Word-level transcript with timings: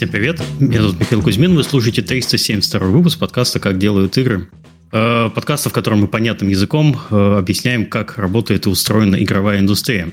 Всем 0.00 0.08
привет, 0.08 0.40
меня 0.58 0.80
зовут 0.80 0.98
Михаил 0.98 1.20
Кузьмин, 1.20 1.54
вы 1.54 1.62
слушаете 1.62 2.00
372 2.00 2.86
выпуск 2.86 3.18
подкаста 3.18 3.60
«Как 3.60 3.76
делают 3.76 4.16
игры». 4.16 4.48
Э, 4.92 5.28
подкаста, 5.28 5.68
в 5.68 5.74
котором 5.74 6.00
мы 6.00 6.08
понятным 6.08 6.48
языком 6.48 6.98
э, 7.10 7.36
объясняем, 7.36 7.84
как 7.84 8.16
работает 8.16 8.64
и 8.64 8.70
устроена 8.70 9.22
игровая 9.22 9.58
индустрия. 9.58 10.10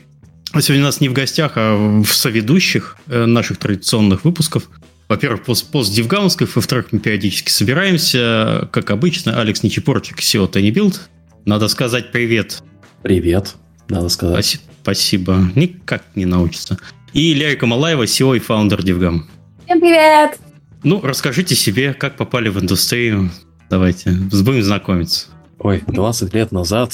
А 0.51 0.59
сегодня 0.59 0.83
у 0.83 0.87
нас 0.87 0.99
не 0.99 1.07
в 1.07 1.13
гостях, 1.13 1.53
а 1.55 2.03
в 2.03 2.07
соведущих 2.07 2.97
э, 3.07 3.25
наших 3.27 3.59
традиционных 3.59 4.25
выпусков. 4.25 4.69
Во-первых, 5.07 5.45
пост, 5.45 5.71
пост 5.71 5.95
Дивгамовской, 5.95 6.49
во-вторых, 6.53 6.87
мы 6.91 6.99
периодически 6.99 7.49
собираемся. 7.49 8.67
Как 8.73 8.91
обычно, 8.91 9.39
Алекс 9.39 9.63
Нечепорчик, 9.63 10.19
SEO 10.19 10.51
Tiny 10.51 10.69
Build. 10.69 10.99
Надо 11.45 11.69
сказать 11.69 12.11
привет. 12.11 12.61
Привет, 13.03 13.55
надо 13.87 14.09
сказать. 14.09 14.59
Спасибо. 14.81 15.49
Никак 15.55 16.03
не 16.15 16.25
научится. 16.25 16.77
И 17.13 17.33
Лерика 17.33 17.65
Малаева, 17.67 18.03
SEO 18.03 18.35
и 18.35 18.39
фаундер 18.39 18.83
Дивгам. 18.83 19.29
Всем 19.67 19.81
привет! 19.81 20.39
Ну, 20.83 21.01
расскажите 21.01 21.53
себе, 21.53 21.93
как 21.93 22.15
попали 22.15 22.47
в 22.47 22.57
индустрию. 22.57 23.29
Давайте, 23.69 24.11
будем 24.11 24.63
знакомиться. 24.63 25.27
Ой, 25.59 25.83
20 25.85 26.33
лет 26.33 26.53
назад. 26.53 26.93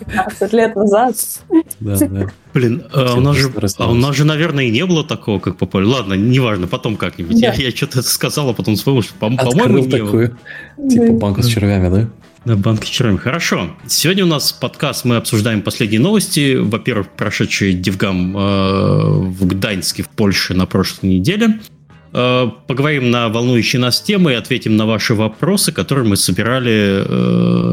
20 0.00 0.52
лет 0.54 0.74
назад. 0.74 1.16
Да, 1.80 1.98
да. 1.98 2.30
Блин, 2.54 2.84
а 2.94 3.14
у, 3.14 3.20
нас 3.20 3.36
же, 3.36 3.52
а 3.76 3.90
у 3.90 3.94
нас 3.94 4.16
же, 4.16 4.24
наверное, 4.24 4.64
и 4.64 4.70
не 4.70 4.86
было 4.86 5.04
такого, 5.04 5.38
как 5.38 5.58
попали. 5.58 5.84
Ладно, 5.84 6.14
неважно, 6.14 6.66
потом 6.66 6.96
как-нибудь. 6.96 7.38
Да. 7.38 7.48
Я, 7.48 7.66
я 7.66 7.70
что-то 7.70 8.00
сказал, 8.00 8.48
а 8.48 8.54
потом 8.54 8.76
вспомнил, 8.76 9.02
что, 9.02 9.12
по- 9.12 9.28
по-моему, 9.28 9.84
такую, 9.84 10.38
было. 10.78 10.88
Типа 10.88 11.12
банка 11.12 11.42
с 11.42 11.46
червями, 11.46 11.94
да? 11.94 12.08
Да, 12.46 12.56
банки 12.56 12.86
с 12.86 12.88
червями. 12.88 13.18
Хорошо. 13.18 13.76
Сегодня 13.86 14.24
у 14.24 14.28
нас 14.28 14.50
подкаст, 14.50 15.04
мы 15.04 15.16
обсуждаем 15.16 15.60
последние 15.60 16.00
новости. 16.00 16.56
Во-первых, 16.56 17.10
прошедший 17.10 17.74
Дивгам 17.74 18.34
э, 18.34 18.40
в 18.40 19.46
Гданьске 19.46 20.02
в 20.04 20.08
Польше 20.08 20.54
на 20.54 20.64
прошлой 20.64 21.10
неделе. 21.10 21.60
Э, 22.14 22.50
поговорим 22.66 23.10
на 23.10 23.28
волнующие 23.28 23.80
нас 23.80 24.00
темы 24.00 24.32
и 24.32 24.34
ответим 24.34 24.76
на 24.76 24.86
ваши 24.86 25.14
вопросы, 25.14 25.72
которые 25.72 26.06
мы 26.06 26.16
собирали 26.16 27.04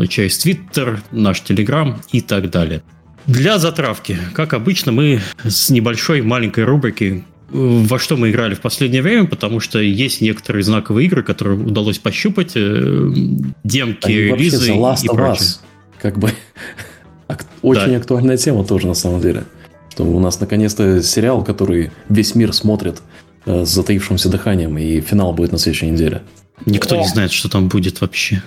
э, 0.04 0.08
через 0.08 0.38
Твиттер, 0.38 1.02
наш 1.12 1.42
Телеграм 1.42 2.02
и 2.12 2.22
так 2.22 2.50
далее. 2.50 2.82
Для 3.26 3.60
затравки, 3.60 4.18
как 4.34 4.54
обычно, 4.54 4.92
мы 4.92 5.20
с 5.44 5.70
небольшой 5.70 6.22
маленькой 6.22 6.64
рубрики 6.64 7.26
во 7.52 7.98
что 7.98 8.16
мы 8.16 8.30
играли 8.30 8.54
в 8.54 8.62
последнее 8.62 9.02
время, 9.02 9.26
потому 9.26 9.60
что 9.60 9.80
есть 9.80 10.22
некоторые 10.22 10.62
знаковые 10.64 11.08
игры, 11.08 11.24
которые 11.24 11.60
удалось 11.60 11.98
пощупать, 11.98 12.52
э, 12.56 13.12
демки, 13.64 14.06
Они 14.06 14.16
релизы 14.16 14.72
Last 14.72 15.04
и 15.04 15.08
прочее. 15.08 15.48
Us, 15.48 15.60
как 16.00 16.20
бы 16.20 16.32
очень 17.64 17.92
да. 17.92 17.98
актуальная 17.98 18.38
тема 18.38 18.64
тоже 18.64 18.86
на 18.86 18.94
самом 18.94 19.20
деле. 19.20 19.46
Что 19.90 20.04
у 20.04 20.20
нас 20.20 20.40
наконец-то 20.40 21.02
сериал, 21.02 21.44
который 21.44 21.90
весь 22.08 22.36
мир 22.36 22.54
смотрит, 22.54 23.02
Э, 23.02 23.19
с 23.46 23.70
затаившимся 23.70 24.30
дыханием, 24.30 24.78
и 24.78 25.02
финал 25.02 25.34
будет 25.34 25.52
на 25.52 25.58
следующей 25.58 25.90
неделе. 25.90 26.22
Никто 26.66 26.96
не 26.96 27.08
знает, 27.08 27.32
что 27.32 27.50
там 27.50 27.68
будет 27.68 28.02
вообще. 28.02 28.42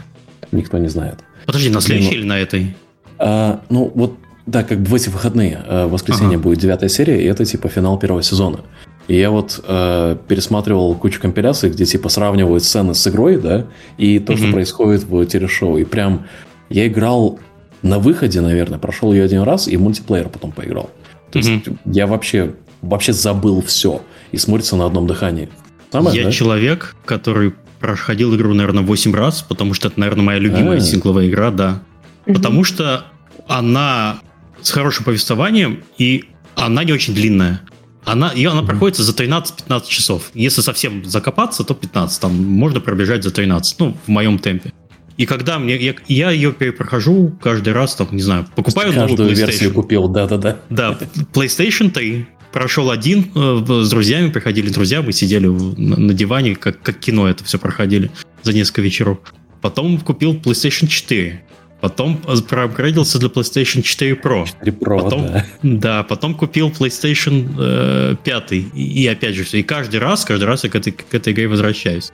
Никто 0.51 0.79
не 0.79 0.89
знает. 0.89 1.21
Подожди, 1.47 1.71
на 1.71 1.81
следующей 1.81 2.11
ну, 2.11 2.17
или 2.17 2.25
на 2.25 2.39
этой? 2.39 2.77
А, 3.19 3.63
ну, 3.71 3.91
вот, 3.95 4.17
да, 4.47 4.63
как 4.63 4.81
бы 4.81 4.87
в 4.87 4.95
эти 4.95 5.09
выходные. 5.09 5.63
Э, 5.67 5.87
в 5.87 5.93
воскресенье 5.93 6.37
ага. 6.37 6.43
будет 6.43 6.59
девятая 6.59 6.89
серия, 6.89 7.23
и 7.23 7.25
это 7.25 7.45
типа 7.45 7.69
финал 7.69 7.99
первого 7.99 8.23
сезона. 8.23 8.61
И 9.09 9.17
я 9.17 9.31
вот 9.31 9.61
э, 9.67 10.17
пересматривал 10.29 10.95
кучу 10.95 11.21
компиляций, 11.21 11.71
где 11.71 11.85
типа 11.85 12.09
сравнивают 12.09 12.63
сцены 12.63 12.95
с 12.95 13.07
игрой, 13.07 13.39
да, 13.39 13.67
и 13.99 14.19
то, 14.19 14.33
mm-hmm. 14.33 14.37
что 14.37 14.53
происходит 14.53 15.05
в 15.05 15.25
телешоу. 15.27 15.79
И 15.79 15.85
прям 15.85 16.27
я 16.69 16.87
играл 16.87 17.41
на 17.83 17.99
выходе, 17.99 18.41
наверное, 18.41 18.79
прошел 18.79 19.13
ее 19.13 19.25
один 19.25 19.43
раз 19.43 19.67
и 19.67 19.77
в 19.77 19.83
мультиплеер 19.83 20.29
потом 20.29 20.53
поиграл. 20.53 20.91
То 21.33 21.39
mm-hmm. 21.39 21.43
есть 21.43 21.79
я 21.87 22.07
вообще 22.07 22.55
вообще 22.81 23.13
забыл 23.13 23.63
все 23.63 24.03
и 24.33 24.37
смотрится 24.39 24.77
на 24.77 24.87
одном 24.87 25.07
дыхании. 25.07 25.49
Самое, 25.91 26.17
Я 26.17 26.25
да? 26.25 26.33
человек, 26.33 26.97
который 27.05 27.55
проходил 27.79 28.35
игру, 28.37 28.55
наверное, 28.55 28.83
8 28.83 29.15
раз, 29.15 29.43
потому 29.43 29.75
что 29.75 29.89
это, 29.89 30.01
наверное, 30.01 30.25
моя 30.25 30.39
любимая 30.39 30.79
А-а-а. 30.79 30.81
сингловая 30.81 31.29
игра, 31.29 31.51
да. 31.51 31.83
Угу. 32.27 32.35
Потому 32.35 32.65
что 32.65 33.05
она 33.47 34.21
с 34.63 34.71
хорошим 34.71 35.05
повествованием, 35.05 35.83
и 35.99 36.25
она 36.55 36.85
не 36.85 36.93
очень 36.93 37.15
длинная. 37.15 37.61
Она, 38.05 38.31
и 38.31 38.45
она 38.45 38.63
проходится 38.63 39.03
за 39.05 39.13
13-15 39.13 39.87
часов. 39.87 40.31
Если 40.35 40.61
совсем 40.61 41.05
закопаться, 41.05 41.63
то 41.63 41.75
15. 41.75 42.21
Там 42.21 42.35
можно 42.35 42.81
пробежать 42.81 43.23
за 43.23 43.31
13. 43.31 43.79
Ну, 43.79 43.97
в 44.07 44.09
моем 44.09 44.39
темпе. 44.39 44.73
И 45.17 45.27
когда 45.27 45.59
мне 45.59 45.77
я, 45.77 45.95
я 46.09 46.31
ее 46.31 46.53
перепрохожу 46.53 47.33
каждый 47.41 47.73
раз, 47.75 47.95
там, 47.95 48.09
не 48.13 48.23
знаю, 48.23 48.47
покупаю 48.57 48.93
Каждую 48.93 49.09
новую 49.11 49.31
PlayStation. 49.31 49.37
версию 49.47 49.75
купил, 49.75 50.09
да-да-да. 50.09 50.59
Да, 50.71 50.99
PlayStation 51.33 51.91
3 51.91 52.27
прошел 52.53 52.91
один 52.91 53.31
э, 53.35 53.83
с 53.83 53.91
друзьями, 53.91 54.31
приходили 54.31 54.69
друзья, 54.69 55.03
мы 55.03 55.13
сидели 55.13 55.47
на, 55.47 56.15
диване, 56.15 56.55
как, 56.55 56.81
как 56.83 56.99
кино 56.99 57.29
это 57.29 57.45
все 57.45 57.59
проходили 57.59 58.11
за 58.43 58.53
несколько 58.53 58.83
вечеров. 58.83 59.19
Потом 59.61 59.99
купил 60.01 60.35
PlayStation 60.35 60.87
4. 60.87 61.43
Потом 61.81 62.17
проапгрейдился 62.17 63.19
для 63.19 63.29
PlayStation 63.29 63.83
4 63.83 64.13
Pro. 64.15 64.47
4 64.47 64.73
Pro, 64.73 65.03
потом, 65.03 65.27
да. 65.27 65.47
Да, 65.63 66.03
потом 66.05 66.35
купил 66.35 66.71
PlayStation 66.71 67.55
э, 67.59 68.17
5. 68.23 68.53
И, 68.53 68.69
и 68.75 69.07
опять 69.09 69.35
же, 69.35 69.45
и 69.59 69.63
каждый 69.63 69.99
раз, 69.99 70.25
каждый 70.25 70.45
раз 70.45 70.63
я 70.63 70.71
к 70.71 70.77
этой, 70.77 70.93
к 70.93 71.13
этой 71.13 71.33
игре 71.33 71.49
возвращаюсь. 71.49 72.13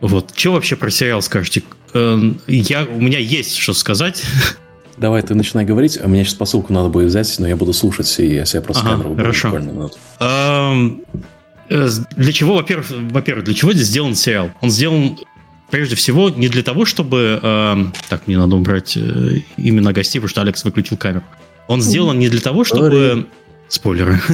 Вот. 0.00 0.32
Что 0.34 0.52
вообще 0.52 0.76
про 0.76 0.90
сериал 0.90 1.20
скажете? 1.20 1.62
Э, 1.92 2.18
я, 2.46 2.84
у 2.84 3.00
меня 3.00 3.18
есть 3.18 3.56
что 3.56 3.74
сказать. 3.74 4.24
Давай 4.96 5.22
ты 5.22 5.34
начинай 5.34 5.64
говорить, 5.64 5.98
а 6.02 6.08
мне 6.08 6.24
сейчас 6.24 6.34
посылку 6.34 6.72
надо 6.72 6.88
будет 6.88 7.08
взять, 7.08 7.34
но 7.38 7.48
я 7.48 7.56
буду 7.56 7.72
слушать, 7.72 8.14
и 8.18 8.34
я 8.34 8.44
себе 8.44 8.62
просто 8.62 8.84
ага, 8.84 8.92
камеру 8.96 9.16
хорошо. 9.16 9.50
э, 11.68 11.88
для 12.16 12.32
чего, 12.32 12.54
во-первых, 12.54 12.86
во-первых, 13.10 13.44
для 13.44 13.54
чего 13.54 13.72
здесь 13.72 13.86
сделан 13.86 14.14
сериал? 14.14 14.50
Он 14.60 14.70
сделан 14.70 15.18
прежде 15.70 15.96
всего 15.96 16.30
не 16.30 16.48
для 16.48 16.62
того, 16.62 16.84
чтобы... 16.84 17.40
Э, 17.42 17.76
так, 18.08 18.26
мне 18.26 18.38
надо 18.38 18.56
убрать 18.56 18.96
э, 18.96 19.40
имена 19.56 19.92
гостей, 19.92 20.20
потому 20.20 20.28
что 20.28 20.40
Алекс 20.42 20.62
выключил 20.64 20.96
камеру. 20.96 21.24
Он 21.66 21.80
сделан 21.80 22.18
не 22.18 22.28
для 22.28 22.40
того, 22.40 22.64
чтобы... 22.64 23.26
Спойлеры. 23.68 24.20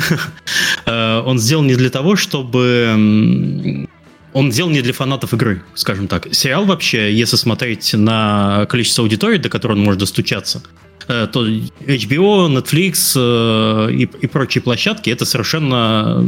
Э, 0.87 1.23
он 1.25 1.39
сделан 1.39 1.67
не 1.67 1.77
для 1.77 1.91
того, 1.91 2.17
чтобы 2.17 3.87
он 4.33 4.53
сделан 4.53 4.73
не 4.73 4.83
для 4.83 4.93
фанатов 4.93 5.35
игры, 5.35 5.63
скажем 5.75 6.09
так. 6.09 6.29
Сериал 6.33 6.65
вообще, 6.65 7.13
если 7.13 7.37
смотреть 7.37 7.95
на 7.95 8.67
количество 8.69 9.03
аудитории, 9.03 9.39
до 9.39 9.49
которой 9.49 9.73
он 9.73 9.83
может 9.83 10.01
достучаться, 10.01 10.63
э, 11.09 11.27
то 11.33 11.47
HBO, 11.47 12.49
Netflix 12.49 13.15
э, 13.17 13.93
и, 13.93 14.03
и 14.03 14.27
прочие 14.27 14.63
площадки 14.63 15.11
это 15.11 15.25
совершенно, 15.25 16.21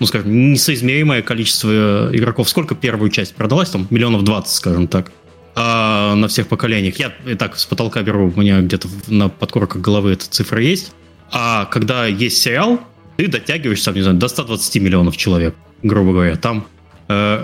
ну 0.00 0.06
скажем, 0.06 0.52
несоизмеримое 0.52 1.22
количество 1.22 2.10
игроков. 2.12 2.48
Сколько 2.48 2.74
первую 2.74 3.10
часть 3.10 3.34
продалась? 3.34 3.70
Там 3.70 3.86
миллионов 3.90 4.24
двадцать, 4.24 4.56
скажем 4.56 4.88
так. 4.88 5.12
А 5.56 6.14
на 6.16 6.26
всех 6.28 6.48
поколениях. 6.48 6.98
Я 6.98 7.12
и 7.26 7.34
так 7.34 7.56
с 7.58 7.64
потолка 7.66 8.02
беру, 8.02 8.32
у 8.34 8.40
меня 8.40 8.60
где-то 8.60 8.88
на 9.06 9.28
подкорках 9.28 9.80
головы 9.80 10.12
эта 10.12 10.28
цифра 10.28 10.60
есть. 10.60 10.92
А 11.30 11.66
когда 11.66 12.06
есть 12.06 12.42
сериал, 12.42 12.80
ты 13.16 13.28
дотягиваешься, 13.28 13.92
не 13.92 14.02
знаю, 14.02 14.16
до 14.16 14.28
120 14.28 14.82
миллионов 14.82 15.16
человек, 15.16 15.54
грубо 15.82 16.12
говоря. 16.12 16.36
Там 16.36 16.66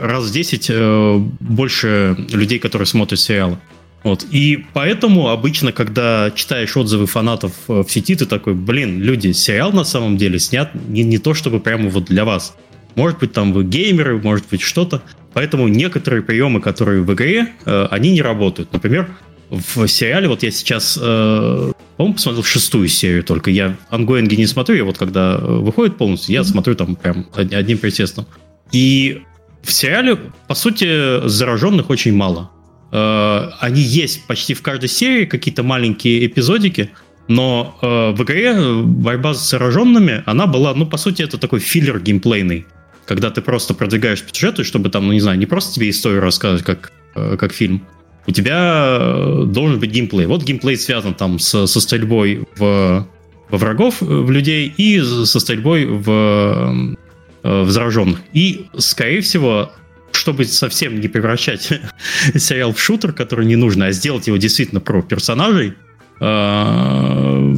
раз 0.02 0.24
в 0.24 0.32
10 0.32 0.66
э, 0.70 1.16
больше 1.40 2.16
людей, 2.30 2.58
которые 2.58 2.86
смотрят 2.86 3.20
сериалы. 3.20 3.58
Вот. 4.02 4.24
И 4.30 4.64
поэтому 4.72 5.28
обычно, 5.28 5.72
когда 5.72 6.30
читаешь 6.34 6.76
отзывы 6.76 7.06
фанатов 7.06 7.52
э, 7.68 7.82
в 7.86 7.90
сети, 7.90 8.14
ты 8.16 8.26
такой, 8.26 8.54
блин, 8.54 9.00
люди, 9.00 9.32
сериал 9.32 9.72
на 9.72 9.84
самом 9.84 10.16
деле 10.16 10.38
снят 10.38 10.70
не, 10.88 11.02
не 11.02 11.18
то, 11.18 11.34
чтобы 11.34 11.60
прямо 11.60 11.90
вот 11.90 12.06
для 12.06 12.24
вас. 12.24 12.56
Может 12.94 13.18
быть, 13.18 13.32
там 13.32 13.52
вы 13.52 13.64
геймеры, 13.64 14.18
может 14.18 14.46
быть, 14.50 14.62
что-то. 14.62 15.02
Поэтому 15.32 15.68
некоторые 15.68 16.22
приемы, 16.22 16.60
которые 16.60 17.02
в 17.02 17.14
игре, 17.14 17.52
они 17.64 18.10
не 18.10 18.20
работают. 18.20 18.72
Например, 18.72 19.08
в 19.48 19.86
сериале, 19.86 20.26
вот 20.26 20.42
я 20.42 20.50
сейчас, 20.50 20.94
по-моему, 20.96 22.14
посмотрел 22.14 22.42
шестую 22.42 22.88
серию 22.88 23.22
только. 23.22 23.52
Я 23.52 23.76
ангоинги 23.90 24.34
не 24.34 24.46
смотрю, 24.46 24.74
я 24.74 24.84
вот 24.84 24.98
когда 24.98 25.38
выходит 25.38 25.98
полностью, 25.98 26.32
я 26.32 26.42
смотрю 26.42 26.74
там 26.74 26.96
прям 26.96 27.26
одним 27.36 27.78
присестом. 27.78 28.26
И 28.72 29.22
в 29.62 29.72
сериале, 29.72 30.16
по 30.48 30.54
сути, 30.54 31.26
зараженных 31.28 31.90
очень 31.90 32.14
мало. 32.14 32.50
Э, 32.92 33.50
они 33.60 33.80
есть 33.80 34.26
почти 34.26 34.54
в 34.54 34.62
каждой 34.62 34.88
серии, 34.88 35.24
какие-то 35.24 35.62
маленькие 35.62 36.26
эпизодики, 36.26 36.90
но 37.28 37.78
э, 37.80 38.10
в 38.16 38.22
игре 38.24 38.54
борьба 38.82 39.34
с 39.34 39.48
зараженными, 39.48 40.22
она 40.26 40.46
была, 40.46 40.74
ну, 40.74 40.86
по 40.86 40.96
сути, 40.96 41.22
это 41.22 41.38
такой 41.38 41.60
филлер 41.60 42.00
геймплейный, 42.00 42.66
когда 43.06 43.30
ты 43.30 43.40
просто 43.40 43.74
продвигаешь 43.74 44.22
по 44.22 44.34
сюжету, 44.34 44.64
чтобы 44.64 44.90
там, 44.90 45.06
ну, 45.06 45.12
не 45.12 45.20
знаю, 45.20 45.38
не 45.38 45.46
просто 45.46 45.74
тебе 45.74 45.90
историю 45.90 46.22
рассказывать, 46.22 46.64
как, 46.64 46.92
э, 47.14 47.36
как 47.38 47.52
фильм, 47.52 47.86
у 48.26 48.32
тебя 48.32 48.98
должен 49.46 49.80
быть 49.80 49.90
геймплей. 49.90 50.26
Вот 50.26 50.42
геймплей 50.44 50.76
связан 50.76 51.14
там 51.14 51.38
со, 51.38 51.66
со 51.66 51.80
стрельбой 51.80 52.46
в, 52.56 53.06
во 53.48 53.58
врагов, 53.58 54.00
в 54.00 54.30
людей, 54.30 54.72
и 54.76 55.00
со 55.00 55.40
стрельбой 55.40 55.86
в 55.86 56.96
э, 57.42 57.64
зараженных. 57.68 58.20
И, 58.32 58.66
скорее 58.78 59.20
всего, 59.20 59.72
чтобы 60.12 60.44
совсем 60.44 61.00
не 61.00 61.08
превращать 61.08 61.68
сериал 62.36 62.72
в 62.72 62.80
шутер, 62.80 63.12
который 63.12 63.46
не 63.46 63.56
нужно, 63.56 63.86
а 63.86 63.92
сделать 63.92 64.26
его 64.26 64.36
действительно 64.36 64.80
про 64.80 65.02
персонажей, 65.02 65.74
э, 66.20 67.54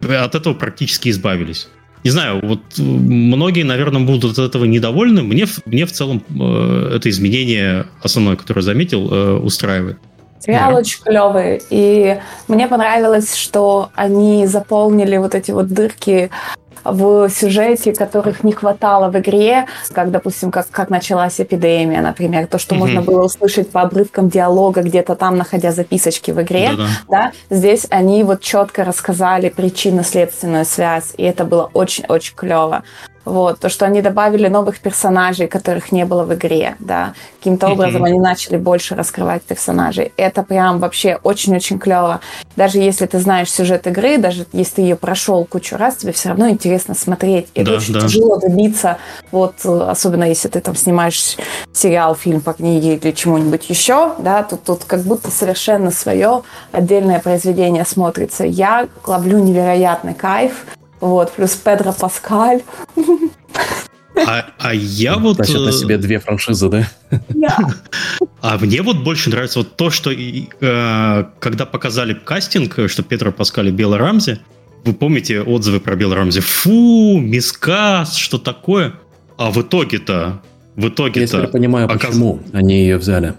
от 0.00 0.34
этого 0.34 0.54
практически 0.54 1.10
избавились. 1.10 1.68
не 2.04 2.10
знаю, 2.10 2.40
вот 2.42 2.60
многие, 2.78 3.62
наверное, 3.62 4.02
будут 4.02 4.38
от 4.38 4.48
этого 4.48 4.64
недовольны. 4.64 5.22
Мне, 5.22 5.46
мне 5.64 5.86
в 5.86 5.92
целом 5.92 6.24
э, 6.28 6.96
это 6.96 7.08
изменение 7.10 7.86
основное, 8.02 8.36
которое 8.36 8.62
заметил, 8.62 9.12
э, 9.12 9.38
устраивает. 9.38 9.98
Сериал 10.40 10.72
yeah. 10.72 10.78
очень 10.78 11.02
клевый. 11.02 11.62
И 11.70 12.18
мне 12.48 12.66
понравилось, 12.66 13.36
что 13.36 13.90
они 13.94 14.46
заполнили 14.46 15.16
вот 15.16 15.36
эти 15.36 15.52
вот 15.52 15.68
дырки 15.68 16.30
в 16.84 17.28
сюжете, 17.28 17.92
которых 17.94 18.44
не 18.44 18.52
хватало 18.52 19.10
в 19.10 19.18
игре, 19.18 19.66
как, 19.92 20.10
допустим, 20.10 20.50
как, 20.50 20.68
как 20.70 20.90
началась 20.90 21.40
эпидемия, 21.40 22.00
например, 22.00 22.46
то, 22.46 22.58
что 22.58 22.74
mm-hmm. 22.74 22.78
можно 22.78 23.02
было 23.02 23.24
услышать 23.24 23.70
по 23.70 23.82
обрывкам 23.82 24.28
диалога 24.28 24.82
где-то 24.82 25.14
там, 25.14 25.36
находя 25.36 25.72
записочки 25.72 26.30
в 26.30 26.40
игре, 26.42 26.70
Да-да. 26.76 27.32
да, 27.48 27.56
здесь 27.56 27.86
они 27.90 28.24
вот 28.24 28.40
четко 28.40 28.84
рассказали 28.84 29.48
причинно-следственную 29.48 30.64
связь, 30.64 31.12
и 31.16 31.22
это 31.22 31.44
было 31.44 31.70
очень-очень 31.72 32.34
клево. 32.34 32.82
Вот, 33.24 33.60
то, 33.60 33.68
что 33.68 33.86
они 33.86 34.02
добавили 34.02 34.48
новых 34.48 34.80
персонажей, 34.80 35.46
которых 35.46 35.92
не 35.92 36.04
было 36.04 36.24
в 36.24 36.34
игре, 36.34 36.74
да, 36.80 37.14
каким-то 37.38 37.68
образом 37.68 38.02
они 38.02 38.18
начали 38.18 38.56
больше 38.56 38.96
раскрывать 38.96 39.42
персонажей. 39.42 40.12
Это 40.16 40.42
прям 40.42 40.80
вообще 40.80 41.18
очень-очень 41.22 41.78
клево. 41.78 42.20
Даже 42.56 42.78
если 42.78 43.06
ты 43.06 43.20
знаешь 43.20 43.50
сюжет 43.50 43.86
игры, 43.86 44.18
даже 44.18 44.44
если 44.52 44.74
ты 44.74 44.82
ее 44.82 44.96
прошел 44.96 45.44
кучу 45.44 45.76
раз, 45.76 45.96
тебе 45.96 46.12
все 46.12 46.30
равно 46.30 46.48
интересно 46.48 46.61
смотреть. 46.94 47.48
И 47.54 47.62
да, 47.62 47.74
очень 47.74 47.94
да. 47.94 48.00
тяжело 48.00 48.38
добиться, 48.38 48.98
вот, 49.30 49.64
особенно 49.64 50.24
если 50.24 50.48
ты 50.48 50.60
там 50.60 50.74
снимаешь 50.74 51.36
сериал, 51.72 52.14
фильм 52.14 52.40
по 52.40 52.52
книге 52.52 52.96
или 52.96 53.12
чему-нибудь 53.12 53.68
еще, 53.68 54.14
да, 54.18 54.42
тут, 54.42 54.64
тут 54.64 54.84
как 54.84 55.02
будто 55.02 55.30
совершенно 55.30 55.90
свое 55.90 56.42
отдельное 56.72 57.20
произведение 57.20 57.84
смотрится. 57.84 58.44
Я 58.44 58.88
ловлю 59.06 59.38
невероятный 59.38 60.14
кайф 60.14 60.64
вот, 61.00 61.32
плюс 61.32 61.50
Педро 61.56 61.92
Паскаль. 61.92 62.62
А, 64.14 64.46
а 64.58 64.74
я 64.74 65.16
вот... 65.16 65.38
Тащат 65.38 65.62
на 65.62 65.70
э, 65.70 65.72
себе 65.72 65.96
две 65.96 66.18
франшизы, 66.18 66.68
да? 66.68 66.88
Yeah. 67.30 67.74
А 68.42 68.58
мне 68.58 68.82
вот 68.82 68.98
больше 68.98 69.30
нравится 69.30 69.60
вот 69.60 69.76
то, 69.76 69.90
что 69.90 70.12
э, 70.12 71.24
когда 71.38 71.66
показали 71.66 72.14
кастинг, 72.14 72.78
что 72.88 73.02
Петра 73.02 73.30
Паскаль 73.30 73.68
и 73.68 73.70
Белла 73.70 73.98
Рамзи, 73.98 74.40
вы 74.84 74.94
помните 74.94 75.42
отзывы 75.42 75.80
про 75.80 75.94
Белла 75.94 76.16
Рамзи? 76.16 76.40
Фу, 76.40 77.18
мискас, 77.18 78.16
что 78.16 78.38
такое? 78.38 78.94
А 79.36 79.50
в 79.50 79.62
итоге-то... 79.62 80.42
В 80.76 80.88
итоге-то... 80.88 81.20
Я 81.20 81.26
теперь 81.26 81.46
понимаю, 81.48 81.86
оказ... 81.86 82.06
почему 82.06 82.40
они 82.52 82.80
ее 82.80 82.96
взяли. 82.96 83.34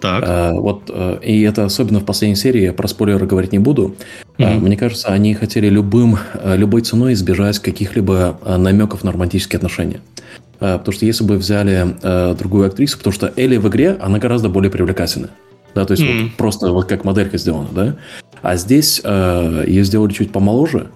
Так. 0.00 0.24
А, 0.26 0.52
вот, 0.52 0.84
э, 0.88 1.18
и 1.22 1.42
это 1.42 1.64
особенно 1.64 1.98
в 1.98 2.04
последней 2.04 2.36
серии, 2.36 2.62
я 2.62 2.72
про 2.72 2.86
спойлеры 2.86 3.26
говорить 3.26 3.52
не 3.52 3.58
буду. 3.58 3.96
Mm-hmm. 4.38 4.60
Мне 4.60 4.76
кажется, 4.76 5.08
они 5.08 5.34
хотели 5.34 5.68
любым, 5.68 6.18
э, 6.34 6.56
любой 6.56 6.82
ценой 6.82 7.14
избежать 7.14 7.58
каких-либо 7.58 8.38
намеков 8.46 9.02
на 9.04 9.12
романтические 9.12 9.58
отношения. 9.58 10.00
Потому 10.58 10.92
что 10.92 11.04
если 11.06 11.22
бы 11.22 11.36
взяли 11.36 11.94
другую 12.36 12.66
актрису, 12.66 12.98
потому 12.98 13.12
что 13.12 13.32
Элли 13.36 13.58
в 13.58 13.68
игре, 13.68 13.96
она 14.00 14.18
гораздо 14.18 14.48
более 14.48 14.72
привлекательная. 14.72 15.30
Да, 15.74 15.84
то 15.84 15.92
есть 15.92 16.02
mm-hmm. 16.02 16.22
вот 16.22 16.32
просто 16.34 16.72
вот 16.72 16.86
как 16.86 17.04
моделька 17.04 17.38
сделана, 17.38 17.68
да. 17.72 17.96
А 18.42 18.56
здесь 18.56 19.00
э, 19.02 19.64
ее 19.66 19.84
сделали 19.84 20.12
чуть 20.12 20.32
помоложе, 20.32 20.88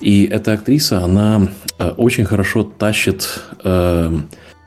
и 0.00 0.24
эта 0.24 0.52
актриса, 0.52 1.02
она 1.02 1.48
э, 1.78 1.88
очень 1.90 2.24
хорошо 2.24 2.64
тащит 2.64 3.40
э, 3.62 4.18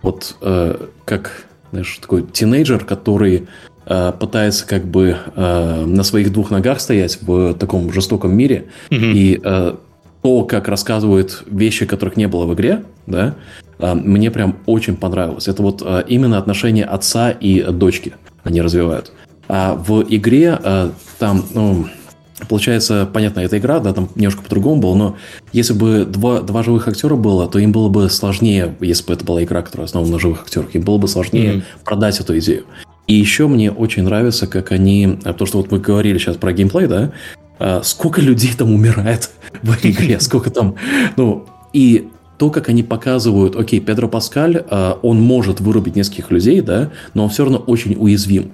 вот 0.01 0.35
э, 0.41 0.88
как 1.06 1.45
знаешь, 1.71 1.97
такой 2.01 2.24
тинейджер, 2.24 2.85
который 2.85 3.47
Э, 3.89 4.12
пытается 4.12 4.68
как 4.68 4.85
бы 4.85 5.15
э, 5.33 5.85
на 5.85 6.03
своих 6.03 6.33
двух 6.33 6.51
ногах 6.51 6.81
стоять 6.81 7.19
в 7.21 7.53
таком 7.53 7.94
жестоком 7.94 8.35
мире. 8.35 8.65
Mm-hmm. 8.89 9.12
И 9.13 9.41
э, 9.41 9.75
то, 10.21 10.44
как 10.44 10.68
рассказывают 10.68 11.44
вещи, 11.50 11.85
которых 11.85 12.18
не 12.18 12.27
было 12.27 12.45
в 12.45 12.53
игре, 12.53 12.83
да, 13.06 13.35
мне 13.79 14.29
прям 14.29 14.57
очень 14.65 14.97
понравилось. 14.97 15.47
Это 15.47 15.62
вот 15.62 15.85
именно 16.07 16.38
отношения 16.38 16.83
отца 16.83 17.29
и 17.29 17.62
дочки 17.62 18.15
они 18.44 18.62
развивают. 18.62 19.13
А 19.47 19.75
в 19.75 20.03
игре 20.09 20.59
там, 21.19 21.45
ну, 21.53 21.85
Получается, 22.48 23.10
понятно, 23.12 23.39
эта 23.39 23.57
игра, 23.57 23.80
да, 23.80 23.94
там 23.94 24.10
немножко 24.16 24.44
по-другому 24.44 24.80
было, 24.80 24.95
но 24.95 25.18
если 25.54 25.74
бы 25.74 26.06
два, 26.06 26.42
два 26.42 26.62
живых 26.62 26.88
актера 26.88 27.16
было, 27.16 27.48
то 27.48 27.57
им 27.57 27.72
было 27.72 27.89
бы 27.89 28.10
сложнее, 28.10 28.75
если 28.80 29.06
бы 29.06 29.13
это 29.13 29.25
была 29.25 29.44
игра, 29.44 29.63
которая 29.63 29.86
основана 29.86 30.12
на 30.12 30.19
живых 30.19 30.42
актерах, 30.44 30.75
им 30.75 30.84
было 30.84 31.00
бы 31.00 31.07
сложнее 31.07 31.54
mm-hmm. 31.54 31.63
продать 31.84 32.19
эту 32.19 32.38
идею. 32.38 32.66
И 33.07 33.16
еще 33.16 33.48
мне 33.48 33.72
очень 33.72 34.04
нравится, 34.04 34.48
как 34.48 34.72
они... 34.72 35.18
А, 35.24 35.34
то, 35.34 35.45
что 35.45 35.60
вот 35.60 35.72
мы 35.72 35.80
говорили 35.80 36.18
сейчас 36.18 36.36
про 36.36 36.54
геймплей, 36.54 36.88
да? 36.88 37.12
А, 37.57 37.81
сколько 37.84 38.22
людей 38.22 38.51
там 38.56 38.74
умирает 38.74 39.31
в 39.63 39.74
игре, 39.84 40.19
сколько 40.19 40.51
там... 40.51 40.75
Ну, 41.16 41.45
и 41.74 42.10
то, 42.38 42.51
как 42.51 42.69
они 42.69 42.84
показывают, 42.84 43.56
окей, 43.56 43.80
Педро 43.80 44.07
Паскаль, 44.07 44.63
а, 44.69 45.00
он 45.01 45.19
может 45.22 45.60
вырубить 45.62 45.95
нескольких 45.95 46.31
людей, 46.31 46.62
да, 46.62 46.92
но 47.13 47.24
он 47.24 47.30
все 47.30 47.44
равно 47.44 47.57
очень 47.57 47.95
уязвим. 47.98 48.51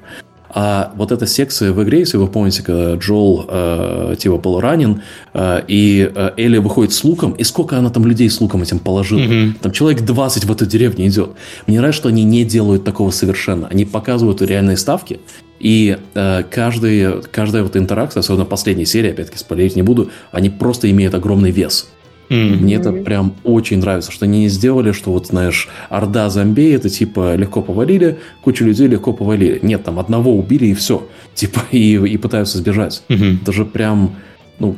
А 0.55 0.93
вот 0.95 1.11
эта 1.11 1.25
секция 1.25 1.71
в 1.71 1.83
игре, 1.83 1.99
если 1.99 2.17
вы 2.17 2.27
помните, 2.27 2.61
когда 2.61 2.93
Джол 2.95 3.45
э, 3.47 4.15
типа 4.19 4.37
был 4.37 4.59
ранен, 4.59 5.01
э, 5.33 5.63
и 5.67 6.11
э, 6.13 6.31
Элли 6.37 6.59
выходит 6.59 6.93
с 6.93 7.03
луком, 7.03 7.31
и 7.31 7.43
сколько 7.43 7.77
она 7.77 7.89
там 7.89 8.05
людей 8.05 8.29
с 8.29 8.39
луком 8.39 8.61
этим 8.61 8.77
положила? 8.77 9.19
Mm-hmm. 9.19 9.53
Там 9.61 9.71
человек 9.71 10.01
20 10.01 10.45
в 10.45 10.51
эту 10.51 10.65
деревню 10.67 11.07
идет. 11.07 11.31
Мне 11.65 11.79
нравится, 11.79 12.01
что 12.01 12.09
они 12.09 12.23
не 12.23 12.45
делают 12.45 12.83
такого 12.83 13.09
совершенно. 13.09 13.67
Они 13.67 13.83
показывают 13.83 14.41
реальные 14.43 14.77
ставки, 14.77 15.19
и 15.59 15.97
э, 16.13 16.43
каждый, 16.51 17.23
каждая 17.31 17.63
вот 17.63 17.75
интеракция, 17.75 18.21
особенно 18.21 18.45
последняя 18.45 18.85
серия, 18.85 19.11
опять-таки 19.11 19.39
спойлерить 19.39 19.75
не 19.75 19.81
буду, 19.81 20.11
они 20.31 20.51
просто 20.51 20.89
имеют 20.91 21.15
огромный 21.15 21.49
вес. 21.49 21.87
Mm-hmm. 22.33 22.57
Мне 22.57 22.75
это 22.75 22.91
прям 22.91 23.35
очень 23.43 23.79
нравится, 23.79 24.11
что 24.11 24.25
они 24.25 24.39
не 24.39 24.49
сделали, 24.49 24.91
что 24.91 25.11
вот, 25.11 25.27
знаешь, 25.27 25.69
орда 25.89 26.29
зомби, 26.29 26.71
это 26.71 26.89
типа 26.89 27.35
легко 27.35 27.61
повалили, 27.61 28.17
кучу 28.41 28.65
людей 28.65 28.87
легко 28.87 29.13
повалили. 29.13 29.59
Нет, 29.61 29.83
там 29.83 29.99
одного 29.99 30.35
убили 30.35 30.67
и 30.67 30.73
все. 30.73 31.07
Типа, 31.35 31.61
и, 31.71 31.93
и 31.93 32.17
пытаются 32.17 32.57
сбежать. 32.57 33.03
Mm-hmm. 33.09 33.41
Это 33.43 33.51
же 33.51 33.65
прям, 33.65 34.15
ну, 34.57 34.75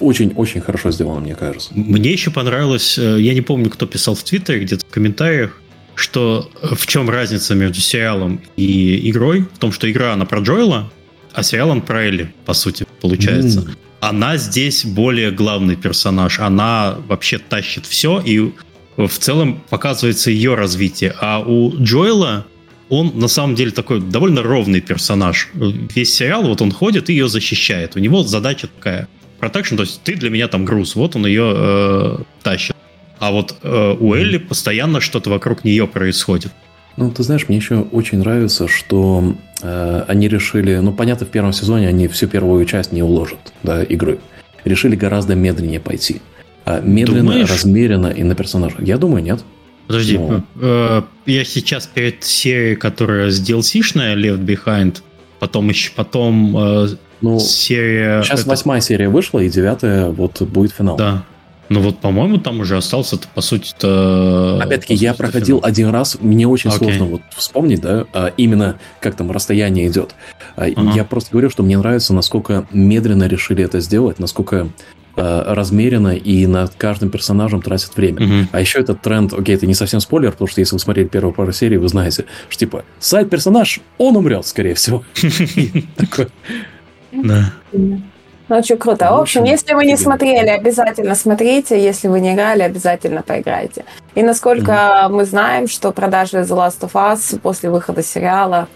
очень-очень 0.00 0.60
хорошо 0.60 0.90
сделано, 0.90 1.20
мне 1.20 1.34
кажется. 1.34 1.70
Мне 1.74 2.12
еще 2.12 2.30
понравилось, 2.30 2.98
э, 2.98 3.20
я 3.20 3.32
не 3.34 3.40
помню, 3.40 3.70
кто 3.70 3.86
писал 3.86 4.14
в 4.14 4.22
Твиттере, 4.22 4.60
где-то 4.60 4.84
в 4.86 4.90
комментариях, 4.90 5.60
что 5.94 6.50
э, 6.62 6.74
в 6.74 6.86
чем 6.86 7.08
разница 7.08 7.54
между 7.54 7.80
сериалом 7.80 8.42
и 8.56 9.10
игрой? 9.10 9.46
В 9.54 9.58
том, 9.58 9.72
что 9.72 9.90
игра, 9.90 10.12
она 10.12 10.26
про 10.26 10.40
Джоэла, 10.40 10.92
а 11.32 11.42
сериал 11.42 11.70
он 11.70 11.80
про 11.80 12.04
Элли, 12.04 12.32
по 12.44 12.52
сути, 12.52 12.86
получается. 13.00 13.60
Mm 13.60 13.87
она 14.00 14.36
здесь 14.36 14.84
более 14.84 15.30
главный 15.30 15.76
персонаж. 15.76 16.38
Она 16.40 16.98
вообще 17.08 17.38
тащит 17.38 17.86
все, 17.86 18.20
и 18.20 18.52
в 18.96 19.18
целом 19.18 19.62
показывается 19.68 20.30
ее 20.30 20.54
развитие. 20.54 21.14
А 21.20 21.40
у 21.40 21.72
Джоэла 21.82 22.46
он 22.88 23.12
на 23.18 23.28
самом 23.28 23.54
деле 23.54 23.70
такой 23.70 24.00
довольно 24.00 24.42
ровный 24.42 24.80
персонаж. 24.80 25.50
Весь 25.54 26.14
сериал, 26.14 26.44
вот 26.44 26.62
он 26.62 26.72
ходит 26.72 27.10
и 27.10 27.12
ее 27.12 27.28
защищает. 27.28 27.96
У 27.96 27.98
него 27.98 28.22
задача 28.22 28.68
такая. 28.68 29.08
Протекшн, 29.38 29.76
то 29.76 29.82
есть 29.82 30.02
ты 30.02 30.14
для 30.16 30.30
меня 30.30 30.48
там 30.48 30.64
груз, 30.64 30.96
вот 30.96 31.14
он 31.14 31.26
ее 31.26 31.52
э, 31.54 32.18
тащит. 32.42 32.74
А 33.20 33.30
вот 33.30 33.56
э, 33.62 33.96
у 33.98 34.14
Элли 34.14 34.38
постоянно 34.38 35.00
что-то 35.00 35.30
вокруг 35.30 35.64
нее 35.64 35.86
происходит. 35.86 36.52
Ну, 36.98 37.12
ты 37.12 37.22
знаешь, 37.22 37.46
мне 37.46 37.58
еще 37.58 37.82
очень 37.92 38.18
нравится, 38.18 38.66
что 38.66 39.36
э, 39.62 40.04
они 40.08 40.26
решили, 40.26 40.78
ну, 40.78 40.92
понятно, 40.92 41.26
в 41.26 41.28
первом 41.28 41.52
сезоне 41.52 41.86
они 41.86 42.08
всю 42.08 42.26
первую 42.26 42.64
часть 42.64 42.90
не 42.90 43.04
уложат, 43.04 43.38
да, 43.62 43.84
игры. 43.84 44.18
Решили 44.64 44.96
гораздо 44.96 45.36
медленнее 45.36 45.78
пойти. 45.78 46.20
А 46.64 46.80
медленно, 46.80 47.30
Думаешь? 47.30 47.48
размеренно 47.48 48.08
и 48.08 48.24
на 48.24 48.34
персонажа. 48.34 48.78
Я 48.80 48.98
думаю, 48.98 49.22
нет. 49.22 49.44
Подожди, 49.86 50.18
ну, 50.18 50.42
э, 50.60 51.02
я 51.26 51.44
сейчас 51.44 51.86
перед 51.86 52.24
серией, 52.24 52.74
которая 52.74 53.30
с 53.30 53.40
DLC-шная, 53.40 54.16
Left 54.16 54.44
Behind, 54.44 54.96
потом 55.38 55.68
еще 55.68 55.92
потом 55.94 56.56
э, 56.58 56.88
ну, 57.20 57.38
серия... 57.38 58.22
Сейчас 58.24 58.40
это... 58.40 58.48
восьмая 58.48 58.80
серия 58.80 59.08
вышла, 59.08 59.38
и 59.38 59.48
девятая 59.48 60.08
вот 60.08 60.42
будет 60.42 60.72
финал. 60.72 60.96
Да, 60.96 61.22
ну 61.68 61.80
вот, 61.80 61.98
по-моему, 61.98 62.38
там 62.38 62.60
уже 62.60 62.76
остался, 62.76 63.18
по 63.34 63.40
сути 63.40 63.74
то 63.78 64.60
Опять-таки, 64.62 64.94
я 64.94 65.14
проходил 65.14 65.58
финал. 65.58 65.68
один 65.68 65.88
раз, 65.90 66.16
мне 66.20 66.46
очень 66.46 66.70
okay. 66.70 66.78
сложно 66.78 67.04
вот 67.04 67.20
вспомнить, 67.36 67.80
да, 67.80 68.06
а 68.12 68.32
именно 68.36 68.78
как 69.00 69.16
там 69.16 69.30
расстояние 69.30 69.88
идет. 69.88 70.14
Uh-huh. 70.56 70.94
Я 70.94 71.04
просто 71.04 71.30
говорю, 71.32 71.50
что 71.50 71.62
мне 71.62 71.76
нравится, 71.76 72.14
насколько 72.14 72.66
медленно 72.72 73.28
решили 73.28 73.62
это 73.62 73.80
сделать, 73.80 74.18
насколько 74.18 74.68
а, 75.16 75.54
размеренно 75.54 76.16
и 76.16 76.46
над 76.46 76.74
каждым 76.76 77.10
персонажем 77.10 77.60
тратят 77.60 77.96
время. 77.96 78.18
Uh-huh. 78.18 78.46
А 78.52 78.60
еще 78.60 78.78
этот 78.78 79.02
тренд, 79.02 79.32
окей, 79.32 79.54
это 79.54 79.66
не 79.66 79.74
совсем 79.74 80.00
спойлер, 80.00 80.32
потому 80.32 80.48
что 80.48 80.60
если 80.60 80.74
вы 80.74 80.78
смотрели 80.78 81.08
первую 81.08 81.34
пару 81.34 81.52
серий, 81.52 81.76
вы 81.76 81.88
знаете, 81.88 82.24
что 82.48 82.58
типа 82.60 82.84
сайт-персонаж, 82.98 83.80
он 83.98 84.16
умрет, 84.16 84.46
скорее 84.46 84.74
всего. 84.74 85.04
Да. 87.10 87.54
Ну, 88.48 88.56
очень 88.56 88.78
круто. 88.78 89.12
В 89.12 89.20
общем, 89.20 89.44
если 89.44 89.74
вы 89.74 89.84
не 89.84 89.96
смотрели, 89.96 90.48
обязательно 90.48 91.14
смотрите. 91.14 91.82
Если 91.82 92.08
вы 92.08 92.20
не 92.20 92.34
играли, 92.34 92.62
обязательно 92.62 93.22
поиграйте. 93.22 93.84
И 94.14 94.22
насколько 94.22 94.72
mm-hmm. 94.72 95.08
мы 95.10 95.24
знаем, 95.24 95.68
что 95.68 95.92
продажи 95.92 96.38
The 96.38 96.56
Last 96.56 96.80
of 96.80 96.92
Us 96.92 97.38
после 97.40 97.70
выхода 97.70 98.02
сериала 98.02 98.68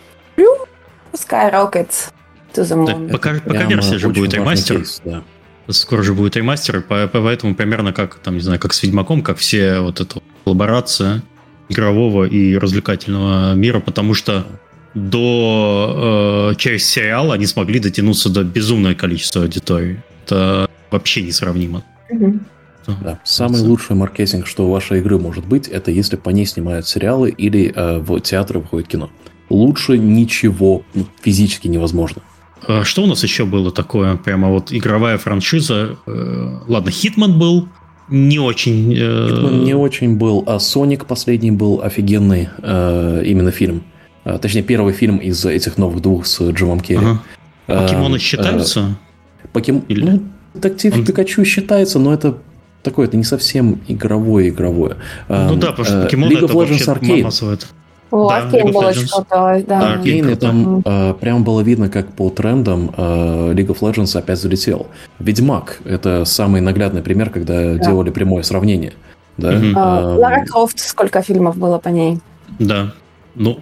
Skyrockets 1.13 2.11
to 2.55 2.63
the 2.63 2.77
moon. 2.77 3.07
Да, 3.07 3.13
пока, 3.13 3.35
пока 3.45 3.65
версия 3.65 3.99
же 3.99 4.09
будет 4.09 4.35
ремастер. 4.35 4.77
Кейс, 4.77 5.01
да. 5.05 5.23
скоро 5.69 6.03
же 6.03 6.15
будет 6.15 6.37
ремастер, 6.37 6.83
поэтому 6.83 7.55
примерно 7.55 7.93
как, 7.93 8.17
там, 8.17 8.35
не 8.35 8.41
знаю, 8.41 8.61
как 8.61 8.73
с 8.73 8.83
Ведьмаком, 8.83 9.23
как 9.23 9.39
все 9.39 9.81
вот 9.81 10.01
эта 10.01 10.21
коллаборация 10.45 11.23
игрового 11.69 12.25
и 12.25 12.57
развлекательного 12.57 13.55
мира, 13.55 13.81
потому 13.81 14.15
что 14.15 14.47
до 14.95 16.51
э, 16.53 16.57
через 16.59 16.89
сериал 16.89 17.33
они 17.33 17.47
смогли 17.47 17.79
дотянуться 17.81 18.29
до 18.29 18.45
безумного 18.45 18.95
количества 18.95 19.43
аудитории. 19.43 20.03
Это 20.25 20.69
вообще 20.91 21.23
несравнимо. 21.23 21.83
Mm-hmm. 22.11 22.41
Да. 23.03 23.21
Самый 23.25 23.61
лучший 23.61 23.95
маркетинг, 23.97 24.47
что 24.47 24.67
у 24.67 24.71
вашей 24.71 24.99
игры 24.99 25.19
может 25.19 25.47
быть, 25.47 25.69
это 25.69 25.91
если 25.91 26.17
по 26.17 26.31
ней 26.31 26.47
снимают 26.47 26.87
сериалы 26.87 27.31
или 27.31 27.73
э, 27.75 27.99
в 27.99 28.21
театры 28.21 28.59
выходит 28.61 28.89
кино. 28.89 29.11
Лучше 29.49 29.99
ничего 29.99 30.83
физически 31.23 31.69
невозможно. 31.69 32.23
А 32.67 32.85
что 32.85 33.03
у 33.03 33.07
нас 33.07 33.23
еще 33.23 33.45
было 33.45 33.73
такое? 33.73 34.17
Прямо 34.17 34.49
вот 34.49 34.73
игровая 34.73 35.19
франшиза. 35.19 35.97
Э, 36.07 36.59
ладно, 36.67 36.91
Хитман 36.91 37.39
был 37.39 37.69
не 38.09 38.39
очень... 38.39 38.95
Э... 38.97 39.29
Хитман 39.29 39.65
не 39.65 39.75
очень 39.75 40.17
был, 40.17 40.45
а 40.47 40.59
Соник 40.59 41.07
последний 41.07 41.51
был 41.51 41.83
офигенный 41.83 42.49
э, 42.59 43.23
именно 43.25 43.51
фильм. 43.51 43.85
А, 44.25 44.39
точнее, 44.39 44.63
первый 44.63 44.93
фильм 44.93 45.19
из 45.19 45.45
этих 45.45 45.79
новых 45.79 46.03
двух 46.03 46.27
с 46.27 46.41
Джимом 46.51 46.81
Керри. 46.81 47.07
Ага. 47.07 47.23
Покемоны 47.67 48.17
э, 48.17 48.19
считаются? 48.19 48.97
Покем... 49.53 49.85
Или... 49.89 50.05
Ну, 50.11 50.23
Детектив 50.55 50.95
Он... 50.95 51.05
Пикачу 51.05 51.45
считается, 51.45 51.99
но 51.99 52.13
это 52.13 52.39
такое, 52.83 53.07
это 53.07 53.17
не 53.17 53.25
совсем 53.25 53.81
игровое 53.89 54.51
игровое. 54.51 54.97
Ну 55.29 55.57
да, 55.57 55.69
потому 55.69 55.85
что 55.85 56.03
покемоны 56.03 56.33
League 56.33 56.43
of 56.43 56.53
Legends 56.53 57.01
Arcade. 57.01 57.65
О, 58.13 58.29
да, 58.29 58.37
Аркейн 58.37 58.73
был 58.73 58.81
очень 58.81 59.09
крутой, 59.09 59.63
да. 59.63 59.95
Аркейн, 59.95 60.37
там 60.37 60.79
mm. 60.79 60.83
э, 60.85 61.15
прям 61.15 61.45
было 61.45 61.63
видно, 61.63 61.89
как 61.89 62.13
по 62.13 62.29
трендам 62.29 62.93
э, 62.95 63.55
League 63.55 63.69
of 63.69 63.79
Legends 63.81 64.19
опять 64.19 64.39
залетел. 64.39 64.89
Ведьмак— 65.19 65.81
это 65.87 66.27
самый 66.27 66.61
наглядный 66.61 67.01
пример, 67.01 67.31
когда 67.31 67.73
да. 67.73 67.79
делали 67.79 68.11
прямое 68.11 68.43
сравнение. 68.43 68.93
Да? 69.39 69.55
Mm-hmm. 69.55 69.73
Uh, 69.73 70.17
Лара 70.19 70.45
Крофт, 70.45 70.79
сколько 70.79 71.23
фильмов 71.23 71.57
было 71.57 71.79
по 71.79 71.89
ней? 71.89 72.21
Да. 72.59 72.93
Ну, 73.35 73.61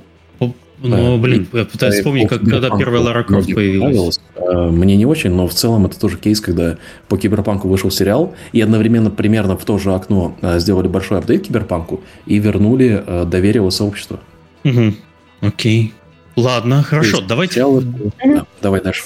ну, 0.82 1.18
блин, 1.18 1.46
я 1.52 1.64
пытаюсь 1.64 1.96
вспомнить, 1.96 2.28
как, 2.28 2.42
когда 2.42 2.70
первая 2.76 3.02
Лара 3.02 3.22
Крофт 3.22 3.52
появилась. 3.54 4.20
Мне 4.36 4.96
не 4.96 5.06
очень, 5.06 5.30
но 5.30 5.46
в 5.46 5.54
целом 5.54 5.86
это 5.86 5.98
тоже 5.98 6.16
кейс, 6.16 6.40
когда 6.40 6.78
по 7.08 7.16
Киберпанку 7.16 7.68
вышел 7.68 7.90
сериал, 7.90 8.34
и 8.52 8.60
одновременно 8.60 9.10
примерно 9.10 9.56
в 9.56 9.64
то 9.64 9.78
же 9.78 9.92
окно 9.94 10.36
сделали 10.56 10.88
большой 10.88 11.18
апдейт 11.18 11.46
Киберпанку 11.46 12.00
и 12.26 12.38
вернули 12.38 13.04
доверие 13.26 13.60
его 13.60 13.70
сообщества. 13.70 14.20
Угу. 14.64 14.94
Окей. 15.42 15.94
Ладно, 16.36 16.82
хорошо, 16.82 17.18
есть, 17.18 17.28
давайте... 17.28 17.54
Сериал... 17.54 17.80
Да, 17.80 18.46
давай 18.62 18.80
дальше. 18.82 19.04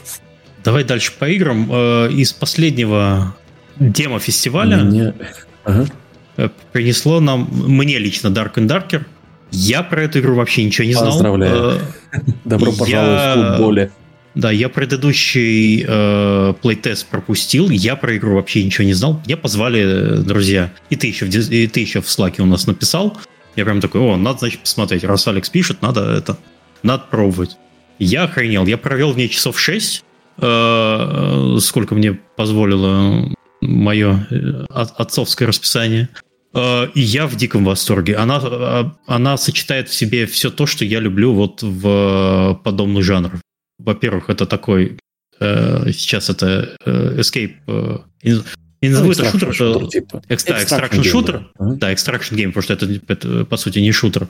Давай 0.62 0.84
дальше 0.84 1.12
по 1.18 1.28
играм. 1.28 1.64
Из 2.10 2.32
последнего 2.32 3.34
демо-фестиваля 3.78 4.78
Мне... 4.84 5.14
ага. 5.64 5.86
принесло 6.72 7.20
нам, 7.20 7.48
мне 7.50 7.98
лично 7.98 8.28
Dark 8.28 8.54
and 8.54 8.68
Darker, 8.68 9.04
я 9.54 9.82
про 9.82 10.02
эту 10.02 10.20
игру 10.20 10.34
вообще 10.34 10.64
ничего 10.64 10.86
не 10.86 10.94
знал. 10.94 11.12
Поздравляю. 11.12 11.80
Э, 12.12 12.18
Добро 12.44 12.72
пожаловать 12.72 13.20
в 13.20 13.34
клуб 13.34 13.58
боли. 13.58 13.92
Да, 14.34 14.50
я 14.50 14.68
предыдущий 14.68 15.84
э, 15.86 16.54
плейтест 16.60 17.06
пропустил, 17.06 17.70
я 17.70 17.94
про 17.94 18.16
игру 18.16 18.34
вообще 18.34 18.64
ничего 18.64 18.84
не 18.84 18.92
знал. 18.92 19.22
Мне 19.24 19.36
позвали 19.36 19.82
э, 19.82 20.16
друзья, 20.22 20.72
и 20.90 20.96
ты 20.96 21.06
еще 21.06 21.26
в, 21.26 21.28
и 21.28 21.66
ты 21.68 21.80
еще 21.80 22.00
в 22.00 22.10
Слаке 22.10 22.42
у 22.42 22.46
нас 22.46 22.66
написал. 22.66 23.16
Я 23.54 23.64
прям 23.64 23.80
такой, 23.80 24.00
о, 24.00 24.16
надо, 24.16 24.40
значит, 24.40 24.60
посмотреть. 24.60 25.04
Раз 25.04 25.28
Алекс 25.28 25.48
пишет, 25.48 25.82
надо 25.82 26.00
это, 26.00 26.36
надо 26.82 27.04
пробовать. 27.08 27.56
Я 28.00 28.24
охренел, 28.24 28.66
я 28.66 28.76
провел 28.76 29.12
в 29.12 29.16
ней 29.16 29.28
часов 29.28 29.58
6, 29.60 30.04
э, 30.38 31.56
сколько 31.60 31.94
мне 31.94 32.14
позволило 32.36 33.32
мое 33.60 34.26
э, 34.30 34.64
отцовское 34.68 35.46
расписание. 35.46 36.08
Э, 36.54 36.88
и 36.94 37.00
я 37.00 37.26
в 37.26 37.36
диком 37.36 37.64
восторге. 37.64 38.16
Она, 38.16 38.40
э, 38.42 38.84
она 39.06 39.36
сочетает 39.36 39.88
в 39.88 39.94
себе 39.94 40.26
все 40.26 40.50
то, 40.50 40.66
что 40.66 40.84
я 40.84 41.00
люблю 41.00 41.32
вот 41.32 41.62
в 41.62 42.60
подобных 42.62 43.02
жанрах. 43.02 43.40
Во-первых, 43.78 44.30
это 44.30 44.46
такой... 44.46 44.98
Э, 45.40 45.90
сейчас 45.92 46.30
это 46.30 46.76
Escape... 46.86 48.02
Не 48.82 48.90
назову 48.90 49.12
это 49.12 49.30
шутер, 49.30 49.50
это 49.50 49.88
типа. 49.88 50.22
extraction 50.28 51.02
шутер. 51.02 51.48
Да, 51.58 51.92
extraction 51.92 52.36
game, 52.36 52.52
потому 52.52 52.62
что 52.62 52.74
это, 52.74 53.00
это, 53.08 53.44
по 53.46 53.56
сути, 53.56 53.78
не 53.78 53.92
шутер. 53.92 54.28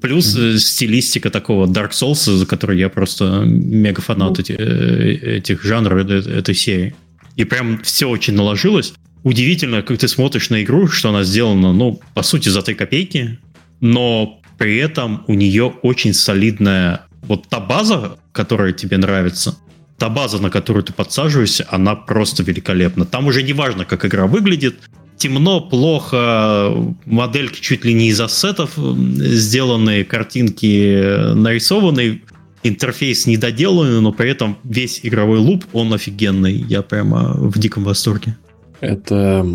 Плюс 0.00 0.36
mm-hmm. 0.36 0.56
стилистика 0.58 1.30
такого 1.30 1.66
Dark 1.66 1.90
Souls, 1.90 2.32
за 2.32 2.44
которой 2.44 2.80
я 2.80 2.88
просто 2.88 3.42
мега 3.44 4.02
фанат 4.02 4.38
mm-hmm. 4.38 4.40
этих, 4.40 5.26
этих 5.26 5.62
жанров, 5.62 6.10
этой 6.10 6.54
серии. 6.54 6.96
И 7.36 7.44
прям 7.44 7.80
все 7.82 8.08
очень 8.08 8.34
наложилось 8.34 8.92
удивительно, 9.22 9.82
как 9.82 9.98
ты 9.98 10.08
смотришь 10.08 10.50
на 10.50 10.62
игру, 10.62 10.88
что 10.88 11.10
она 11.10 11.24
сделана, 11.24 11.72
ну, 11.72 12.00
по 12.14 12.22
сути, 12.22 12.48
за 12.48 12.62
3 12.62 12.74
копейки, 12.74 13.38
но 13.80 14.40
при 14.58 14.76
этом 14.76 15.24
у 15.26 15.34
нее 15.34 15.72
очень 15.82 16.14
солидная 16.14 17.06
вот 17.22 17.48
та 17.48 17.60
база, 17.60 18.16
которая 18.32 18.72
тебе 18.72 18.98
нравится, 18.98 19.56
та 19.98 20.08
база, 20.08 20.40
на 20.40 20.50
которую 20.50 20.82
ты 20.82 20.92
подсаживаешься, 20.92 21.66
она 21.70 21.94
просто 21.94 22.42
великолепна. 22.42 23.04
Там 23.04 23.26
уже 23.26 23.42
не 23.42 23.52
важно, 23.52 23.84
как 23.84 24.04
игра 24.04 24.26
выглядит, 24.26 24.76
темно, 25.16 25.60
плохо, 25.60 26.72
модельки 27.04 27.60
чуть 27.60 27.84
ли 27.84 27.94
не 27.94 28.08
из 28.08 28.20
ассетов 28.20 28.72
сделанные, 28.76 30.04
картинки 30.04 31.34
нарисованные, 31.34 32.22
интерфейс 32.64 33.26
недоделанный, 33.26 34.00
но 34.00 34.12
при 34.12 34.30
этом 34.30 34.58
весь 34.64 35.00
игровой 35.02 35.38
луп, 35.38 35.64
он 35.72 35.92
офигенный. 35.92 36.54
Я 36.68 36.82
прямо 36.82 37.34
в 37.34 37.58
диком 37.58 37.84
восторге. 37.84 38.36
Это 38.82 39.46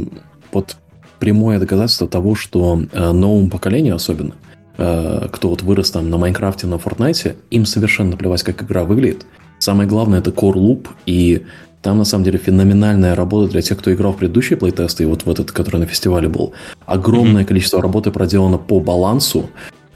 вот 0.54 0.78
прямое 1.20 1.60
доказательство 1.60 2.08
того, 2.08 2.34
что 2.34 2.82
э, 2.92 3.12
новому 3.12 3.50
поколению 3.50 3.96
особенно, 3.96 4.34
э, 4.78 5.28
кто 5.32 5.50
вот 5.50 5.62
вырос 5.62 5.92
там 5.92 6.10
на 6.10 6.18
Майнкрафте, 6.18 6.66
на 6.66 6.78
Фортнайте, 6.78 7.36
им 7.52 7.66
совершенно 7.66 8.16
плевать, 8.16 8.44
как 8.44 8.64
игра 8.64 8.86
выглядит. 8.86 9.26
Самое 9.60 9.88
главное 9.90 10.20
это 10.20 10.32
core 10.32 10.54
loop, 10.54 10.88
и 11.06 11.46
там 11.82 11.98
на 11.98 12.06
самом 12.06 12.24
деле 12.24 12.40
феноменальная 12.40 13.16
работа 13.16 13.52
для 13.52 13.62
тех, 13.62 13.78
кто 13.78 13.94
играл 13.94 14.14
в 14.14 14.18
предыдущие 14.18 14.58
плейтесты, 14.58 15.04
и 15.04 15.06
вот 15.06 15.26
в 15.26 15.30
этот, 15.30 15.52
который 15.52 15.82
на 15.82 15.88
фестивале 15.88 16.30
был. 16.30 16.54
Огромное 16.86 17.44
mm-hmm. 17.44 17.46
количество 17.46 17.82
работы 17.82 18.12
проделано 18.12 18.58
по 18.58 18.80
балансу, 18.80 19.50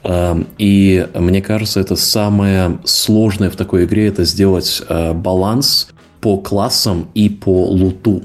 э, 0.04 0.44
и 0.58 1.08
мне 1.14 1.40
кажется, 1.40 1.80
это 1.80 1.96
самое 1.96 2.80
сложное 2.84 3.48
в 3.48 3.56
такой 3.56 3.86
игре, 3.86 4.08
это 4.08 4.24
сделать 4.24 4.82
баланс 5.14 5.88
по 6.20 6.36
классам 6.36 7.08
и 7.14 7.28
по 7.28 7.66
луту 7.66 8.22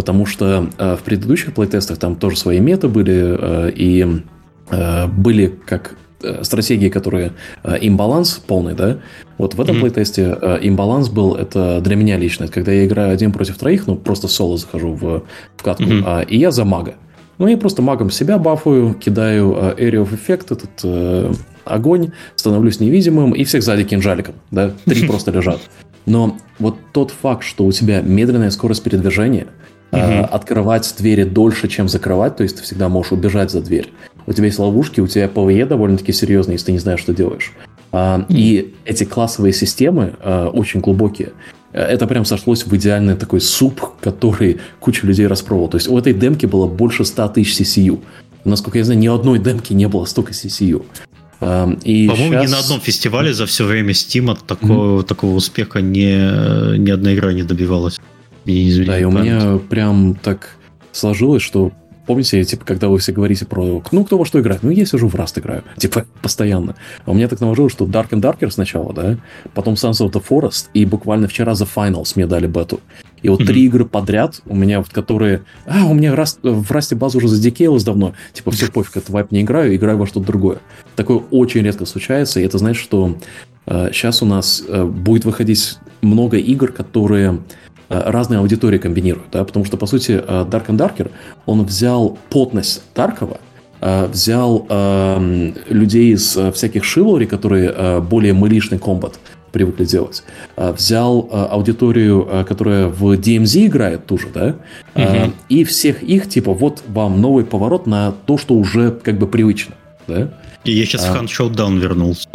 потому 0.00 0.24
что 0.24 0.70
э, 0.78 0.96
в 0.96 1.02
предыдущих 1.02 1.52
плейтестах 1.52 1.98
там 1.98 2.16
тоже 2.16 2.38
свои 2.38 2.58
мета 2.58 2.88
были, 2.88 3.36
э, 3.38 3.70
и 3.74 4.22
э, 4.70 5.06
были 5.08 5.54
как 5.66 5.96
стратегии, 6.42 6.88
которые 6.88 7.32
имбаланс 7.64 8.42
полный, 8.46 8.74
да. 8.74 8.98
Вот 9.36 9.54
в 9.54 9.60
этом 9.60 9.76
mm-hmm. 9.76 9.80
playtest 9.80 10.38
е 10.62 10.67
imbalance 10.67 11.10
был, 11.10 11.34
это 11.34 11.82
для 11.82 11.96
меня 11.96 12.16
лично, 12.16 12.44
это 12.44 12.52
когда 12.54 12.72
я 12.72 12.86
играю 12.86 13.12
один 13.12 13.32
против 13.32 13.58
троих, 13.58 13.86
ну 13.86 13.96
просто 13.96 14.28
соло 14.28 14.56
захожу 14.56 14.92
в, 14.92 15.22
в 15.56 15.62
катку, 15.62 15.84
mm-hmm. 15.84 16.02
а, 16.06 16.20
и 16.22 16.38
я 16.38 16.50
за 16.50 16.64
мага. 16.64 16.94
Ну, 17.36 17.46
я 17.46 17.58
просто 17.58 17.82
магом 17.82 18.10
себя 18.10 18.38
бафую, 18.38 18.94
кидаю 18.94 19.52
Area 19.78 20.06
of 20.06 20.10
Effect, 20.12 20.46
этот 20.50 20.70
э, 20.82 21.32
огонь, 21.64 22.12
становлюсь 22.36 22.80
невидимым, 22.80 23.32
и 23.32 23.44
всех 23.44 23.62
сзади 23.62 23.84
кинжаликом, 23.84 24.34
да, 24.50 24.72
три 24.86 25.06
просто 25.06 25.30
лежат. 25.30 25.60
Но 26.06 26.36
вот 26.58 26.76
тот 26.92 27.10
факт, 27.10 27.44
что 27.44 27.64
у 27.64 27.72
тебя 27.72 28.00
медленная 28.00 28.50
скорость 28.50 28.82
передвижения– 28.82 29.46
Uh-huh. 29.92 30.24
открывать 30.24 30.94
двери 30.98 31.24
дольше, 31.24 31.66
чем 31.66 31.88
закрывать, 31.88 32.36
то 32.36 32.44
есть 32.44 32.56
ты 32.56 32.62
всегда 32.62 32.88
можешь 32.88 33.10
убежать 33.12 33.50
за 33.50 33.60
дверь. 33.60 33.92
У 34.26 34.32
тебя 34.32 34.46
есть 34.46 34.58
ловушки, 34.58 35.00
у 35.00 35.08
тебя 35.08 35.26
PvE 35.28 35.66
довольно-таки 35.66 36.12
серьезный, 36.12 36.54
если 36.54 36.66
ты 36.66 36.72
не 36.72 36.78
знаешь, 36.78 37.00
что 37.00 37.12
делаешь. 37.12 37.52
Uh-huh. 37.90 38.24
И 38.28 38.74
эти 38.84 39.02
классовые 39.04 39.52
системы 39.52 40.14
а, 40.20 40.48
очень 40.48 40.80
глубокие. 40.80 41.32
Это 41.72 42.06
прям 42.06 42.24
сошлось 42.24 42.64
в 42.64 42.76
идеальный 42.76 43.16
такой 43.16 43.40
суп, 43.40 43.80
который 44.00 44.60
куча 44.80 45.06
людей 45.06 45.26
распробовал. 45.26 45.68
То 45.68 45.76
есть 45.76 45.88
у 45.88 45.96
этой 45.98 46.12
демки 46.12 46.46
было 46.46 46.66
больше 46.66 47.04
100 47.04 47.28
тысяч 47.28 47.60
CCU. 47.60 48.00
Насколько 48.44 48.78
я 48.78 48.84
знаю, 48.84 48.98
ни 48.98 49.06
одной 49.06 49.38
демки 49.38 49.72
не 49.72 49.86
было 49.86 50.04
столько 50.04 50.32
CCU. 50.32 50.84
И 51.84 52.08
По-моему, 52.08 52.32
сейчас... 52.32 52.48
ни 52.48 52.52
на 52.52 52.58
одном 52.58 52.80
фестивале 52.80 53.32
за 53.32 53.46
все 53.46 53.64
время 53.64 53.92
Steam 53.92 54.36
такого, 54.46 55.00
mm-hmm. 55.00 55.06
такого 55.06 55.34
успеха 55.34 55.80
ни, 55.80 56.76
ни 56.76 56.90
одна 56.90 57.14
игра 57.14 57.32
не 57.32 57.44
добивалась. 57.44 57.98
И, 58.44 58.84
да, 58.84 58.98
и 58.98 59.04
у 59.04 59.10
меня 59.10 59.58
прям 59.68 60.14
так 60.14 60.56
сложилось, 60.92 61.42
что 61.42 61.72
Помните, 62.10 62.42
типа, 62.42 62.64
когда 62.64 62.88
вы 62.88 62.98
все 62.98 63.12
говорите 63.12 63.46
про, 63.46 63.84
ну, 63.92 64.04
кто 64.04 64.18
во 64.18 64.24
что 64.24 64.40
играет? 64.40 64.64
Ну, 64.64 64.70
я 64.70 64.84
сижу 64.84 65.06
в 65.06 65.14
Rust 65.14 65.38
играю, 65.38 65.62
типа, 65.76 66.06
постоянно. 66.22 66.74
А 67.04 67.12
у 67.12 67.14
меня 67.14 67.28
так 67.28 67.40
наложилось, 67.40 67.72
что 67.72 67.84
Dark 67.84 68.08
and 68.08 68.20
Darker 68.20 68.50
сначала, 68.50 68.92
да, 68.92 69.16
потом 69.54 69.74
Sons 69.74 70.04
of 70.04 70.10
the 70.10 70.20
Forest, 70.28 70.70
и 70.74 70.84
буквально 70.84 71.28
вчера 71.28 71.52
The 71.52 71.68
Finals 71.72 72.14
мне 72.16 72.26
дали 72.26 72.48
бету. 72.48 72.80
И 73.22 73.28
вот 73.28 73.42
mm-hmm. 73.42 73.46
три 73.46 73.64
игры 73.66 73.84
подряд 73.84 74.40
у 74.46 74.56
меня, 74.56 74.80
вот, 74.80 74.88
которые... 74.88 75.42
А, 75.66 75.84
у 75.84 75.94
меня 75.94 76.12
Rust, 76.14 76.38
в 76.42 76.68
Расте 76.72 76.96
база 76.96 77.18
уже 77.18 77.28
задекейлась 77.28 77.84
давно. 77.84 78.14
Типа, 78.32 78.50
все 78.50 78.66
пофиг, 78.72 78.96
это 78.96 79.12
вайп 79.12 79.30
не 79.30 79.42
играю, 79.42 79.76
играю 79.76 79.96
во 79.96 80.08
что-то 80.08 80.26
другое. 80.26 80.58
Такое 80.96 81.18
очень 81.30 81.62
редко 81.62 81.86
случается, 81.86 82.40
и 82.40 82.42
это 82.42 82.58
значит, 82.58 82.82
что 82.82 83.18
э, 83.66 83.90
сейчас 83.92 84.20
у 84.20 84.26
нас 84.26 84.64
э, 84.66 84.84
будет 84.84 85.24
выходить 85.24 85.78
много 86.02 86.38
игр, 86.38 86.72
которые 86.72 87.38
разные 87.90 88.38
аудитории 88.38 88.78
комбинируют, 88.78 89.28
да, 89.32 89.44
потому 89.44 89.64
что, 89.64 89.76
по 89.76 89.86
сути, 89.86 90.12
Dark 90.12 90.66
and 90.66 90.76
Darker, 90.76 91.10
он 91.44 91.64
взял 91.64 92.16
потность 92.30 92.82
Таркова, 92.94 93.38
взял 93.80 94.66
э, 94.68 95.52
людей 95.68 96.12
из 96.12 96.38
всяких 96.54 96.84
шивори, 96.84 97.24
которые 97.24 97.72
э, 97.74 98.00
более 98.00 98.32
мылишный 98.32 98.78
комбат 98.78 99.18
привыкли 99.52 99.84
делать. 99.84 100.22
Взял 100.56 101.28
аудиторию, 101.32 102.44
которая 102.46 102.86
в 102.86 103.14
DMZ 103.14 103.66
играет 103.66 104.06
тоже, 104.06 104.28
да, 104.32 104.54
угу. 104.94 105.32
и 105.48 105.64
всех 105.64 106.04
их, 106.04 106.28
типа, 106.28 106.52
вот 106.52 106.84
вам 106.86 107.20
новый 107.20 107.44
поворот 107.44 107.88
на 107.88 108.12
то, 108.12 108.38
что 108.38 108.54
уже 108.54 108.92
как 108.92 109.18
бы 109.18 109.26
привычно, 109.26 109.74
да. 110.06 110.30
И 110.62 110.70
я 110.70 110.84
сейчас 110.84 111.08
а... 111.08 111.14
в 111.14 111.20
Hunt 111.20 111.26
Showdown 111.26 111.80
вернулся 111.80 112.28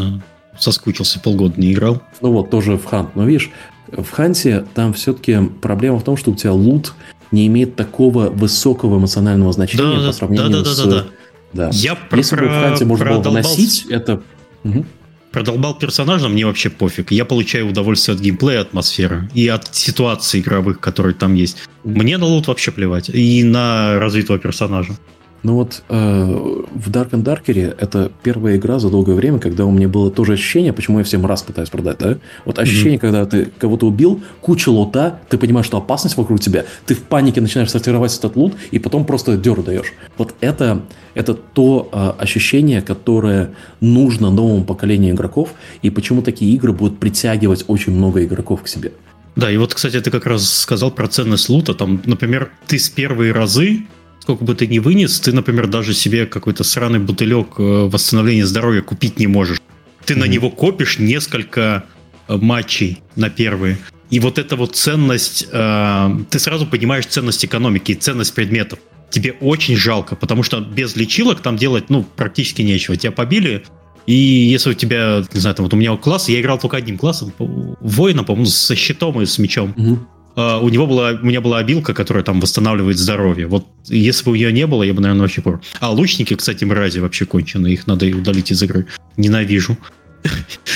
соскучился, 0.58 1.20
полгода 1.20 1.60
не 1.60 1.72
играл. 1.72 2.00
Ну 2.20 2.32
вот, 2.32 2.50
тоже 2.50 2.76
в 2.76 2.84
Хант. 2.84 3.14
Но 3.14 3.24
видишь, 3.24 3.50
в 3.92 4.10
Ханте 4.10 4.64
там 4.74 4.92
все-таки 4.92 5.38
проблема 5.60 5.98
в 5.98 6.04
том, 6.04 6.16
что 6.16 6.30
у 6.30 6.34
тебя 6.34 6.52
лут 6.52 6.94
не 7.30 7.46
имеет 7.46 7.76
такого 7.76 8.30
высокого 8.30 8.98
эмоционального 8.98 9.52
значения 9.52 10.00
да, 10.00 10.06
по 10.06 10.12
сравнению 10.12 10.50
да, 10.50 10.62
да, 10.62 10.64
с... 10.64 10.78
Да, 10.78 10.86
да, 10.86 11.04
да. 11.52 11.70
Я 11.72 11.98
Если 12.12 12.36
про, 12.36 12.44
бы 12.44 12.48
в 12.48 12.60
Ханте 12.62 12.84
можно 12.84 13.04
было 13.06 13.20
выносить, 13.20 13.86
это... 13.88 14.22
Угу. 14.64 14.84
Продолбал 15.32 15.74
персонажа, 15.74 16.28
мне 16.28 16.46
вообще 16.46 16.70
пофиг. 16.70 17.10
Я 17.12 17.26
получаю 17.26 17.68
удовольствие 17.68 18.14
от 18.14 18.22
геймплея, 18.22 18.62
атмосферы 18.62 19.28
и 19.34 19.46
от 19.48 19.74
ситуаций 19.74 20.40
игровых, 20.40 20.80
которые 20.80 21.14
там 21.14 21.34
есть. 21.34 21.58
Мне 21.84 22.16
на 22.16 22.24
лут 22.24 22.46
вообще 22.46 22.72
плевать. 22.72 23.10
И 23.10 23.44
на 23.44 23.98
развитого 23.98 24.38
персонажа. 24.38 24.96
Ну 25.42 25.54
вот 25.54 25.82
э, 25.88 25.94
в 25.94 26.90
Dark 26.90 27.10
and 27.10 27.22
Darker 27.22 27.76
это 27.78 28.10
первая 28.22 28.56
игра 28.56 28.78
за 28.78 28.90
долгое 28.90 29.14
время, 29.14 29.38
когда 29.38 29.64
у 29.64 29.70
меня 29.70 29.88
было 29.88 30.10
тоже 30.10 30.32
ощущение, 30.32 30.72
почему 30.72 30.98
я 30.98 31.04
всем 31.04 31.24
раз 31.24 31.42
пытаюсь 31.42 31.70
продать, 31.70 31.98
да? 31.98 32.18
Вот 32.44 32.58
ощущение, 32.58 32.96
mm-hmm. 32.96 33.00
когда 33.00 33.26
ты 33.26 33.52
кого-то 33.58 33.86
убил, 33.86 34.22
куча 34.40 34.70
лута, 34.70 35.20
ты 35.28 35.38
понимаешь, 35.38 35.66
что 35.66 35.76
опасность 35.76 36.16
вокруг 36.16 36.40
тебя, 36.40 36.64
ты 36.86 36.94
в 36.94 37.02
панике 37.02 37.40
начинаешь 37.40 37.70
сортировать 37.70 38.16
этот 38.18 38.36
лут, 38.36 38.54
и 38.70 38.78
потом 38.78 39.04
просто 39.04 39.36
дёру 39.36 39.62
даешь. 39.62 39.92
Вот 40.18 40.34
это, 40.40 40.82
это 41.14 41.34
то 41.34 41.88
э, 41.92 42.22
ощущение, 42.22 42.82
которое 42.82 43.50
нужно 43.80 44.30
новому 44.30 44.64
поколению 44.64 45.14
игроков, 45.14 45.50
и 45.82 45.90
почему 45.90 46.22
такие 46.22 46.54
игры 46.54 46.72
будут 46.72 46.98
притягивать 46.98 47.64
очень 47.68 47.92
много 47.92 48.24
игроков 48.24 48.62
к 48.62 48.68
себе. 48.68 48.92
Да, 49.36 49.50
и 49.50 49.58
вот, 49.58 49.74
кстати, 49.74 50.00
ты 50.00 50.10
как 50.10 50.24
раз 50.24 50.50
сказал 50.50 50.90
про 50.90 51.06
ценность 51.08 51.50
лута. 51.50 51.74
Там, 51.74 52.00
например, 52.06 52.50
ты 52.66 52.78
с 52.78 52.88
первые 52.88 53.32
разы 53.32 53.86
сколько 54.26 54.44
бы 54.44 54.56
ты 54.56 54.66
ни 54.66 54.80
вынес, 54.80 55.20
ты, 55.20 55.32
например, 55.32 55.68
даже 55.68 55.94
себе 55.94 56.26
какой-то 56.26 56.64
сраный 56.64 56.98
бутылек 56.98 57.60
э, 57.60 57.62
восстановления 57.62 58.44
здоровья 58.44 58.82
купить 58.82 59.20
не 59.20 59.28
можешь. 59.28 59.60
Ты 60.04 60.14
mm-hmm. 60.14 60.18
на 60.18 60.24
него 60.24 60.50
копишь 60.50 60.98
несколько 60.98 61.84
э, 62.26 62.36
матчей 62.36 62.98
на 63.14 63.30
первые. 63.30 63.78
И 64.10 64.18
вот 64.18 64.40
эта 64.40 64.56
вот 64.56 64.74
ценность, 64.74 65.46
э, 65.52 66.10
ты 66.28 66.40
сразу 66.40 66.66
понимаешь 66.66 67.06
ценность 67.06 67.44
экономики 67.44 67.92
и 67.92 67.94
ценность 67.94 68.34
предметов. 68.34 68.80
Тебе 69.10 69.30
очень 69.40 69.76
жалко, 69.76 70.16
потому 70.16 70.42
что 70.42 70.58
без 70.58 70.96
лечилок 70.96 71.40
там 71.40 71.56
делать, 71.56 71.88
ну, 71.88 72.02
практически 72.02 72.62
нечего. 72.62 72.96
Тебя 72.96 73.12
побили, 73.12 73.62
и 74.06 74.12
если 74.12 74.70
у 74.70 74.74
тебя, 74.74 75.22
не 75.32 75.38
знаю, 75.38 75.54
там 75.54 75.66
вот 75.66 75.72
у 75.72 75.76
меня 75.76 75.96
класс, 75.96 76.28
я 76.28 76.40
играл 76.40 76.58
только 76.58 76.78
одним 76.78 76.98
классом, 76.98 77.32
воина, 77.38 78.24
по-моему, 78.24 78.46
со 78.46 78.74
щитом 78.74 79.22
и 79.22 79.26
с 79.26 79.38
мечом. 79.38 79.72
Угу. 79.76 79.98
Uh, 80.36 80.60
у 80.60 80.68
него 80.68 80.86
была, 80.86 81.12
у 81.12 81.24
меня 81.24 81.40
была 81.40 81.58
обилка, 81.58 81.94
которая 81.94 82.22
там 82.22 82.40
восстанавливает 82.40 82.98
здоровье. 82.98 83.46
Вот 83.46 83.66
если 83.86 84.28
бы 84.28 84.36
ее 84.36 84.52
не 84.52 84.66
было, 84.66 84.82
я 84.82 84.92
бы, 84.92 85.00
наверное, 85.00 85.22
вообще 85.22 85.40
помню. 85.40 85.62
А 85.80 85.90
лучники, 85.90 86.34
кстати, 86.34 86.62
мрази 86.64 86.98
вообще 86.98 87.24
кончены, 87.24 87.68
их 87.68 87.86
надо 87.86 88.04
удалить 88.06 88.52
из 88.52 88.62
игры. 88.62 88.86
Ненавижу. 89.16 89.78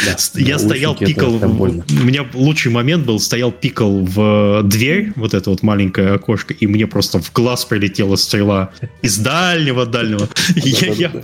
Да, 0.06 0.16
я 0.36 0.58
стоял, 0.58 0.94
пикал. 0.94 1.34
У 1.34 2.04
меня 2.04 2.26
лучший 2.32 2.72
момент 2.72 3.04
был, 3.04 3.18
стоял, 3.20 3.52
пикал 3.52 4.04
в 4.04 4.62
дверь, 4.64 5.12
вот 5.16 5.34
это 5.34 5.50
вот 5.50 5.62
маленькое 5.62 6.12
окошко, 6.12 6.54
и 6.54 6.66
мне 6.66 6.86
просто 6.86 7.20
в 7.20 7.32
глаз 7.32 7.64
прилетела 7.64 8.16
стрела 8.16 8.70
из 9.02 9.18
дальнего-дальнего. 9.18 10.28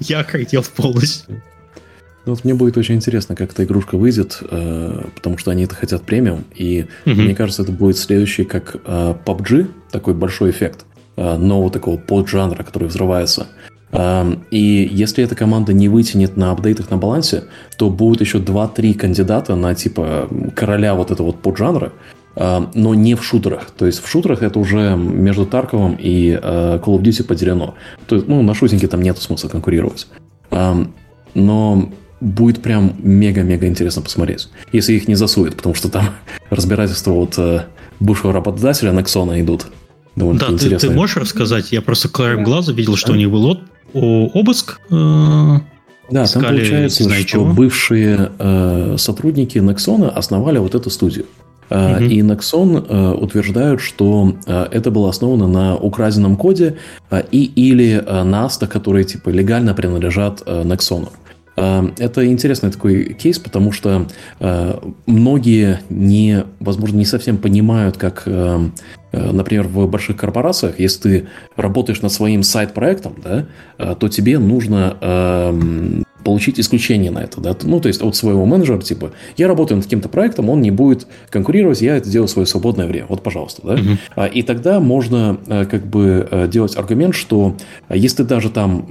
Я 0.01 0.25
хотел 0.25 0.63
полностью. 0.63 1.43
Ну, 2.27 2.33
вот 2.33 2.43
мне 2.45 2.55
будет 2.55 2.77
очень 2.77 2.97
интересно, 2.97 3.37
как 3.37 3.53
эта 3.53 3.63
игрушка 3.63 3.97
выйдет, 3.97 4.43
э, 4.51 5.05
потому 5.15 5.39
что 5.39 5.53
они 5.53 5.63
это 5.63 5.77
хотят 5.77 6.03
премиум, 6.03 6.45
и 6.57 6.87
угу. 7.07 7.15
мне 7.15 7.37
кажется, 7.37 7.63
это 7.63 7.71
будет 7.71 7.97
следующий, 7.97 8.45
как 8.45 8.77
э, 8.85 9.15
PUBG, 9.25 9.69
такой 9.93 10.15
большой 10.15 10.51
эффект 10.51 10.87
э, 11.17 11.37
нового 11.37 11.71
такого 11.71 11.97
поджанра, 11.97 12.65
который 12.65 12.89
взрывается. 12.89 13.47
Э, 13.93 14.25
и 14.51 14.89
если 14.91 15.23
эта 15.23 15.37
команда 15.37 15.73
не 15.73 15.89
вытянет 15.89 16.37
на 16.37 16.51
апдейтах 16.51 16.91
на 16.91 16.97
балансе, 16.97 17.45
то 17.79 17.91
будет 17.91 18.23
еще 18.23 18.39
2-3 18.39 18.95
кандидата 18.95 19.55
на 19.55 19.77
типа 19.77 20.29
короля 20.57 20.97
вот 20.97 21.13
этого 21.13 21.29
вот 21.29 21.39
поджанра, 21.39 21.93
э, 22.35 22.67
но 22.75 22.95
не 22.97 23.15
в 23.15 23.23
шутерах. 23.23 23.71
То 23.71 23.87
есть 23.87 24.03
в 24.03 24.09
шутерах 24.09 24.43
это 24.43 24.59
уже 24.59 24.97
между 24.97 25.47
Тарковым 25.47 25.95
и 25.97 26.31
э, 26.33 26.81
Call 26.85 26.99
of 26.99 27.03
Duty 27.03 27.23
поделено. 27.23 27.77
То 28.09 28.17
есть, 28.17 28.27
ну, 28.27 28.43
на 28.43 28.53
шутинге 28.53 28.89
там 28.89 29.01
нет 29.01 29.17
смысла 29.19 29.49
конкурировать. 29.49 30.09
Но 31.35 31.91
будет 32.21 32.63
прям 32.63 32.95
мега-мега 32.99 33.67
интересно 33.67 34.03
посмотреть. 34.03 34.49
Если 34.73 34.95
их 34.95 35.09
не 35.09 35.15
засует, 35.15 35.57
потому 35.57 35.75
что 35.75 35.89
там 35.89 36.11
разбирательства 36.51 37.13
от 37.13 37.35
э, 37.39 37.65
бывшего 38.01 38.33
работодателя 38.33 38.93
Nexon 38.93 39.41
идут. 39.41 39.67
Довольно 40.15 40.41
да, 40.41 40.57
ты, 40.57 40.77
ты 40.77 40.91
можешь 40.91 41.17
рассказать? 41.17 41.73
Я 41.73 41.83
просто 41.83 42.09
краем 42.09 42.43
глаза 42.43 42.73
видел, 42.73 42.97
что 42.97 43.13
а? 43.13 43.15
у 43.15 43.19
них 43.19 43.31
был 43.31 43.61
обыск. 43.93 44.81
Э, 44.91 45.59
да, 46.11 46.25
искали, 46.25 46.43
там 46.43 46.57
получается, 46.57 47.11
что 47.11 47.25
чего. 47.25 47.45
бывшие 47.53 48.33
э, 48.39 48.97
сотрудники 48.99 49.59
Nexon 49.59 50.09
основали 50.09 50.59
вот 50.59 50.75
эту 50.75 50.91
студию. 50.91 51.27
Uh, 51.69 51.97
угу. 51.97 52.05
И 52.05 52.21
Nexon 52.21 52.87
uh, 52.87 53.15
утверждают, 53.15 53.81
что 53.81 54.37
uh, 54.47 54.69
это 54.71 54.93
было 54.93 55.11
основано 55.11 55.49
на 55.49 55.77
украденном 55.77 56.37
коде 56.37 56.77
и 57.33 57.45
или 57.45 58.01
NASTA, 58.07 58.69
которые 58.69 59.05
типа 59.05 59.31
легально 59.31 59.75
принадлежат 59.75 60.43
Nexon. 60.47 61.03
Эм, 61.03 61.09
это 61.57 62.27
интересный 62.27 62.71
такой 62.71 63.15
кейс, 63.15 63.39
потому 63.39 63.73
что 63.73 64.07
э, 64.41 64.79
многие 65.07 65.81
не, 65.89 66.45
возможно, 66.61 66.99
не 66.99 67.07
совсем 67.07 67.39
понимают, 67.39 67.97
как, 67.97 68.25
э, 68.27 68.69
например, 69.13 69.67
в 69.67 69.89
больших 69.89 70.19
корпорациях, 70.19 70.79
если 70.79 71.01
ты 71.01 71.29
работаешь 71.57 72.03
над 72.03 72.13
своим 72.13 72.43
сайт-проектом, 72.43 73.15
да, 73.25 73.47
э, 73.79 73.95
то 73.99 74.09
тебе 74.09 74.39
нужно 74.39 74.99
эм, 75.01 76.05
получить 76.25 76.61
исключение 76.61 77.11
на 77.11 77.21
это, 77.21 77.41
да, 77.41 77.57
ну, 77.63 77.81
то 77.81 77.89
есть 77.89 78.03
от 78.03 78.17
своего 78.17 78.45
менеджера, 78.45 78.83
типа, 78.83 79.13
я 79.39 79.49
работаю 79.49 79.77
над 79.77 79.87
каким-то 79.87 80.11
проектом, 80.11 80.51
он 80.51 80.61
не 80.61 80.71
будет 80.71 81.07
конкурировать, 81.31 81.81
я 81.81 81.97
это 81.97 82.11
делаю 82.11 82.29
в 82.29 82.33
свое 82.33 82.47
свободное 82.47 82.87
время, 82.87 83.07
вот, 83.09 83.23
пожалуйста, 83.23 83.63
да, 83.65 83.77
uh-huh. 83.77 84.31
и 84.31 84.43
тогда 84.43 84.81
можно 84.81 85.39
как 85.47 85.87
бы 85.87 86.49
делать 86.53 86.77
аргумент, 86.77 87.15
что 87.15 87.57
если 87.89 88.19
ты 88.19 88.25
даже 88.25 88.51
там 88.51 88.89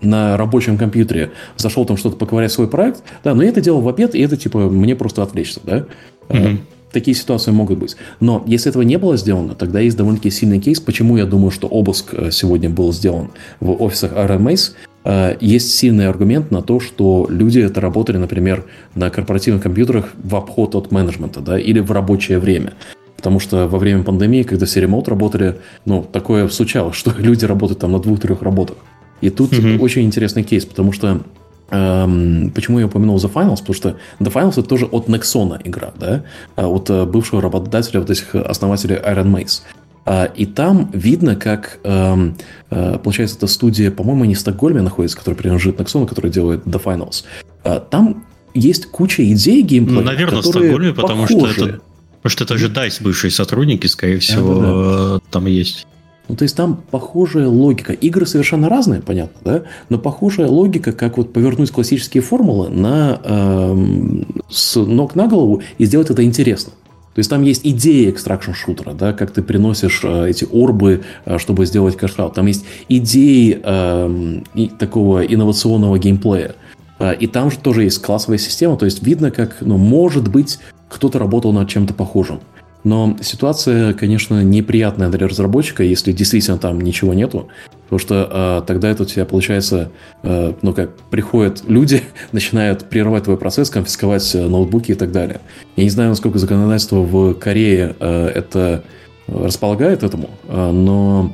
на 0.00 0.36
рабочем 0.36 0.78
компьютере 0.78 1.32
зашел 1.56 1.84
там 1.84 1.96
что-то 1.96 2.16
поковырять 2.16 2.52
свой 2.52 2.68
проект, 2.68 3.02
да, 3.24 3.34
но 3.34 3.42
я 3.42 3.48
это 3.48 3.60
делал 3.60 3.80
в 3.80 3.88
обед, 3.88 4.14
и 4.14 4.20
это 4.20 4.36
типа 4.36 4.58
мне 4.58 4.96
просто 4.96 5.22
отвлечься, 5.22 5.60
да. 5.64 5.84
Mm-hmm. 6.28 6.58
Такие 6.92 7.14
ситуации 7.14 7.50
могут 7.50 7.78
быть. 7.78 7.96
Но 8.20 8.42
если 8.46 8.70
этого 8.70 8.82
не 8.82 8.96
было 8.96 9.16
сделано, 9.16 9.54
тогда 9.54 9.80
есть 9.80 9.96
довольно-таки 9.96 10.30
сильный 10.30 10.58
кейс, 10.58 10.80
почему 10.80 11.16
я 11.18 11.26
думаю, 11.26 11.50
что 11.50 11.68
обыск 11.68 12.14
э, 12.14 12.30
сегодня 12.30 12.70
был 12.70 12.92
сделан 12.92 13.30
в 13.60 13.70
офисах 13.82 14.12
RMAs. 14.12 14.72
Э, 15.04 15.36
есть 15.40 15.76
сильный 15.76 16.08
аргумент 16.08 16.50
на 16.50 16.62
то, 16.62 16.80
что 16.80 17.26
люди 17.28 17.60
это 17.60 17.82
работали, 17.82 18.16
например, 18.16 18.64
на 18.94 19.10
корпоративных 19.10 19.62
компьютерах 19.62 20.12
в 20.22 20.34
обход 20.34 20.74
от 20.74 20.90
менеджмента, 20.90 21.40
да, 21.40 21.58
или 21.58 21.80
в 21.80 21.92
рабочее 21.92 22.38
время. 22.38 22.72
Потому 23.16 23.38
что 23.38 23.66
во 23.66 23.78
время 23.78 24.02
пандемии, 24.02 24.42
когда 24.42 24.64
все 24.64 24.80
ремонт 24.80 25.08
работали, 25.08 25.58
ну, 25.84 26.02
такое 26.10 26.48
случалось, 26.48 26.96
что 26.96 27.12
люди 27.18 27.44
работают 27.44 27.80
там 27.80 27.92
на 27.92 27.98
двух-трех 27.98 28.40
работах. 28.40 28.78
И 29.20 29.30
тут 29.30 29.52
mm-hmm. 29.52 29.78
очень 29.80 30.02
интересный 30.02 30.42
кейс, 30.42 30.64
потому 30.64 30.92
что 30.92 31.22
эм, 31.70 32.50
почему 32.54 32.78
я 32.78 32.86
упомянул 32.86 33.16
The 33.16 33.32
Finals? 33.32 33.58
Потому 33.58 33.74
что 33.74 33.96
The 34.20 34.32
Finals 34.32 34.52
это 34.52 34.62
тоже 34.62 34.86
от 34.86 35.08
Nexon 35.08 35.60
игра, 35.64 35.92
да, 35.98 36.24
а 36.56 36.68
от 36.68 36.90
э, 36.90 37.04
бывшего 37.04 37.42
работодателя 37.42 38.00
вот 38.00 38.10
этих 38.10 38.34
основателей 38.34 38.96
Iron 38.96 39.32
Mace. 39.32 39.62
А, 40.04 40.24
и 40.24 40.46
там 40.46 40.90
видно, 40.92 41.36
как, 41.36 41.80
эм, 41.84 42.36
э, 42.70 42.98
получается, 43.02 43.36
эта 43.36 43.46
студия, 43.46 43.90
по-моему, 43.90 44.24
не 44.24 44.34
в 44.34 44.40
Стокгольме 44.40 44.80
находится, 44.80 45.18
которая 45.18 45.36
принадлежит 45.36 45.78
Nexon, 45.78 46.06
которая 46.06 46.32
делает 46.32 46.64
The 46.64 46.82
Finals. 46.82 47.24
А, 47.64 47.80
там 47.80 48.24
есть 48.54 48.86
куча 48.86 49.22
идей 49.30 49.62
геймплея, 49.62 50.00
ну, 50.00 50.06
Наверное, 50.06 50.40
в 50.40 50.46
Стокгольме, 50.46 50.94
потому 50.94 51.26
что 51.26 51.46
это 51.46 51.80
Потому 52.22 52.30
что 52.30 52.44
это 52.44 52.58
же 52.58 52.68
DICE, 52.68 53.02
бывшие 53.02 53.30
сотрудники, 53.30 53.86
скорее 53.86 54.18
всего, 54.18 54.54
да, 54.54 54.66
да, 54.66 55.14
да. 55.14 55.20
там 55.30 55.46
есть. 55.46 55.86
Ну, 56.28 56.36
то 56.36 56.42
есть 56.42 56.54
там 56.56 56.82
похожая 56.90 57.48
логика. 57.48 57.92
Игры 57.94 58.26
совершенно 58.26 58.68
разные, 58.68 59.00
понятно, 59.00 59.40
да? 59.44 59.62
Но 59.88 59.98
похожая 59.98 60.46
логика, 60.46 60.92
как 60.92 61.16
вот 61.16 61.32
повернуть 61.32 61.70
классические 61.70 62.22
формулы 62.22 62.68
на, 62.68 63.20
э, 63.24 64.22
с 64.50 64.76
ног 64.76 65.14
на 65.14 65.26
голову 65.26 65.62
и 65.78 65.86
сделать 65.86 66.10
это 66.10 66.22
интересно. 66.22 66.72
То 67.14 67.20
есть 67.20 67.30
там 67.30 67.42
есть 67.42 67.62
идея 67.64 68.10
extraction 68.10 68.52
шутера, 68.52 68.92
да, 68.92 69.12
как 69.12 69.32
ты 69.32 69.42
приносишь 69.42 70.02
э, 70.04 70.28
эти 70.28 70.46
orb 70.52 70.82
ы, 70.82 71.02
э, 71.24 71.38
чтобы 71.38 71.66
сделать 71.66 71.96
cashout. 71.96 72.34
Там 72.34 72.46
есть 72.46 72.64
идеи 72.88 73.58
э, 73.60 74.40
и 74.54 74.68
такого 74.68 75.24
инновационного 75.24 75.98
геймплея. 75.98 76.54
Э, 76.98 77.14
и 77.14 77.26
там 77.26 77.50
же 77.50 77.58
тоже 77.58 77.84
есть 77.84 78.02
классовая 78.02 78.38
система, 78.38 78.76
то 78.76 78.84
есть 78.84 79.02
видно, 79.02 79.30
как, 79.30 79.56
ну, 79.62 79.78
может 79.78 80.28
быть, 80.28 80.58
кто-то 80.88 81.18
работал 81.18 81.52
над 81.52 81.68
чем-то 81.68 81.94
похожим. 81.94 82.40
Но 82.84 83.16
ситуация, 83.20 83.92
конечно, 83.92 84.42
неприятная 84.42 85.08
для 85.08 85.26
разработчика, 85.26 85.82
если 85.82 86.12
действительно 86.12 86.58
там 86.58 86.80
ничего 86.80 87.12
нету. 87.12 87.48
Потому 87.84 87.98
что 87.98 88.28
э, 88.30 88.66
тогда 88.66 88.90
это 88.90 89.02
у 89.02 89.06
тебя 89.06 89.24
получается, 89.24 89.90
э, 90.22 90.52
ну 90.62 90.72
как, 90.74 90.96
приходят 91.10 91.62
люди, 91.66 92.02
начинают 92.32 92.88
прерывать 92.88 93.24
твой 93.24 93.36
процесс, 93.36 93.70
конфисковать 93.70 94.34
э, 94.34 94.46
ноутбуки 94.46 94.92
и 94.92 94.94
так 94.94 95.10
далее. 95.10 95.40
Я 95.76 95.84
не 95.84 95.90
знаю, 95.90 96.10
насколько 96.10 96.38
законодательство 96.38 96.96
в 96.96 97.34
Корее 97.34 97.96
э, 97.98 98.26
это 98.28 98.84
располагает 99.26 100.02
этому, 100.02 100.30
э, 100.48 100.70
но 100.70 101.32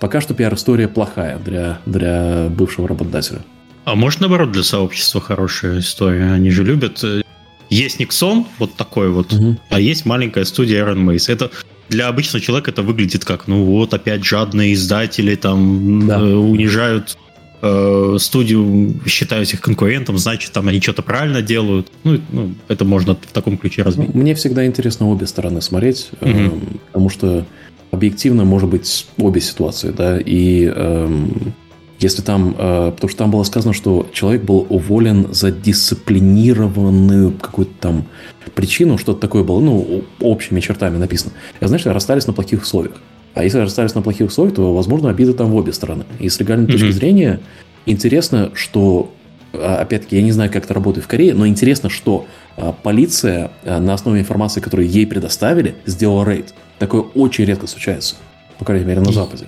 пока 0.00 0.20
что 0.20 0.34
пиар-история 0.34 0.88
плохая 0.88 1.38
для, 1.38 1.78
для 1.86 2.48
бывшего 2.50 2.88
работодателя. 2.88 3.40
А 3.84 3.94
может, 3.94 4.20
наоборот, 4.20 4.52
для 4.52 4.62
сообщества 4.62 5.20
хорошая 5.20 5.80
история? 5.80 6.32
Они 6.32 6.50
же 6.50 6.64
любят 6.64 7.02
э, 7.02 7.22
есть 7.70 8.00
Никсон, 8.00 8.46
вот 8.58 8.74
такой 8.74 9.10
вот, 9.10 9.32
угу. 9.32 9.56
а 9.70 9.80
есть 9.80 10.04
маленькая 10.04 10.44
студия 10.44 10.84
Iron 10.84 11.04
Mace. 11.04 11.32
Это 11.32 11.50
для 11.88 12.08
обычного 12.08 12.44
человека 12.44 12.70
это 12.70 12.82
выглядит 12.82 13.24
как, 13.24 13.46
ну 13.46 13.64
вот, 13.64 13.94
опять 13.94 14.24
жадные 14.24 14.74
издатели 14.74 15.34
там 15.36 16.06
да. 16.06 16.20
э, 16.20 16.34
унижают 16.34 17.16
э, 17.62 18.16
студию, 18.18 19.00
считают 19.06 19.52
их 19.52 19.60
конкурентом, 19.60 20.18
значит, 20.18 20.52
там 20.52 20.68
они 20.68 20.80
что-то 20.80 21.02
правильно 21.02 21.42
делают. 21.42 21.90
Ну, 22.04 22.20
ну, 22.30 22.54
это 22.68 22.84
можно 22.84 23.14
в 23.14 23.32
таком 23.32 23.56
ключе 23.56 23.82
разбить. 23.82 24.14
Мне 24.14 24.34
всегда 24.34 24.66
интересно 24.66 25.08
обе 25.08 25.26
стороны 25.26 25.60
смотреть, 25.60 26.10
угу. 26.20 26.30
э, 26.30 26.50
потому 26.86 27.08
что 27.08 27.46
объективно 27.90 28.44
может 28.44 28.68
быть 28.68 29.06
обе 29.18 29.40
ситуации, 29.40 29.90
да, 29.90 30.18
и 30.18 30.72
э, 30.74 31.26
если 32.00 32.22
там, 32.22 32.56
э, 32.58 32.92
потому 32.92 33.08
что 33.08 33.18
там 33.18 33.30
было 33.30 33.42
сказано, 33.42 33.74
что 33.74 34.08
человек 34.12 34.42
был 34.42 34.66
уволен 34.68 35.32
за 35.32 35.50
дисциплинированную 35.50 37.32
какую-то 37.32 37.72
там 37.78 38.04
причину, 38.54 38.98
что-то 38.98 39.20
такое 39.20 39.44
было, 39.44 39.60
ну, 39.60 40.04
общими 40.20 40.60
чертами 40.60 40.96
написано. 40.96 41.32
Я, 41.60 41.68
знаешь, 41.68 41.84
расстались 41.86 42.26
на 42.26 42.32
плохих 42.32 42.62
условиях. 42.62 42.94
А 43.34 43.44
если 43.44 43.58
расстались 43.58 43.94
на 43.94 44.02
плохих 44.02 44.28
условиях, 44.28 44.56
то, 44.56 44.74
возможно, 44.74 45.10
обида 45.10 45.34
там 45.34 45.50
в 45.50 45.56
обе 45.56 45.72
стороны. 45.72 46.04
И 46.18 46.28
с 46.28 46.40
легальной 46.40 46.66
mm-hmm. 46.66 46.72
точки 46.72 46.90
зрения 46.90 47.40
интересно, 47.86 48.50
что, 48.54 49.12
а, 49.52 49.76
опять-таки, 49.76 50.16
я 50.16 50.22
не 50.22 50.32
знаю, 50.32 50.50
как 50.50 50.64
это 50.64 50.74
работает 50.74 51.04
в 51.04 51.08
Корее, 51.08 51.34
но 51.34 51.46
интересно, 51.46 51.90
что 51.90 52.26
а, 52.56 52.72
полиция 52.72 53.50
а, 53.64 53.78
на 53.78 53.94
основе 53.94 54.20
информации, 54.20 54.60
которую 54.60 54.88
ей 54.88 55.06
предоставили, 55.06 55.74
сделала 55.86 56.24
рейд. 56.24 56.54
Такое 56.78 57.02
очень 57.02 57.44
редко 57.44 57.66
случается, 57.66 58.16
по 58.58 58.64
крайней 58.64 58.86
мере, 58.86 59.00
на 59.00 59.12
Западе. 59.12 59.44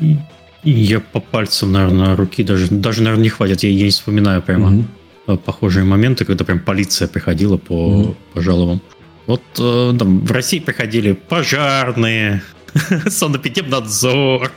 Я 0.64 1.00
по 1.00 1.20
пальцам, 1.20 1.72
наверное, 1.72 2.16
руки 2.16 2.44
даже, 2.44 2.68
даже 2.68 3.02
наверное, 3.02 3.24
не 3.24 3.28
хватит. 3.30 3.62
Я, 3.62 3.70
я 3.70 3.84
не 3.84 3.90
вспоминаю 3.90 4.42
прямо 4.42 4.84
mm-hmm. 5.26 5.38
похожие 5.38 5.84
моменты, 5.84 6.24
когда 6.24 6.44
прям 6.44 6.60
полиция 6.60 7.08
приходила 7.08 7.56
по, 7.56 7.74
mm-hmm. 7.74 8.16
по 8.34 8.40
жалобам. 8.40 8.80
Вот 9.26 9.42
э, 9.58 9.94
там 9.98 10.20
в 10.20 10.30
России 10.32 10.60
приходили 10.60 11.12
пожарные, 11.12 12.42
Санэпидемнадзор. 13.06 14.50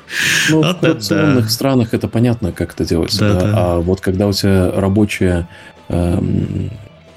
Ну, 0.49 0.61
в 0.61 0.79
коррупционных 0.79 1.51
странах 1.51 1.93
это 1.93 2.07
понятно, 2.07 2.51
как 2.51 2.73
это 2.73 2.85
делается. 2.85 3.19
Да, 3.19 3.33
да. 3.33 3.39
Да. 3.39 3.53
А 3.55 3.79
вот 3.79 4.01
когда 4.01 4.27
у 4.27 4.33
тебя 4.33 4.71
рабочая 4.71 5.47
э, 5.89 6.21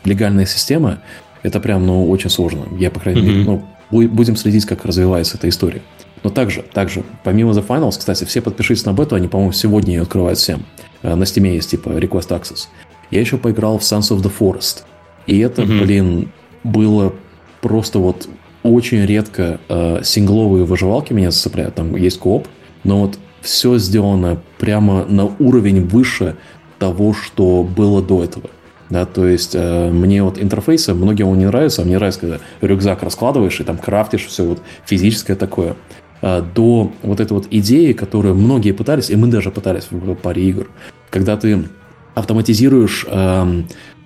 легальная 0.05 0.47
система, 0.47 0.99
это 1.43 1.61
прям, 1.61 1.87
ну, 1.87 2.09
очень 2.11 2.31
сложно. 2.31 2.67
Я, 2.79 2.91
по 2.91 3.01
крайней 3.01 3.23
мере, 3.23 3.45
ну, 3.45 3.69
будем 3.91 4.37
следить, 4.37 4.67
как 4.67 4.85
развивается 4.85 5.37
эта 5.37 5.49
история. 5.49 5.83
Но 6.23 6.31
также, 6.31 6.63
также, 6.63 7.05
помимо 7.25 7.53
The 7.53 7.67
Finals, 7.67 7.99
кстати, 7.99 8.25
все 8.25 8.41
подпишитесь 8.41 8.85
на 8.85 8.93
бету, 8.93 9.15
они, 9.15 9.29
по-моему, 9.29 9.53
сегодня 9.53 9.95
ее 9.95 10.03
открывают 10.03 10.39
всем. 10.39 10.65
Э, 11.03 11.15
на 11.15 11.25
Steam 11.25 11.47
есть, 11.47 11.71
типа, 11.71 11.91
Request 11.91 12.29
Access. 12.29 12.67
Я 13.11 13.21
еще 13.21 13.39
поиграл 13.39 13.79
в 13.79 13.83
Sons 13.83 14.11
of 14.11 14.23
the 14.23 14.33
Forest. 14.37 14.85
И 15.27 15.39
это, 15.39 15.63
mm-hmm. 15.63 15.83
блин, 15.83 16.33
было 16.65 17.15
просто 17.61 17.99
вот 17.99 18.29
очень 18.63 19.05
редко 19.05 19.61
э, 19.69 20.01
сингловые 20.03 20.65
выживалки 20.65 21.13
меня 21.13 21.31
зацепляют. 21.31 21.75
Там 21.75 21.97
есть 21.97 22.19
кооп, 22.19 22.49
но 22.85 23.01
вот 23.03 23.19
все 23.41 23.79
сделано 23.79 24.41
прямо 24.59 25.05
на 25.05 25.27
уровень 25.39 25.87
выше 25.87 26.37
того, 26.79 27.15
что 27.15 27.63
было 27.63 28.03
до 28.03 28.25
этого. 28.25 28.51
Да, 28.91 29.05
то 29.05 29.27
есть 29.27 29.55
э, 29.55 29.91
мне 29.91 30.23
вот 30.23 30.41
интерфейсы, 30.41 30.95
многим 30.95 31.29
он 31.29 31.39
не 31.39 31.45
нравится, 31.45 31.83
а 31.83 31.85
мне 31.85 31.97
нравится, 31.97 32.21
когда 32.21 32.39
рюкзак 32.63 33.03
раскладываешь 33.03 33.61
и 33.61 33.65
там 33.65 33.77
крафтишь 33.77 34.27
все 34.27 34.45
вот 34.45 34.63
физическое 34.87 35.37
такое. 35.37 35.77
Э, 36.21 36.43
до 36.55 36.93
вот 37.03 37.21
этой 37.21 37.33
вот 37.33 37.47
идеи, 37.51 37.93
которую 37.93 38.35
многие 38.35 38.73
пытались, 38.73 39.11
и 39.11 39.17
мы 39.17 39.29
даже 39.29 39.51
пытались 39.51 39.89
в 39.91 40.15
паре 40.17 40.43
игр, 40.49 40.69
когда 41.11 41.37
ты 41.37 41.65
автоматизируешь 42.15 43.07
э, 43.09 43.63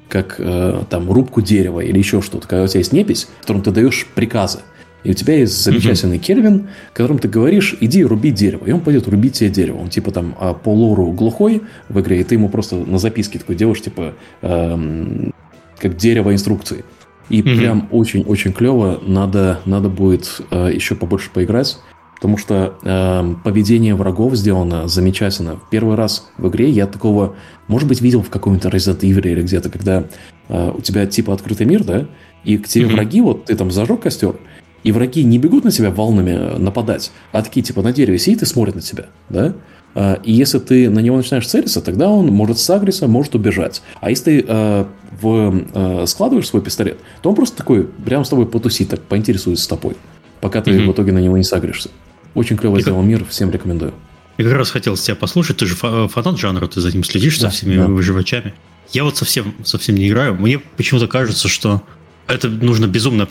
как 0.09 0.37
э, 0.39 0.83
там 0.91 1.11
рубку 1.11 1.41
дерева 1.41 1.81
или 1.81 1.97
еще 1.97 2.21
что-то, 2.21 2.47
когда 2.47 2.65
у 2.65 2.67
тебя 2.67 2.81
есть 2.81 2.93
непись, 2.93 3.29
которым 3.41 3.63
ты 3.63 3.71
даешь 3.71 4.07
приказы, 4.15 4.59
и 5.05 5.11
у 5.11 5.15
тебя 5.15 5.37
есть 5.37 5.65
замечательный 5.65 6.19
mm-hmm. 6.19 6.21
Кельвин, 6.21 6.69
которым 6.93 7.19
ты 7.19 7.29
говоришь, 7.29 7.77
иди 7.81 8.05
руби 8.05 8.31
дерево. 8.31 8.67
И 8.67 8.73
он 8.73 8.81
пойдет 8.81 9.09
рубить 9.09 9.35
тебе 9.35 9.51
дерево. 9.51 9.79
Он 9.79 9.89
типа 9.89 10.13
там 10.13 10.37
а, 10.39 10.55
по 10.55 10.73
лору 10.73 11.11
глухой 11.11 11.63
в 11.89 11.99
игре, 12.01 12.21
и 12.21 12.25
ты 12.25 12.37
ему 12.37 12.49
просто 12.49 12.77
на 12.77 12.99
записке 12.99 13.41
такой 13.41 13.57
делаешь, 13.57 13.83
типа, 13.83 14.15
эм, 14.43 15.35
как 15.79 15.97
дерево 15.97 16.33
инструкции. 16.33 16.85
И 17.31 17.41
mm-hmm. 17.41 17.59
прям 17.59 17.89
очень-очень 17.91 18.53
клево. 18.53 19.01
Надо, 19.05 19.61
надо 19.65 19.89
будет 19.89 20.41
э, 20.53 20.71
еще 20.73 20.95
побольше 20.95 21.31
поиграть. 21.35 21.79
Потому 22.23 22.39
что 22.39 22.79
э, 22.85 23.35
поведение 23.43 23.97
врагов 23.97 24.37
сделано 24.37 24.87
замечательно. 24.87 25.59
Первый 25.73 25.97
раз 25.97 26.31
в 26.39 26.49
игре 26.49 26.71
я 26.71 26.87
такого, 26.87 27.35
может 27.67 27.89
быть, 27.89 28.01
видел 28.01 28.23
в 28.23 28.31
каком-то 28.31 28.69
Resident 28.69 29.01
Evil 29.01 29.29
или 29.29 29.43
где-то, 29.43 29.71
когда 29.71 30.05
э, 30.49 30.73
у 30.73 30.81
тебя 30.81 31.07
типа 31.07 31.35
открытый 31.35 31.67
мир, 31.67 31.83
да, 31.83 32.07
и 32.45 32.59
к 32.59 32.69
тебе 32.69 32.85
mm-hmm. 32.85 32.93
враги, 32.93 33.21
вот 33.23 33.47
ты 33.47 33.57
там 33.57 33.73
зажег 33.73 34.03
костер, 34.03 34.37
и 34.85 34.93
враги 34.93 35.25
не 35.25 35.39
бегут 35.39 35.65
на 35.65 35.73
тебя 35.73 35.91
волнами 35.91 36.31
э, 36.31 36.59
нападать, 36.59 37.11
а 37.33 37.43
такие 37.43 37.65
типа 37.65 37.83
на 37.83 37.93
дереве 37.93 38.21
сидит 38.21 38.43
и 38.43 38.47
смотрит 38.47 38.77
на 38.77 38.83
тебя, 38.83 39.07
да? 39.29 39.55
Э, 39.97 40.19
и 40.23 40.31
если 40.31 40.61
ты 40.61 40.91
на 40.91 41.01
него 41.01 41.17
начинаешь 41.17 41.49
целиться, 41.49 41.81
тогда 41.81 42.09
он 42.09 42.29
может 42.29 42.61
сагриться, 42.61 43.09
может 43.09 43.35
убежать. 43.35 43.83
А 44.01 44.11
если 44.11 44.25
ты 44.27 44.45
э, 44.47 44.85
в, 45.21 45.65
э, 45.75 46.07
складываешь 46.07 46.47
свой 46.47 46.63
пистолет, 46.63 46.99
то 47.21 47.31
он 47.31 47.35
просто 47.35 47.57
такой 47.57 47.83
прямо 47.83 48.23
с 48.23 48.29
тобой 48.29 48.47
потусит, 48.47 48.91
так 48.91 49.01
поинтересуется 49.01 49.65
с 49.65 49.67
тобой, 49.67 49.97
пока 50.41 50.63
ты 50.63 50.71
mm-hmm. 50.71 50.87
в 50.87 50.93
итоге 50.93 51.11
на 51.11 51.19
него 51.19 51.37
не 51.37 51.43
сагришься. 51.43 51.91
Очень 52.35 52.57
клево 52.57 52.79
и 52.79 52.81
сделал 52.83 53.03
мир, 53.03 53.25
всем 53.29 53.51
рекомендую. 53.51 53.93
Я 54.39 54.45
как 54.45 54.55
раз 54.55 54.71
хотел 54.71 54.97
тебя 54.97 55.15
послушать, 55.15 55.59
ты 55.59 55.67
же 55.67 55.75
фанат 55.75 56.39
жанра, 56.39 56.67
ты 56.67 56.81
за 56.81 56.91
ним 56.91 57.05
следишь 57.05 57.39
да, 57.39 57.51
со 57.51 57.57
всеми 57.57 57.77
да. 57.77 57.87
выживачами. 57.87 58.55
Я 58.91 59.05
вот 59.05 59.17
совсем, 59.17 59.55
совсем 59.65 59.95
не 59.95 60.09
играю. 60.09 60.35
Мне 60.35 60.59
почему-то 60.59 61.07
кажется, 61.07 61.49
что 61.49 61.83
это 62.27 62.49
нужно 62.49 62.87
безумно 62.87 63.27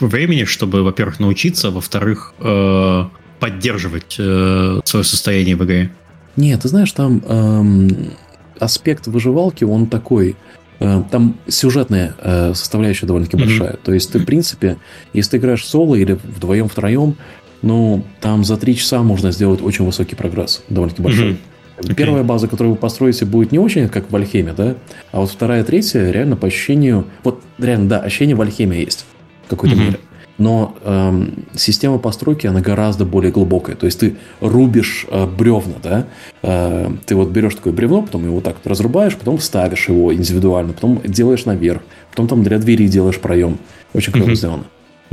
времени, 0.00 0.44
чтобы, 0.44 0.82
во-первых, 0.82 1.20
научиться, 1.20 1.70
во-вторых, 1.70 2.34
э, 2.38 3.04
поддерживать 3.40 4.16
э, 4.18 4.80
свое 4.84 5.04
состояние 5.04 5.56
в 5.56 5.64
игре. 5.64 5.90
Нет, 6.36 6.62
ты 6.62 6.68
знаешь, 6.68 6.92
там 6.92 7.22
эм, 7.26 8.12
аспект 8.58 9.06
выживалки, 9.06 9.64
он 9.64 9.86
такой. 9.86 10.36
Э, 10.80 11.02
там 11.10 11.36
сюжетная 11.48 12.14
э, 12.18 12.54
составляющая 12.54 13.06
довольно-таки 13.06 13.36
mm-hmm. 13.36 13.46
большая. 13.46 13.76
То 13.84 13.92
есть 13.92 14.12
ты, 14.12 14.18
в 14.18 14.24
принципе, 14.24 14.78
если 15.12 15.32
ты 15.32 15.36
играешь 15.38 15.64
соло 15.64 15.94
или 15.94 16.18
вдвоем-втроем, 16.22 17.16
ну, 17.64 18.04
там 18.20 18.44
за 18.44 18.58
три 18.58 18.76
часа 18.76 19.02
можно 19.02 19.32
сделать 19.32 19.62
очень 19.62 19.86
высокий 19.86 20.14
прогресс, 20.14 20.62
довольно-таки 20.68 21.02
большой. 21.02 21.30
Mm-hmm. 21.30 21.36
Okay. 21.78 21.94
Первая 21.94 22.22
база, 22.22 22.46
которую 22.46 22.74
вы 22.74 22.78
построите, 22.78 23.24
будет 23.24 23.52
не 23.52 23.58
очень, 23.58 23.88
как 23.88 24.10
в 24.10 24.14
Альхеме, 24.14 24.52
да? 24.52 24.74
А 25.10 25.20
вот 25.20 25.30
вторая, 25.30 25.64
третья, 25.64 26.10
реально 26.10 26.36
по 26.36 26.46
ощущению... 26.46 27.06
Вот 27.24 27.42
реально, 27.58 27.88
да, 27.88 28.00
ощущение 28.00 28.36
в 28.36 28.42
Альхеме 28.42 28.78
есть 28.80 29.06
в 29.46 29.50
какой-то 29.50 29.74
mm-hmm. 29.74 29.84
мере. 29.84 29.98
Но 30.36 30.76
эм, 30.84 31.46
система 31.54 31.98
постройки, 31.98 32.46
она 32.46 32.60
гораздо 32.60 33.04
более 33.04 33.32
глубокая. 33.32 33.76
То 33.76 33.86
есть 33.86 33.98
ты 34.00 34.16
рубишь 34.40 35.06
э, 35.10 35.26
бревна, 35.26 35.74
да? 35.82 36.06
Э, 36.42 36.90
ты 37.06 37.16
вот 37.16 37.30
берешь 37.30 37.54
такое 37.54 37.72
бревно, 37.72 38.02
потом 38.02 38.24
его 38.24 38.40
так 38.40 38.56
разрубаешь, 38.64 39.16
потом 39.16 39.38
ставишь 39.38 39.88
его 39.88 40.12
индивидуально, 40.12 40.74
потом 40.74 41.00
делаешь 41.04 41.44
наверх, 41.44 41.82
потом 42.10 42.28
там 42.28 42.42
для 42.42 42.58
двери 42.58 42.88
делаешь 42.88 43.18
проем. 43.18 43.58
Очень 43.94 44.12
клево 44.12 44.30
mm-hmm. 44.30 44.34
сделано. 44.34 44.64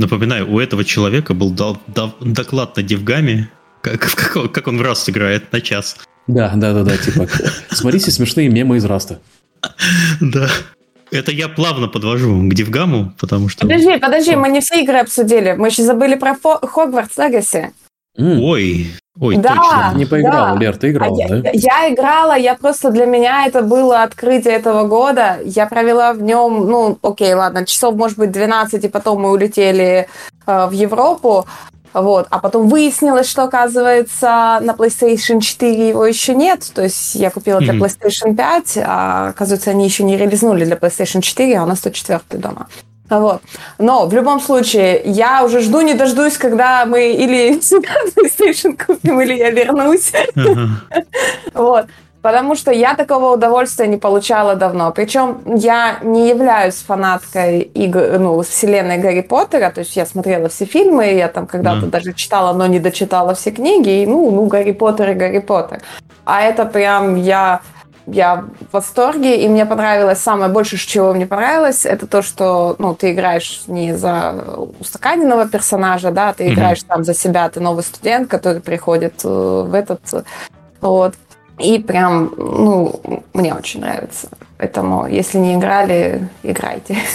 Напоминаю, 0.02 0.52
у 0.52 0.58
этого 0.58 0.84
человека 0.84 1.32
был 1.32 1.50
дал, 1.50 1.80
дал, 1.86 2.12
доклад 2.20 2.76
на 2.76 2.82
DevGAMM 2.82 3.33
е, 3.33 3.48
как, 3.82 4.00
как, 4.16 4.50
как 4.50 4.66
он 4.66 4.78
в 4.78 4.82
Раст 4.82 5.08
играет 5.08 5.52
на 5.52 5.60
час. 5.60 5.96
Да, 6.26 6.52
да, 6.56 6.72
да, 6.72 6.82
да, 6.82 6.96
типа. 6.96 7.28
Смотрите 7.70 8.10
смешные 8.10 8.48
мемы 8.48 8.78
из 8.78 8.84
Раста. 8.84 9.20
Да. 10.20 10.48
Это 11.12 11.30
я 11.30 11.48
плавно 11.48 11.88
подвожу 11.88 12.48
к 12.48 12.54
DevGAMM 12.54 12.99
у, 12.99 13.12
потому 13.20 13.48
что... 13.48 13.60
Подожди, 13.60 13.98
подожди, 13.98 14.34
мы 14.34 14.48
не 14.48 14.60
все 14.60 14.82
игры 14.82 14.98
обсудили. 14.98 15.52
Мы 15.52 15.68
еще 15.68 15.82
забыли 15.82 16.14
про 16.16 16.34
Hogwarts 16.34 17.18
Legacy. 17.18 17.70
Ой, 18.18 18.90
ой, 19.18 19.36
да, 19.36 19.56
точно. 19.56 19.92
Не 19.94 20.04
поиграла, 20.04 20.52
да. 20.52 20.60
Лер, 20.60 20.76
ты 20.76 20.90
играла, 20.90 21.16
а 21.24 21.28
да? 21.28 21.50
Я, 21.52 21.82
я 21.84 21.94
играла, 21.94 22.36
я 22.36 22.54
просто 22.54 22.90
для 22.90 23.06
меня 23.06 23.46
это 23.46 23.62
было 23.62 24.02
открытие 24.02 24.54
этого 24.54 24.86
года. 24.86 25.38
Я 25.44 25.66
провела 25.66 26.12
в 26.12 26.20
нем, 26.20 26.66
ну, 26.66 26.98
окей, 27.02 27.32
ладно, 27.32 27.64
часов, 27.64 27.94
может 27.94 28.18
быть, 28.18 28.30
12, 28.30 28.84
и 28.84 28.88
потом 28.88 29.22
мы 29.22 29.30
улетели 29.30 30.08
э, 30.46 30.66
в 30.66 30.72
Европу. 30.72 31.46
Вот. 31.94 32.26
А 32.30 32.38
потом 32.38 32.68
выяснилось, 32.68 33.28
что, 33.28 33.44
оказывается, 33.44 34.60
на 34.62 34.72
PlayStation 34.72 35.40
4 35.40 35.88
его 35.88 36.06
еще 36.06 36.34
нет. 36.34 36.70
То 36.74 36.82
есть 36.82 37.14
я 37.14 37.30
купила 37.30 37.60
для 37.60 37.74
PlayStation 37.74 38.34
5, 38.34 38.78
а, 38.84 39.28
оказывается, 39.28 39.70
они 39.70 39.84
еще 39.84 40.02
не 40.02 40.16
релизнули 40.16 40.64
для 40.64 40.76
PlayStation 40.76 41.20
4, 41.20 41.58
а 41.58 41.64
у 41.64 41.66
нас 41.66 41.78
104 41.78 42.20
дома. 42.40 42.68
Вот. 43.18 43.42
Но 43.78 44.06
в 44.06 44.14
любом 44.14 44.40
случае, 44.40 45.02
я 45.04 45.44
уже 45.44 45.60
жду, 45.60 45.82
не 45.82 45.94
дождусь, 45.94 46.38
когда 46.38 46.86
мы 46.86 47.12
или 47.12 47.58
PlayStation 48.16 48.76
купим, 48.86 49.20
или 49.20 49.34
я 49.34 49.50
вернусь. 49.50 50.12
Вот. 51.54 51.86
Потому 52.22 52.54
что 52.54 52.70
я 52.70 52.94
такого 52.94 53.34
удовольствия 53.34 53.88
не 53.88 53.96
получала 53.96 54.54
давно. 54.54 54.92
Причем 54.92 55.42
я 55.56 55.98
не 56.02 56.28
являюсь 56.28 56.76
фанаткой 56.76 57.60
игр, 57.60 58.18
ну, 58.18 58.40
вселенной 58.42 58.98
Гарри 58.98 59.22
Поттера. 59.22 59.70
То 59.70 59.80
есть 59.80 59.96
я 59.96 60.06
смотрела 60.06 60.48
все 60.48 60.64
фильмы, 60.64 61.06
я 61.06 61.28
там 61.28 61.46
когда-то 61.46 61.86
да. 61.86 61.98
даже 61.98 62.12
читала, 62.12 62.52
но 62.52 62.66
не 62.68 62.78
дочитала 62.78 63.34
все 63.34 63.50
книги. 63.50 64.02
И, 64.02 64.06
ну, 64.06 64.30
ну, 64.30 64.46
Гарри 64.46 64.72
Поттер 64.72 65.10
и 65.10 65.14
Гарри 65.14 65.40
Поттер. 65.40 65.82
А 66.24 66.42
это 66.42 66.64
прям 66.64 67.16
я 67.16 67.60
я 68.06 68.44
в 68.70 68.72
восторге, 68.72 69.44
и 69.44 69.48
мне 69.48 69.66
понравилось, 69.66 70.18
самое 70.18 70.50
больше, 70.50 70.76
чего 70.76 71.14
мне 71.14 71.26
понравилось, 71.26 71.86
это 71.86 72.06
то, 72.06 72.22
что, 72.22 72.76
ну, 72.78 72.94
ты 72.94 73.12
играешь 73.12 73.62
не 73.66 73.96
за 73.96 74.44
устаканенного 74.80 75.48
персонажа, 75.48 76.10
да, 76.10 76.32
ты 76.32 76.44
mm-hmm. 76.44 76.52
играешь 76.52 76.82
там 76.82 77.04
за 77.04 77.14
себя, 77.14 77.48
ты 77.48 77.60
новый 77.60 77.84
студент, 77.84 78.28
который 78.28 78.60
приходит 78.60 79.20
э, 79.24 79.28
в 79.28 79.74
этот, 79.74 80.26
вот, 80.80 81.14
и 81.58 81.78
прям, 81.78 82.32
ну, 82.36 83.00
мне 83.34 83.54
очень 83.54 83.80
нравится. 83.80 84.28
Поэтому, 84.58 85.06
если 85.06 85.38
не 85.38 85.54
играли, 85.54 86.28
играйте. 86.42 86.96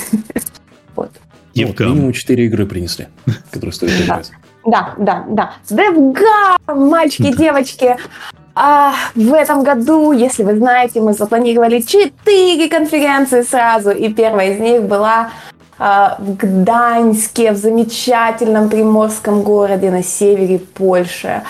Вот. 0.96 1.12
Евгам. 1.54 1.94
Минимум 1.94 2.12
4 2.12 2.46
игры 2.48 2.66
принесли, 2.66 3.08
которые 3.52 3.72
стоит 3.72 4.02
играть. 4.02 4.32
Да, 4.66 4.96
да, 4.98 5.26
да. 5.30 5.54
DevGam, 5.70 6.58
мальчики, 6.74 7.36
девочки. 7.38 7.98
А 8.60 8.96
в 9.14 9.34
этом 9.34 9.64
году, 9.64 10.12
если 10.14 10.42
вы 10.42 10.56
знаете, 10.56 11.00
мы 11.00 11.14
запланировали 11.14 11.80
4 11.80 12.68
конференции 12.70 13.44
сразу, 13.44 13.92
и 13.92 14.12
первая 14.12 14.54
из 14.54 14.60
них 14.60 14.82
была 14.82 15.30
а, 15.78 16.16
в 16.18 16.36
Гданьске, 16.36 17.52
в 17.52 17.58
замечательном 17.58 18.70
приморском 18.70 19.44
городе 19.44 19.92
на 19.92 20.02
севере 20.02 20.58
Польши. 20.58 21.44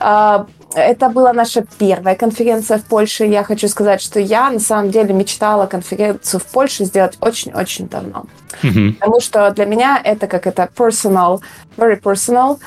А, 0.00 0.46
это 0.74 1.08
была 1.08 1.32
наша 1.32 1.64
первая 1.78 2.16
конференция 2.16 2.78
в 2.78 2.84
Польше. 2.84 3.24
Я 3.24 3.44
хочу 3.44 3.68
сказать, 3.68 4.02
что 4.02 4.18
я 4.18 4.50
на 4.50 4.58
самом 4.58 4.90
деле 4.90 5.14
мечтала 5.14 5.66
конференцию 5.66 6.40
в 6.40 6.46
Польше 6.46 6.84
сделать 6.84 7.16
очень-очень 7.20 7.88
давно. 7.88 8.24
Mm-hmm. 8.62 8.94
Потому 8.94 9.20
что 9.20 9.50
для 9.52 9.64
меня 9.64 10.00
это 10.02 10.26
как 10.26 10.48
это 10.48 10.68
personal, 10.76 11.40
very 11.76 12.00
personal. 12.00 12.58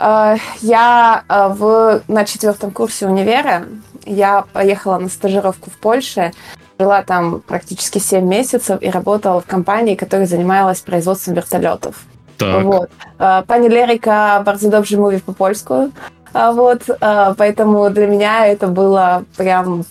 Uh, 0.00 0.40
я 0.62 1.24
uh, 1.28 1.54
в, 1.54 2.02
на 2.08 2.24
четвертом 2.24 2.70
курсе 2.70 3.06
универа, 3.06 3.66
я 4.06 4.44
поехала 4.54 4.96
на 4.96 5.10
стажировку 5.10 5.68
в 5.68 5.76
Польше, 5.76 6.32
жила 6.78 7.02
там 7.02 7.42
практически 7.46 7.98
7 7.98 8.24
месяцев 8.24 8.78
и 8.80 8.88
работала 8.88 9.42
в 9.42 9.46
компании, 9.46 9.96
которая 9.96 10.26
занималась 10.26 10.80
производством 10.80 11.34
вертолетов. 11.34 11.96
Так. 12.38 12.64
Вот. 12.64 12.90
Uh, 13.18 13.44
Пани 13.44 13.68
Лерика 13.68 14.42
bardzo 14.46 14.70
dobrze 14.70 14.96
mówi 14.96 15.20
по 15.20 15.32
польsku. 15.32 15.90
А 16.32 16.52
вот, 16.52 16.82
поэтому 17.36 17.90
для 17.90 18.06
меня 18.06 18.46
это 18.46 18.68
было 18.68 19.24
прям 19.36 19.84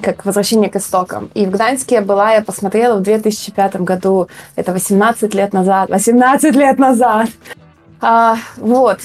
как 0.00 0.24
возвращение 0.24 0.70
к 0.70 0.76
истокам. 0.76 1.30
И 1.34 1.44
в 1.44 1.50
Гданьске 1.50 2.00
была, 2.00 2.32
я 2.32 2.42
посмотрела 2.42 2.96
в 2.96 3.02
2005 3.02 3.76
году, 3.82 4.28
это 4.56 4.72
18 4.72 5.34
лет 5.34 5.52
назад, 5.52 5.90
18 5.90 6.56
лет 6.56 6.78
назад. 6.78 7.28
А, 8.00 8.36
вот, 8.56 9.00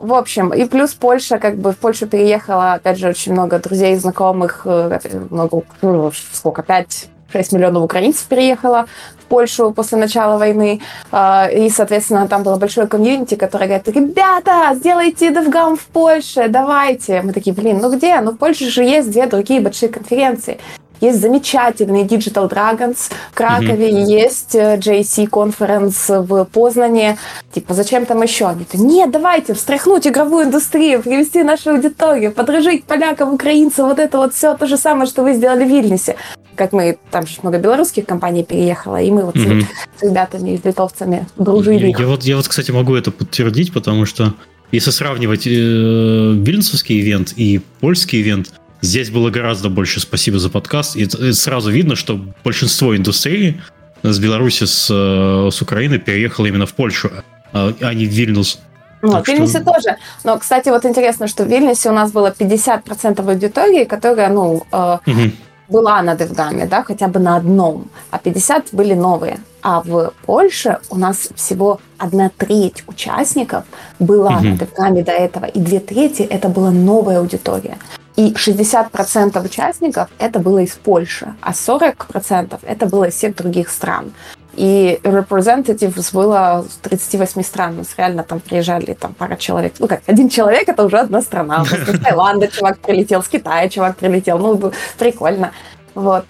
в 0.00 0.14
общем, 0.14 0.52
и 0.52 0.64
плюс 0.64 0.94
Польша, 0.94 1.38
как 1.38 1.56
бы 1.56 1.72
в 1.72 1.76
Польшу 1.76 2.06
переехала, 2.06 2.74
опять 2.74 2.98
же, 2.98 3.08
очень 3.08 3.32
много 3.32 3.58
друзей, 3.58 3.96
знакомых, 3.96 4.62
э, 4.64 4.98
много, 5.30 5.62
ну, 5.82 6.10
сколько, 6.32 6.62
5 6.62 7.08
6 7.32 7.52
миллионов 7.52 7.84
украинцев 7.84 8.24
переехало 8.24 8.86
в 9.20 9.24
Польшу 9.26 9.70
после 9.72 9.98
начала 9.98 10.38
войны. 10.38 10.80
А, 11.12 11.48
и, 11.48 11.70
соответственно, 11.70 12.26
там 12.26 12.42
было 12.42 12.56
большое 12.56 12.86
комьюнити, 12.86 13.36
которое 13.36 13.66
говорит, 13.66 13.88
ребята, 13.88 14.72
сделайте 14.74 15.28
DevGam 15.30 15.76
в 15.76 15.86
Польше, 15.86 16.48
давайте. 16.48 17.22
Мы 17.22 17.32
такие, 17.32 17.54
блин, 17.54 17.78
ну 17.80 17.94
где? 17.94 18.20
Ну 18.20 18.32
в 18.32 18.36
Польше 18.36 18.68
же 18.68 18.82
есть 18.82 19.10
две 19.10 19.26
другие 19.26 19.60
большие 19.60 19.90
конференции. 19.90 20.58
Есть 21.00 21.20
замечательный 21.20 22.04
Digital 22.04 22.48
Dragons 22.50 23.10
в 23.30 23.34
Кракове, 23.34 23.90
mm-hmm. 23.90 24.04
есть 24.04 24.54
э, 24.54 24.76
JC 24.76 25.28
Conference 25.28 26.22
в 26.22 26.44
Познане. 26.44 27.16
Типа, 27.52 27.72
зачем 27.74 28.04
там 28.04 28.22
еще? 28.22 28.46
Они 28.46 28.64
говорят, 28.64 28.74
нет, 28.74 29.10
давайте 29.10 29.54
встряхнуть 29.54 30.06
игровую 30.06 30.46
индустрию, 30.46 31.02
привести 31.02 31.42
нашу 31.42 31.70
аудиторию, 31.70 32.32
подружить 32.32 32.84
полякам, 32.84 33.34
украинцам, 33.34 33.88
вот 33.88 33.98
это 33.98 34.18
вот 34.18 34.34
все 34.34 34.54
то 34.54 34.66
же 34.66 34.76
самое, 34.76 35.06
что 35.06 35.22
вы 35.22 35.34
сделали 35.34 35.64
в 35.64 35.68
Вильнюсе. 35.68 36.16
Как 36.54 36.72
мы, 36.72 36.98
там 37.10 37.26
же 37.26 37.36
много 37.42 37.58
белорусских 37.58 38.04
компаний 38.04 38.44
переехало, 38.44 39.00
и 39.00 39.10
мы 39.10 39.24
вот 39.24 39.36
mm-hmm. 39.36 39.64
с, 39.96 40.00
с 40.00 40.02
ребятами, 40.02 40.60
с 40.62 40.64
литовцами 40.66 41.26
дружили. 41.36 41.86
Я, 41.86 41.98
я, 41.98 42.06
вот, 42.06 42.24
я 42.24 42.36
вот, 42.36 42.46
кстати, 42.46 42.70
могу 42.70 42.94
это 42.94 43.10
подтвердить, 43.10 43.72
потому 43.72 44.04
что 44.04 44.34
если 44.72 44.90
сравнивать 44.90 45.46
э, 45.46 45.50
вильнюсовский 45.50 47.00
ивент 47.00 47.32
и 47.36 47.60
польский 47.80 48.20
ивент, 48.20 48.52
Здесь 48.82 49.10
было 49.10 49.30
гораздо 49.30 49.68
больше 49.68 50.00
спасибо 50.00 50.38
за 50.38 50.48
подкаст. 50.48 50.96
И 50.96 51.06
сразу 51.32 51.70
видно, 51.70 51.96
что 51.96 52.20
большинство 52.44 52.96
индустрии 52.96 53.60
с 54.02 54.18
Беларуси, 54.18 54.64
с, 54.64 54.88
э, 54.90 55.50
с 55.50 55.62
Украины 55.62 55.98
переехало 55.98 56.46
именно 56.46 56.66
в 56.66 56.72
Польшу, 56.72 57.10
а, 57.52 57.72
а 57.80 57.94
не 57.94 58.06
в 58.06 58.10
Вильнюс. 58.10 58.58
Ну, 59.02 59.22
в 59.22 59.28
Вильнюсе 59.28 59.60
что... 59.60 59.72
тоже. 59.72 59.96
Но, 60.24 60.38
кстати, 60.38 60.70
вот 60.70 60.84
интересно, 60.84 61.28
что 61.28 61.44
в 61.44 61.48
Вильнюсе 61.48 61.90
у 61.90 61.92
нас 61.92 62.12
было 62.12 62.34
50% 62.38 63.30
аудитории, 63.30 63.84
которая, 63.84 64.30
ну, 64.30 64.62
э, 64.72 64.98
угу. 65.06 65.30
была 65.68 66.02
на 66.02 66.14
DevGAMM 66.14 66.54
е, 66.54 66.66
да, 66.66 66.82
хотя 66.82 67.08
бы 67.08 67.20
на 67.20 67.36
одном, 67.36 67.90
а 68.10 68.18
50 68.18 68.68
были 68.72 68.94
новые. 68.94 69.38
А 69.62 69.82
в 69.82 70.12
Польше 70.24 70.78
у 70.88 70.96
нас 70.96 71.28
всего 71.34 71.80
одна 71.98 72.30
треть 72.36 72.84
участников 72.86 73.64
была 73.98 74.36
угу. 74.36 74.44
на 74.48 74.56
DevGAMM 74.56 74.96
е 74.96 75.02
до 75.02 75.12
этого, 75.12 75.44
и 75.44 75.58
две 75.58 75.80
трети 75.80 76.22
это 76.22 76.48
была 76.48 76.70
новая 76.70 77.18
аудитория. 77.18 77.76
И 78.20 78.34
60% 78.34 79.42
участников 79.42 80.10
это 80.18 80.40
было 80.40 80.58
из 80.58 80.72
Польши, 80.72 81.34
а 81.40 81.52
40% 81.52 82.58
это 82.60 82.86
было 82.86 83.04
из 83.04 83.14
всех 83.14 83.34
других 83.34 83.70
стран. 83.70 84.12
И 84.56 85.00
representatives 85.04 86.12
было 86.12 86.66
с 86.68 86.76
38 86.82 87.42
стран. 87.42 87.74
У 87.74 87.78
нас 87.78 87.86
реально 87.96 88.22
там 88.22 88.40
приезжали 88.40 88.92
там 88.92 89.14
пара 89.14 89.36
человек. 89.36 89.72
Ну 89.78 89.88
как, 89.88 90.02
один 90.06 90.28
человек 90.28 90.68
это 90.68 90.84
уже 90.84 90.98
одна 90.98 91.22
страна. 91.22 91.64
С 91.64 91.98
Таиланда 92.04 92.48
чувак 92.48 92.78
прилетел, 92.80 93.22
с 93.22 93.28
Китая 93.28 93.70
чувак 93.70 93.96
прилетел. 93.96 94.38
Ну, 94.38 94.70
прикольно. 94.98 95.52
Вот. 95.94 96.26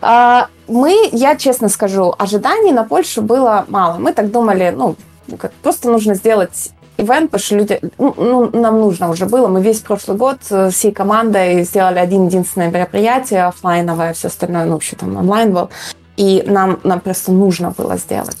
А, 0.00 0.46
мы, 0.66 1.10
я 1.12 1.36
честно 1.36 1.68
скажу, 1.68 2.14
ожиданий 2.18 2.72
на 2.72 2.84
Польшу 2.84 3.20
было 3.20 3.66
мало. 3.68 3.98
Мы 3.98 4.14
так 4.14 4.30
думали, 4.30 4.72
ну, 4.74 4.96
как, 5.36 5.52
просто 5.62 5.90
нужно 5.90 6.14
сделать 6.14 6.70
ивент, 6.98 7.30
потому 7.30 7.42
что 7.42 7.56
люди, 7.56 7.80
ну, 7.98 8.14
ну, 8.16 8.50
нам 8.52 8.80
нужно 8.80 9.08
уже 9.08 9.26
было. 9.26 9.48
Мы 9.48 9.62
весь 9.62 9.80
прошлый 9.80 10.16
год 10.16 10.38
э, 10.50 10.70
всей 10.70 10.92
командой 10.92 11.64
сделали 11.64 11.98
один 11.98 12.26
единственное 12.26 12.70
мероприятие 12.70 13.46
офлайновое, 13.46 14.12
все 14.12 14.28
остальное, 14.28 14.66
ну, 14.66 14.72
вообще 14.72 14.96
там 14.96 15.16
онлайн 15.16 15.52
был. 15.52 15.70
И 16.16 16.42
нам, 16.46 16.80
нам 16.82 17.00
просто 17.00 17.32
нужно 17.32 17.70
было 17.70 17.96
сделать. 17.96 18.36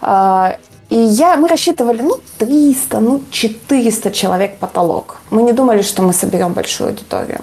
А, 0.00 0.56
и 0.88 0.96
я, 0.96 1.36
мы 1.36 1.48
рассчитывали, 1.48 2.02
ну, 2.02 2.18
300, 2.38 3.00
ну, 3.00 3.22
400 3.30 4.10
человек 4.12 4.58
потолок. 4.58 5.16
Мы 5.30 5.42
не 5.42 5.52
думали, 5.52 5.82
что 5.82 6.02
мы 6.02 6.12
соберем 6.12 6.52
большую 6.52 6.90
аудиторию. 6.90 7.40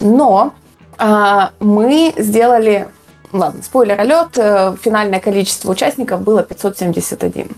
Но 0.00 0.52
а, 0.98 1.50
мы 1.58 2.12
сделали, 2.18 2.86
ладно, 3.32 3.62
спойлер 3.62 3.98
алерт, 3.98 4.36
э, 4.36 4.76
финальное 4.82 5.20
количество 5.20 5.70
участников 5.70 6.20
было 6.20 6.42
571. 6.42 7.48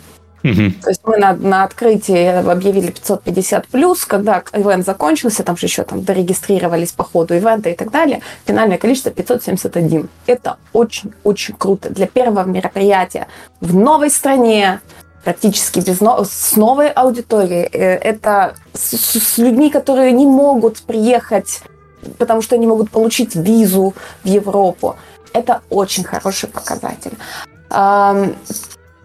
Угу. 0.44 0.82
То 0.82 0.88
есть 0.88 1.00
мы 1.04 1.18
на, 1.18 1.32
на 1.34 1.64
открытии 1.64 2.26
объявили 2.50 2.90
550 2.90 3.66
плюс, 3.68 4.04
когда 4.04 4.42
ивент 4.52 4.86
закончился, 4.86 5.42
там 5.42 5.56
же 5.56 5.66
еще 5.66 5.82
там 5.82 6.02
дорегистрировались 6.02 6.92
по 6.92 7.04
ходу 7.04 7.34
ивента 7.34 7.70
и 7.70 7.74
так 7.74 7.90
далее, 7.90 8.20
финальное 8.46 8.78
количество 8.78 9.10
571. 9.10 10.08
Это 10.26 10.56
очень-очень 10.72 11.54
круто 11.54 11.90
для 11.90 12.06
первого 12.06 12.44
мероприятия 12.44 13.26
в 13.60 13.74
новой 13.74 14.10
стране, 14.10 14.80
практически 15.24 15.80
без 15.80 15.98
с 15.98 16.56
новой 16.56 16.90
аудиторией. 16.90 17.68
Э, 17.72 17.96
это 17.96 18.54
с, 18.72 18.96
с 18.96 19.38
людьми, 19.38 19.70
которые 19.70 20.12
не 20.12 20.26
могут 20.26 20.82
приехать, 20.82 21.62
потому 22.18 22.42
что 22.42 22.54
они 22.54 22.66
могут 22.66 22.90
получить 22.90 23.34
визу 23.34 23.94
в 24.22 24.28
Европу. 24.28 24.96
Это 25.32 25.60
очень 25.68 26.04
хороший 26.04 26.48
показатель. 26.48 27.12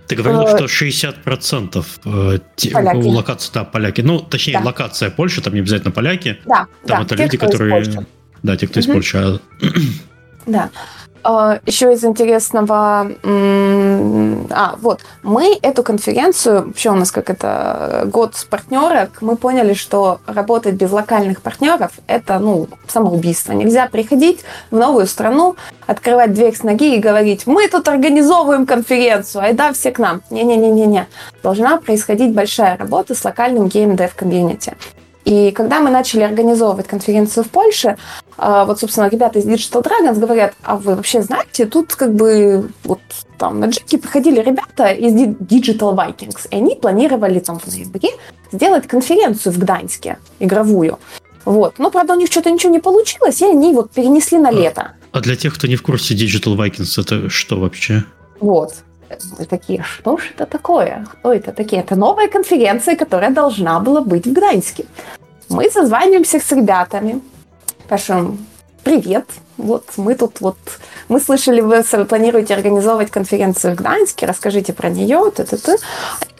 Ты 0.08 0.16
говорил, 0.16 0.48
что 0.48 0.66
60% 0.66 1.86
э, 2.06 2.39
поляки. 2.74 3.08
локаций, 3.08 3.52
да, 3.54 3.63
поляки. 3.63 4.02
Ну, 4.02 4.20
точнее, 4.20 4.54
да. 4.54 4.66
локация 4.66 5.10
Польши, 5.10 5.42
там 5.42 5.54
не 5.54 5.62
обязательно 5.62 5.92
поляки. 5.92 6.39
Да, 6.46 6.68
Там 6.86 7.00
да, 7.00 7.02
это 7.04 7.16
те, 7.16 7.24
люди, 7.24 7.38
которые... 7.38 8.06
Да, 8.44 8.58
те, 8.58 8.68
кто 8.68 8.80
угу. 8.80 8.89
из 8.89 8.94
Польши. 8.94 9.39
Да. 10.46 10.70
Э, 11.24 11.60
еще 11.66 11.94
из 11.94 12.04
интересного, 12.04 13.12
а, 14.52 14.76
вот, 14.82 15.02
мы 15.24 15.58
эту 15.62 15.84
конференцию, 15.84 16.68
вообще 16.68 16.90
у 16.90 16.96
нас 16.96 17.12
как 17.12 17.30
это 17.30 18.04
год 18.06 18.36
с 18.36 18.44
партнерок, 18.44 19.22
мы 19.22 19.36
поняли, 19.36 19.74
что 19.74 20.20
работать 20.26 20.76
без 20.76 20.92
локальных 20.92 21.42
партнеров– 21.42 21.92
это, 22.08 22.40
ну, 22.40 22.68
самоубийство. 22.88 23.54
Нельзя 23.54 23.88
приходить 23.88 24.44
в 24.72 24.78
новую 24.78 25.08
страну, 25.08 25.56
открывать 25.88 26.34
дверь 26.34 26.56
с 26.56 26.64
ноги 26.64 26.96
и 26.96 27.00
говорить, 27.00 27.48
мы 27.48 27.68
тут 27.68 27.88
организовываем 27.88 28.66
конференцию, 28.66 29.44
айда 29.44 29.74
все 29.74 29.92
к 29.92 30.00
нам. 30.00 30.22
Не-не-не-не-не. 30.30 31.08
Должна 31.42 31.78
происходить 31.78 32.34
большая 32.34 32.78
работа 32.78 33.16
с 33.16 33.24
локальным 33.24 33.68
геймдев-комьюнити. 33.68 34.76
И 35.26 35.52
когда 35.52 35.80
мы 35.80 35.90
начали 35.90 36.22
организовывать 36.22 36.88
конференцию 36.88 37.44
в 37.44 37.50
Польше, 37.50 37.98
а, 38.38 38.66
вот, 38.66 38.80
собственно, 38.80 39.08
ребята 39.10 39.40
из 39.40 39.46
Digital 39.46 39.84
Dragons 39.84 40.20
говорят, 40.20 40.54
а 40.64 40.76
вы 40.76 40.96
вообще 40.96 41.22
знаете, 41.22 41.66
тут 41.66 41.96
как 41.96 42.14
бы 42.14 42.70
вот 42.84 43.00
там 43.38 43.60
на 43.60 43.66
Джеки 43.66 43.98
приходили 43.98 44.42
ребята 44.42 44.88
из 44.92 45.14
Digital 45.14 45.96
Vikings, 45.96 46.48
и 46.52 46.56
они 46.56 46.76
планировали 46.76 47.40
там 47.40 47.60
в 47.60 47.68
ноябре 47.68 48.10
сделать 48.52 48.88
конференцию 48.88 49.54
в 49.54 49.60
Гданьске, 49.60 50.18
игровую. 50.40 51.00
Вот. 51.46 51.76
Но, 51.78 51.92
правда, 51.92 52.14
у 52.14 52.18
них 52.18 52.30
что-то 52.30 52.52
ничего 52.52 52.72
не 52.72 52.80
получилось, 52.80 53.42
и 53.42 53.46
они 53.46 53.74
вот 53.74 53.92
перенесли 53.92 54.38
на 54.38 54.52
лето. 54.52 54.92
А 55.12 55.20
для 55.20 55.36
тех, 55.36 55.54
кто 55.54 55.68
не 55.68 55.76
в 55.76 55.82
курсе 55.84 56.16
Digital 56.16 56.58
Vikings, 56.58 57.00
это 57.00 57.30
что 57.30 57.60
вообще? 57.60 58.04
Вот. 58.40 58.76
Мы 59.39 59.45
такие, 59.45 59.84
что 59.84 60.17
же 60.17 60.30
это 60.36 60.45
такое? 60.45 61.06
Кто 61.12 61.34
это 61.34 61.52
такие? 61.52 61.82
Это 61.82 61.95
новая 61.95 62.28
конференция, 62.28 62.95
которая 62.95 63.32
должна 63.32 63.80
была 63.80 64.02
быть 64.02 64.28
в 64.28 64.34
Гданьске. 64.34 64.86
Мы 65.49 65.69
созваниваемся 65.69 66.39
с 66.39 66.52
ребятами, 66.52 67.21
пишем, 67.89 68.45
привет, 68.84 69.26
вот 69.58 69.86
мы 69.97 70.15
тут 70.15 70.41
вот, 70.41 70.58
мы 71.10 71.19
слышали, 71.19 71.62
вы 71.62 71.84
планируете 72.06 72.56
организовывать 72.56 73.12
конференцию 73.12 73.73
в 73.73 73.78
Гданьске, 73.78 74.26
расскажите 74.26 74.73
про 74.73 74.89
нее, 74.89 75.32
т 75.32 75.43
-т 75.43 75.58
-т. 75.58 75.78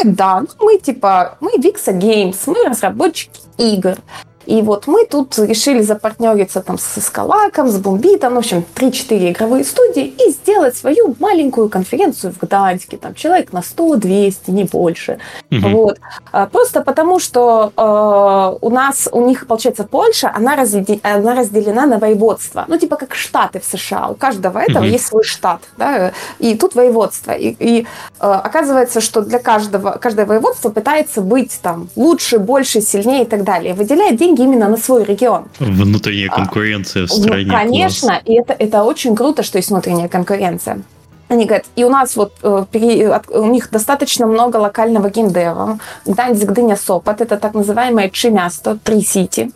Да, 0.04 0.44
мы 0.60 0.78
типа, 0.78 1.38
мы 1.40 1.52
Vixa 1.58 1.94
Games, 1.94 2.38
мы 2.46 2.70
разработчики 2.70 3.42
игр, 3.58 3.98
и 4.46 4.62
вот 4.62 4.88
мы 4.88 5.06
тут 5.06 5.38
решили 5.38 5.82
запартнериться 5.82 6.62
там 6.62 6.78
с 6.78 7.02
Скалаком, 7.02 7.70
с 7.70 7.78
Бумбитом, 7.78 8.36
в 8.36 8.38
общем, 8.38 8.64
3-4 8.76 9.32
игровые 9.32 9.64
студии 9.64 10.06
и 10.06 10.32
сделать 10.32 10.76
свою 10.76 11.16
маленькую 11.20 11.70
конференцию 11.70 12.34
в 12.34 12.40
Гданьске, 12.40 12.98
там 12.98 13.14
человек 13.14 13.54
на 13.54 13.60
100-200, 13.60 14.36
не 14.48 14.64
больше. 14.64 15.20
Угу. 15.52 15.70
Вот. 15.70 16.00
А, 16.32 16.48
просто 16.48 16.82
потому, 16.82 17.20
что 17.20 17.72
э, 17.76 18.58
у 18.66 18.70
нас, 18.70 19.08
у 19.12 19.26
них, 19.26 19.48
получается, 19.48 19.84
Польша, 19.84 20.32
она, 20.34 20.56
разделена, 20.56 21.00
она 21.04 21.36
разделена 21.36 21.86
на 21.86 21.98
воеводство. 21.98 22.66
Ну, 22.68 22.78
типа 22.78 22.96
как 22.96 23.16
штаты 23.16 23.60
в 23.60 23.66
США. 23.66 24.10
У 24.10 24.16
каждого 24.16 24.60
этого 24.60 24.84
угу. 24.84 24.92
есть 24.92 25.06
свой 25.06 25.24
штат. 25.24 25.62
Да? 25.78 26.12
И 26.40 26.56
тут 26.56 26.76
воеводство. 26.76 27.32
И, 27.32 27.56
и 27.60 27.82
э, 27.82 27.86
оказывается, 28.20 29.02
что 29.02 29.22
для 29.22 29.40
каждого, 29.40 29.92
каждое 29.92 30.26
воеводство 30.26 30.70
пытается 30.70 31.22
быть 31.22 31.60
там 31.62 31.90
лучше, 31.96 32.40
больше, 32.40 32.82
сильнее 32.82 33.24
и 33.24 33.26
так 33.26 33.44
далее. 33.44 33.74
Выделяет 33.74 34.18
деньги 34.18 34.33
деньги 34.34 34.42
именно 34.42 34.70
на 34.70 34.78
свой 34.78 35.04
регион. 35.04 35.46
Внутренняя 35.60 36.30
а, 36.30 36.36
конкуренция 36.36 37.04
а, 37.04 37.08
в 37.08 37.12
стране. 37.12 37.46
Ну, 37.48 37.54
конечно, 37.54 38.10
класс. 38.10 38.22
и 38.26 38.34
это, 38.34 38.54
это 38.54 38.84
очень 38.84 39.16
круто, 39.16 39.44
что 39.44 39.58
есть 39.58 39.70
внутренняя 39.70 40.08
конкуренция. 40.08 40.82
Они 41.30 41.46
говорят, 41.46 41.66
и 41.76 41.84
у 41.84 41.90
нас 41.90 42.16
вот 42.16 42.34
э, 42.44 42.66
у 43.30 43.46
них 43.46 43.70
достаточно 43.72 44.28
много 44.28 44.58
локального 44.58 45.10
геймдева. 45.10 45.80
Гданьск, 46.06 46.44
Гдыня, 46.44 46.76
Сопот. 46.76 47.22
Это 47.22 47.38
так 47.38 47.54
называемое 47.56 48.10
Чимясто, 48.10 48.78
Три 48.84 49.02
Сити. 49.02 49.52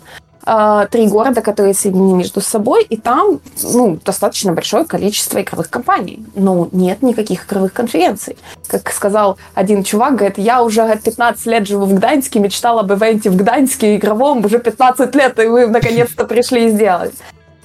Э, 0.50 0.88
три 0.90 1.08
города, 1.08 1.42
которые 1.42 1.74
соединены 1.74 2.16
между 2.16 2.40
собой, 2.40 2.86
и 2.86 2.96
там 2.96 3.42
ну, 3.64 4.00
достаточно 4.06 4.54
большое 4.54 4.86
количество 4.86 5.42
игровых 5.42 5.70
компаний. 5.70 6.26
Но 6.36 6.70
нет 6.72 7.02
никаких 7.02 7.46
игровых 7.46 7.74
конференций. 7.74 8.38
Как 8.68 8.90
сказал 8.94 9.38
один 9.56 9.84
чувак, 9.84 10.16
говорит, 10.16 10.38
я 10.38 10.64
уже 10.64 10.98
15 11.04 11.46
лет 11.48 11.68
живу 11.68 11.86
в 11.86 11.94
Гданьске, 11.94 12.40
мечтал 12.40 12.80
об 12.80 12.90
ивенте 12.94 13.30
в 13.30 13.36
Гданьске 13.36 13.98
игровом 13.98 14.46
уже 14.46 14.60
15 14.60 15.14
лет, 15.16 15.38
и 15.38 15.48
вы 15.48 15.68
наконец-то 15.68 16.24
пришли 16.24 16.68
и 16.68 16.70
сделали. 16.70 17.12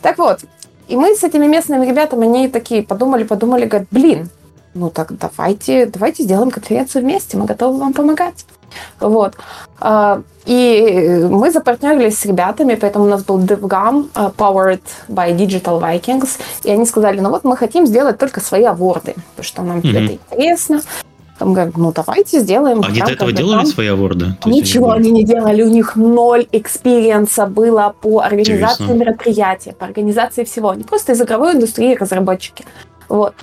Так 0.01 0.19
вот, 0.19 0.41
и 0.89 0.97
мы 0.97 1.15
с 1.15 1.23
этими 1.23 1.47
местными 1.47 1.87
ребятами, 1.87 2.27
они 2.27 2.49
такие 2.49 2.83
подумали, 2.83 3.23
подумали, 3.23 3.67
говорят, 3.67 3.87
блин, 3.93 4.29
ну 4.75 4.91
так 4.91 5.17
давайте, 5.17 5.87
давайте 5.87 6.25
сделаем 6.25 6.51
конференцию 6.51 7.03
вместе, 7.03 7.37
мы 7.37 7.45
готовы 7.45 7.79
вам 7.79 7.93
помогать. 7.93 8.45
Вот. 9.01 9.35
А, 9.81 10.23
и 10.45 11.27
мы 11.31 11.51
запартнерились 11.51 12.19
с 12.19 12.27
ребятами, 12.27 12.75
поэтому 12.75 13.05
у 13.05 13.09
нас 13.09 13.25
был 13.25 13.39
DevGAMM, 13.39 14.09
а, 14.15 14.33
powered 14.37 14.83
by 15.09 15.37
Digital 15.37 15.81
Vikings, 15.81 16.39
и 16.65 16.71
они 16.71 16.87
сказали, 16.87 17.21
ну 17.21 17.31
вот 17.31 17.45
мы 17.45 17.57
хотим 17.57 17.87
сделать 17.87 18.19
только 18.19 18.41
свои 18.41 18.65
award 18.65 19.00
ы, 19.00 19.15
потому 19.37 19.45
что 19.45 19.63
нам 19.63 19.79
mm-hmm. 19.79 20.05
это 20.05 20.13
интересно. 20.15 20.83
Там 21.39 21.55
говорят, 21.55 21.77
ну 21.77 21.93
давайте 21.93 22.41
сделаем. 22.41 22.83
Они 22.85 23.01
до 23.01 23.11
этого 23.11 23.33
делали 23.33 23.65
свои 23.65 23.89
award 23.89 24.23
ы? 24.23 24.37
Ничего 24.45 24.93
они 24.93 25.11
не 25.11 25.25
делали, 25.25 25.63
у 25.63 25.69
них 25.69 25.97
ноль 25.97 26.47
experience 26.53 27.38
а 27.38 27.47
было 27.47 27.95
по 28.01 28.21
организации 28.21 28.85
Интересно. 28.85 28.93
мероприятия, 28.93 29.73
по 29.73 29.87
организации 29.87 30.45
всего. 30.45 30.71
Они 30.71 30.85
просто 30.85 31.13
из 31.13 31.21
игровой 31.21 31.55
индустрии 31.55 31.97
разработчики. 31.97 32.65
Вот. 33.09 33.35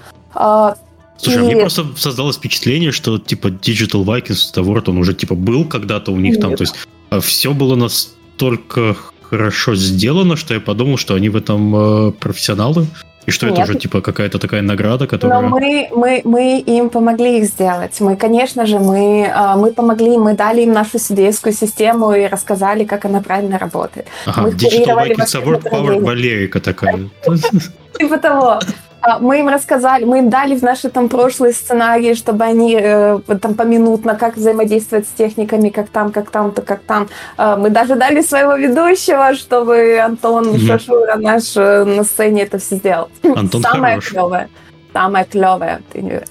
А, 1.20 1.24
Слушай, 1.24 1.44
и... 1.44 1.46
мне 1.46 1.58
просто 1.58 1.86
создалось 1.98 2.38
впечатление, 2.38 2.92
что 2.92 3.18
типа 3.20 3.48
Digital 3.48 4.06
Vikings 4.06 4.54
Award, 4.56 4.90
он 4.90 4.98
уже 4.98 5.14
типа 5.14 5.36
был 5.36 5.66
когда-то 5.66 6.12
у 6.12 6.18
них 6.18 6.34
Нет. 6.34 6.42
там, 6.42 6.56
то 6.56 6.64
есть 6.64 6.76
а 7.10 7.20
все 7.20 7.54
было 7.54 7.76
настолько 7.76 8.96
хорошо 9.22 9.76
сделано, 9.76 10.36
что 10.36 10.54
я 10.54 10.60
подумал, 10.60 10.98
что 10.98 11.16
они 11.16 11.30
в 11.30 11.36
этом 11.36 11.76
э, 11.76 12.12
профессионалы. 12.12 12.88
И 13.26 13.32
что 13.32 13.46
Нет. 13.46 13.60
это 13.60 13.64
уже 13.64 13.80
типа 13.80 14.02
какая-то 14.02 14.40
такая 14.40 14.62
награда, 14.62 15.06
которая... 15.06 15.42
Но 15.42 15.50
мы, 15.50 15.90
мы, 15.92 16.22
мы 16.24 16.60
им 16.60 16.90
помогли 16.90 17.38
их 17.38 17.46
сделать. 17.46 18.00
Мы, 18.00 18.16
конечно 18.16 18.66
же, 18.66 18.80
мы, 18.80 19.32
а, 19.32 19.56
мы 19.56 19.72
помогли, 19.72 20.18
мы 20.18 20.34
дали 20.34 20.62
им 20.62 20.72
нашу 20.74 20.98
судейскую 20.98 21.54
систему 21.54 22.12
и 22.14 22.26
рассказали, 22.26 22.86
как 22.86 23.06
она 23.06 23.22
правильно 23.22 23.60
работает. 23.60 24.08
Ага, 24.26 24.42
мы 24.42 24.50
Digital 24.50 24.96
Vikings 24.98 25.44
Award 25.44 25.72
Power 25.72 26.02
Валерика 26.02 26.60
такая. 26.60 27.10
Типа 28.00 28.18
того. 28.18 28.60
А, 29.02 29.20
мы 29.20 29.40
им 29.40 29.48
рассказали, 29.48 30.06
мы 30.06 30.20
им 30.20 30.30
дали 30.30 30.56
в 30.56 30.62
наши 30.62 30.90
там 30.90 31.10
прошлые 31.10 31.54
сценарии, 31.54 32.14
чтобы 32.14 32.44
они 32.44 32.78
э, 32.80 33.20
там 33.42 33.54
поминутно, 33.56 34.16
как 34.16 34.36
взаимодействовать 34.36 35.08
с 35.08 35.12
техниками, 35.12 35.70
как 35.70 35.90
там, 35.90 36.12
как 36.12 36.30
там, 36.32 36.52
то 36.52 36.62
как 36.62 36.82
там. 36.82 37.08
Э, 37.38 37.56
мы 37.58 37.70
даже 37.70 37.96
дали 37.96 38.22
своего 38.22 38.56
ведущего, 38.56 39.34
чтобы 39.36 40.00
Антон 40.00 40.50
mm-hmm. 40.50 40.68
Шашура 40.68 41.16
наш 41.16 41.56
э, 41.56 41.86
на 41.86 42.04
сцене 42.04 42.44
это 42.44 42.58
все 42.58 42.76
сделал. 42.76 43.10
Антон 43.24 43.62
Самое 43.62 43.96
хорош. 43.96 44.10
клевое. 44.10 44.50
Самое 44.92 45.26
клевое. 45.26 45.82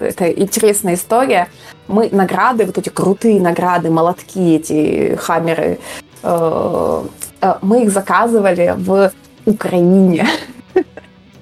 Это 0.00 0.30
интересная 0.30 0.94
история. 0.94 1.48
Мы 1.86 2.08
награды, 2.12 2.66
вот 2.66 2.76
эти 2.76 2.88
крутые 2.90 3.40
награды, 3.40 3.90
молотки, 3.90 4.56
эти 4.56 5.16
хаммеры, 5.16 5.78
э, 6.22 7.02
э, 7.40 7.54
мы 7.62 7.84
их 7.84 7.90
заказывали 7.90 8.74
в 8.76 9.10
Украине 9.46 10.26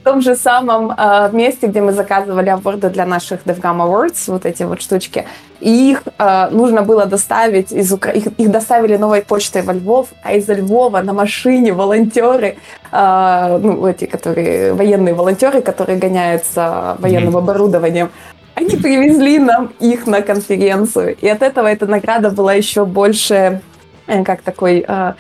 том 0.07 0.23
же 0.23 0.37
самом 0.37 0.93
э, 0.97 1.31
месте, 1.33 1.67
где 1.67 1.81
мы 1.81 1.93
заказывали 1.93 2.49
аборды 2.51 2.91
для 2.91 3.07
наших 3.07 3.41
DevGam 3.45 3.79
Awards, 3.79 4.31
вот 4.31 4.47
эти 4.47 4.63
вот 4.63 4.81
штучки, 4.81 5.25
и 5.61 5.91
их 5.91 6.03
э, 6.19 6.49
нужно 6.51 6.83
было 6.83 7.07
доставить 7.07 7.73
из 7.73 7.93
Укра... 7.93 8.13
их, 8.13 8.27
их 8.39 8.51
доставили 8.51 8.97
новой 8.97 9.23
почтой 9.23 9.63
во 9.63 9.73
Львов, 9.73 10.07
а 10.23 10.35
из 10.35 10.49
Львова 10.49 11.03
на 11.03 11.13
машине 11.13 11.73
волонтеры, 11.73 12.57
э, 12.93 13.59
ну, 13.61 13.85
эти, 13.85 14.05
которые, 14.05 14.75
военные 14.75 15.15
волонтеры, 15.15 15.61
которые 15.61 15.99
гоняются 15.99 16.97
военным 17.01 17.37
оборудованием, 17.37 18.11
они 18.55 18.77
привезли 18.77 19.41
нам 19.41 19.73
их 19.81 20.07
на 20.07 20.23
конференцию. 20.23 21.17
И 21.21 21.29
от 21.29 21.43
этого 21.43 21.67
эта 21.67 21.87
награда 21.87 22.31
была 22.31 22.55
еще 22.55 22.85
больше, 22.85 23.61
э, 24.07 24.23
как 24.23 24.43
такой, 24.43 24.85
э, 24.87 25.15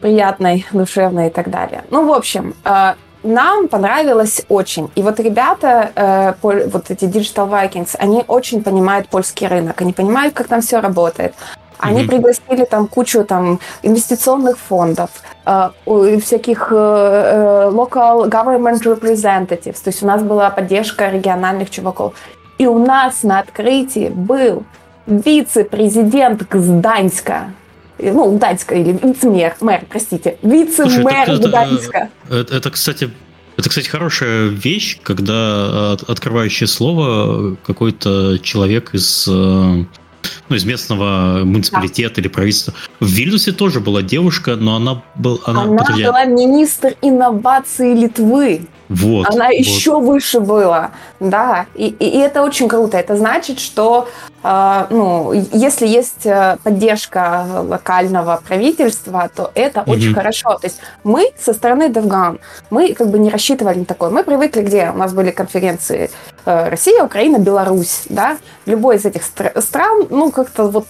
приятной, 0.00 0.64
душевной 0.72 1.26
и 1.26 1.30
так 1.30 1.50
далее. 1.50 1.82
Ну, 1.90 2.06
в 2.06 2.12
общем, 2.12 2.54
нам 3.24 3.68
понравилось 3.68 4.42
очень. 4.48 4.90
И 4.94 5.02
вот 5.02 5.18
ребята, 5.20 5.90
э, 5.94 6.34
вот 6.42 6.90
эти 6.90 7.04
Digital 7.04 7.48
Vikings, 7.48 7.96
они 7.98 8.24
очень 8.28 8.62
понимают 8.62 9.08
польский 9.08 9.48
рынок, 9.48 9.80
они 9.80 9.92
понимают, 9.92 10.34
как 10.34 10.46
там 10.48 10.60
все 10.60 10.80
работает. 10.80 11.34
Они 11.78 12.02
mm-hmm. 12.02 12.08
пригласили 12.08 12.64
там 12.64 12.86
кучу 12.86 13.24
там 13.24 13.60
инвестиционных 13.82 14.58
фондов, 14.58 15.10
э, 15.44 15.70
всяких 16.22 16.68
э, 16.70 16.74
э, 16.74 17.70
local 17.70 18.28
government 18.28 18.82
representatives. 18.82 19.82
То 19.82 19.90
есть 19.90 20.02
у 20.02 20.06
нас 20.06 20.22
была 20.22 20.50
поддержка 20.50 21.10
региональных 21.10 21.70
чуваков. 21.70 22.14
И 22.58 22.66
у 22.66 22.78
нас 22.78 23.22
на 23.22 23.40
открытии 23.40 24.08
был 24.08 24.62
вице-президент 25.06 26.48
Гданьска, 26.48 27.50
ну, 27.98 28.36
Гданьска 28.36 28.74
или 28.74 28.92
вице-мэр, 28.92 29.56
мэр, 29.60 29.84
простите, 29.88 30.36
вице-мэр 30.42 31.38
Гданьска. 31.38 32.10
Это, 32.28 32.56
это, 32.56 32.70
кстати, 32.70 33.10
это, 33.56 33.68
кстати, 33.68 33.88
хорошая 33.88 34.48
вещь, 34.48 34.98
когда 35.02 35.92
открывающее 35.92 36.66
слово 36.66 37.56
какой-то 37.64 38.38
человек 38.42 38.94
из, 38.94 39.28
э, 39.28 39.30
ну, 40.48 40.56
из 40.56 40.64
местного 40.64 41.44
муниципалитета 41.44 42.16
да. 42.16 42.22
или 42.22 42.28
правительства. 42.28 42.74
В 42.98 43.06
Вильнюсе 43.06 43.52
тоже 43.52 43.80
была 43.80 44.02
девушка, 44.02 44.56
но 44.56 44.76
она, 44.76 45.02
был, 45.14 45.40
она, 45.44 45.62
она 45.62 45.76
подожди, 45.76 46.04
была 46.04 46.24
министр 46.24 46.96
инноваций 47.00 47.94
Литвы. 47.94 48.66
Вот. 48.88 49.28
Она 49.28 49.46
вот. 49.46 49.54
еще 49.54 49.98
выше 49.98 50.40
была, 50.40 50.90
да, 51.20 51.66
и, 51.74 51.86
и, 51.86 52.06
и 52.06 52.18
это 52.18 52.42
очень 52.42 52.68
круто. 52.68 52.98
Это 52.98 53.16
значит, 53.16 53.58
что 53.58 54.08
э, 54.42 54.86
ну, 54.90 55.32
если 55.32 55.86
есть 55.86 56.26
э, 56.26 56.58
поддержка 56.62 57.46
локального 57.62 58.42
правительства, 58.46 59.30
то 59.34 59.50
это 59.54 59.80
mm-hmm. 59.80 59.90
очень 59.90 60.14
хорошо. 60.14 60.58
То 60.58 60.66
есть 60.66 60.80
мы 61.02 61.30
со 61.38 61.52
стороны 61.54 61.84
DevGam, 61.88 62.40
мы 62.70 62.92
как 62.94 63.08
бы 63.08 63.18
не 63.18 63.30
рассчитывали 63.30 63.78
на 63.78 63.84
такое. 63.84 64.10
Мы 64.10 64.22
привыкли, 64.22 64.62
где 64.62 64.90
у 64.90 64.98
нас 64.98 65.12
были 65.14 65.30
конференции 65.30 66.10
э, 66.44 66.68
Россия, 66.68 67.02
Украина, 67.02 67.38
Беларусь, 67.38 68.02
да, 68.08 68.36
любой 68.66 68.96
из 68.96 69.04
этих 69.04 69.22
стр- 69.22 69.60
стран, 69.60 70.06
ну 70.10 70.30
как-то 70.30 70.68
вот 70.68 70.86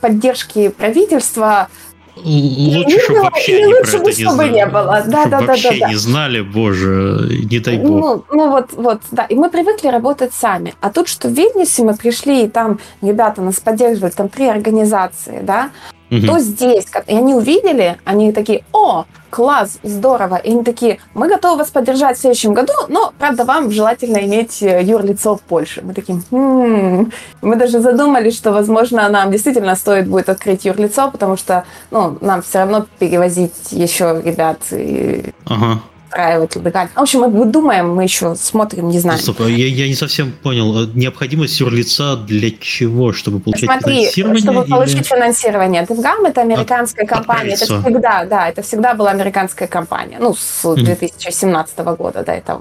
поддержки 0.00 0.68
правительства 0.68 1.68
Лучше, 2.16 3.00
чтобы 3.00 3.22
вообще 3.22 3.58
не 3.58 3.66
лучше 3.66 3.98
про 3.98 4.10
это 4.10 4.48
не 4.48 4.66
было. 4.66 5.02
Да, 5.06 5.24
да, 5.26 5.40
да, 5.40 5.46
вообще 5.46 5.80
да, 5.80 5.88
не 5.88 5.94
знали, 5.94 6.42
боже, 6.42 7.26
не 7.50 7.58
дай 7.58 7.78
бог. 7.78 7.88
Ну, 7.90 8.36
ну 8.36 8.50
вот, 8.50 8.72
вот, 8.72 9.00
да. 9.10 9.24
И 9.24 9.34
мы 9.34 9.48
привыкли 9.48 9.88
работать 9.88 10.34
сами. 10.34 10.74
А 10.80 10.90
тут, 10.90 11.08
что 11.08 11.28
в 11.28 11.32
Вильнюсе 11.32 11.82
мы 11.82 11.94
пришли, 11.94 12.44
и 12.44 12.48
там 12.48 12.80
ребята 13.00 13.40
нас 13.40 13.60
поддерживали, 13.60 14.10
там 14.10 14.28
три 14.28 14.46
организации, 14.46 15.40
да, 15.42 15.70
угу. 16.12 16.26
то 16.26 16.38
здесь, 16.38 16.86
и 17.06 17.16
они 17.16 17.34
увидели, 17.34 17.98
они 18.04 18.32
такие, 18.32 18.64
о, 18.72 19.04
класс, 19.30 19.78
здорово. 19.82 20.36
И 20.36 20.50
они 20.50 20.62
такие, 20.62 20.98
мы 21.14 21.26
готовы 21.26 21.58
вас 21.58 21.70
поддержать 21.70 22.18
в 22.18 22.20
следующем 22.20 22.52
году, 22.52 22.74
но, 22.88 23.12
правда, 23.18 23.44
вам 23.44 23.70
желательно 23.70 24.18
иметь 24.18 24.62
э, 24.62 24.82
юрлицо 24.82 25.36
в 25.36 25.40
Польше. 25.40 25.80
Мы 25.82 25.94
такие, 25.94 26.20
м-м-м". 26.30 27.10
мы 27.40 27.56
даже 27.56 27.80
задумались, 27.80 28.36
что, 28.36 28.52
возможно, 28.52 29.08
нам 29.08 29.30
действительно 29.30 29.74
стоит 29.74 30.06
будет 30.06 30.28
открыть 30.28 30.66
юрлицо, 30.66 31.10
потому 31.10 31.36
что, 31.36 31.64
ну, 31.90 32.18
нам 32.20 32.42
все 32.42 32.58
равно 32.58 32.86
перевозить 32.98 33.72
еще 33.72 34.20
ребят 34.24 34.58
и 34.70 35.32
ага 35.46 35.80
устраивать 36.12 36.56
легально. 36.56 36.90
В 36.94 37.00
общем, 37.00 37.20
мы 37.20 37.44
думаем, 37.46 37.94
мы 37.94 38.04
еще 38.04 38.34
смотрим, 38.34 38.88
не 38.88 38.98
знаем. 38.98 39.18
Стоп, 39.18 39.40
а 39.40 39.48
я, 39.48 39.66
я 39.66 39.88
не 39.88 39.94
совсем 39.94 40.32
понял. 40.32 40.86
Необходимость 40.94 41.60
юрлица 41.60 42.16
для 42.16 42.50
чего? 42.50 43.12
Чтобы 43.12 43.40
получать 43.40 43.70
Смотри, 43.70 43.94
финансирование? 43.94 44.42
чтобы 44.42 44.62
или... 44.62 44.70
получить 44.70 45.06
финансирование. 45.06 45.82
DevGam– 45.82 46.26
это 46.28 46.40
американская 46.40 47.04
От, 47.04 47.10
компания. 47.10 47.54
Это 47.54 47.64
всегда, 47.64 48.24
да, 48.24 48.48
это 48.48 48.62
всегда 48.62 48.94
была 48.94 49.10
американская 49.10 49.68
компания. 49.68 50.18
Ну, 50.20 50.34
с 50.34 50.74
2017 50.74 51.78
mm. 51.78 51.96
года, 51.96 52.22
да, 52.24 52.34
это 52.34 52.60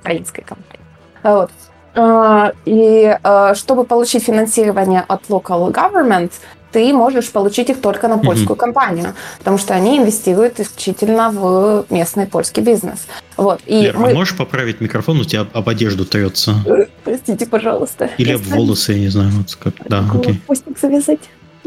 украинская 0.00 0.44
компания. 0.44 0.80
Вот. 1.22 1.50
А, 1.94 2.52
и 2.64 3.18
а, 3.22 3.54
чтобы 3.54 3.84
получить 3.84 4.24
финансирование 4.24 5.04
от 5.08 5.22
local 5.28 5.70
government, 5.72 6.32
ты 6.72 6.92
можешь 6.92 7.30
получить 7.30 7.70
их 7.70 7.80
только 7.80 8.08
на 8.08 8.18
польскую 8.18 8.56
mm-hmm. 8.56 8.60
компанию, 8.60 9.14
потому 9.38 9.58
что 9.58 9.74
они 9.74 9.98
инвестируют 9.98 10.58
исключительно 10.58 11.30
в 11.30 11.84
местный 11.90 12.26
польский 12.26 12.62
бизнес. 12.62 13.06
Вот. 13.36 13.60
И 13.66 13.82
Лер, 13.82 13.98
мы... 13.98 14.10
а 14.10 14.14
можешь 14.14 14.36
поправить 14.36 14.80
микрофон? 14.80 15.20
У 15.20 15.24
тебя 15.24 15.46
об 15.52 15.68
одежду 15.68 16.04
трется. 16.04 16.54
Простите, 17.04 17.46
пожалуйста. 17.46 18.10
Или 18.18 18.32
об 18.32 18.42
волосы, 18.42 18.92
я 18.92 18.98
не 18.98 19.08
знаю. 19.08 19.30
Вот 19.30 19.54
как... 19.56 19.74
Да, 19.88 20.04
окей. 20.12 20.40
Пустик 20.46 20.78
завязать. 20.78 21.20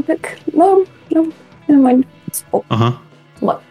Так, 0.07 0.19
ну, 0.51 0.85
ну, 1.09 1.31
нормально. 1.67 2.03
Ага. 2.67 2.95
Вот. 3.39 3.61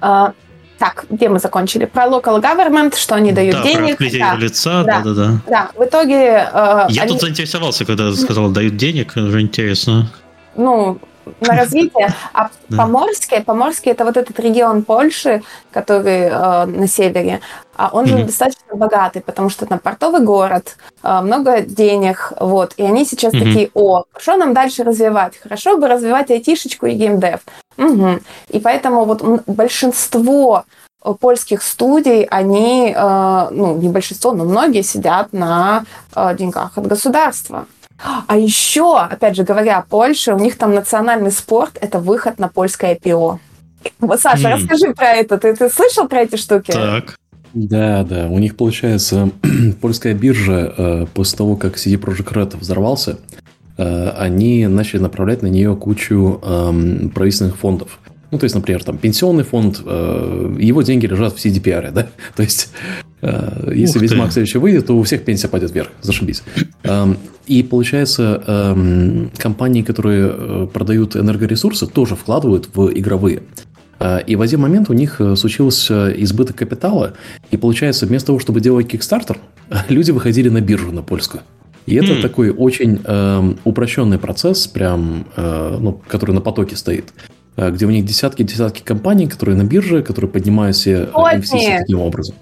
А, 0.00 0.32
так, 0.78 1.04
где 1.10 1.28
мы 1.28 1.38
закончили? 1.38 1.84
Про 1.84 2.04
local 2.04 2.40
government, 2.40 2.96
что 2.96 3.14
они 3.14 3.32
дают 3.32 3.56
да, 3.56 3.62
денег. 3.62 3.98
Про 3.98 4.10
да, 4.10 4.34
лица, 4.36 4.84
да, 4.84 5.00
да, 5.02 5.12
да. 5.12 5.40
Да, 5.46 5.70
в 5.76 5.84
итоге... 5.84 6.48
Э, 6.52 6.86
Я 6.88 7.02
они... 7.02 7.12
тут 7.12 7.20
заинтересовался, 7.20 7.84
когда 7.84 8.12
сказала, 8.14 8.50
дают 8.50 8.76
денег, 8.76 9.12
уже 9.16 9.40
интересно 9.40 10.10
ну, 10.54 10.98
на 11.40 11.56
развитие. 11.56 12.08
А 12.32 12.50
Поморский, 12.68 13.42
Поморский 13.42 13.92
это 13.92 14.04
вот 14.04 14.16
этот 14.16 14.38
регион 14.40 14.82
Польши, 14.82 15.42
который 15.70 16.28
э, 16.28 16.64
на 16.66 16.86
севере, 16.86 17.40
а 17.76 17.90
он 17.92 18.06
же 18.06 18.16
mm-hmm. 18.16 18.26
достаточно 18.26 18.74
богатый, 18.74 19.22
потому 19.22 19.48
что 19.48 19.66
там 19.66 19.78
портовый 19.78 20.22
город, 20.22 20.76
э, 21.02 21.20
много 21.20 21.60
денег, 21.60 22.32
вот, 22.40 22.74
и 22.76 22.82
они 22.82 23.04
сейчас 23.04 23.32
mm-hmm. 23.32 23.44
такие, 23.44 23.70
о, 23.74 24.04
что 24.18 24.36
нам 24.36 24.54
дальше 24.54 24.84
развивать? 24.84 25.36
Хорошо 25.38 25.78
бы 25.78 25.88
развивать 25.88 26.30
айтишечку 26.30 26.86
и 26.86 26.94
геймдев. 26.94 27.40
Угу. 27.78 28.18
И 28.48 28.60
поэтому 28.60 29.04
вот 29.04 29.22
большинство 29.46 30.64
польских 31.20 31.62
студий, 31.62 32.24
они, 32.24 32.94
э, 32.96 33.48
ну, 33.50 33.76
не 33.76 33.88
большинство, 33.88 34.32
но 34.32 34.44
многие 34.44 34.82
сидят 34.82 35.32
на 35.32 35.84
э, 36.14 36.36
деньгах 36.36 36.76
от 36.76 36.86
государства. 36.86 37.66
А 38.26 38.36
еще, 38.36 38.98
опять 38.98 39.36
же 39.36 39.44
говоря 39.44 39.78
о 39.78 39.82
Польше, 39.82 40.34
у 40.34 40.38
них 40.38 40.56
там 40.56 40.74
национальный 40.74 41.30
спорт– 41.30 41.78
это 41.80 41.98
выход 41.98 42.38
на 42.38 42.48
польское 42.48 42.96
IPO. 42.96 43.38
Вот, 44.00 44.20
Саша, 44.20 44.48
mm. 44.48 44.54
расскажи 44.54 44.94
про 44.94 45.08
это. 45.12 45.38
Ты, 45.38 45.54
ты 45.54 45.68
слышал 45.68 46.08
про 46.08 46.22
эти 46.22 46.36
штуки? 46.36 46.72
Так. 46.72 47.16
Да, 47.54 48.02
да. 48.02 48.28
У 48.28 48.38
них, 48.38 48.56
получается, 48.56 49.30
польская 49.80 50.14
биржа, 50.14 50.72
э, 50.76 51.06
после 51.12 51.38
того, 51.38 51.56
как 51.56 51.76
CD 51.76 51.94
Projekt 51.94 52.32
Red 52.32 52.56
взорвался, 52.56 53.18
э, 53.76 54.08
они 54.10 54.66
начали 54.66 55.00
направлять 55.00 55.42
на 55.42 55.48
нее 55.48 55.76
кучу 55.76 56.40
эм, 56.42 57.10
правительственных 57.10 57.56
фондов. 57.56 57.98
Ну, 58.32 58.38
то 58.38 58.44
есть, 58.44 58.54
например, 58.54 58.82
там 58.82 58.98
пенсионный 58.98 59.44
фонд, 59.44 59.82
э, 59.84 60.56
его 60.58 60.82
деньги 60.82 61.06
лежат 61.06 61.34
в 61.34 61.36
CDPR, 61.36 61.92
да? 61.92 62.08
То 62.34 62.42
есть, 62.42 62.70
если 63.20 63.98
Ух 63.98 64.02
Ведьмак 64.02 64.32
следующий 64.32 64.58
выйдет, 64.58 64.86
то 64.86 64.98
у 64.98 65.02
всех 65.04 65.24
пенсия 65.24 65.46
пойдет 65.46 65.70
вверх. 65.72 65.90
Зашибись. 66.00 66.42
Эм, 66.82 67.18
и 67.46 67.62
получается, 67.62 68.42
эм, 68.46 69.30
компании, 69.36 69.82
которые 69.82 70.32
э, 70.32 70.66
продают 70.72 71.14
энергоресурсы, 71.14 71.86
тоже 71.86 72.16
вкладывают 72.16 72.68
в 72.74 72.90
игровые. 72.92 73.42
Э, 74.00 74.20
и 74.26 74.34
в 74.34 74.40
один 74.40 74.60
момент 74.60 74.90
у 74.90 74.92
них 74.92 75.20
э, 75.20 75.36
случился 75.36 76.10
избыток 76.22 76.56
капитала, 76.56 77.14
и 77.50 77.56
получается, 77.56 78.06
вместо 78.06 78.28
того, 78.28 78.38
чтобы 78.38 78.60
делать 78.60 78.86
Kickstarter, 78.86 79.36
люди 79.88 80.10
выходили 80.10 80.48
на 80.48 80.60
биржу, 80.60 80.90
на 80.90 81.02
польскую. 81.02 81.42
И 81.86 81.96
это 81.96 82.12
mm. 82.12 82.22
такой 82.22 82.50
очень 82.50 83.00
э, 83.04 83.54
упрощенный 83.64 84.18
процесс, 84.18 84.66
прям, 84.66 85.26
э, 85.36 85.78
ну, 85.80 86.00
который 86.06 86.32
на 86.32 86.40
потоке 86.40 86.76
стоит, 86.76 87.12
э, 87.16 87.41
где 87.56 87.86
у 87.86 87.90
них 87.90 88.04
десятки-десятки 88.04 88.82
компаний, 88.82 89.28
которые 89.28 89.56
на 89.56 89.64
бирже, 89.64 90.02
которые 90.02 90.30
поднимают 90.30 90.76
себе 90.76 91.08
инвестиции 91.14 91.78
таким 91.78 92.00
образом. 92.00 92.34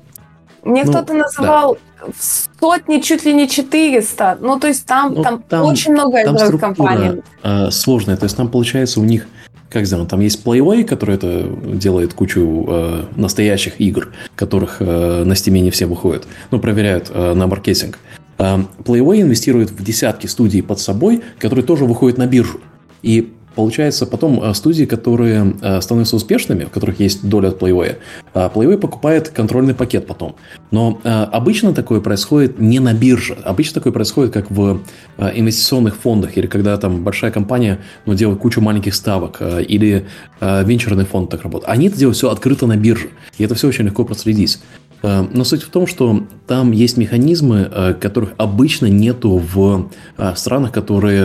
Мне 0.62 0.84
ну, 0.84 0.92
кто-то 0.92 1.14
называл 1.14 1.78
да. 2.00 2.12
сотни, 2.60 3.00
чуть 3.00 3.24
ли 3.24 3.32
не 3.32 3.48
400. 3.48 4.38
Ну, 4.40 4.58
то 4.58 4.68
есть 4.68 4.86
там, 4.86 5.14
ну, 5.14 5.22
там, 5.22 5.42
там 5.42 5.64
очень 5.64 5.92
много 5.92 6.22
там 6.22 6.58
компаний. 6.58 7.22
Э, 7.42 7.70
сложная. 7.70 8.16
То 8.16 8.24
есть 8.24 8.36
там, 8.36 8.48
получается, 8.48 9.00
у 9.00 9.04
них 9.04 9.26
как 9.70 9.86
сделано, 9.86 10.08
там 10.08 10.20
есть 10.20 10.44
Playway, 10.44 10.84
который 10.84 11.14
это 11.14 11.48
делает 11.74 12.12
кучу 12.12 12.66
э, 12.68 13.04
настоящих 13.14 13.80
игр, 13.80 14.12
которых 14.34 14.78
э, 14.80 15.24
на 15.24 15.32
Steam 15.32 15.58
не 15.60 15.70
все 15.70 15.86
выходят, 15.86 16.26
ну, 16.50 16.58
проверяют 16.58 17.10
э, 17.14 17.34
на 17.34 17.46
маркетинг. 17.46 17.98
Э, 18.38 18.58
Playway 18.84 19.22
инвестирует 19.22 19.70
в 19.70 19.82
десятки 19.82 20.26
студий 20.26 20.62
под 20.62 20.80
собой, 20.80 21.22
которые 21.38 21.64
тоже 21.64 21.84
выходят 21.84 22.18
на 22.18 22.26
биржу. 22.26 22.60
И 23.02 23.32
Получается, 23.54 24.06
потом 24.06 24.42
э, 24.42 24.54
студии, 24.54 24.84
которые 24.84 25.54
э, 25.60 25.80
становятся 25.80 26.16
успешными, 26.16 26.64
в 26.64 26.70
которых 26.70 27.00
есть 27.00 27.28
доля 27.28 27.48
от 27.48 27.60
Playway, 27.60 27.96
э, 28.34 28.50
Playway 28.54 28.78
покупает 28.78 29.28
контрольный 29.28 29.74
пакет 29.74 30.06
потом. 30.06 30.36
Но 30.70 31.00
обычно 31.02 31.74
такое 31.74 32.00
происходит 32.00 32.60
не 32.60 32.78
на 32.78 32.94
бирже. 32.94 33.36
Обычно 33.44 33.74
такое 33.74 33.92
происходит 33.92 34.32
как 34.32 34.50
в 34.50 34.80
инвестиционных 35.18 35.96
фондах, 35.96 36.36
или 36.36 36.46
когда 36.46 36.76
там 36.76 37.02
большая 37.02 37.32
компания 37.32 37.80
ну, 38.06 38.14
делает 38.14 38.38
кучу 38.38 38.60
маленьких 38.60 38.94
ставок, 38.94 39.42
или 39.42 40.06
венчурный 40.40 41.04
фонд 41.04 41.30
так 41.30 41.42
работает. 41.42 41.70
Они 41.70 41.88
это 41.88 41.98
делают 41.98 42.16
все 42.16 42.30
открыто 42.30 42.66
на 42.66 42.76
бирже. 42.76 43.08
И 43.38 43.44
это 43.44 43.54
все 43.54 43.68
очень 43.68 43.84
легко 43.84 44.04
проследить. 44.04 44.60
Э, 45.02 45.26
но 45.32 45.44
суть 45.44 45.62
в 45.62 45.70
том, 45.70 45.86
что 45.86 46.24
там 46.46 46.72
есть 46.72 46.96
механизмы, 46.96 47.68
э, 47.70 47.94
которых 47.94 48.32
обычно 48.36 48.86
нету 48.86 49.36
в 49.38 49.90
э, 50.16 50.32
странах, 50.36 50.72
которые 50.72 51.20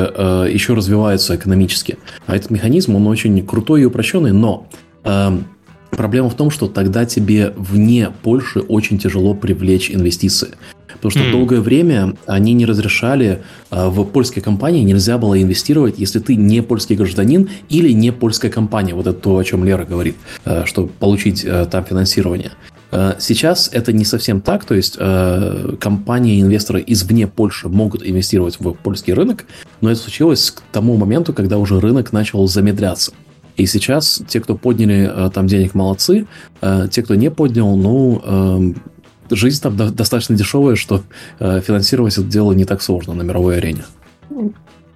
еще 0.51 0.73
развиваются 0.73 1.35
экономически. 1.35 1.97
А 2.25 2.35
этот 2.35 2.49
механизм, 2.49 2.95
он 2.95 3.07
очень 3.07 3.45
крутой 3.45 3.81
и 3.81 3.85
упрощенный, 3.85 4.31
но 4.31 4.67
проблема 5.91 6.29
в 6.29 6.35
том, 6.35 6.49
что 6.49 6.67
тогда 6.67 7.05
тебе 7.05 7.53
вне 7.55 8.11
Польши 8.23 8.59
очень 8.59 8.97
тяжело 8.97 9.33
привлечь 9.33 9.91
инвестиции. 9.91 10.49
Потому 10.93 11.11
что 11.11 11.19
mm. 11.19 11.31
долгое 11.31 11.61
время 11.61 12.15
они 12.25 12.53
не 12.53 12.65
разрешали, 12.65 13.43
в 13.69 14.03
польские 14.05 14.43
компании 14.43 14.81
нельзя 14.81 15.17
было 15.17 15.41
инвестировать, 15.41 15.99
если 15.99 16.19
ты 16.19 16.35
не 16.35 16.61
польский 16.61 16.95
гражданин 16.95 17.49
или 17.69 17.91
не 17.91 18.11
польская 18.11 18.49
компания. 18.49 18.93
Вот 18.93 19.07
это 19.07 19.19
то, 19.19 19.37
о 19.37 19.43
чем 19.43 19.63
Лера 19.63 19.85
говорит, 19.85 20.15
чтобы 20.65 20.89
получить 20.89 21.45
там 21.69 21.85
финансирование. 21.85 22.51
Э, 22.95 23.15
сейчас 23.19 23.69
это 23.73 23.91
не 23.91 24.05
совсем 24.05 24.39
так, 24.39 24.63
то 24.63 24.73
есть 24.73 24.95
э, 24.97 25.75
компании, 25.81 26.41
инвесторы 26.41 26.81
извне 26.87 27.27
Польши 27.27 27.67
могут 27.67 28.07
инвестировать 28.07 28.57
в 28.57 28.71
польский 28.71 29.13
рынок, 29.13 29.43
но 29.81 29.91
это 29.91 29.99
случилось 29.99 30.51
к 30.51 30.61
тому 30.71 30.95
моменту, 30.95 31.33
когда 31.33 31.57
уже 31.57 31.81
рынок 31.81 32.13
начал 32.13 32.47
замедляться. 32.47 33.11
И 33.57 33.65
сейчас 33.65 34.21
те, 34.29 34.39
кто 34.39 34.55
подняли 34.55 35.11
э, 35.13 35.29
там 35.33 35.47
денег, 35.47 35.73
молодцы, 35.73 36.25
те, 36.61 37.03
кто 37.03 37.15
не 37.15 37.29
поднял, 37.29 37.75
ну, 37.75 38.73
жизнь 39.29 39.61
там 39.61 39.75
достаточно 39.75 40.35
дешевая, 40.35 40.75
что 40.75 41.03
финансировать 41.39 42.17
это 42.17 42.27
дело 42.27 42.53
не 42.53 42.65
так 42.65 42.81
сложно 42.81 43.13
на 43.13 43.23
мировой 43.23 43.57
арене. 43.57 43.83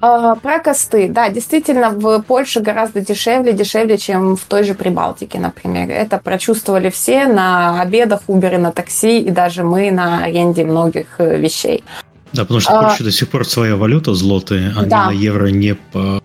А, 0.01 0.35
про 0.35 0.59
косты. 0.59 1.09
Да, 1.09 1.29
действительно, 1.29 1.89
в 1.89 2.21
Польше 2.21 2.61
гораздо 2.61 3.01
дешевле, 3.01 3.51
дешевле, 3.53 3.97
чем 3.97 4.37
в 4.37 4.43
той 4.45 4.63
же 4.63 4.73
Прибалтике, 4.73 5.39
например. 5.39 5.91
Это 5.91 6.19
прочувствовали 6.19 6.89
все 6.89 7.27
на 7.27 7.81
обедах, 7.81 8.21
Uber, 8.27 8.57
на 8.57 8.71
такси, 8.71 9.19
и 9.19 9.29
даже 9.29 9.63
мы 9.63 9.91
на 9.91 10.23
аренде 10.23 10.63
многих 10.63 11.07
э, 11.17 11.37
вещей. 11.37 11.83
Да, 12.31 12.43
потому 12.43 12.59
что 12.59 12.79
в 12.79 12.83
Польше 12.83 12.97
а, 13.01 13.03
до 13.03 13.11
сих 13.11 13.29
пор 13.29 13.45
своя 13.45 13.75
валюта, 13.75 14.13
злоты, 14.13 14.71
они 14.77 14.89
да. 14.89 15.07
на 15.07 15.11
евро 15.11 15.47
не. 15.47 15.75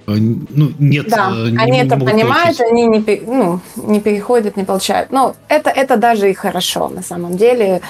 Ну, 0.06 0.72
нет... 0.78 1.08
Да, 1.08 1.32
э, 1.34 1.50
не, 1.50 1.58
они 1.58 1.78
это 1.78 1.96
понимают, 1.96 2.58
получить. 2.58 2.72
они 2.72 2.86
не, 2.86 3.22
ну, 3.26 3.60
не 3.76 4.00
переходят, 4.00 4.56
не 4.56 4.64
получают. 4.64 5.10
Ну, 5.10 5.34
это, 5.48 5.70
это 5.70 5.96
даже 5.96 6.30
и 6.30 6.34
хорошо, 6.34 6.88
на 6.88 7.02
самом 7.02 7.36
деле. 7.36 7.80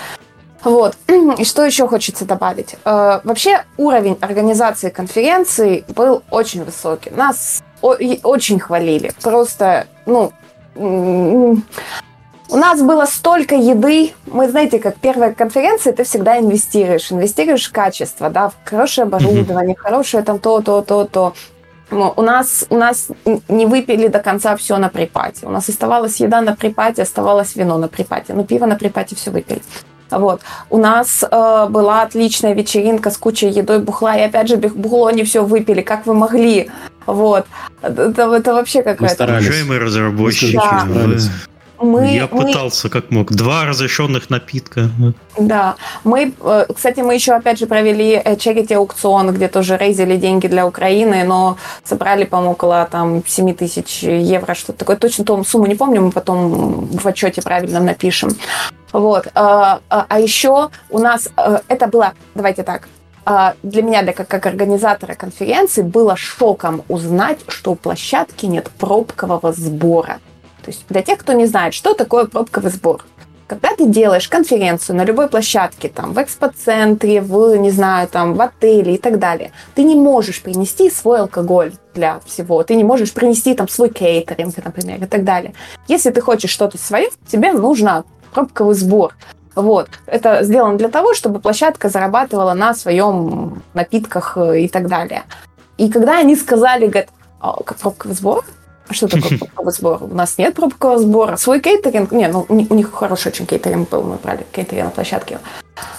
Вот. 0.64 0.96
И 1.38 1.44
что 1.44 1.64
еще 1.64 1.86
хочется 1.86 2.24
добавить? 2.24 2.76
Э, 2.84 3.20
вообще 3.24 3.64
уровень 3.76 4.18
организации 4.20 4.90
конференции 4.90 5.84
был 5.88 6.22
очень 6.30 6.64
высокий. 6.64 7.10
Нас 7.10 7.62
очень 7.80 8.58
хвалили. 8.58 9.12
Просто, 9.22 9.86
ну, 10.06 10.32
у 10.74 12.56
нас 12.56 12.82
было 12.82 13.04
столько 13.04 13.54
еды. 13.54 14.12
Мы, 14.26 14.48
знаете, 14.48 14.78
как 14.78 14.96
первая 14.96 15.34
конференция, 15.34 15.92
ты 15.92 16.04
всегда 16.04 16.38
инвестируешь. 16.38 17.12
Инвестируешь 17.12 17.68
в 17.68 17.72
качество, 17.72 18.30
да, 18.30 18.48
в 18.48 18.54
хорошее 18.64 19.04
оборудование, 19.04 19.76
хорошее 19.76 20.22
там 20.22 20.38
то, 20.38 20.60
то, 20.60 20.82
то, 20.82 21.04
то. 21.04 21.34
Ну, 21.90 22.12
у 22.16 22.22
нас, 22.22 22.66
у 22.70 22.76
нас 22.76 23.08
не 23.48 23.66
выпили 23.66 24.08
до 24.08 24.18
конца 24.18 24.56
все 24.56 24.78
на 24.78 24.88
припате. 24.88 25.46
У 25.46 25.50
нас 25.50 25.68
оставалась 25.68 26.20
еда 26.20 26.40
на 26.40 26.56
припате, 26.56 27.02
оставалось 27.02 27.54
вино 27.54 27.76
на 27.76 27.88
припате. 27.88 28.32
Но 28.32 28.44
пиво 28.44 28.66
на 28.66 28.76
припате 28.76 29.14
все 29.14 29.30
выпили. 29.30 29.62
Вот. 30.18 30.40
У 30.70 30.78
нас 30.78 31.24
э, 31.28 31.66
была 31.68 32.02
отличная 32.02 32.54
вечеринка 32.54 33.10
с 33.10 33.16
кучей 33.16 33.48
едой, 33.48 33.78
бухла, 33.78 34.16
и 34.16 34.22
опять 34.22 34.48
же, 34.48 34.56
бухло 34.56 35.10
не 35.10 35.24
все 35.24 35.44
выпили, 35.44 35.82
как 35.82 36.06
вы 36.06 36.14
могли. 36.14 36.70
Вот. 37.06 37.46
Это, 37.82 38.22
это 38.34 38.54
вообще 38.54 38.82
какая-то... 38.82 39.24
Уважаемые 39.24 39.80
разработчики, 39.80 40.56
да. 40.56 40.84
вы, 40.86 41.18
мы, 41.80 42.14
Я 42.14 42.28
мы... 42.30 42.46
пытался 42.46 42.88
как 42.88 43.10
мог. 43.10 43.32
Два 43.32 43.64
разрешенных 43.64 44.30
напитка. 44.30 44.90
Да. 45.38 45.76
Мы, 46.04 46.32
э, 46.40 46.66
кстати, 46.74 47.00
мы 47.00 47.14
еще 47.14 47.32
опять 47.32 47.58
же 47.58 47.66
провели 47.66 48.20
э, 48.24 48.74
аукцион, 48.74 49.32
где 49.32 49.48
тоже 49.48 49.76
рейзили 49.76 50.16
деньги 50.16 50.46
для 50.46 50.66
Украины, 50.66 51.24
но 51.24 51.56
собрали, 51.84 52.24
по-моему, 52.24 52.52
около 52.52 52.88
там 52.90 53.22
7 53.26 53.54
тысяч 53.54 54.02
евро, 54.02 54.54
что-то 54.54 54.78
такое. 54.78 54.96
Точно 54.96 55.24
ту 55.24 55.44
сумму 55.44 55.66
не 55.66 55.74
помню, 55.74 56.02
мы 56.02 56.10
потом 56.12 56.86
в 56.86 57.06
отчете 57.06 57.42
правильно 57.42 57.80
напишем. 57.80 58.30
Вот. 58.92 59.28
А, 59.34 59.80
а, 59.88 60.06
а 60.08 60.20
еще 60.20 60.70
у 60.90 60.98
нас 60.98 61.28
э, 61.36 61.58
это 61.68 61.88
было, 61.88 62.12
давайте 62.34 62.62
так, 62.62 62.88
для 63.62 63.82
меня, 63.82 64.02
для, 64.02 64.12
как, 64.12 64.28
как 64.28 64.44
организатора 64.44 65.14
конференции, 65.14 65.80
было 65.80 66.14
шоком 66.14 66.82
узнать, 66.88 67.38
что 67.48 67.72
у 67.72 67.74
площадки 67.74 68.44
нет 68.44 68.70
пробкового 68.78 69.52
сбора. 69.54 70.18
То 70.64 70.70
есть 70.70 70.84
для 70.88 71.02
тех, 71.02 71.18
кто 71.18 71.34
не 71.34 71.46
знает, 71.46 71.74
что 71.74 71.94
такое 71.94 72.24
пробковый 72.24 72.70
сбор. 72.70 73.04
Когда 73.46 73.76
ты 73.76 73.86
делаешь 73.86 74.28
конференцию 74.28 74.96
на 74.96 75.04
любой 75.04 75.28
площадке, 75.28 75.90
там, 75.90 76.14
в 76.14 76.22
экспоцентре, 76.22 77.20
в, 77.20 77.56
не 77.56 77.70
знаю, 77.70 78.08
там, 78.08 78.32
в 78.34 78.40
отеле 78.40 78.94
и 78.94 78.98
так 78.98 79.18
далее, 79.18 79.52
ты 79.74 79.82
не 79.82 79.94
можешь 79.94 80.42
принести 80.42 80.90
свой 80.90 81.20
алкоголь 81.20 81.72
для 81.94 82.20
всего. 82.24 82.62
Ты 82.62 82.74
не 82.74 82.84
можешь 82.84 83.12
принести 83.12 83.54
там 83.54 83.68
свой 83.68 83.90
кейтеринг, 83.90 84.56
например, 84.64 85.02
и 85.02 85.06
так 85.06 85.24
далее. 85.24 85.52
Если 85.88 86.10
ты 86.10 86.22
хочешь 86.22 86.50
что-то 86.50 86.78
свое, 86.78 87.10
тебе 87.30 87.52
нужно 87.52 88.04
пробковый 88.32 88.74
сбор. 88.74 89.14
Вот. 89.54 89.88
Это 90.06 90.42
сделано 90.42 90.78
для 90.78 90.88
того, 90.88 91.12
чтобы 91.12 91.38
площадка 91.38 91.90
зарабатывала 91.90 92.54
на 92.54 92.74
своем 92.74 93.62
напитках 93.74 94.38
э, 94.38 94.62
и 94.62 94.68
так 94.68 94.88
далее. 94.88 95.24
И 95.76 95.90
когда 95.90 96.18
они 96.18 96.34
сказали, 96.34 96.86
говорят, 96.86 97.10
«А, 97.40 97.52
пробковый 97.52 98.16
сбор, 98.16 98.44
что 98.90 99.08
такое 99.08 99.38
пробковый 99.38 99.72
сбор? 99.72 100.02
У 100.02 100.14
нас 100.14 100.38
нет 100.38 100.54
пробкового 100.54 100.98
сбора. 100.98 101.36
Свой 101.36 101.60
кейтеринг... 101.60 102.12
Не, 102.12 102.28
ну 102.28 102.46
у 102.48 102.74
них 102.74 102.92
хороший 102.92 103.28
очень 103.28 103.46
кейтеринг 103.46 103.88
был, 103.88 104.02
мы 104.02 104.16
брали 104.16 104.46
кейтеринг 104.52 104.86
на 104.86 104.90
площадке. 104.90 105.38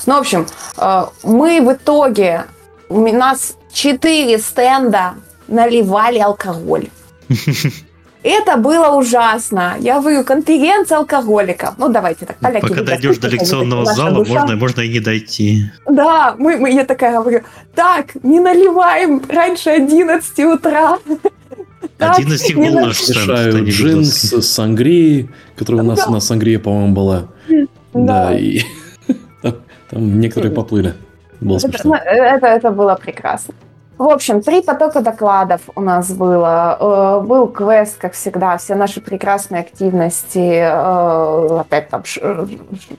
Ну, 0.05 0.15
в 0.15 0.19
общем, 0.19 0.45
э, 0.77 1.05
мы 1.23 1.61
в 1.61 1.73
итоге... 1.73 2.45
У 2.87 3.01
нас 3.01 3.55
четыре 3.73 4.37
стенда 4.37 5.15
наливали 5.47 6.19
алкоголь. 6.19 6.89
Это 8.25 8.57
было 8.57 8.95
ужасно. 8.95 9.75
Я 9.79 9.99
говорю, 9.99 10.23
конференция 10.23 10.97
алкоголиков. 10.97 11.75
Ну, 11.77 11.89
давайте 11.89 12.25
так. 12.25 12.37
Поляки, 12.37 12.67
Пока 12.67 12.81
дойдешь 12.81 13.17
до 13.17 13.27
лекционного 13.27 13.85
зала, 13.85 14.23
можно, 14.23 14.55
можно 14.55 14.81
и 14.81 14.89
не 14.89 14.99
дойти. 14.99 15.65
Да, 15.87 16.35
мы, 16.39 16.57
мы, 16.57 16.71
я 16.71 16.85
такая 16.85 17.19
говорю, 17.19 17.41
так, 17.75 18.15
не 18.23 18.39
наливаем 18.39 19.21
раньше 19.29 19.69
11 19.69 20.39
утра. 20.39 20.97
Один 21.99 22.33
из 22.33 22.43
них 22.43 22.55
был 22.55 22.73
наш 22.73 22.97
стенд. 22.97 23.67
Джин 23.67 24.05
с 24.05 24.41
сангрией, 24.41 25.29
которая 25.55 25.83
у 25.83 25.85
нас 25.85 26.07
на 26.07 26.19
сангрии, 26.19 26.57
по-моему, 26.57 26.93
была. 26.93 27.27
Да, 27.93 28.33
и 28.33 28.61
там 29.89 30.19
некоторые 30.19 30.51
поплыли. 30.51 30.95
Было 31.39 31.59
смешно. 31.59 31.95
Это, 31.95 32.47
это 32.47 32.71
было 32.71 32.95
прекрасно. 32.95 33.53
В 33.97 34.09
общем, 34.09 34.41
три 34.41 34.61
потока 34.61 34.99
докладов 34.99 35.61
у 35.75 35.81
нас 35.81 36.11
было. 36.11 36.77
Э, 36.79 37.25
был 37.25 37.47
квест, 37.47 37.97
как 37.97 38.13
всегда, 38.13 38.57
все 38.57 38.75
наши 38.75 38.99
прекрасные 38.99 39.61
активности. 39.61 40.59
Э, 40.59 41.59
опять 41.61 41.89
там 41.89 42.03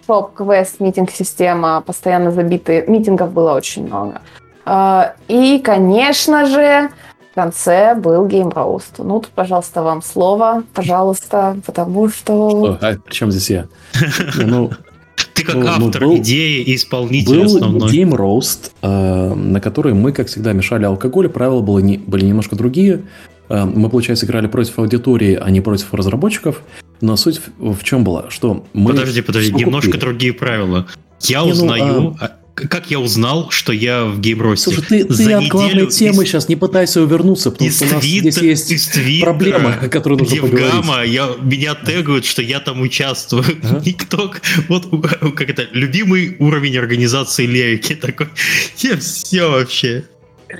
шоп-квест, 0.07 0.81
митинг-система, 0.81 1.83
постоянно 1.83 2.31
забитые. 2.31 2.87
Митингов 2.87 3.31
было 3.31 3.53
очень 3.53 3.87
много. 3.87 4.23
Э, 4.65 5.13
и, 5.29 5.59
конечно 5.59 6.47
же, 6.47 6.89
конце 7.37 7.95
был 7.95 8.27
Game 8.27 8.53
Roast. 8.53 8.95
Ну, 8.99 9.21
тут, 9.21 9.29
пожалуйста, 9.29 9.83
вам 9.83 10.03
слово, 10.03 10.65
пожалуйста, 10.75 11.57
потому 11.65 12.09
что... 12.09 12.79
А 12.81 12.97
при 12.97 13.13
чем 13.13 13.31
здесь 13.31 13.51
я? 13.51 13.67
Ну, 14.37 14.71
ты 15.35 15.45
как 15.45 15.57
ну, 15.57 15.67
автор 15.67 16.03
ну, 16.03 16.09
был, 16.09 16.17
идеи 16.17 16.63
и 16.63 16.75
исполнитель 16.75 17.37
был 17.37 17.47
основной. 17.47 17.93
Game 17.93 18.11
Roast, 18.11 18.71
э, 18.83 19.35
на 19.35 19.61
который 19.61 19.93
мы, 19.95 20.13
как 20.13 20.29
всегда, 20.29 20.53
мешали 20.53 20.85
алкоголь. 20.85 21.29
Правила 21.29 21.61
были, 21.61 21.85
не, 21.85 21.99
были 21.99 22.25
немножко 22.25 22.57
другие. 22.57 23.03
Э, 23.49 23.65
мы, 23.65 23.91
получается, 23.91 24.27
играли 24.27 24.47
против 24.47 24.79
аудитории, 24.79 25.39
а 25.41 25.51
не 25.51 25.61
против 25.61 25.93
разработчиков. 25.93 26.63
Но 27.03 27.17
суть 27.17 27.41
в, 27.59 27.75
в 27.75 27.85
чем 27.85 28.03
была, 28.03 28.31
что 28.31 28.65
мы... 28.73 28.93
Подожди, 28.93 29.21
подожди, 29.21 29.53
немножко 29.53 29.99
другие 29.99 30.33
правила. 30.33 30.87
Я 31.21 31.45
не, 31.45 31.53
узнаю... 31.53 32.01
Ну, 32.01 32.17
а 32.21 32.37
как 32.57 32.91
я 32.91 32.99
узнал, 32.99 33.51
что 33.51 33.73
я 33.73 34.07
в 34.07 34.19
геймросте? 34.19 34.71
Слушай, 34.71 35.05
ты, 35.05 35.05
ты 35.05 35.33
от 35.33 35.47
главной 35.49 35.87
темы 35.89 36.25
из, 36.25 36.29
сейчас 36.29 36.49
не 36.49 36.57
пытайся 36.57 37.03
увернуться, 37.03 37.51
потому 37.51 37.71
что 37.71 37.85
у 37.85 37.89
нас 37.91 38.01
твиттер, 38.01 38.31
здесь 38.31 38.43
есть 38.43 38.73
из 38.73 38.89
твиттера, 38.89 39.31
проблема, 39.31 39.73
которую 39.91 40.21
нужно 40.21 40.41
поговорить. 40.41 40.73
Гамма, 40.73 41.05
я, 41.05 41.29
меня 41.41 41.75
тегают, 41.75 42.25
что 42.25 42.41
я 42.41 42.61
там 42.61 42.81
участвую. 42.81 43.45
Ага. 43.63 43.83
Никто... 43.87 44.33
Вот 44.69 44.87
как 45.37 45.51
это, 45.51 45.69
любимый 45.73 46.37
уровень 46.39 46.79
организации 46.79 47.45
лирики 47.45 47.95
такой. 47.95 48.29
Я 48.79 48.97
все 48.97 49.51
вообще. 49.51 50.05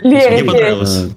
Лерики. 0.03 0.33
Мне 0.33 0.45
понравилось. 0.45 1.09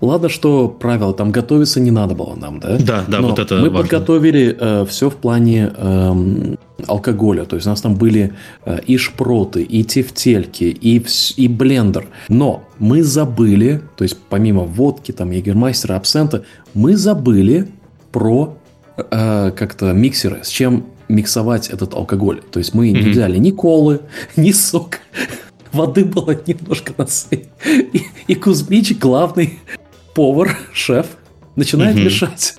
Ладно, 0.00 0.28
что 0.28 0.68
правило, 0.68 1.14
там 1.14 1.32
готовиться 1.32 1.80
не 1.80 1.90
надо 1.90 2.14
было 2.14 2.34
нам, 2.34 2.60
да? 2.60 2.76
Да, 2.78 3.04
да, 3.08 3.20
Но 3.20 3.28
вот 3.28 3.38
это 3.38 3.54
Мы 3.56 3.70
важно. 3.70 3.78
подготовили 3.78 4.56
э, 4.58 4.86
все 4.86 5.08
в 5.08 5.16
плане 5.16 5.72
э, 5.74 6.56
алкоголя. 6.86 7.44
То 7.44 7.56
есть 7.56 7.66
у 7.66 7.70
нас 7.70 7.80
там 7.80 7.94
были 7.94 8.34
э, 8.66 8.80
и 8.86 8.98
шпроты, 8.98 9.62
и 9.62 9.84
тефтельки, 9.84 10.64
и, 10.64 11.04
и 11.36 11.48
блендер. 11.48 12.06
Но 12.28 12.64
мы 12.78 13.02
забыли, 13.02 13.80
то 13.96 14.04
есть 14.04 14.18
помимо 14.28 14.64
водки, 14.64 15.12
там, 15.12 15.30
егермастера, 15.30 15.96
абсента, 15.96 16.44
мы 16.74 16.96
забыли 16.96 17.68
про 18.12 18.58
э, 18.96 19.50
как-то 19.56 19.92
миксеры, 19.92 20.44
с 20.44 20.48
чем 20.48 20.84
миксовать 21.08 21.70
этот 21.70 21.94
алкоголь. 21.94 22.42
То 22.50 22.58
есть 22.58 22.74
мы 22.74 22.90
mm-hmm. 22.90 23.02
не 23.02 23.10
взяли 23.10 23.38
ни 23.38 23.50
колы, 23.50 24.00
ни 24.36 24.52
сок. 24.52 24.98
Воды 25.72 26.04
было 26.04 26.36
немножко 26.46 26.92
на 26.96 27.06
И, 27.70 28.02
и 28.28 28.34
Кузьмич, 28.34 28.96
главный 28.98 29.58
повар, 30.16 30.56
шеф, 30.72 31.06
начинает 31.56 31.94
мешать. 31.96 32.56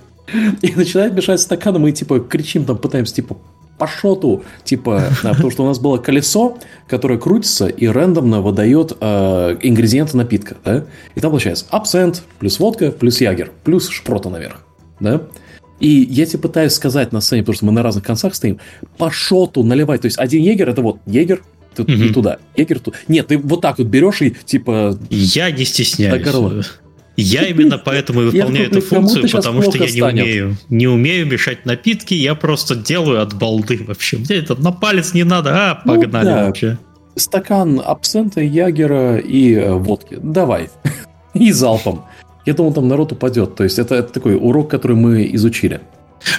И 0.62 0.74
начинает 0.76 1.14
мешать 1.14 1.40
стаканом, 1.42 1.88
и 1.88 1.92
типа 1.92 2.20
кричим, 2.20 2.66
там 2.66 2.78
пытаемся 2.78 3.16
типа 3.16 3.38
по 3.80 3.88
шоту, 3.88 4.44
типа, 4.64 5.10
да, 5.24 5.34
потому 5.34 5.52
что 5.52 5.64
у 5.64 5.68
нас 5.68 5.80
было 5.80 5.98
колесо, 5.98 6.58
которое 6.88 7.18
крутится 7.18 7.68
и 7.68 7.88
рандомно 7.88 8.42
выдает 8.42 8.92
э, 9.00 9.58
ингредиенты 9.62 10.18
напитка, 10.18 10.58
да, 10.66 10.86
и 11.16 11.20
там 11.20 11.32
получается 11.32 11.66
абсент, 11.70 12.24
плюс 12.40 12.60
водка, 12.60 12.92
плюс 12.92 13.22
ягер, 13.22 13.52
плюс 13.64 13.90
шпрота 13.90 14.30
наверх, 14.30 14.66
да, 15.00 15.22
и 15.80 15.90
я 16.10 16.26
тебе 16.26 16.40
пытаюсь 16.40 16.74
сказать 16.74 17.12
на 17.12 17.22
сцене, 17.22 17.44
потому 17.44 17.56
что 17.56 17.66
мы 17.66 17.72
на 17.72 17.84
разных 17.84 18.04
концах 18.04 18.36
стоим, 18.36 18.60
по 18.98 19.12
шоту 19.12 19.64
наливать, 19.64 20.02
то 20.02 20.06
есть 20.06 20.18
один 20.18 20.42
егер 20.44 20.70
это 20.70 20.82
вот 20.82 20.98
егер, 21.06 21.44
ты 21.76 21.84
угу. 21.84 21.92
не 21.92 22.10
туда, 22.10 22.40
егер 22.56 22.80
туда. 22.80 22.98
Нет, 23.08 23.28
ты 23.28 23.38
вот 23.38 23.62
так 23.62 23.78
вот 23.78 23.88
берешь 23.88 24.24
и 24.24 24.32
типа... 24.32 24.98
Я 25.10 25.52
не 25.52 25.64
стесняюсь. 25.64 26.24
Я 27.18 27.46
именно 27.50 27.78
поэтому 27.78 28.22
и 28.22 28.26
выполняю 28.26 28.68
эту 28.68 28.82
функцию, 28.82 29.30
потому 29.30 29.64
что 29.64 29.78
я 29.84 30.12
не 30.12 30.22
умею. 30.22 30.58
Не 30.70 30.88
умею 30.88 31.26
мешать 31.26 31.66
напитки, 31.66 32.14
я 32.14 32.36
просто 32.36 32.76
делаю 32.76 33.22
от 33.22 33.34
балды 33.34 33.84
вообще. 33.86 34.18
Мне 34.18 34.38
это 34.38 34.56
на 34.56 34.72
палец 34.72 35.14
не 35.14 35.24
надо, 35.24 35.50
а, 35.54 35.82
ну 35.84 36.00
погнали 36.00 36.46
вообще. 36.48 36.78
Стакан 37.16 37.82
абсента, 37.84 38.42
ягера 38.42 39.18
и 39.18 39.56
э, 39.56 39.74
водки. 39.74 40.20
Давай. 40.22 40.70
и 41.34 41.52
залпом. 41.52 42.06
Я 42.46 42.54
думал, 42.54 42.74
там 42.74 42.88
народ 42.88 43.12
упадет. 43.12 43.56
То 43.56 43.64
есть 43.64 43.80
это, 43.80 43.96
это 43.96 44.14
такой 44.14 44.36
урок, 44.36 44.70
который 44.70 44.96
мы 44.96 45.28
изучили. 45.34 45.82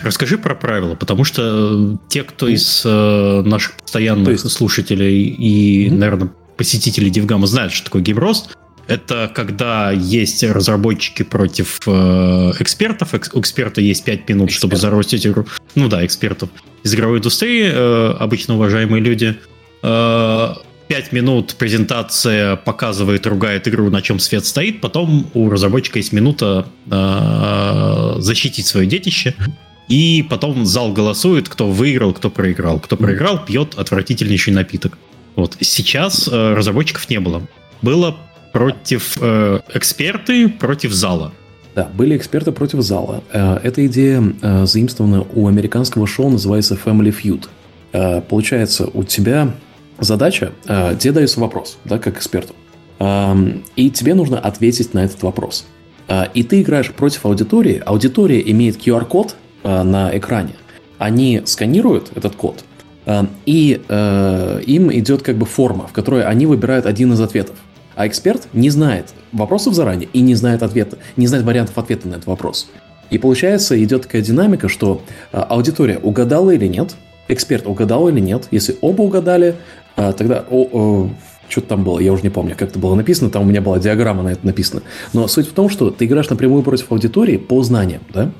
Расскажи 0.02 0.38
про 0.38 0.54
правила, 0.54 0.94
потому 0.94 1.24
что 1.24 1.92
э, 1.94 1.96
те, 2.08 2.22
кто 2.22 2.48
из 2.48 2.82
э, 2.84 3.42
наших 3.44 3.74
постоянных 3.74 4.28
есть... 4.30 4.50
слушателей 4.50 5.24
и, 5.24 5.88
mm-hmm. 5.88 5.94
наверное, 5.96 6.30
посетителей 6.56 7.10
Дивгама 7.10 7.46
знают, 7.46 7.72
что 7.72 7.84
такое 7.86 8.02
геймрост, 8.02 8.56
это 8.88 9.30
когда 9.32 9.92
есть 9.92 10.42
разработчики 10.42 11.22
против 11.22 11.80
э, 11.86 12.52
экспертов. 12.58 13.14
Экс, 13.14 13.30
у 13.34 13.40
эксперта 13.40 13.80
есть 13.80 14.04
5 14.04 14.28
минут, 14.28 14.48
Эксперт. 14.48 14.58
чтобы 14.58 14.76
заростить 14.76 15.26
игру. 15.26 15.46
Ну 15.74 15.88
да, 15.88 16.04
экспертов 16.04 16.48
из 16.82 16.94
игровой 16.94 17.18
индустрии, 17.18 17.70
э, 17.70 18.14
обычно 18.18 18.54
уважаемые 18.54 19.02
люди. 19.02 19.36
Э, 19.82 20.54
5 20.88 21.12
минут 21.12 21.54
презентация 21.58 22.56
показывает, 22.56 23.26
ругает 23.26 23.68
игру, 23.68 23.90
на 23.90 24.00
чем 24.00 24.18
свет 24.18 24.46
стоит. 24.46 24.80
Потом 24.80 25.30
у 25.34 25.50
разработчика 25.50 25.98
есть 25.98 26.12
минута 26.12 26.66
э, 26.90 28.14
защитить 28.20 28.66
свое 28.66 28.86
детище. 28.86 29.34
И 29.88 30.26
потом 30.28 30.66
зал 30.66 30.92
голосует, 30.92 31.48
кто 31.48 31.70
выиграл, 31.70 32.12
кто 32.12 32.30
проиграл. 32.30 32.80
Кто 32.80 32.96
проиграл, 32.96 33.44
пьет 33.44 33.74
отвратительнейший 33.76 34.52
напиток. 34.52 34.98
Вот. 35.36 35.56
Сейчас 35.60 36.26
э, 36.26 36.54
разработчиков 36.54 37.08
не 37.10 37.20
было. 37.20 37.46
Было 37.80 38.16
против 38.52 39.18
э, 39.20 39.60
эксперты 39.74 40.48
против 40.48 40.92
зала. 40.92 41.32
Да, 41.78 41.88
были 41.94 42.16
эксперты 42.16 42.50
против 42.50 42.80
зала. 42.80 43.22
Э, 43.32 43.58
эта 43.62 43.86
идея 43.86 44.20
э, 44.42 44.66
заимствована 44.66 45.24
у 45.32 45.46
американского 45.46 46.08
шоу, 46.08 46.28
называется 46.28 46.74
Family 46.74 47.14
Feud. 47.16 47.46
Э, 47.92 48.20
получается, 48.20 48.88
у 48.92 49.04
тебя 49.04 49.54
задача, 50.00 50.50
тебе 50.64 51.12
дается 51.12 51.38
вопрос, 51.38 51.78
да, 51.84 51.98
как 51.98 52.16
эксперту, 52.16 52.54
и 53.74 53.90
тебе 53.90 54.14
нужно 54.14 54.38
ответить 54.38 54.94
на 54.94 55.04
этот 55.04 55.22
вопрос. 55.24 55.66
И 56.34 56.44
ты 56.44 56.62
играешь 56.62 56.92
против 56.92 57.26
аудитории. 57.26 57.82
Аудитория 57.84 58.40
имеет 58.52 58.76
QR-код 58.76 59.34
на 59.64 60.16
экране. 60.16 60.54
Они 60.98 61.42
сканируют 61.46 62.12
этот 62.14 62.36
код, 62.36 62.64
и 63.44 63.80
им 64.66 64.92
идет 64.92 65.22
как 65.22 65.36
бы 65.36 65.46
форма, 65.46 65.88
в 65.88 65.92
которой 65.92 66.24
они 66.24 66.46
выбирают 66.46 66.86
один 66.86 67.12
из 67.14 67.20
ответов. 67.20 67.56
А 67.98 68.06
эксперт 68.06 68.46
не 68.52 68.70
знает 68.70 69.06
вопросов 69.32 69.74
заранее 69.74 70.08
и 70.12 70.20
не 70.20 70.36
знает 70.36 70.62
ответа, 70.62 70.98
не 71.16 71.26
знает 71.26 71.44
вариантов 71.44 71.76
ответа 71.78 72.06
на 72.06 72.14
этот 72.14 72.26
вопрос. 72.26 72.70
И 73.10 73.18
получается, 73.18 73.82
идет 73.82 74.02
такая 74.02 74.22
динамика, 74.22 74.68
что 74.68 75.02
а, 75.32 75.42
аудитория 75.42 75.98
угадала 75.98 76.52
или 76.52 76.68
нет, 76.68 76.94
эксперт 77.26 77.66
угадал 77.66 78.08
или 78.08 78.20
нет. 78.20 78.46
Если 78.52 78.76
оба 78.82 79.02
угадали, 79.02 79.56
а, 79.96 80.12
тогда 80.12 80.44
о, 80.48 81.10
что-то 81.48 81.66
там 81.66 81.82
было, 81.82 81.98
я 81.98 82.12
уже 82.12 82.22
не 82.22 82.30
помню, 82.30 82.54
как 82.56 82.68
это 82.68 82.78
было 82.78 82.94
написано, 82.94 83.30
там 83.30 83.42
у 83.42 83.46
меня 83.46 83.60
была 83.62 83.80
диаграмма 83.80 84.22
на 84.22 84.28
это 84.28 84.46
написана. 84.46 84.82
Но 85.12 85.26
суть 85.26 85.48
в 85.48 85.52
том, 85.52 85.68
что 85.68 85.90
ты 85.90 86.04
играешь 86.04 86.30
напрямую 86.30 86.62
против 86.62 86.92
аудитории 86.92 87.36
по 87.36 87.64
знаниям, 87.64 88.02
да? 88.14 88.30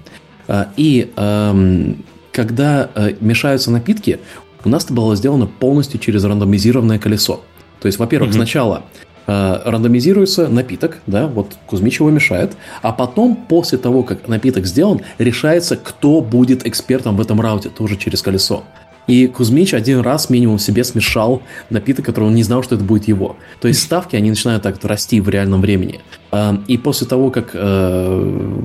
И 0.77 1.11
эм, 1.17 2.05
когда 2.31 2.89
э, 2.95 3.15
мешаются 3.21 3.73
напитки, 3.73 4.21
у 4.65 4.69
нас 4.69 4.85
это 4.85 4.95
было 4.95 5.17
сделано 5.17 5.47
полностью 5.47 5.99
через 5.99 6.23
рандомизированное 6.23 7.01
колесо. 7.01 7.43
То 7.81 7.87
есть, 7.87 7.99
во-первых, 7.99 8.31
mm-hmm. 8.31 8.35
сначала 8.35 8.83
э, 8.85 9.08
рандомизируется 9.29 10.49
напиток, 10.49 10.99
да, 11.07 11.26
вот 11.26 11.57
Кузьмич 11.66 12.01
его 12.01 12.11
мешает, 12.11 12.57
а 12.81 12.93
потом, 12.93 13.37
после 13.37 13.76
того, 13.76 14.03
как 14.03 14.26
напиток 14.26 14.66
сделан, 14.66 15.03
решается, 15.18 15.76
кто 15.76 16.22
будет 16.22 16.66
экспертом 16.66 17.16
в 17.16 17.20
этом 17.20 17.41
рауте, 17.41 17.68
тоже 17.68 17.97
через 17.97 18.22
колесо. 18.22 18.64
И 19.09 19.26
Кузьмич 19.26 19.74
один 19.74 20.01
раз 20.01 20.31
минимум 20.31 20.59
себе 20.59 20.85
смешал 20.85 21.43
напиток, 21.70 22.05
который 22.05 22.26
он 22.26 22.35
не 22.35 22.43
знал, 22.43 22.62
что 22.62 22.74
это 22.74 22.85
будет 22.85 23.09
его. 23.09 23.37
То 23.61 23.66
есть 23.66 23.83
ставки, 23.83 24.14
они 24.14 24.31
начинают 24.31 24.62
так 24.62 24.85
расти 24.85 25.20
в 25.20 25.29
реальном 25.29 25.62
времени. 25.62 26.01
Э, 26.31 26.57
и 26.68 26.76
после 26.76 27.07
того, 27.07 27.31
как 27.31 27.51
э, 27.55 28.62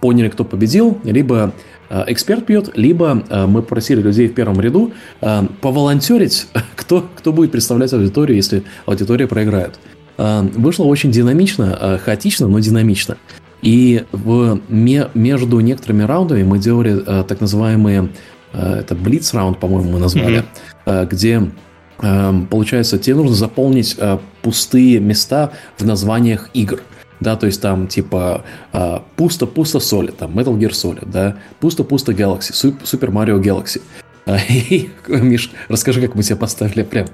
поняли, 0.00 0.30
кто 0.30 0.44
победил, 0.44 0.98
либо 1.04 1.52
э, 1.90 2.04
эксперт 2.06 2.46
пьет, 2.46 2.70
либо 2.74 3.22
э, 3.28 3.46
мы 3.46 3.60
попросили 3.60 4.00
людей 4.00 4.28
в 4.28 4.34
первом 4.34 4.60
ряду 4.62 4.92
э, 5.20 5.42
поволонтерить, 5.60 6.46
кто, 6.76 7.06
кто 7.14 7.32
будет 7.32 7.52
представлять 7.52 7.92
аудиторию, 7.92 8.36
если 8.36 8.64
аудитория 8.86 9.26
проиграет. 9.26 9.78
Э, 10.18 10.42
вышло 10.42 10.84
очень 10.84 11.10
динамично, 11.10 11.76
э, 11.80 11.98
хаотично, 11.98 12.48
но 12.48 12.58
динамично. 12.58 13.16
И 13.62 14.04
в, 14.12 14.60
между 14.68 15.60
некоторыми 15.60 16.02
раундами 16.02 16.42
мы 16.42 16.58
делали 16.58 17.02
э, 17.06 17.24
так 17.26 17.40
называемые, 17.40 18.10
это 18.52 18.94
Blitz 18.94 19.34
раунд, 19.34 19.58
по-моему, 19.60 19.92
мы 19.92 19.98
назвали, 19.98 20.44
mm-hmm. 20.84 21.06
где 21.06 21.50
получается, 22.50 22.98
тебе 22.98 23.16
нужно 23.16 23.34
заполнить 23.34 23.96
пустые 24.42 25.00
места 25.00 25.52
в 25.78 25.86
названиях 25.86 26.50
игр. 26.52 26.82
Да, 27.20 27.36
то 27.36 27.46
есть 27.46 27.62
там 27.62 27.86
типа 27.86 28.44
пусто-пусто 29.16 29.78
Solid, 29.78 30.16
там 30.18 30.38
Metal 30.38 30.58
Gear 30.58 30.72
Solid, 30.72 31.08
да, 31.10 31.36
пусто-пусто 31.60 32.12
Galaxy, 32.12 32.52
Super 32.52 33.10
Mario 33.10 33.40
Galaxy. 33.40 33.80
И, 34.50 34.90
Миш, 35.08 35.50
расскажи, 35.68 36.02
как 36.02 36.14
мы 36.14 36.22
тебя 36.22 36.36
поставили 36.36 36.82
прям. 36.82 37.06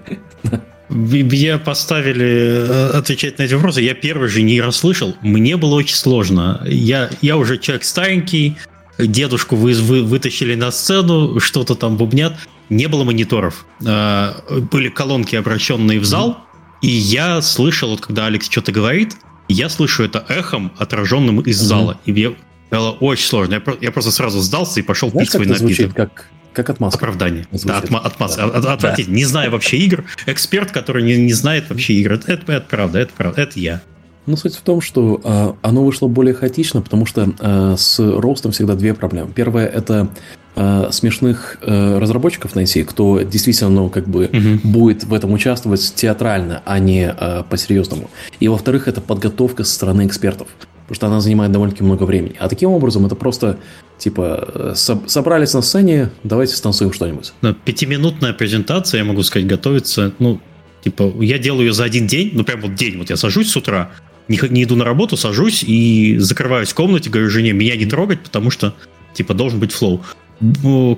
Я 0.91 1.59
поставили 1.59 2.27
э, 2.27 2.91
отвечать 2.91 3.39
на 3.39 3.43
эти 3.43 3.55
вопросы. 3.55 3.83
Я 3.83 3.95
первый 3.95 4.29
же 4.29 4.43
не 4.43 4.61
расслышал. 4.61 5.15
Мне 5.21 5.57
было 5.57 5.75
очень 5.75 5.97
сложно. 5.97 6.63
Я, 6.67 7.11
я 7.21 7.37
уже 7.37 7.59
человек 7.59 7.85
старенький, 7.85 8.57
дедушку 8.99 9.57
вы, 9.57 9.75
вы 9.75 10.03
вытащили 10.03 10.55
на 10.55 10.71
сцену, 10.71 11.41
что-то 11.41 11.75
там 11.75 11.97
бубнят. 11.97 12.35
Не 12.71 12.87
было 12.87 13.05
мониторов. 13.05 13.67
Э, 13.85 14.33
были 14.71 14.89
колонки, 14.89 15.37
обращенные 15.37 16.01
в 16.01 16.05
зал, 16.05 16.39
и 16.81 16.89
я 16.89 17.43
слышал, 17.43 17.91
вот 17.91 18.01
когда 18.01 18.27
Алекс 18.27 18.49
что-то 18.49 18.73
говорит, 18.73 19.17
я 19.49 19.69
слышу 19.69 20.05
это 20.05 20.25
эхом, 20.29 20.73
отраженным 20.79 21.41
из 21.41 21.59
зала. 21.59 21.99
И 22.05 22.13
мне 22.13 22.35
было 22.71 22.93
очень 22.93 23.27
сложно. 23.27 23.55
Я, 23.55 23.63
я 23.81 23.93
просто 23.93 24.11
сразу 24.11 24.41
сдался 24.41 24.81
и 24.81 24.83
пошел 24.83 25.11
Знаешь, 25.11 25.29
пить 25.29 25.33
свой 25.33 25.47
напиток. 25.47 25.67
Звучит, 25.69 25.95
как 25.95 26.29
как 26.59 26.71
отмазка. 26.71 26.99
Оправдание. 26.99 27.47
Да, 27.53 27.79
отма- 27.79 28.01
отмазка. 28.01 28.49
Да. 28.49 28.59
От, 28.59 28.65
от, 28.65 28.81
да. 28.81 28.97
Не 29.07 29.25
зная 29.25 29.49
вообще 29.49 29.79
игр. 29.79 30.05
Эксперт, 30.27 30.73
который 30.73 31.05
не, 31.05 31.17
не 31.17 31.33
знает 31.33 31.71
вообще 31.71 31.95
игр. 31.95 32.15
Это, 32.15 32.33
это, 32.33 32.53
это 32.53 32.67
правда, 32.69 32.99
это 32.99 33.13
правда, 33.17 33.41
это 33.41 33.61
я. 33.61 33.81
Ну, 34.27 34.37
суть 34.37 34.57
в 34.57 34.61
том, 34.63 34.81
что 34.81 35.21
э, 35.23 35.53
оно 35.63 35.85
вышло 35.85 36.09
более 36.09 36.35
хаотично, 36.35 36.83
потому 36.83 37.07
что 37.07 37.33
э, 37.39 37.75
с 37.79 37.99
ростом 38.01 38.51
всегда 38.51 38.75
две 38.75 38.93
проблемы. 38.93 39.31
Первая 39.33 39.69
это 39.69 40.09
э, 40.57 40.89
смешных 40.91 41.59
э, 41.63 41.99
разработчиков 41.99 42.57
найти, 42.57 42.83
кто 42.83 43.21
действительно, 43.21 43.71
ну, 43.71 43.89
как 43.89 44.09
бы 44.09 44.25
угу. 44.25 44.69
будет 44.69 45.05
в 45.05 45.15
этом 45.15 45.33
участвовать 45.33 45.95
театрально, 45.95 46.63
а 46.67 46.81
не 46.81 47.15
э, 47.17 47.45
по-серьезному. 47.49 48.11
И 48.41 48.49
во-вторых, 48.49 48.89
это 48.89 49.01
подготовка 49.01 49.63
со 49.63 49.73
стороны 49.73 50.07
экспертов 50.07 50.49
потому 50.89 50.97
что 50.97 51.07
она 51.09 51.21
занимает 51.21 51.53
довольно-таки 51.53 51.85
много 51.85 52.05
времени. 52.05 52.35
А 52.39 52.49
таким 52.49 52.71
образом 52.71 53.05
это 53.05 53.15
просто, 53.15 53.59
типа, 53.99 54.49
э, 54.55 54.75
собрались 54.75 55.55
на 55.55 55.63
сцене, 55.63 56.11
давайте 56.23 56.55
станцуем 56.55 56.93
что-нибудь. 56.93 57.33
Пятиминутная 57.65 58.33
презентация, 58.33 58.99
я 58.99 59.05
могу 59.05 59.23
сказать, 59.23 59.47
готовится, 59.47 60.13
ну, 60.19 60.41
типа, 60.83 61.13
я 61.21 61.39
делаю 61.39 61.67
ее 61.67 61.73
за 61.73 61.85
один 61.85 62.07
день, 62.07 62.31
ну, 62.33 62.45
прям 62.45 62.61
вот 62.61 62.75
день, 62.75 62.99
вот 62.99 63.11
я 63.11 63.17
сажусь 63.17 63.51
с 63.51 63.57
утра, 63.57 63.91
не, 64.29 64.39
не 64.51 64.65
иду 64.65 64.77
на 64.77 64.85
работу, 64.85 65.17
сажусь 65.17 65.63
и 65.63 66.17
закрываюсь 66.19 66.71
в 66.71 66.75
комнате, 66.75 67.11
говорю 67.11 67.29
жене, 67.31 67.53
меня 67.53 67.77
не 67.77 67.87
трогать, 67.87 68.21
потому 68.21 68.51
что, 68.51 68.75
типа, 69.15 69.35
должен 69.35 69.59
быть 69.59 69.73
flow. 69.73 70.03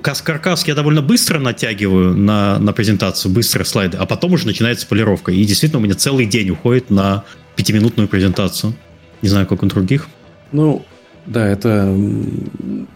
Каркас 0.03 0.67
я 0.67 0.75
довольно 0.75 1.01
быстро 1.01 1.39
натягиваю 1.39 2.15
на, 2.15 2.59
на 2.59 2.73
презентацию, 2.73 3.31
быстро 3.31 3.63
слайды, 3.63 3.97
а 3.97 4.05
потом 4.05 4.33
уже 4.33 4.45
начинается 4.45 4.85
полировка. 4.85 5.31
И 5.31 5.43
действительно 5.45 5.79
у 5.79 5.83
меня 5.83 5.95
целый 5.95 6.27
день 6.27 6.51
уходит 6.51 6.91
на 6.91 7.23
пятиминутную 7.55 8.07
презентацию. 8.07 8.75
Не 9.23 9.29
знаю, 9.29 9.47
как 9.47 9.63
у 9.63 9.65
других. 9.65 10.07
Ну, 10.51 10.85
да, 11.25 11.47
это 11.47 11.95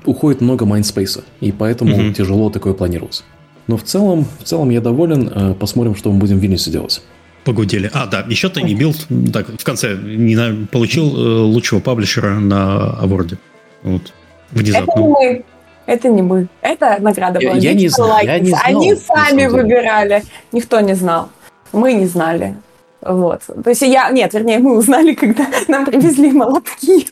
уходит 0.05 0.41
много 0.41 0.65
mindspace 0.65 1.13
а, 1.13 1.23
и 1.41 1.51
поэтому 1.51 1.95
угу. 1.95 2.13
тяжело 2.13 2.49
такое 2.49 2.73
планировать. 2.73 3.23
Но 3.67 3.77
в 3.77 3.83
целом, 3.83 4.25
в 4.39 4.43
целом 4.43 4.69
я 4.69 4.81
доволен. 4.81 5.31
Э, 5.33 5.53
посмотрим, 5.53 5.95
что 5.95 6.11
мы 6.11 6.19
будем 6.19 6.37
в 6.37 6.41
Вильнюсе 6.41 6.71
делать. 6.71 7.01
Погудели. 7.43 7.89
А, 7.93 8.05
да, 8.07 8.25
еще 8.27 8.49
ты 8.49 8.61
не 8.61 8.75
бил, 8.75 8.93
так, 9.31 9.47
в 9.47 9.63
конце 9.63 9.95
не 9.95 10.35
на, 10.35 10.65
получил 10.67 11.15
э, 11.15 11.39
лучшего 11.41 11.79
паблишера 11.79 12.35
на 12.35 12.91
аворде. 12.91 13.37
Вот. 13.83 14.13
Внезапно. 14.51 14.91
Это 14.91 14.99
не 14.99 15.07
мы. 15.07 15.43
Это 15.85 16.09
не 16.09 16.21
мы. 16.21 16.47
Это 16.61 16.97
награда 16.99 17.39
была. 17.39 17.53
Я, 17.53 17.71
я 17.71 17.73
не 17.73 17.87
знаю. 17.87 18.25
Я 18.25 18.39
не 18.39 18.49
знал, 18.49 18.61
Они 18.63 18.95
сами 18.95 19.45
выбирали. 19.47 20.23
Никто 20.51 20.79
не 20.79 20.95
знал. 20.95 21.29
Мы 21.71 21.93
не 21.93 22.07
знали. 22.07 22.55
Вот. 23.01 23.41
То 23.63 23.69
есть 23.69 23.81
я... 23.83 24.09
Нет, 24.09 24.33
вернее, 24.33 24.59
мы 24.59 24.77
узнали, 24.77 25.13
когда 25.15 25.45
нам 25.67 25.85
привезли 25.85 26.31
молотки. 26.31 27.07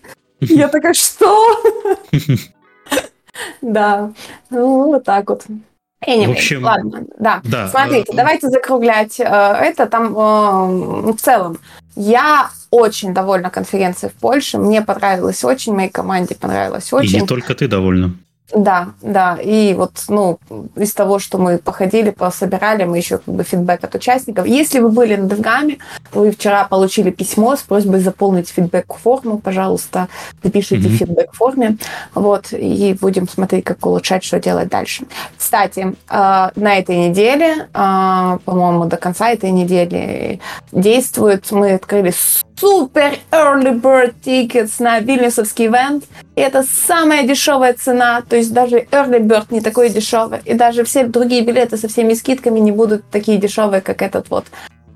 Я 0.49 0.67
такая, 0.67 0.93
что? 0.93 1.63
Да. 3.61 4.11
Ну, 4.49 4.85
вот 4.87 5.03
так 5.03 5.29
вот. 5.29 5.43
Anyway, 6.07 6.27
в 6.27 6.31
общем, 6.31 6.63
ладно, 6.63 7.05
да. 7.17 7.41
да. 7.43 7.69
Смотрите, 7.69 8.11
э, 8.11 8.15
давайте 8.15 8.49
закруглять 8.49 9.19
э, 9.19 9.23
это 9.23 9.85
там 9.87 10.13
э, 10.17 11.11
в 11.11 11.17
целом. 11.17 11.57
Я 11.95 12.49
очень 12.71 13.13
довольна 13.13 13.49
конференцией 13.49 14.11
в 14.11 14.15
Польше. 14.15 14.57
Мне 14.57 14.81
понравилось 14.81 15.43
очень, 15.43 15.73
моей 15.73 15.89
команде 15.89 16.35
понравилось 16.35 16.91
очень. 16.91 17.17
И 17.17 17.21
не 17.21 17.27
только 17.27 17.55
ты 17.55 17.67
довольна. 17.67 18.15
Да, 18.55 18.89
да. 19.01 19.37
И 19.41 19.73
вот, 19.73 19.91
ну, 20.09 20.39
из 20.75 20.93
того, 20.93 21.19
что 21.19 21.37
мы 21.37 21.57
походили, 21.57 22.11
пособирали, 22.11 22.83
мы 22.83 22.97
еще 22.97 23.17
как 23.17 23.33
бы 23.33 23.43
фидбэк 23.43 23.83
от 23.83 23.95
участников. 23.95 24.45
Если 24.45 24.79
вы 24.79 24.89
были 24.89 25.15
на 25.15 25.27
Девгаме, 25.27 25.79
вы 26.11 26.31
вчера 26.31 26.65
получили 26.65 27.09
письмо 27.09 27.55
с 27.55 27.61
просьбой 27.61 27.99
заполнить 27.99 28.49
фидбэк-форму, 28.49 29.39
пожалуйста, 29.39 30.07
напишите 30.43 30.87
mm-hmm. 30.87 30.97
фидбэк-форме, 30.97 31.77
вот, 32.13 32.53
и 32.53 32.95
будем 32.99 33.27
смотреть, 33.27 33.63
как 33.63 33.83
улучшать, 33.85 34.23
что 34.23 34.39
делать 34.39 34.69
дальше. 34.69 35.05
Кстати, 35.37 35.95
а, 36.07 36.51
на 36.55 36.77
этой 36.77 37.09
неделе, 37.09 37.69
а, 37.73 38.37
по-моему, 38.45 38.85
до 38.85 38.97
конца 38.97 39.31
этой 39.31 39.51
недели 39.51 40.39
действует, 40.71 41.51
мы 41.51 41.73
открыли 41.73 42.13
супер 42.63 43.19
early 43.31 43.81
bird 43.81 44.13
tickets 44.23 44.79
на 44.79 44.99
Вильнюсовский 44.99 45.67
ивент. 45.67 46.05
И 46.35 46.41
это 46.41 46.63
самая 46.63 47.27
дешевая 47.27 47.73
цена, 47.73 48.21
то 48.21 48.37
есть 48.37 48.53
даже 48.53 48.87
early 48.91 49.19
bird 49.19 49.47
не 49.49 49.59
такой 49.59 49.89
дешевый. 49.89 50.39
И 50.45 50.53
даже 50.53 50.85
все 50.85 51.05
другие 51.05 51.43
билеты 51.43 51.75
со 51.75 51.89
всеми 51.89 52.13
скидками 52.13 52.61
не 52.61 52.71
будут 52.71 53.03
такие 53.11 53.37
дешевые, 53.37 53.81
как 53.81 54.01
этот 54.01 54.29
вот. 54.29 54.45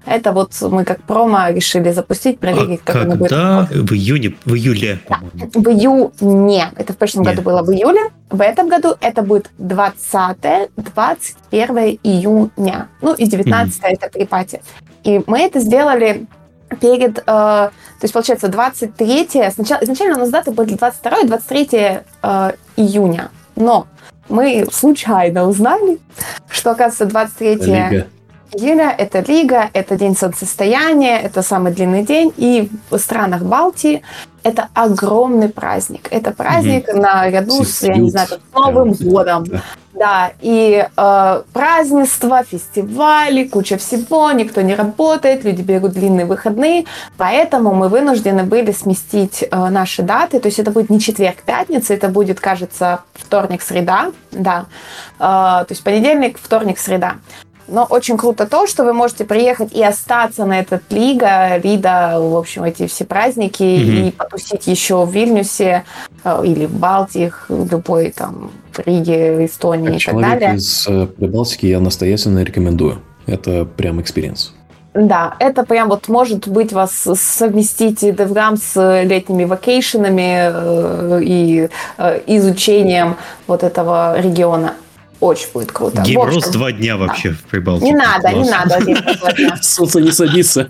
Это 0.06 0.32
вот 0.32 0.54
мы 0.62 0.86
как 0.86 1.04
промо 1.04 1.50
решили 1.50 1.92
запустить, 1.92 2.40
проверить, 2.40 2.80
а 2.86 2.94
как 2.94 3.10
когда? 3.10 3.68
В 3.70 3.92
июне, 3.92 4.38
в 4.46 4.56
июле, 4.56 5.00
да. 5.10 5.20
В 5.54 5.68
июне. 5.68 6.72
Это 6.78 6.94
в 6.94 6.98
прошлом 6.98 7.26
Нет. 7.26 7.36
году 7.36 7.42
было 7.42 7.64
в 7.64 7.72
июле. 7.74 8.12
В 8.30 8.40
этом 8.40 8.70
году 8.70 8.96
это 9.02 9.24
будет 9.24 9.50
20-21 9.60 12.00
июня. 12.02 12.88
Ну 13.02 13.14
и 13.14 13.26
19 13.26 13.52
mm-hmm. 13.52 13.88
это 13.90 14.10
припати. 14.10 14.62
И 15.04 15.22
мы 15.28 15.42
это 15.42 15.60
сделали 15.60 16.28
перед, 16.82 17.20
э, 17.20 17.24
то 17.26 17.72
есть 18.02 18.14
получается 18.14 18.48
23, 18.48 19.52
сначала, 19.52 19.84
изначально 19.84 20.16
у 20.16 20.20
нас 20.20 20.30
даты 20.30 20.52
были 20.52 20.76
22 20.76 21.20
и 21.20 21.28
23 21.28 21.70
э, 21.72 22.52
июня, 22.76 23.32
но 23.56 23.88
мы 24.30 24.68
случайно 24.72 25.48
узнали, 25.48 26.00
что, 26.50 26.72
оказывается, 26.72 27.06
23 27.06 27.56
Лига. 27.56 28.08
Июля 28.54 28.94
это 28.98 29.20
Лига, 29.20 29.70
это 29.74 29.98
День 29.98 30.16
солнцестояния, 30.16 31.18
это 31.20 31.42
самый 31.42 31.72
длинный 31.72 32.04
день, 32.04 32.34
и 32.38 32.70
в 32.90 32.98
странах 32.98 33.44
Балтии 33.44 34.04
это 34.44 34.70
огромный 34.74 35.50
праздник. 35.50 36.08
Это 36.10 36.32
праздник 36.32 36.88
угу. 36.88 37.02
наряду 37.02 37.64
с, 37.64 37.84
я 37.84 37.96
не 37.96 38.10
знаю, 38.10 38.28
Новым 38.54 38.94
годом. 38.94 39.44
Да. 39.46 39.62
Да, 39.98 40.32
и 40.42 40.86
э, 40.96 41.42
празднества, 41.54 42.44
фестивали, 42.44 43.48
куча 43.48 43.78
всего, 43.78 44.32
никто 44.32 44.62
не 44.62 44.76
работает, 44.76 45.44
люди 45.44 45.64
берут 45.64 45.94
длинные 45.94 46.28
выходные, 46.28 46.86
поэтому 47.18 47.74
мы 47.74 47.90
вынуждены 47.90 48.44
были 48.44 48.72
сместить 48.72 49.44
э, 49.50 49.70
наши 49.70 50.04
даты, 50.04 50.40
то 50.40 50.50
есть 50.50 50.60
это 50.60 50.70
будет 50.70 50.92
не 50.92 51.00
четверг, 51.00 51.38
пятница, 51.44 51.96
это 51.96 52.10
будет, 52.10 52.40
кажется, 52.40 53.00
вторник, 53.14 53.64
среда, 53.64 54.12
да, 54.32 54.68
э, 55.16 55.20
то 55.20 55.68
есть 55.70 55.84
понедельник, 55.84 56.38
вторник, 56.40 56.78
среда. 56.78 57.16
Но 57.68 57.86
очень 57.90 58.18
круто 58.18 58.46
то, 58.46 58.66
что 58.66 58.84
вы 58.84 58.94
можете 58.94 59.26
приехать 59.26 59.74
и 59.74 59.84
остаться 59.84 60.46
на 60.46 60.60
этот 60.60 60.84
Лига, 60.90 61.58
Лида, 61.58 62.16
в 62.20 62.36
общем, 62.38 62.64
эти 62.64 62.88
все 62.88 63.04
праздники, 63.04 63.64
mm-hmm. 63.64 64.08
и 64.08 64.12
потусить 64.12 64.68
еще 64.68 65.06
в 65.06 65.12
Вильнюсе 65.12 65.84
э, 66.24 66.42
или 66.46 66.66
в 66.66 66.74
Балтии, 66.74 67.32
любой 67.50 68.12
там 68.12 68.52
Риге, 68.78 69.46
Эстонии 69.46 70.00
как 70.00 70.02
и 70.02 70.06
так 70.06 70.22
далее. 70.22 70.56
из 70.56 70.88
э, 70.88 71.08
Прибалтики 71.08 71.66
я 71.66 71.80
настоятельно 71.80 72.44
рекомендую. 72.44 73.02
Это 73.26 73.66
прям 73.66 74.00
experience. 74.00 74.54
Да, 74.94 75.36
это 75.40 75.64
прям 75.64 75.90
вот 75.90 76.08
может 76.08 76.48
быть 76.48 76.74
вас 76.74 76.92
совместить 76.92 78.02
DevGAMM 78.02 78.58
с 78.58 79.04
летними 79.04 79.44
vacation 79.44 80.21
ами 80.21 80.50
э, 80.52 81.22
и 81.22 81.70
изучением 82.28 83.18
вот 83.46 83.64
этого 83.64 84.20
региона. 84.20 84.74
Очень 85.20 85.48
будет 85.54 85.72
круто. 85.72 86.02
Геймрос 86.02 86.50
два 86.50 86.72
дня 86.72 86.98
вообще 86.98 87.30
да. 87.30 87.36
в 87.36 87.44
Прибалтике. 87.44 87.92
Не 87.92 87.96
надо, 87.96 88.30
не 88.30 88.50
надо 88.50 88.80
два 88.80 89.32
дня. 89.34 89.58
Солнце 89.62 90.02
не 90.02 90.12
садится. 90.12 90.70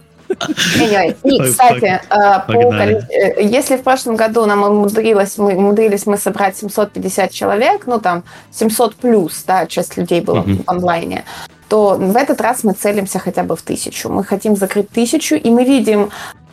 И, 1.24 1.39
кстати, 1.39 1.86
э, 1.86 2.39
по, 2.48 2.52
э, 2.52 3.43
если 3.43 3.78
в 3.78 3.84
прошлом 3.84 4.16
году 4.16 4.45
нам 4.45 4.64
умудрилось, 4.64 5.38
мы 5.38 5.56
умудрились 5.56 6.06
мы 6.06 6.18
собрать 6.18 6.58
750 6.58 7.32
человек, 7.32 7.88
ну 7.88 8.00
там 8.00 8.24
700 8.52 8.95
плюс, 8.95 9.43
да, 9.48 9.66
часть 9.68 9.98
людей 9.98 10.22
была 10.22 10.41
в 10.41 10.64
онлайне, 10.66 11.24
то 11.70 11.95
в 11.98 12.16
этот 12.16 12.41
раз 12.41 12.64
мы 12.64 12.74
целимся 12.74 13.20
хотя 13.20 13.43
бы 13.43 13.56
в 13.56 13.62
тысячу. 13.62 14.10
Мы 14.10 14.24
хотим 14.24 14.56
закрыть 14.56 14.89
тысячу, 14.89 15.36
и 15.36 15.50
мы 15.50 15.64
видим 15.64 16.10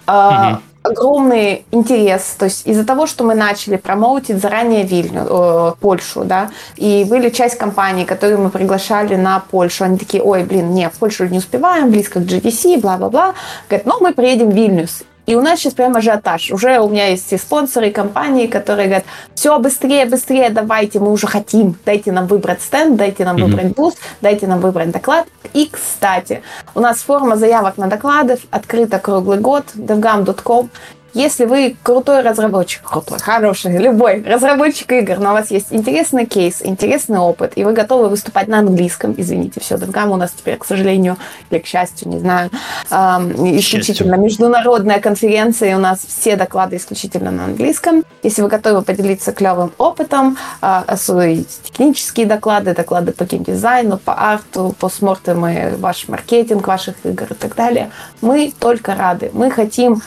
э, 0.06 0.56
огромный 0.84 1.64
интерес. 1.70 2.36
То 2.38 2.44
есть 2.44 2.66
из-за 2.66 2.84
того, 2.84 3.06
что 3.06 3.24
мы 3.24 3.34
начали 3.34 3.76
промоутить 3.76 4.40
заранее 4.40 4.84
Вильню, 4.84 5.26
э, 5.28 5.72
Польшу, 5.80 6.24
да, 6.24 6.50
и 6.76 7.04
были 7.08 7.30
часть 7.30 7.56
компаний, 7.56 8.04
которые 8.04 8.38
мы 8.38 8.50
приглашали 8.50 9.16
на 9.16 9.40
Польшу, 9.40 9.84
они 9.84 9.96
такие, 9.96 10.22
ой, 10.22 10.44
блин, 10.44 10.74
не, 10.74 10.88
в 10.90 10.92
Польшу 10.92 11.26
не 11.26 11.38
успеваем, 11.38 11.90
близко 11.90 12.20
к 12.20 12.24
GDC, 12.24 12.80
бла-бла-бла. 12.80 13.34
Говорят, 13.68 13.86
ну, 13.86 13.98
мы 14.00 14.12
приедем 14.12 14.50
в 14.50 14.54
Вильнюс. 14.54 15.04
И 15.26 15.34
у 15.34 15.40
нас 15.40 15.60
сейчас 15.60 15.74
прям 15.74 15.96
ажиотаж. 15.96 16.50
Уже 16.50 16.78
у 16.80 16.88
меня 16.88 17.08
есть 17.08 17.32
и 17.32 17.38
спонсоры, 17.38 17.88
и 17.88 17.92
компании, 17.92 18.46
которые 18.46 18.86
говорят, 18.86 19.04
все, 19.34 19.58
быстрее, 19.58 20.04
быстрее, 20.06 20.50
давайте, 20.50 21.00
мы 21.00 21.10
уже 21.10 21.26
хотим. 21.26 21.76
Дайте 21.84 22.12
нам 22.12 22.26
выбрать 22.26 22.60
стенд, 22.62 22.96
дайте 22.96 23.24
нам 23.24 23.36
mm-hmm. 23.36 23.44
выбрать 23.44 23.74
booth, 23.74 23.98
дайте 24.20 24.46
нам 24.46 24.60
выбрать 24.60 24.90
доклад. 24.90 25.26
И, 25.54 25.68
кстати, 25.70 26.42
у 26.74 26.80
нас 26.80 26.98
форма 26.98 27.36
заявок 27.36 27.78
на 27.78 27.86
доклады 27.86 28.38
открыта 28.50 28.98
круглый 28.98 29.38
год, 29.38 29.64
devgamm.com. 29.74 30.70
Если 31.14 31.44
вы 31.44 31.76
крутой 31.84 32.22
разработчик, 32.22 32.82
крутой, 32.82 33.20
хороший, 33.20 33.78
любой 33.78 34.20
разработчик 34.22 34.90
игр, 34.90 35.18
но 35.18 35.30
у 35.30 35.32
вас 35.34 35.52
есть 35.52 35.68
интересный 35.70 36.26
кейс, 36.26 36.60
интересный 36.60 37.20
опыт, 37.20 37.52
и 37.54 37.62
вы 37.62 37.72
готовы 37.72 38.08
выступать 38.08 38.48
на 38.48 38.58
английском, 38.58 39.14
извините, 39.16 39.60
все, 39.60 39.78
DevGAMM 39.78 40.10
у 40.10 40.16
нас 40.16 40.32
теперь, 40.32 40.56
к 40.56 40.64
сожалению, 40.64 41.16
или 41.50 41.60
к 41.60 41.66
счастью, 41.66 42.08
не 42.08 42.18
знаю, 42.18 42.50
эм, 42.90 43.30
исключительно 43.56 44.16
международная 44.16 44.98
конференция, 44.98 45.70
и 45.70 45.74
у 45.74 45.78
нас 45.78 46.00
все 46.04 46.34
доклады 46.34 46.76
исключительно 46.76 47.30
на 47.30 47.44
английском. 47.44 48.04
Если 48.24 48.42
вы 48.42 48.48
готовы 48.48 48.82
поделиться 48.82 49.30
клевым 49.30 49.72
опытом, 49.78 50.36
э, 50.62 50.96
свои 50.96 51.44
технические 51.62 52.26
доклады, 52.26 52.74
доклады 52.74 53.12
по 53.12 53.24
геймдизайну, 53.24 53.98
по 53.98 54.14
арту, 54.14 54.74
по 54.80 54.88
смортам 54.88 55.46
ваш 55.78 56.08
маркетинг 56.08 56.66
ваших 56.66 56.96
игр 57.04 57.26
и 57.30 57.34
так 57.34 57.54
далее, 57.54 57.92
мы 58.20 58.52
только 58.58 58.96
рады. 58.96 59.30
Мы 59.32 59.52
хотим 59.52 60.02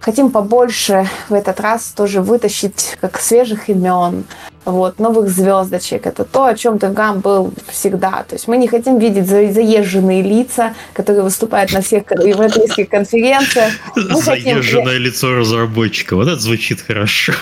Хотим 0.00 0.30
побольше 0.30 1.06
в 1.28 1.34
этот 1.34 1.60
раз 1.60 1.92
тоже 1.94 2.22
вытащить 2.22 2.96
как 3.02 3.20
свежих 3.20 3.68
имен, 3.68 4.24
вот, 4.64 4.98
новых 4.98 5.28
звездочек. 5.28 6.06
Это 6.06 6.24
то, 6.24 6.46
о 6.46 6.54
чем 6.54 6.78
Девгам 6.78 7.20
был 7.20 7.52
всегда. 7.68 8.24
То 8.26 8.34
есть 8.34 8.48
мы 8.48 8.56
не 8.56 8.66
хотим 8.66 8.98
видеть 8.98 9.26
заезженные 9.26 10.22
лица, 10.22 10.74
которые 10.94 11.22
выступают 11.22 11.72
на 11.72 11.82
всех 11.82 12.10
европейских 12.10 12.88
конференциях. 12.88 13.72
Мы 13.94 14.22
Заезженное 14.22 14.84
хотим... 14.84 15.02
лицо 15.02 15.34
разработчика. 15.34 16.16
Вот 16.16 16.28
это 16.28 16.40
звучит 16.40 16.80
хорошо. 16.80 17.34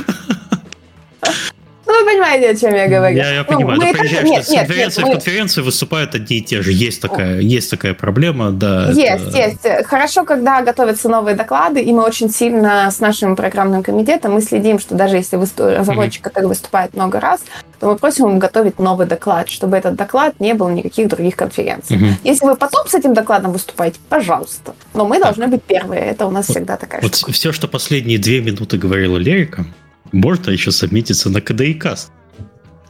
Ну, 2.08 2.14
понимаете, 2.14 2.50
о 2.50 2.54
чем 2.54 2.74
я 2.74 2.88
говорю. 2.88 3.16
Я, 3.16 3.32
я 3.32 3.38
ну, 3.40 3.44
понимаю. 3.44 3.78
Мы 3.78 3.86
это... 3.88 4.02
нет, 4.02 4.10
что 4.10 4.24
нет, 4.24 4.46
с 4.46 4.54
конференции 4.54 5.02
нет, 5.02 5.08
в 5.08 5.12
конференции 5.12 5.60
выступают 5.60 6.14
одни 6.14 6.38
и 6.38 6.42
те 6.42 6.62
же. 6.62 6.72
Есть 6.72 7.02
такая, 7.02 7.40
есть 7.40 7.70
такая 7.70 7.94
проблема, 7.94 8.50
да. 8.50 8.90
Есть, 8.90 9.28
это... 9.28 9.36
есть. 9.36 9.86
Хорошо, 9.86 10.24
когда 10.24 10.62
готовятся 10.62 11.08
новые 11.08 11.36
доклады, 11.36 11.80
и 11.80 11.92
мы 11.92 12.04
очень 12.04 12.30
сильно 12.30 12.90
с 12.90 13.00
нашим 13.00 13.36
программным 13.36 13.82
комитетом 13.82 14.32
мы 14.32 14.42
следим, 14.42 14.78
что 14.78 14.94
даже 14.94 15.16
если 15.16 15.36
разработчик, 15.36 16.20
mm-hmm. 16.20 16.24
который 16.24 16.46
выступает 16.46 16.94
много 16.94 17.20
раз, 17.20 17.40
то 17.80 17.88
мы 17.88 17.96
просим 17.96 18.28
ему 18.28 18.38
готовить 18.38 18.78
новый 18.78 19.06
доклад, 19.06 19.48
чтобы 19.48 19.76
этот 19.76 19.94
доклад 19.94 20.40
не 20.40 20.54
был 20.54 20.68
никаких 20.68 21.08
других 21.08 21.36
конференций. 21.36 21.96
Mm-hmm. 21.96 22.12
Если 22.24 22.46
вы 22.46 22.56
потом 22.56 22.86
с 22.88 22.94
этим 22.94 23.14
докладом 23.14 23.52
выступаете, 23.52 23.98
пожалуйста. 24.08 24.74
Но 24.94 25.04
мы 25.04 25.20
должны 25.20 25.46
быть 25.46 25.62
первые. 25.62 26.02
Это 26.02 26.26
у 26.26 26.30
нас 26.30 26.48
вот, 26.48 26.56
всегда 26.56 26.76
такая 26.76 27.02
вот 27.02 27.14
штука. 27.14 27.32
Все, 27.32 27.52
что 27.52 27.68
последние 27.68 28.18
две 28.18 28.40
минуты 28.40 28.78
говорила 28.78 29.16
Лерика, 29.18 29.64
можно 30.12 30.50
еще 30.50 30.70
сабмититься 30.70 31.30
на 31.30 31.38
Cast. 31.38 32.08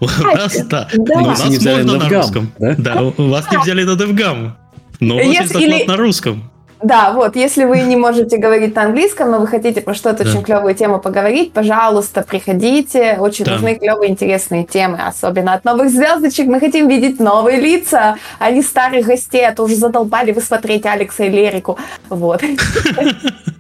У 0.01 0.07
нас, 0.07 0.57
да, 0.66 0.89
да. 0.93 1.14
у 1.14 1.21
нас 1.21 1.49
не 1.49 1.57
взяли 1.57 1.83
можно 1.83 2.09
на, 2.09 2.09
русском. 2.09 2.53
Да? 2.59 2.75
да, 2.79 3.03
у 3.03 3.29
вас 3.29 3.51
не 3.51 3.59
взяли 3.59 3.83
на 3.83 3.91
DevGam. 3.93 4.53
Но 5.01 5.16
у 5.16 5.19
вас 5.19 5.27
есть 5.27 5.53
доклад 5.53 5.87
на 5.87 5.97
русском. 5.97 6.51
Да, 6.81 7.12
вот, 7.12 7.35
если 7.35 7.64
вы 7.64 7.81
не 7.81 7.97
можете 7.97 8.39
говорить 8.39 8.77
на 8.77 8.83
английском, 8.83 9.33
но 9.33 9.41
вы 9.41 9.49
хотите 9.49 9.81
про 9.81 9.95
что-то 9.95 10.23
да. 10.23 10.31
очень 10.31 10.45
клевую 10.45 10.77
тему 10.77 11.01
поговорить, 11.01 11.53
пожалуйста, 11.53 12.23
приходите. 12.23 13.16
Очень 13.19 13.47
да. 13.47 13.55
нужны 13.55 13.75
клевые, 13.75 14.12
интересные 14.12 14.64
темы, 14.64 15.01
особенно 15.05 15.55
от 15.55 15.64
новых 15.64 15.91
звездочек. 15.91 16.47
Мы 16.47 16.61
хотим 16.61 16.89
видеть 16.89 17.19
новые 17.19 17.61
лица, 17.61 18.16
а 18.39 18.51
не 18.53 18.62
старых 18.62 19.07
гостей, 19.07 19.45
а 19.47 19.53
то 19.53 19.64
уже 19.64 19.75
задолбали 19.75 20.31
вы 20.31 20.41
смотреть 20.41 20.87
Алекса 20.87 21.25
и 21.25 21.31
Лерику. 21.31 21.79
Вот. 22.09 22.43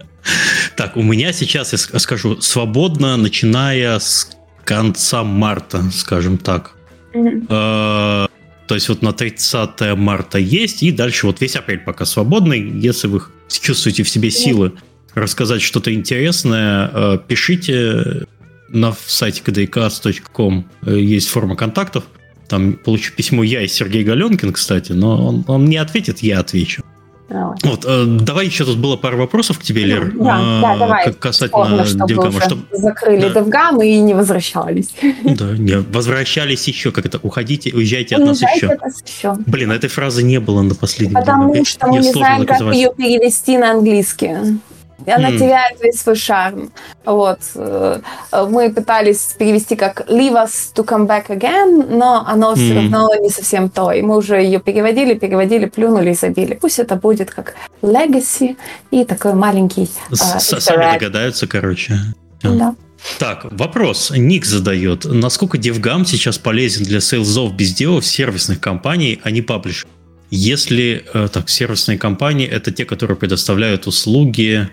Так, 0.76 0.96
у 0.96 1.02
меня 1.02 1.32
сейчас, 1.32 1.72
я 1.72 1.98
скажу, 1.98 2.40
свободно, 2.40 3.16
начиная 3.16 3.98
с 3.98 4.30
конца 4.64 5.24
марта, 5.24 5.82
скажем 5.92 6.38
так. 6.38 6.76
Э, 7.14 8.26
то 8.68 8.74
есть 8.74 8.88
вот 8.88 9.02
на 9.02 9.12
30 9.12 9.96
марта 9.96 10.38
есть, 10.38 10.82
и 10.82 10.92
дальше 10.92 11.26
вот 11.26 11.40
весь 11.40 11.56
апрель 11.56 11.80
пока 11.80 12.04
свободный. 12.04 12.60
Если 12.60 13.08
вы 13.08 13.22
чувствуете 13.48 14.02
в 14.02 14.08
себе 14.08 14.30
силы 14.30 14.74
рассказать 15.14 15.62
что-то 15.62 15.92
интересное, 15.92 16.90
э, 16.92 17.18
пишите, 17.26 18.26
на 18.68 18.94
сайте 19.06 19.42
kdcast.com 19.44 20.68
есть 20.86 21.28
форма 21.28 21.56
контактов. 21.56 22.04
Там 22.48 22.74
получу 22.74 23.12
письмо 23.14 23.42
я 23.42 23.62
и 23.62 23.68
Сергей 23.68 24.04
Галенкин, 24.04 24.52
кстати, 24.52 24.92
но 24.92 25.26
он, 25.26 25.44
он 25.48 25.64
не 25.66 25.76
ответит, 25.76 26.20
я 26.20 26.40
отвечу. 26.40 26.82
Вот, 27.28 27.84
э, 27.84 28.04
давай 28.06 28.46
еще 28.46 28.64
тут 28.64 28.78
было 28.78 28.96
пару 28.96 29.18
вопросов 29.18 29.58
к 29.58 29.62
тебе, 29.62 29.84
Лер. 29.84 30.12
Да, 30.14 30.38
э, 30.40 30.60
да, 30.62 30.76
давай. 30.78 31.12
Касательно 31.12 31.84
DevGAMM 32.06 32.33
а. 32.33 32.40
Чтобы... 32.40 32.62
Закрыли 32.72 33.28
да. 33.28 33.40
DevGAMM 33.40 33.82
и 33.82 33.98
не 33.98 34.14
возвращались. 34.14 34.94
Да, 35.24 35.56
не, 35.56 35.78
возвращались 35.78 36.66
еще, 36.68 36.90
как 36.90 37.04
это, 37.04 37.18
уходите, 37.22 37.70
уезжайте 37.74 38.16
от 38.16 38.24
нас 38.24 38.40
еще. 38.40 38.68
От 38.68 38.80
нас 38.80 39.02
еще. 39.06 39.36
Блин, 39.46 39.72
этой 39.72 39.90
фразы 39.90 40.22
не 40.22 40.40
было 40.40 40.62
на 40.62 40.74
последнем. 40.74 41.14
Потому 41.14 41.52
видео. 41.52 41.64
что 41.64 41.86
мы 41.88 41.98
не 41.98 42.12
знаем, 42.12 42.46
как 42.46 42.60
ее 42.72 42.92
перевести 42.96 43.58
на 43.58 43.72
английский. 43.72 44.58
И 45.06 45.10
она 45.10 45.30
mm. 45.30 45.38
теряет 45.38 45.80
весь 45.80 46.00
свой 46.00 46.16
шарм. 46.16 46.72
Вот. 47.04 47.38
Э, 47.54 48.00
мы 48.48 48.70
пытались 48.70 49.34
перевести 49.38 49.76
как 49.76 50.08
«leave 50.08 50.34
us 50.34 50.72
to 50.74 50.84
come 50.84 51.06
back 51.06 51.28
again», 51.28 51.96
но 51.96 52.24
оно 52.26 52.52
mm. 52.52 52.56
все 52.56 52.74
равно 52.74 53.14
не 53.20 53.30
совсем 53.30 53.70
то. 53.70 53.92
И 53.92 54.02
мы 54.02 54.16
уже 54.16 54.42
ее 54.42 54.60
переводили, 54.60 55.14
переводили, 55.14 55.66
плюнули 55.66 56.10
и 56.10 56.14
забили. 56.14 56.54
Пусть 56.54 56.78
это 56.78 56.96
будет 56.96 57.30
как 57.30 57.54
«legacy» 57.82 58.56
и 58.90 59.04
такой 59.04 59.34
маленький 59.34 59.88
uh, 60.10 60.40
Сами 60.40 60.92
догадаются, 60.92 61.46
короче. 61.46 61.94
Да. 62.42 62.74
Так, 63.18 63.46
вопрос. 63.52 64.12
Ник 64.16 64.44
задает. 64.44 65.04
Насколько 65.04 65.58
DevGam 65.58 66.04
сейчас 66.04 66.38
полезен 66.38 66.84
для 66.84 67.00
сейлзов 67.00 67.54
без 67.54 67.72
дела 67.72 68.00
в 68.00 68.06
сервисных 68.06 68.60
компаний, 68.60 69.20
а 69.22 69.30
не 69.30 69.42
паблишеров? 69.42 69.90
Если 70.30 71.04
э, 71.14 71.28
так, 71.32 71.48
сервисные 71.48 71.96
компании 71.96 72.46
это 72.46 72.70
те, 72.70 72.84
которые 72.84 73.16
предоставляют 73.16 73.86
услуги 73.86 74.68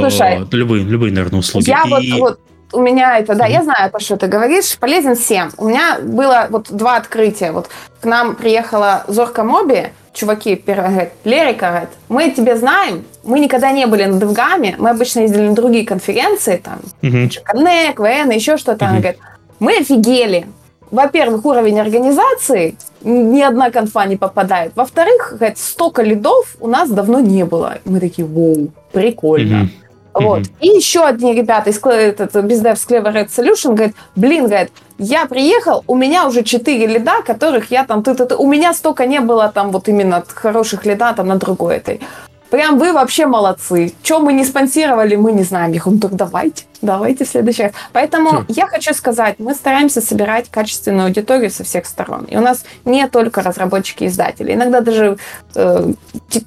Слушай, 0.00 0.42
э, 0.42 0.46
любые, 0.52 0.84
любые, 0.84 1.12
наверное, 1.12 1.40
услуги. 1.40 1.68
Я 1.68 1.82
и... 2.00 2.12
вот, 2.12 2.20
вот 2.20 2.40
у 2.74 2.80
меня 2.80 3.18
это, 3.18 3.34
да, 3.34 3.46
я 3.46 3.62
знаю, 3.62 3.90
про 3.90 4.00
что 4.00 4.16
ты 4.16 4.26
говоришь, 4.26 4.76
полезен 4.78 5.14
всем. 5.16 5.50
У 5.56 5.68
меня 5.68 5.98
было 6.02 6.46
вот 6.50 6.70
два 6.70 6.96
открытия. 6.96 7.52
Вот 7.52 7.68
к 8.00 8.04
нам 8.04 8.34
приехала 8.34 9.04
Зорка 9.08 9.44
Моби, 9.44 9.88
чуваки 10.12 10.56
первые 10.56 10.90
говорят, 10.90 11.12
Лерика, 11.24 11.68
говорит, 11.68 11.88
мы 12.08 12.30
тебя 12.30 12.56
знаем, 12.56 13.04
мы 13.22 13.40
никогда 13.40 13.70
не 13.70 13.86
были 13.86 14.04
на 14.04 14.18
Девгаме, 14.18 14.76
мы 14.78 14.90
обычно 14.90 15.20
ездили 15.20 15.48
на 15.48 15.54
другие 15.54 15.84
конференции, 15.86 16.56
там, 16.56 16.80
mm-hmm. 17.02 17.32
Connect, 17.52 17.96
VN, 17.96 18.34
еще 18.34 18.56
что-то. 18.56 18.84
Mm-hmm. 18.84 18.88
Она 18.88 18.98
говорит, 18.98 19.18
мы 19.58 19.78
офигели. 19.78 20.46
Во-первых, 20.90 21.44
уровень 21.44 21.80
организации, 21.80 22.76
ни 23.02 23.40
одна 23.40 23.70
конфа 23.72 24.06
не 24.06 24.16
попадает. 24.16 24.72
Во-вторых, 24.76 25.34
говорит, 25.38 25.58
столько 25.58 26.02
лидов 26.02 26.56
у 26.60 26.68
нас 26.68 26.88
давно 26.88 27.18
не 27.18 27.44
было. 27.44 27.78
Мы 27.84 27.98
такие, 27.98 28.24
воу, 28.24 28.70
прикольно. 28.92 29.64
Mm-hmm. 29.64 29.83
Вот. 30.14 30.42
Mm-hmm. 30.42 30.52
И 30.60 30.68
еще 30.68 31.04
одни 31.04 31.34
ребята 31.34 31.70
из 31.70 31.78
этот, 31.78 32.34
BizDev 32.36 32.76
с 32.76 32.86
Clever 32.86 33.12
Red 33.12 33.28
Solution 33.28 33.74
говорят, 33.74 33.94
блин, 34.14 34.46
говорит, 34.46 34.70
я 34.98 35.26
приехал, 35.26 35.82
у 35.88 35.96
меня 35.96 36.26
уже 36.26 36.44
четыре 36.44 36.86
лида, 36.86 37.22
которых 37.26 37.72
я 37.72 37.84
там, 37.84 38.02
ты, 38.02 38.14
ты, 38.14 38.26
ты, 38.26 38.36
у 38.36 38.46
меня 38.46 38.72
столько 38.72 39.06
не 39.06 39.20
было 39.20 39.50
там 39.52 39.72
вот 39.72 39.88
именно 39.88 40.24
хороших 40.26 40.86
лида 40.86 41.12
там 41.14 41.26
на 41.26 41.36
другой 41.36 41.76
этой. 41.76 42.00
Прям 42.50 42.78
вы 42.78 42.92
вообще 42.92 43.26
молодцы. 43.26 43.92
Чем 44.02 44.22
мы 44.22 44.32
не 44.32 44.44
спонсировали, 44.44 45.16
мы 45.16 45.32
не 45.32 45.42
знаем. 45.42 45.72
Я 45.72 45.80
говорю, 45.80 45.96
ну 45.96 46.08
так 46.08 46.14
давайте, 46.16 46.64
давайте 46.82 47.24
в 47.24 47.28
следующий 47.28 47.64
раз. 47.64 47.72
Поэтому 47.92 48.28
Что? 48.30 48.44
я 48.48 48.66
хочу 48.66 48.94
сказать, 48.94 49.36
мы 49.38 49.54
стараемся 49.54 50.00
собирать 50.00 50.50
качественную 50.50 51.06
аудиторию 51.06 51.50
со 51.50 51.64
всех 51.64 51.86
сторон. 51.86 52.24
И 52.24 52.36
у 52.36 52.40
нас 52.40 52.64
не 52.84 53.08
только 53.08 53.42
разработчики 53.42 54.04
и 54.04 54.06
издатели. 54.06 54.52
Иногда 54.52 54.80
даже 54.80 55.16
э, 55.54 55.92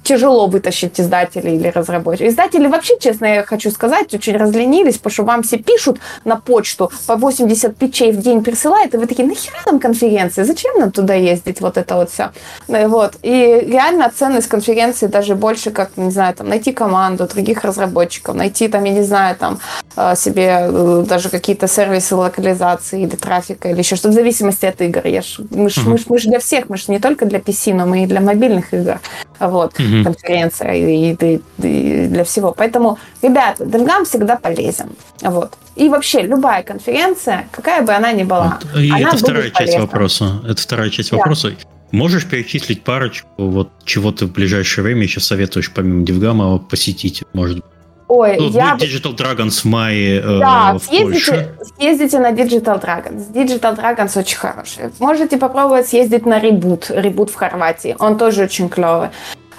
тяжело 0.02 0.46
вытащить 0.46 1.00
издателей 1.00 1.56
или 1.56 1.68
разработчиков. 1.68 2.32
Издатели 2.32 2.66
вообще, 2.66 2.98
честно, 2.98 3.26
я 3.26 3.42
хочу 3.44 3.70
сказать, 3.70 4.14
очень 4.14 4.36
разленились, 4.36 4.98
потому 4.98 5.12
что 5.12 5.24
вам 5.24 5.42
все 5.42 5.58
пишут 5.58 5.98
на 6.24 6.36
почту, 6.36 6.90
по 7.06 7.16
80 7.16 7.76
пичей 7.76 8.12
в 8.12 8.20
день 8.20 8.42
присылают, 8.42 8.94
и 8.94 8.96
вы 8.96 9.06
такие, 9.06 9.26
нахера 9.26 9.56
там 9.64 9.78
конференции? 9.78 10.42
Зачем 10.42 10.78
нам 10.78 10.90
туда 10.90 11.14
ездить? 11.14 11.60
Вот 11.60 11.76
это 11.76 11.96
вот 11.96 12.10
все. 12.10 12.30
Вот. 12.68 13.16
И 13.22 13.64
реально 13.66 14.10
ценность 14.14 14.48
конференции 14.48 15.06
даже 15.06 15.34
больше, 15.34 15.70
как 15.70 15.96
не 15.96 16.10
знаю, 16.10 16.34
там, 16.34 16.48
найти 16.48 16.72
команду 16.72 17.26
других 17.26 17.64
разработчиков, 17.64 18.34
найти 18.34 18.68
там, 18.68 18.84
я 18.84 18.92
не 18.92 19.02
знаю, 19.02 19.36
там, 19.36 19.58
э, 19.96 20.14
себе 20.18 20.58
э, 20.60 21.04
даже 21.08 21.28
какие-то 21.28 21.68
сервисы 21.68 22.14
локализации 22.14 23.02
или 23.02 23.16
трафика, 23.16 23.68
или 23.68 23.78
еще 23.78 23.96
что-то, 23.96 24.12
в 24.12 24.14
зависимости 24.14 24.66
от 24.66 24.80
игр. 24.80 25.06
Я 25.06 25.22
ж, 25.22 25.40
мы 25.50 25.70
же 25.70 25.80
uh-huh. 25.80 26.06
мы 26.08 26.18
ж 26.18 26.24
для 26.24 26.38
всех, 26.38 26.68
мы 26.68 26.76
же 26.76 26.84
не 26.88 26.98
только 26.98 27.26
для 27.26 27.38
PC, 27.38 27.74
но 27.74 27.86
мы 27.86 28.04
и 28.04 28.06
для 28.06 28.20
мобильных 28.20 28.74
игр. 28.74 29.00
Вот, 29.40 29.74
uh-huh. 29.78 30.04
конференция 30.04 30.72
и, 30.74 31.14
и, 31.14 31.40
и 31.62 32.06
для 32.08 32.24
всего. 32.24 32.52
Поэтому, 32.52 32.98
ребята, 33.22 33.64
DevGam 33.64 34.04
всегда 34.04 34.36
полезен. 34.36 34.90
Вот. 35.22 35.52
И 35.76 35.88
вообще, 35.88 36.22
любая 36.22 36.62
конференция, 36.62 37.48
какая 37.52 37.82
бы 37.82 37.92
она 37.92 38.12
ни 38.12 38.24
была, 38.24 38.58
вот, 38.62 38.80
и 38.80 38.90
она 38.90 39.10
это 39.10 39.18
вторая 39.18 39.50
часть 39.50 39.78
вопроса. 39.78 40.42
Это 40.44 40.60
вторая 40.60 40.90
часть 40.90 41.10
да. 41.10 41.16
вопроса. 41.16 41.52
Можешь 41.90 42.26
перечислить 42.26 42.82
парочку, 42.82 43.28
вот 43.38 43.70
чего 43.84 44.12
ты 44.12 44.26
в 44.26 44.32
ближайшее 44.32 44.84
время 44.84 45.02
еще 45.04 45.20
советуешь, 45.20 45.70
помимо 45.72 46.04
Девгама, 46.04 46.58
посетить, 46.58 47.22
может 47.32 47.56
быть? 47.56 47.64
Ой, 48.08 48.36
ну, 48.38 48.48
я... 48.48 48.76
Digital 48.76 49.14
Dragons 49.14 49.60
в 49.60 49.64
мае 49.66 50.20
э, 50.20 50.38
да, 50.38 50.72
в 50.72 50.82
съездите, 50.82 51.30
Польше. 51.30 51.54
съездите 51.76 52.18
на 52.18 52.32
Digital 52.32 52.82
Dragons. 52.82 53.32
Digital 53.32 53.76
Dragons 53.76 54.18
очень 54.18 54.38
хороший. 54.38 54.84
Можете 54.98 55.36
попробовать 55.36 55.88
съездить 55.88 56.24
на 56.24 56.40
Reboot. 56.40 56.90
Reboot 56.90 57.30
в 57.30 57.34
Хорватии. 57.34 57.94
Он 57.98 58.16
тоже 58.16 58.44
очень 58.44 58.70
клевый. 58.70 59.10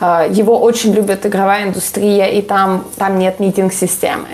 Э, 0.01 0.27
его 0.31 0.59
очень 0.59 0.93
любит 0.93 1.25
игровая 1.25 1.67
индустрия, 1.67 2.25
и 2.25 2.41
там, 2.41 2.85
там 2.97 3.19
нет 3.19 3.39
митинг-системы. 3.39 4.27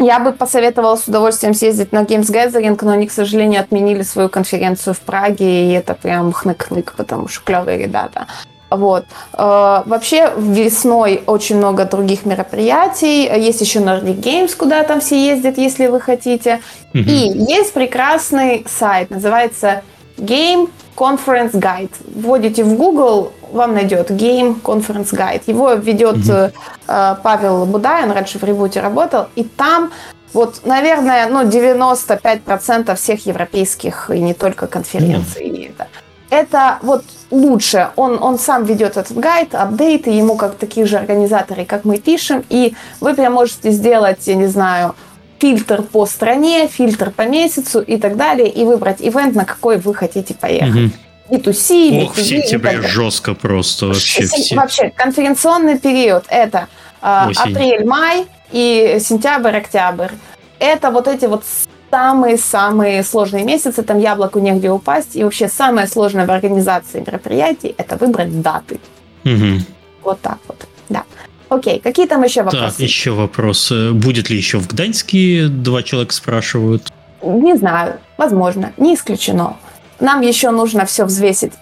Я 0.00 0.20
бы 0.20 0.30
посоветовала 0.32 0.94
с 0.94 1.08
удовольствием 1.08 1.54
съездить 1.54 1.90
на 1.90 2.04
Games 2.04 2.30
Gathering, 2.32 2.78
но 2.82 2.92
они, 2.92 3.08
к 3.08 3.12
сожалению, 3.12 3.60
отменили 3.60 4.02
свою 4.02 4.28
конференцию 4.28 4.94
в 4.94 5.00
Праге, 5.00 5.68
и 5.68 5.72
это 5.72 5.94
прям 5.94 6.32
хнык-хнык, 6.32 6.94
потому 6.96 7.26
что 7.26 7.44
клевые 7.44 7.78
ребята. 7.78 8.28
Вот. 8.70 9.04
Э, 9.32 9.82
вообще 9.86 10.32
весной 10.36 11.22
очень 11.26 11.56
много 11.56 11.84
других 11.84 12.26
мероприятий. 12.26 13.24
Есть 13.24 13.60
еще 13.60 13.80
Nordic 13.80 14.20
Games, 14.20 14.56
куда 14.56 14.82
там 14.84 15.00
все 15.00 15.18
ездят, 15.24 15.58
если 15.58 15.86
вы 15.86 16.00
хотите. 16.00 16.60
Mm-hmm. 16.92 17.04
И 17.04 17.52
есть 17.52 17.72
прекрасный 17.72 18.64
сайт, 18.68 19.10
называется 19.10 19.82
Game 20.16 20.70
Conference 20.96 21.52
Guide. 21.52 21.92
Вводите 22.14 22.64
в 22.64 22.76
Google, 22.76 23.32
вам 23.52 23.74
найдет 23.74 24.10
Game 24.10 24.60
Conference 24.60 25.12
Guide. 25.12 25.42
Его 25.46 25.74
ведет 25.74 26.18
э, 26.28 26.50
Павел 27.22 27.64
Будай, 27.66 28.04
он 28.04 28.12
раньше 28.12 28.38
в 28.38 28.44
Ребуте 28.44 28.80
работал, 28.80 29.26
и 29.36 29.44
там 29.44 29.90
вот, 30.34 30.66
наверное, 30.66 31.28
ну, 31.28 31.42
95% 31.42 32.94
всех 32.96 33.26
европейских 33.26 34.10
и 34.10 34.20
не 34.20 34.34
только 34.34 34.66
конференций. 34.66 35.48
Mm-hmm. 35.48 35.74
Это, 35.78 35.88
это 36.30 36.78
вот 36.82 37.04
лучше. 37.30 37.90
Он, 37.96 38.22
он 38.22 38.38
сам 38.38 38.64
ведет 38.64 38.96
этот 38.96 39.16
гайд, 39.16 39.54
апдейты, 39.54 40.10
ему 40.10 40.36
как 40.36 40.56
такие 40.56 40.86
же 40.86 40.96
организаторы, 40.96 41.64
как 41.64 41.84
мы 41.84 41.98
пишем, 41.98 42.44
и 42.48 42.74
вы 43.00 43.14
прям 43.14 43.34
можете 43.34 43.70
сделать, 43.70 44.26
я 44.26 44.34
не 44.34 44.46
знаю, 44.46 44.94
фильтр 45.38 45.82
по 45.82 46.06
стране, 46.06 46.68
фильтр 46.68 47.10
по 47.10 47.22
месяцу 47.22 47.80
и 47.80 47.96
так 47.96 48.16
далее, 48.16 48.48
и 48.48 48.64
выбрать 48.64 48.98
ивент, 49.00 49.34
на 49.34 49.44
какой 49.44 49.78
вы 49.78 49.94
хотите 49.94 50.34
поехать. 50.34 50.92
Угу. 51.28 51.36
B2C, 51.36 52.04
Ох, 52.04 52.16
B2B, 52.16 52.20
в 52.20 52.24
сентябре 52.24 52.82
жестко 52.82 53.34
просто 53.34 53.86
вообще. 53.86 54.24
Все. 54.24 54.56
Вообще, 54.56 54.90
конференционный 54.90 55.78
период– 55.78 56.24
это 56.28 56.68
э, 57.02 57.30
апрель-май 57.36 58.26
и 58.50 58.98
сентябрь-октябрь. 59.00 60.12
Это 60.58 60.90
вот 60.90 61.06
эти 61.06 61.26
вот 61.26 61.44
самые-самые 61.90 63.02
сложные 63.02 63.44
месяцы, 63.44 63.82
там 63.82 63.98
яблоку 63.98 64.38
негде 64.38 64.70
упасть, 64.70 65.16
и 65.16 65.24
вообще 65.24 65.48
самое 65.48 65.86
сложное 65.86 66.26
в 66.26 66.30
организации 66.30 67.00
мероприятий– 67.00 67.74
это 67.78 67.96
выбрать 67.96 68.40
даты. 68.40 68.80
Угу. 69.24 69.62
Вот 70.02 70.20
так 70.20 70.38
вот, 70.46 70.66
да. 70.88 71.04
Окей, 71.48 71.80
какие 71.80 72.06
там 72.06 72.22
еще 72.22 72.42
вопросы? 72.42 72.76
Так, 72.76 72.80
еще 72.80 73.12
вопрос. 73.12 73.72
Будет 73.92 74.30
ли 74.30 74.36
еще 74.36 74.58
в 74.58 74.68
Гданьске? 74.68 75.48
Два 75.48 75.82
человека 75.82 76.14
спрашивают. 76.14 76.92
Не 77.22 77.56
знаю, 77.56 77.98
возможно, 78.16 78.72
не 78.76 78.94
исключено. 78.94 79.56
Нам 80.00 80.20
еще 80.20 80.50
нужно 80.50 80.84
все 80.84 81.04
взвесить. 81.04 81.52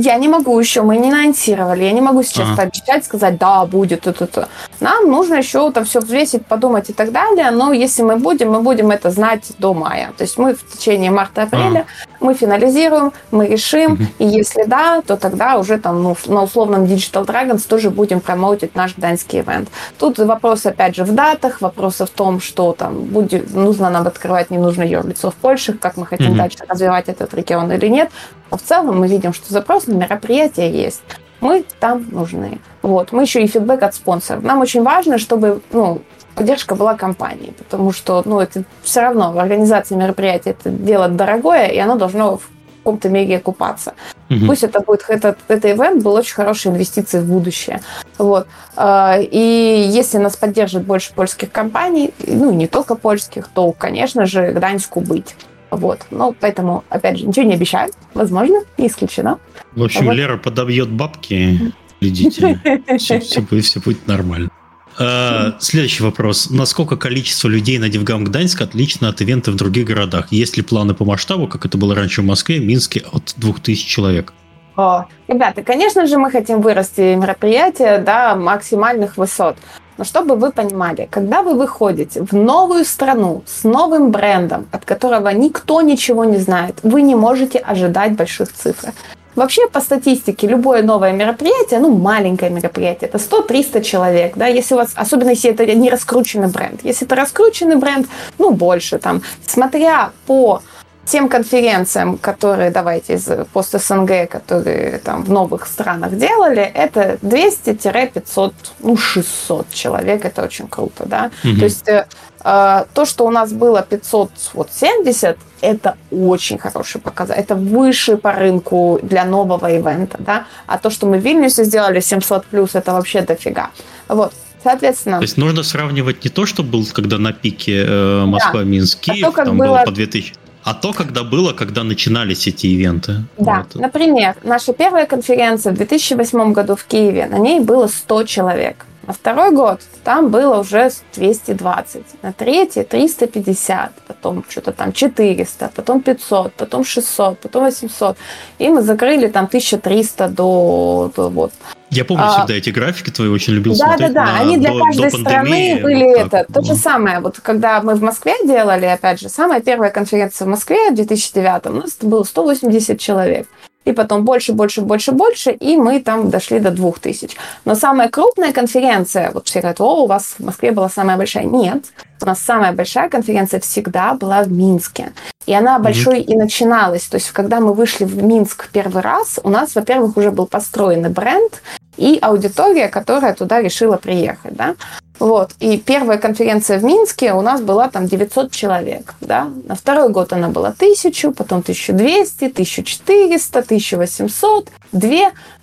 Я 0.00 0.16
не 0.16 0.28
могу 0.28 0.58
еще, 0.58 0.82
мы 0.82 0.96
не 0.96 1.10
анонсировали, 1.10 1.84
я 1.84 1.92
не 1.92 2.00
могу 2.00 2.22
сейчас 2.22 2.48
ага. 2.48 2.56
пообещать, 2.56 3.04
сказать, 3.04 3.36
да, 3.38 3.66
будет 3.66 4.06
это, 4.06 4.24
это. 4.24 4.48
Нам 4.80 5.10
нужно 5.10 5.34
еще 5.34 5.70
там 5.72 5.84
все 5.84 6.00
взвесить, 6.00 6.46
подумать 6.46 6.90
и 6.90 6.92
так 6.92 7.12
далее, 7.12 7.50
но 7.50 7.72
если 7.72 8.02
мы 8.02 8.16
будем, 8.16 8.50
мы 8.52 8.60
будем 8.60 8.90
это 8.90 9.10
знать 9.10 9.52
до 9.58 9.74
мая. 9.74 10.12
То 10.16 10.24
есть 10.24 10.38
мы 10.38 10.54
в 10.54 10.72
течение 10.72 11.10
марта-апреля 11.10 11.80
ага. 11.80 11.86
Мы 12.22 12.34
финализируем, 12.34 13.12
мы 13.30 13.46
решим, 13.46 13.92
угу. 13.92 14.02
и 14.18 14.26
если 14.26 14.64
да, 14.64 15.02
то 15.02 15.16
тогда 15.16 15.58
уже 15.58 15.78
там 15.78 16.02
ну, 16.02 16.16
на 16.26 16.42
условном 16.42 16.84
Digital 16.84 17.26
Dragons 17.26 17.66
тоже 17.68 17.90
будем 17.90 18.20
промоутить 18.20 18.74
наш 18.74 18.94
данский 18.94 19.40
ивент. 19.40 19.68
Тут 19.98 20.18
вопрос 20.18 20.66
опять 20.66 20.96
же 20.96 21.04
в 21.04 21.12
датах, 21.14 21.60
вопрос 21.60 22.00
в 22.00 22.08
том, 22.08 22.40
что 22.40 22.72
там 22.72 23.04
будет, 23.04 23.54
нужно 23.54 23.90
нам 23.90 24.06
открывать, 24.06 24.50
не 24.50 24.58
нужно 24.58 24.82
ее 24.82 25.02
лицо 25.04 25.30
в 25.30 25.34
Польше, 25.34 25.72
как 25.72 25.96
мы 25.96 26.06
хотим 26.06 26.30
угу. 26.30 26.38
дальше 26.38 26.58
развивать 26.68 27.08
этот 27.08 27.34
регион 27.34 27.70
или 27.72 27.88
нет. 27.88 28.10
Но 28.50 28.56
в 28.56 28.62
целом 28.62 29.00
мы 29.00 29.08
видим, 29.08 29.32
что 29.32 29.52
запрос 29.52 29.86
на 29.86 29.94
мероприятие 29.94 30.70
есть. 30.70 31.02
Мы 31.40 31.64
там 31.80 32.06
нужны. 32.12 32.60
Вот. 32.82 33.10
Мы 33.10 33.22
еще 33.22 33.42
и 33.42 33.48
фидбэк 33.48 33.82
от 33.82 33.94
спонсоров. 33.96 34.44
Нам 34.44 34.60
очень 34.60 34.84
важно, 34.84 35.18
чтобы 35.18 35.60
ну, 35.72 36.02
поддержка 36.34 36.74
была 36.74 36.94
компании, 36.94 37.52
потому 37.56 37.92
что, 37.92 38.22
ну, 38.24 38.40
это 38.40 38.64
все 38.82 39.00
равно, 39.00 39.38
организация 39.38 39.96
мероприятия 39.98 40.50
это 40.50 40.70
дело 40.70 41.08
дорогое, 41.08 41.68
и 41.68 41.78
оно 41.78 41.96
должно 41.96 42.38
в 42.38 42.48
каком-то 42.78 43.08
мере 43.08 43.36
окупаться. 43.36 43.94
Угу. 44.28 44.46
Пусть 44.46 44.64
это 44.64 44.80
будет, 44.80 45.04
этот, 45.08 45.38
этот 45.46 45.64
ивент 45.70 46.02
был 46.02 46.14
очень 46.14 46.34
хорошей 46.34 46.72
инвестицией 46.72 47.22
в 47.22 47.28
будущее. 47.28 47.80
Вот. 48.18 48.46
А, 48.76 49.18
и 49.20 49.88
если 49.88 50.18
нас 50.18 50.36
поддержит 50.36 50.84
больше 50.84 51.12
польских 51.14 51.52
компаний, 51.52 52.12
ну, 52.26 52.50
не 52.52 52.66
только 52.66 52.94
польских, 52.96 53.48
то, 53.48 53.72
конечно 53.72 54.26
же, 54.26 54.52
Гданьску 54.52 55.00
быть. 55.00 55.36
Вот. 55.70 56.00
Ну, 56.10 56.34
поэтому, 56.38 56.84
опять 56.88 57.18
же, 57.18 57.26
ничего 57.26 57.46
не 57.46 57.54
обещаю. 57.54 57.92
Возможно, 58.14 58.62
не 58.76 58.88
исключено. 58.88 59.38
В 59.74 59.82
общем, 59.82 60.06
вот. 60.06 60.14
Лера 60.14 60.36
подобьет 60.36 60.90
бабки, 60.90 61.72
следите. 61.98 62.60
Все, 62.98 63.20
все, 63.20 63.60
все 63.60 63.80
будет 63.80 64.06
нормально. 64.06 64.50
А, 64.98 65.54
следующий 65.58 66.02
вопрос. 66.02 66.50
Насколько 66.50 66.96
количество 66.96 67.48
людей 67.48 67.78
на 67.78 67.88
Дивгам 67.88 68.24
Гданьск 68.24 68.60
отлично 68.60 69.08
от 69.08 69.20
ивента 69.20 69.50
в 69.50 69.56
других 69.56 69.86
городах? 69.86 70.30
Есть 70.30 70.56
ли 70.56 70.62
планы 70.62 70.94
по 70.94 71.04
масштабу, 71.04 71.46
как 71.48 71.66
это 71.66 71.78
было 71.78 71.94
раньше 71.94 72.22
в 72.22 72.24
Москве, 72.24 72.58
Минске, 72.58 73.04
от 73.12 73.34
2000 73.36 73.86
человек? 73.86 74.32
О, 74.76 75.04
ребята, 75.28 75.62
конечно 75.62 76.06
же, 76.06 76.16
мы 76.16 76.30
хотим 76.30 76.62
вырасти 76.62 77.14
мероприятие 77.14 77.98
до 77.98 78.34
максимальных 78.36 79.18
высот. 79.18 79.56
Но 79.98 80.04
чтобы 80.04 80.36
вы 80.36 80.50
понимали, 80.50 81.06
когда 81.10 81.42
вы 81.42 81.54
выходите 81.54 82.22
в 82.22 82.32
новую 82.32 82.84
страну 82.84 83.42
с 83.46 83.64
новым 83.64 84.10
брендом, 84.10 84.66
от 84.72 84.84
которого 84.86 85.28
никто 85.28 85.82
ничего 85.82 86.24
не 86.24 86.38
знает, 86.38 86.78
вы 86.82 87.02
не 87.02 87.14
можете 87.14 87.58
ожидать 87.58 88.12
больших 88.12 88.52
цифр. 88.52 88.92
Вообще, 89.34 89.68
по 89.68 89.80
статистике, 89.80 90.46
любое 90.46 90.82
новое 90.82 91.12
мероприятие, 91.12 91.80
ну, 91.80 91.96
маленькое 91.96 92.50
мероприятие, 92.50 93.10
это 93.12 93.18
100-300 93.18 93.82
человек, 93.82 94.36
да, 94.36 94.46
если 94.46 94.74
у 94.74 94.78
вас, 94.78 94.92
особенно 94.94 95.30
если 95.30 95.50
это 95.50 95.64
не 95.74 95.90
раскрученный 95.90 96.48
бренд. 96.48 96.80
Если 96.84 97.06
это 97.06 97.16
раскрученный 97.16 97.76
бренд, 97.76 98.06
ну, 98.38 98.50
больше 98.50 98.98
там. 98.98 99.22
Смотря 99.46 100.12
по 100.26 100.62
тем 101.04 101.28
конференциям, 101.28 102.16
которые, 102.16 102.70
давайте, 102.70 103.14
из 103.14 103.28
пост 103.52 103.78
СНГ, 103.78 104.28
которые 104.28 104.98
там 104.98 105.24
в 105.24 105.30
новых 105.30 105.66
странах 105.66 106.16
делали, 106.16 106.62
это 106.62 107.18
200-500, 107.22 108.54
ну, 108.80 108.96
600 108.96 109.70
человек, 109.70 110.24
это 110.24 110.42
очень 110.42 110.68
круто, 110.68 111.04
да. 111.06 111.30
Угу. 111.44 111.58
То 111.58 111.64
есть 111.64 111.88
э, 111.88 112.06
то, 112.42 113.04
что 113.04 113.24
у 113.26 113.30
нас 113.30 113.52
было 113.52 113.82
570, 113.82 115.38
это 115.60 115.96
очень 116.10 116.58
хороший 116.58 117.00
показатель. 117.00 117.40
Это 117.40 117.54
выше 117.54 118.16
по 118.16 118.32
рынку 118.32 118.98
для 119.02 119.24
нового 119.24 119.66
ивента, 119.66 120.18
да. 120.18 120.46
А 120.66 120.78
то, 120.78 120.90
что 120.90 121.06
мы 121.06 121.18
в 121.18 121.22
Вильнюсе 121.22 121.64
сделали 121.64 122.00
700 122.00 122.46
плюс, 122.46 122.74
это 122.74 122.92
вообще 122.92 123.22
дофига. 123.22 123.70
Вот. 124.08 124.32
Соответственно. 124.62 125.18
То 125.18 125.22
есть 125.22 125.36
нужно 125.36 125.62
сравнивать 125.62 126.24
не 126.24 126.30
то, 126.30 126.46
что 126.46 126.62
был, 126.62 126.86
когда 126.92 127.18
на 127.18 127.32
пике 127.32 127.84
э, 127.84 128.24
Москва-Минск, 128.24 128.98
да. 129.06 129.12
Киев, 129.14 129.28
а 129.28 129.30
то, 129.30 129.44
там 129.44 129.58
было... 129.58 129.68
было 129.68 129.82
по 129.84 129.90
2000, 129.90 130.34
а 130.64 130.74
то, 130.74 130.92
когда 130.92 131.22
было, 131.22 131.52
когда 131.52 131.84
начинались 131.84 132.46
эти 132.46 132.66
ивенты. 132.66 133.24
Да, 133.38 133.66
вот. 133.72 133.80
например, 133.80 134.36
наша 134.42 134.72
первая 134.72 135.06
конференция 135.06 135.72
в 135.72 135.76
2008 135.76 136.52
году 136.52 136.76
в 136.76 136.84
Киеве, 136.84 137.26
на 137.26 137.38
ней 137.38 137.60
было 137.60 137.88
100 137.88 138.24
человек. 138.24 138.86
На 139.06 139.12
второй 139.12 139.50
год 139.50 139.80
там 140.04 140.30
было 140.30 140.60
уже 140.60 140.90
220, 141.14 142.02
на 142.22 142.32
третий 142.32 142.84
350, 142.84 143.90
потом 144.06 144.44
что-то 144.48 144.72
там 144.72 144.92
400, 144.92 145.72
потом 145.74 146.00
500, 146.00 146.52
потом 146.52 146.84
600, 146.84 147.38
потом 147.40 147.64
800. 147.64 148.16
И 148.60 148.68
мы 148.68 148.82
закрыли 148.82 149.26
там 149.26 149.46
1300 149.46 150.28
до, 150.28 151.10
до 151.16 151.30
вот. 151.30 151.52
Я 151.92 152.06
помню 152.06 152.24
а, 152.24 152.38
всегда 152.38 152.54
эти 152.54 152.70
графики 152.70 153.10
твои, 153.10 153.28
очень 153.28 153.52
любил 153.52 153.74
да, 153.76 153.86
смотреть. 153.86 154.12
Да, 154.14 154.24
да, 154.24 154.32
да, 154.32 154.40
они 154.40 154.56
для 154.56 154.70
до, 154.70 154.78
каждой 154.78 155.10
до 155.10 155.18
страны 155.18 155.80
были 155.82 156.04
вот 156.04 156.32
это. 156.32 156.52
То 156.52 156.62
же 156.62 156.74
самое, 156.74 157.20
вот 157.20 157.38
когда 157.40 157.82
мы 157.82 157.94
в 157.94 158.02
Москве 158.02 158.32
делали, 158.44 158.86
опять 158.86 159.20
же, 159.20 159.28
самая 159.28 159.60
первая 159.60 159.90
конференция 159.90 160.46
в 160.46 160.48
Москве 160.48 160.90
в 160.90 160.94
2009, 160.94 161.66
у 161.66 161.72
нас 161.74 161.98
было 162.00 162.24
180 162.24 162.98
человек 162.98 163.46
и 163.84 163.92
потом 163.92 164.24
больше, 164.24 164.52
больше, 164.52 164.80
больше, 164.80 165.12
больше, 165.12 165.50
и 165.50 165.76
мы 165.76 166.00
там 166.00 166.30
дошли 166.30 166.60
до 166.60 166.70
двух 166.70 166.98
тысяч. 166.98 167.36
Но 167.64 167.74
самая 167.74 168.08
крупная 168.08 168.52
конференция, 168.52 169.30
вот 169.32 169.48
все 169.48 169.60
говорят, 169.60 169.80
о, 169.80 170.04
у 170.04 170.06
вас 170.06 170.36
в 170.38 170.44
Москве 170.44 170.70
была 170.70 170.88
самая 170.88 171.16
большая. 171.16 171.44
Нет, 171.44 171.84
у 172.20 172.26
нас 172.26 172.38
самая 172.38 172.72
большая 172.72 173.08
конференция 173.08 173.60
всегда 173.60 174.14
была 174.14 174.42
в 174.42 174.52
Минске. 174.52 175.12
И 175.46 175.52
она 175.52 175.78
большой 175.78 176.20
mm-hmm. 176.20 176.32
и 176.32 176.36
начиналась. 176.36 177.06
То 177.06 177.16
есть, 177.16 177.30
когда 177.30 177.58
мы 177.58 177.74
вышли 177.74 178.04
в 178.04 178.22
Минск 178.22 178.68
первый 178.72 179.02
раз, 179.02 179.40
у 179.42 179.48
нас, 179.48 179.74
во-первых, 179.74 180.16
уже 180.16 180.30
был 180.30 180.46
построенный 180.46 181.10
бренд 181.10 181.60
и 181.96 182.18
аудитория, 182.20 182.88
которая 182.88 183.34
туда 183.34 183.60
решила 183.60 183.96
приехать. 183.96 184.54
Да? 184.54 184.74
Вот. 185.18 185.52
И 185.60 185.78
первая 185.78 186.18
конференция 186.18 186.78
в 186.78 186.84
Минске 186.84 187.32
у 187.32 187.42
нас 187.42 187.60
была 187.60 187.88
там 187.88 188.08
900 188.08 188.50
человек. 188.50 189.14
Да? 189.20 189.50
На 189.68 189.74
второй 189.74 190.08
год 190.08 190.32
она 190.32 190.48
была 190.48 190.70
1000, 190.70 191.30
потом 191.32 191.60
1200, 191.60 192.46
1400, 192.46 193.58
1800, 193.58 194.68
2, 194.92 195.10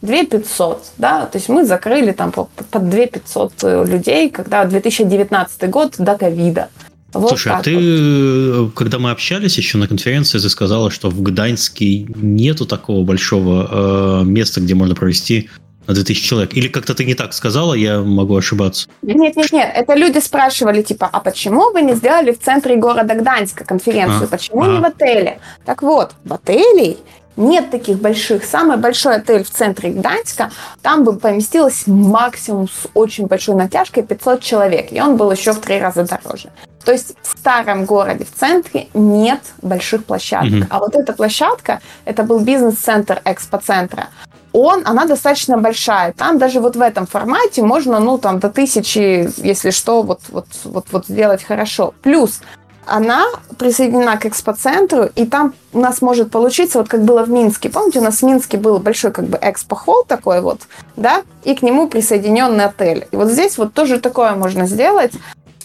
2500. 0.01 0.83
Да? 0.97 1.25
То 1.25 1.37
есть 1.37 1.49
мы 1.49 1.65
закрыли 1.65 2.11
там 2.11 2.31
под 2.31 2.49
2500 2.71 3.53
э, 3.63 3.85
людей, 3.85 4.29
когда 4.29 4.63
2019 4.65 5.69
год 5.69 5.95
до 5.97 6.15
ковида. 6.15 6.69
Вот 7.11 7.29
Слушай, 7.29 7.53
а 7.53 7.61
ты, 7.63 8.61
вот. 8.61 8.73
когда 8.75 8.99
мы 8.99 9.09
общались 9.09 9.57
еще 9.57 9.79
на 9.79 9.87
конференции, 9.87 10.37
ты 10.37 10.47
сказала, 10.47 10.91
что 10.91 11.09
в 11.09 11.21
Гданьске 11.21 12.05
нету 12.15 12.67
такого 12.67 13.03
большого 13.03 14.21
э, 14.21 14.25
места, 14.25 14.61
где 14.61 14.75
можно 14.75 14.93
провести 14.93 15.49
на 15.89 15.95
2000 15.95 16.27
человек? 16.27 16.53
Или 16.53 16.67
как-то 16.67 16.93
ты 16.93 17.03
не 17.03 17.15
так 17.15 17.33
сказала, 17.33 17.73
я 17.73 17.99
могу 17.99 18.37
ошибаться? 18.37 18.87
Нет, 19.01 19.35
нет, 19.35 19.51
нет. 19.51 19.71
Это 19.75 19.95
люди 19.95 20.19
спрашивали, 20.19 20.83
типа, 20.83 21.09
а 21.11 21.19
почему 21.19 21.71
вы 21.73 21.81
не 21.81 21.95
сделали 21.95 22.31
в 22.31 22.39
центре 22.39 22.75
города 22.75 23.15
Гданьска 23.15 23.65
конференцию? 23.65 24.25
А, 24.25 24.27
почему 24.27 24.61
а. 24.61 24.67
не 24.67 24.79
в 24.79 24.85
отеле? 24.85 25.39
Так 25.65 25.81
вот, 25.81 26.11
в 26.23 26.33
отеле 26.33 26.97
нет 27.37 27.71
таких 27.71 27.97
больших. 27.97 28.43
Самый 28.43 28.77
большой 28.77 29.15
отель 29.15 29.43
в 29.43 29.49
центре 29.49 29.89
Гданьска, 29.89 30.51
там 30.83 31.03
бы 31.03 31.17
поместилось 31.17 31.87
максимум 31.87 32.67
с 32.67 32.87
очень 32.93 33.25
большой 33.25 33.55
натяжкой 33.55 34.03
500 34.03 34.41
человек, 34.41 34.91
и 34.91 35.01
он 35.01 35.17
был 35.17 35.31
еще 35.31 35.53
в 35.53 35.59
три 35.59 35.79
раза 35.79 36.03
дороже. 36.03 36.49
То 36.85 36.91
есть 36.91 37.15
в 37.23 37.39
старом 37.39 37.85
городе, 37.85 38.25
в 38.25 38.39
центре, 38.39 38.87
нет 38.93 39.41
больших 39.61 40.05
площадок. 40.05 40.51
Mm-hmm. 40.51 40.67
А 40.69 40.79
вот 40.79 40.95
эта 40.95 41.13
площадка, 41.13 41.81
это 42.05 42.23
был 42.23 42.39
бизнес-центр 42.39 43.21
экспоцентра 43.25 44.09
он, 44.53 44.81
она 44.85 45.05
достаточно 45.05 45.57
большая. 45.57 46.13
Там 46.13 46.37
даже 46.37 46.59
вот 46.59 46.75
в 46.75 46.81
этом 46.81 47.05
формате 47.05 47.61
можно, 47.61 47.99
ну, 47.99 48.17
там, 48.17 48.39
до 48.39 48.49
тысячи, 48.49 49.29
если 49.37 49.71
что, 49.71 50.01
вот, 50.01 50.21
вот, 50.29 50.47
вот, 50.63 50.85
вот 50.91 51.05
сделать 51.07 51.43
хорошо. 51.43 51.93
Плюс 52.01 52.41
она 52.85 53.25
присоединена 53.57 54.17
к 54.17 54.25
экспоцентру, 54.25 55.09
и 55.15 55.25
там 55.25 55.53
у 55.73 55.79
нас 55.79 56.01
может 56.01 56.31
получиться, 56.31 56.79
вот 56.79 56.89
как 56.89 57.03
было 57.03 57.23
в 57.23 57.29
Минске. 57.29 57.69
Помните, 57.69 57.99
у 57.99 58.03
нас 58.03 58.17
в 58.17 58.23
Минске 58.23 58.57
был 58.57 58.79
большой 58.79 59.11
как 59.11 59.25
бы 59.25 59.37
экспо-холл 59.39 60.05
такой 60.07 60.41
вот, 60.41 60.61
да, 60.95 61.21
и 61.43 61.55
к 61.55 61.61
нему 61.61 61.87
присоединенный 61.87 62.65
отель. 62.65 63.07
И 63.11 63.15
вот 63.15 63.29
здесь 63.29 63.57
вот 63.57 63.73
тоже 63.73 63.99
такое 63.99 64.33
можно 64.33 64.65
сделать 64.65 65.11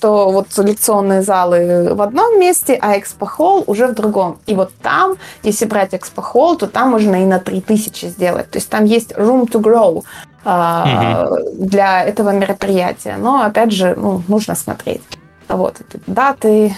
что 0.05 0.30
вот 0.30 0.48
лекционные 0.59 1.22
залы 1.22 1.94
в 1.94 2.02
одном 2.02 2.38
месте, 2.38 2.78
а 2.82 2.98
экспохол 2.98 3.64
уже 3.66 3.86
в 3.86 3.94
другом. 3.94 4.38
И 4.46 4.55
вот 4.55 4.70
там, 4.82 5.16
если 5.42 5.64
брать 5.64 5.94
экспохол, 5.94 6.57
то 6.57 6.66
там 6.66 6.90
можно 6.90 7.22
и 7.22 7.24
на 7.24 7.38
3000 7.38 8.07
сделать. 8.07 8.50
То 8.50 8.59
есть 8.59 8.68
там 8.68 8.84
есть 8.84 9.12
room 9.12 9.50
to 9.50 9.62
grow 9.62 10.05
mm-hmm. 10.44 11.55
для 11.57 12.05
этого 12.05 12.30
мероприятия. 12.30 13.16
Но, 13.18 13.44
опять 13.44 13.72
же, 13.72 13.94
ну, 13.96 14.22
нужно 14.28 14.55
смотреть. 14.55 15.00
Вот, 15.48 15.80
даты 16.07 16.76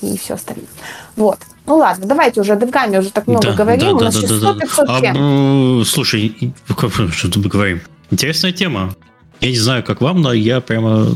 и 0.00 0.16
все 0.16 0.34
остальное. 0.34 0.68
Вот. 1.16 1.38
Ну 1.66 1.76
ладно, 1.76 2.06
давайте 2.06 2.40
уже 2.40 2.56
Девгами 2.56 2.98
уже 2.98 3.10
так 3.10 3.26
много 3.26 3.48
да, 3.48 3.54
говорим. 3.54 3.80
Да, 3.80 3.94
У 3.94 4.00
нас 4.00 4.14
да, 4.14 4.20
600 4.20 4.40
да, 4.40 4.60
500 4.60 4.86
да. 4.86 5.00
тем. 5.00 5.16
А, 5.18 5.84
слушай, 5.84 6.54
что 7.12 7.30
тут 7.30 7.46
говорим? 7.46 7.80
Интересная 8.12 8.52
тема. 8.52 8.94
Я 9.40 9.50
не 9.50 9.58
знаю, 9.58 9.82
как 9.82 10.00
вам, 10.00 10.20
но 10.20 10.32
я 10.32 10.60
прямо 10.60 11.06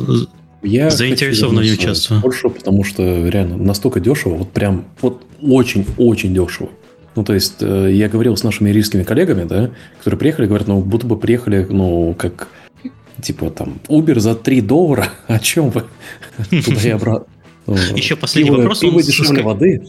я 0.64 0.90
заинтересован 0.90 1.56
в 1.56 1.60
участвую. 1.60 2.20
Больше, 2.20 2.48
потому 2.48 2.84
что 2.84 3.02
реально 3.28 3.56
настолько 3.56 4.00
дешево, 4.00 4.34
вот 4.36 4.52
прям 4.52 4.86
вот 5.00 5.22
очень-очень 5.40 6.34
дешево. 6.34 6.70
Ну, 7.16 7.22
то 7.22 7.34
есть, 7.34 7.56
э, 7.60 7.90
я 7.92 8.08
говорил 8.08 8.36
с 8.36 8.42
нашими 8.42 8.70
ирийскими 8.70 9.04
коллегами, 9.04 9.44
да, 9.44 9.70
которые 9.98 10.18
приехали, 10.18 10.46
говорят, 10.46 10.66
ну, 10.66 10.80
будто 10.80 11.06
бы 11.06 11.16
приехали, 11.16 11.64
ну, 11.68 12.14
как, 12.18 12.48
типа, 13.22 13.50
там, 13.50 13.78
Uber 13.88 14.18
за 14.18 14.34
3 14.34 14.60
доллара, 14.62 15.08
о 15.28 15.38
чем 15.38 15.70
вы? 15.70 15.84
Туда 16.50 16.80
и 16.80 16.90
обратно. 16.90 17.26
Еще 17.96 18.16
последний 18.16 18.50
вопрос. 18.50 18.80
Пиво 18.80 19.02
дешевле 19.02 19.42
воды. 19.42 19.86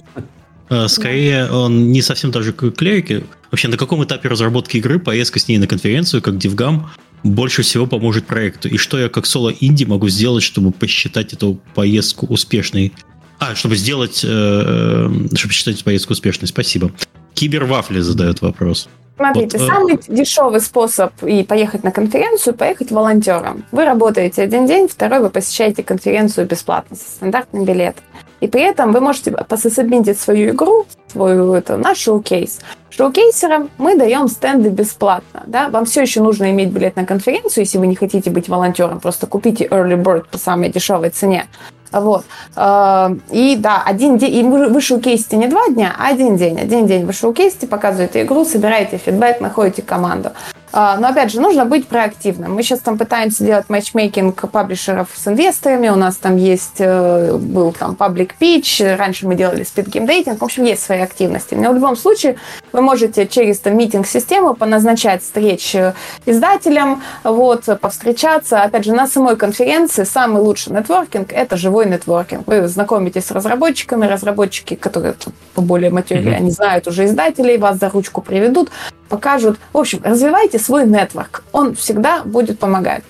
Э, 0.69 0.87
скорее, 0.87 1.49
он 1.49 1.91
не 1.91 2.01
совсем 2.01 2.31
даже 2.31 2.53
к 2.53 2.71
клерике. 2.71 3.23
Вообще, 3.51 3.67
на 3.67 3.77
каком 3.77 4.03
этапе 4.03 4.29
разработки 4.29 4.77
игры 4.77 4.99
поездка 4.99 5.39
с 5.39 5.47
ней 5.47 5.57
на 5.57 5.67
конференцию, 5.67 6.21
как 6.21 6.35
DevGam, 6.35 6.83
больше 7.25 7.63
всего 7.63 7.87
поможет 7.87 8.25
проекту? 8.25 8.69
И 8.69 8.77
что 8.77 8.99
я 8.99 9.09
как 9.09 9.25
соло-инди 9.25 9.83
могу 9.83 10.07
сделать, 10.09 10.43
чтобы 10.43 10.71
посчитать 10.71 11.33
эту 11.33 11.59
поездку 11.73 12.27
успешной? 12.27 12.93
А, 13.39 13.55
чтобы 13.55 13.75
сделать, 13.75 14.21
э, 14.23 15.09
чтобы 15.33 15.53
считать 15.53 15.83
поездку 15.83 16.13
успешной. 16.13 16.47
Спасибо. 16.47 16.91
Кибервафли 17.33 17.99
задает 17.99 18.41
вопрос. 18.41 18.87
Смотрите, 19.17 19.57
вот, 19.57 19.63
э, 19.63 19.67
самый 19.67 19.95
э... 19.95 19.99
дешевый 20.07 20.61
способ 20.61 21.11
и 21.23 21.43
поехать 21.43 21.83
на 21.83 21.91
конференцию, 21.91 22.53
поехать 22.53 22.91
волонтером. 22.91 23.65
Вы 23.71 23.85
работаете 23.85 24.43
один 24.43 24.67
день, 24.67 24.87
второй 24.87 25.19
вы 25.19 25.29
посещаете 25.29 25.83
конференцию 25.83 26.47
бесплатно 26.47 26.95
со 26.95 27.03
стандартным 27.03 27.65
билетом. 27.65 28.03
И 28.41 28.47
при 28.47 28.61
этом 28.61 28.91
вы 28.91 28.99
можете 28.99 29.31
пособмитить 29.31 30.19
свою 30.19 30.51
игру, 30.51 30.85
свою, 31.11 31.53
это, 31.53 31.77
наш 31.77 31.97
шоу-кейс. 31.99 32.59
Шоу-кейсерам 32.89 33.69
мы 33.77 33.97
даем 33.97 34.27
стенды 34.27 34.69
бесплатно. 34.69 35.43
Да? 35.47 35.69
Вам 35.69 35.85
все 35.85 36.01
еще 36.01 36.21
нужно 36.21 36.51
иметь 36.51 36.69
билет 36.69 36.95
на 36.95 37.05
конференцию, 37.05 37.63
если 37.63 37.77
вы 37.77 37.87
не 37.87 37.95
хотите 37.95 38.29
быть 38.29 38.49
волонтером. 38.49 38.99
Просто 38.99 39.27
купите 39.27 39.65
Early 39.65 40.01
Bird 40.01 40.25
по 40.31 40.37
самой 40.37 40.69
дешевой 40.69 41.09
цене. 41.09 41.47
Вот. 41.91 42.25
Э, 42.55 43.15
и 43.31 43.55
да, 43.57 43.81
один 43.85 44.17
день, 44.17 44.35
и 44.35 44.43
вы 44.43 44.81
шоукейсите 44.81 45.37
не 45.37 45.47
два 45.47 45.69
дня, 45.69 45.95
а 45.97 46.09
один 46.09 46.35
день. 46.35 46.59
Один 46.59 46.87
день 46.87 47.05
вы 47.05 47.13
шоукейсите, 47.13 47.67
показываете 47.67 48.23
игру, 48.23 48.43
собираете 48.45 48.97
фидбэк, 48.97 49.39
находите 49.39 49.81
команду. 49.81 50.31
Э, 50.75 50.97
но 50.99 51.07
опять 51.07 51.31
же, 51.31 51.39
нужно 51.39 51.65
быть 51.65 51.87
проактивным. 51.87 52.53
Мы 52.53 52.63
сейчас 52.63 52.79
там 52.79 52.97
пытаемся 52.97 53.45
делать 53.45 53.69
матчмейкинг 53.69 54.51
паблишеров 54.51 55.09
с 55.15 55.27
инвесторами. 55.27 55.89
У 55.89 55.95
нас 55.95 56.17
там 56.17 56.35
есть, 56.35 56.79
э, 56.79 57.37
был 57.37 57.71
там 57.71 57.95
паблик 57.95 58.35
pitch, 58.39 58.95
раньше 58.95 59.27
мы 59.27 59.35
делали 59.35 59.63
dating. 59.63 60.37
В 60.37 60.43
общем, 60.43 60.65
есть 60.65 60.83
свои 60.83 60.99
активности. 60.99 61.53
Но 61.55 61.71
в 61.71 61.75
любом 61.75 61.95
случае 61.95 62.37
вы 62.73 62.81
можете 62.81 63.25
через 63.25 63.59
там, 63.59 63.77
митинг-систему 63.77 64.53
поназначать 64.53 65.23
встречи 65.23 65.93
издателям, 66.25 67.01
вот, 67.23 67.63
повстречаться. 67.79 68.63
Опять 68.63 68.85
же, 68.85 68.93
на 68.93 69.07
самой 69.07 69.37
конференции 69.37 70.03
самый 70.03 70.41
лучший 70.41 70.73
нетворкинг– 70.73 71.31
это 71.33 71.55
живой 71.55 71.85
живой 71.85 71.85
нетворкинг. 71.85 72.47
Вы 72.47 72.67
знакомитесь 72.67 73.25
с 73.25 73.31
разработчиками, 73.31 74.05
разработчики, 74.05 74.75
которые 74.75 75.15
по 75.53 75.61
более 75.61 75.89
материи, 75.89 76.31
mm-hmm. 76.31 76.35
они 76.35 76.51
знают 76.51 76.87
уже 76.87 77.05
издателей, 77.05 77.57
вас 77.57 77.77
за 77.77 77.89
ручку 77.89 78.21
приведут, 78.21 78.69
покажут. 79.09 79.59
В 79.73 79.77
общем, 79.77 80.01
развивайте 80.03 80.59
свой 80.59 80.85
нетворк. 80.85 81.43
Он 81.51 81.75
всегда 81.75 82.23
будет 82.23 82.59
помогать. 82.59 83.03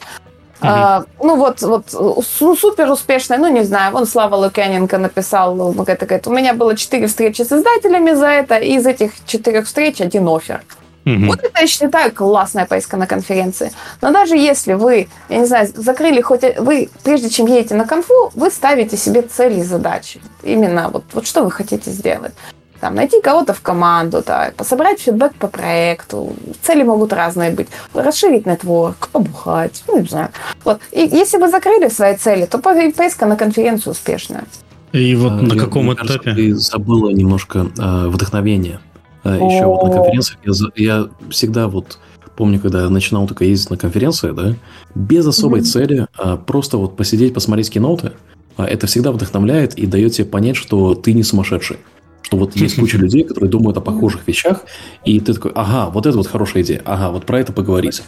Mm-hmm. 0.62 0.68
А, 0.68 1.06
ну 1.22 1.36
вот, 1.36 1.62
вот 1.62 1.90
супер 2.26 2.90
успешная, 2.90 3.38
ну 3.38 3.48
не 3.48 3.64
знаю, 3.64 3.92
вон 3.92 4.06
Слава 4.06 4.36
Лукьяненко 4.36 4.98
написал, 4.98 5.54
ну, 5.56 5.84
это, 5.84 6.06
это, 6.06 6.30
у 6.30 6.34
меня 6.34 6.54
было 6.54 6.78
четыре 6.78 7.08
встречи 7.08 7.42
с 7.42 7.52
издателями 7.52 8.14
за 8.14 8.28
это, 8.28 8.56
и 8.56 8.76
из 8.76 8.86
этих 8.86 9.12
четырех 9.26 9.66
встреч 9.66 10.00
один 10.00 10.28
офер. 10.28 10.64
Угу. 11.06 11.26
Вот 11.28 11.44
это, 11.44 11.62
я 11.62 11.68
считаю, 11.68 12.12
классная 12.12 12.66
поездка 12.66 12.98
на 12.98 13.06
конференции. 13.06 13.72
Но 14.02 14.12
даже 14.12 14.36
если 14.36 14.74
вы, 14.74 15.08
я 15.30 15.38
не 15.38 15.46
знаю, 15.46 15.70
закрыли 15.76 16.22
хоть... 16.22 16.42
Вы, 16.58 16.90
прежде 17.04 17.30
чем 17.30 17.46
едете 17.46 17.76
на 17.76 17.86
конфу, 17.86 18.32
вы 18.34 18.50
ставите 18.50 18.98
себе 18.98 19.22
цели 19.22 19.60
и 19.60 19.64
задачи. 19.64 20.20
Именно 20.42 20.90
вот, 20.90 21.04
вот 21.14 21.28
что 21.28 21.44
вы 21.44 21.52
хотите 21.52 21.92
сделать. 21.92 22.34
Там, 22.80 22.96
найти 22.96 23.22
кого-то 23.22 23.54
в 23.54 23.62
команду, 23.62 24.22
так, 24.22 24.54
собрать 24.64 25.00
фидбэк 25.00 25.36
по 25.36 25.48
проекту. 25.48 26.34
Цели 26.62 26.84
могут 26.84 27.14
разные 27.14 27.52
быть. 27.52 27.68
Расширить 27.94 28.46
нетворк, 28.46 29.10
побухать, 29.12 29.84
ну, 29.88 30.00
не 30.00 30.08
знаю. 30.08 30.30
Вот. 30.64 30.80
И 30.92 31.02
если 31.02 31.38
вы 31.38 31.50
закрыли 31.50 31.90
свои 31.90 32.16
цели, 32.16 32.46
то 32.46 32.60
поездка 32.60 33.26
на 33.26 33.36
конференцию 33.36 33.94
успешная. 33.94 34.44
И 34.92 35.16
вот 35.16 35.32
а, 35.32 35.36
на 35.36 35.58
каком 35.58 35.94
этапе? 35.94 36.08
Кажется, 36.08 36.36
ты 36.36 36.56
забыла 36.56 37.10
немножко 37.10 37.68
э, 37.78 38.08
вдохновения. 38.08 38.80
А, 39.24 39.36
Еще 39.36 39.66
вот 39.66 39.84
на 39.84 39.92
конференциях 39.92 40.40
я, 40.46 40.54
я 40.76 41.08
всегда 41.30 41.68
вот 41.68 42.00
помню, 42.36 42.60
когда 42.60 42.84
я 42.84 42.90
начинал 42.90 43.28
только 43.28 43.46
ездить 43.46 43.70
на 43.70 43.78
конференции, 43.78 44.32
да, 44.32 44.56
без 44.94 45.26
особой 45.26 45.62
mm-hmm. 45.62 45.64
цели, 45.64 46.08
а 46.18 46.38
просто 46.38 46.78
вот 46.78 46.96
посидеть, 46.96 47.34
посмотреть 47.34 47.72
киноты, 47.72 48.12
а 48.58 48.66
это 48.66 48.88
всегда 48.88 49.12
вдохновляет 49.12 49.74
и 49.76 49.86
дает 49.86 50.14
тебе 50.14 50.26
понять, 50.26 50.56
что 50.56 50.96
ты 50.96 51.14
не 51.14 51.24
сумасшедший. 51.24 51.78
Что 52.26 52.38
вот 52.38 52.56
есть 52.56 52.78
куча 52.78 52.98
людей, 52.98 53.24
которые 53.24 53.52
думают 53.52 53.78
о 53.78 53.82
похожих 53.82 54.28
вещах, 54.28 54.64
и 55.04 55.20
ты 55.20 55.36
такой, 55.36 55.52
ага, 55.54 55.92
вот 55.92 56.08
это 56.08 56.18
вот 56.18 56.26
хорошая 56.26 56.64
идея, 56.64 56.82
ага, 56.84 57.12
вот 57.12 57.24
про 57.28 57.40
это 57.40 57.54
поговорить. 57.54 58.02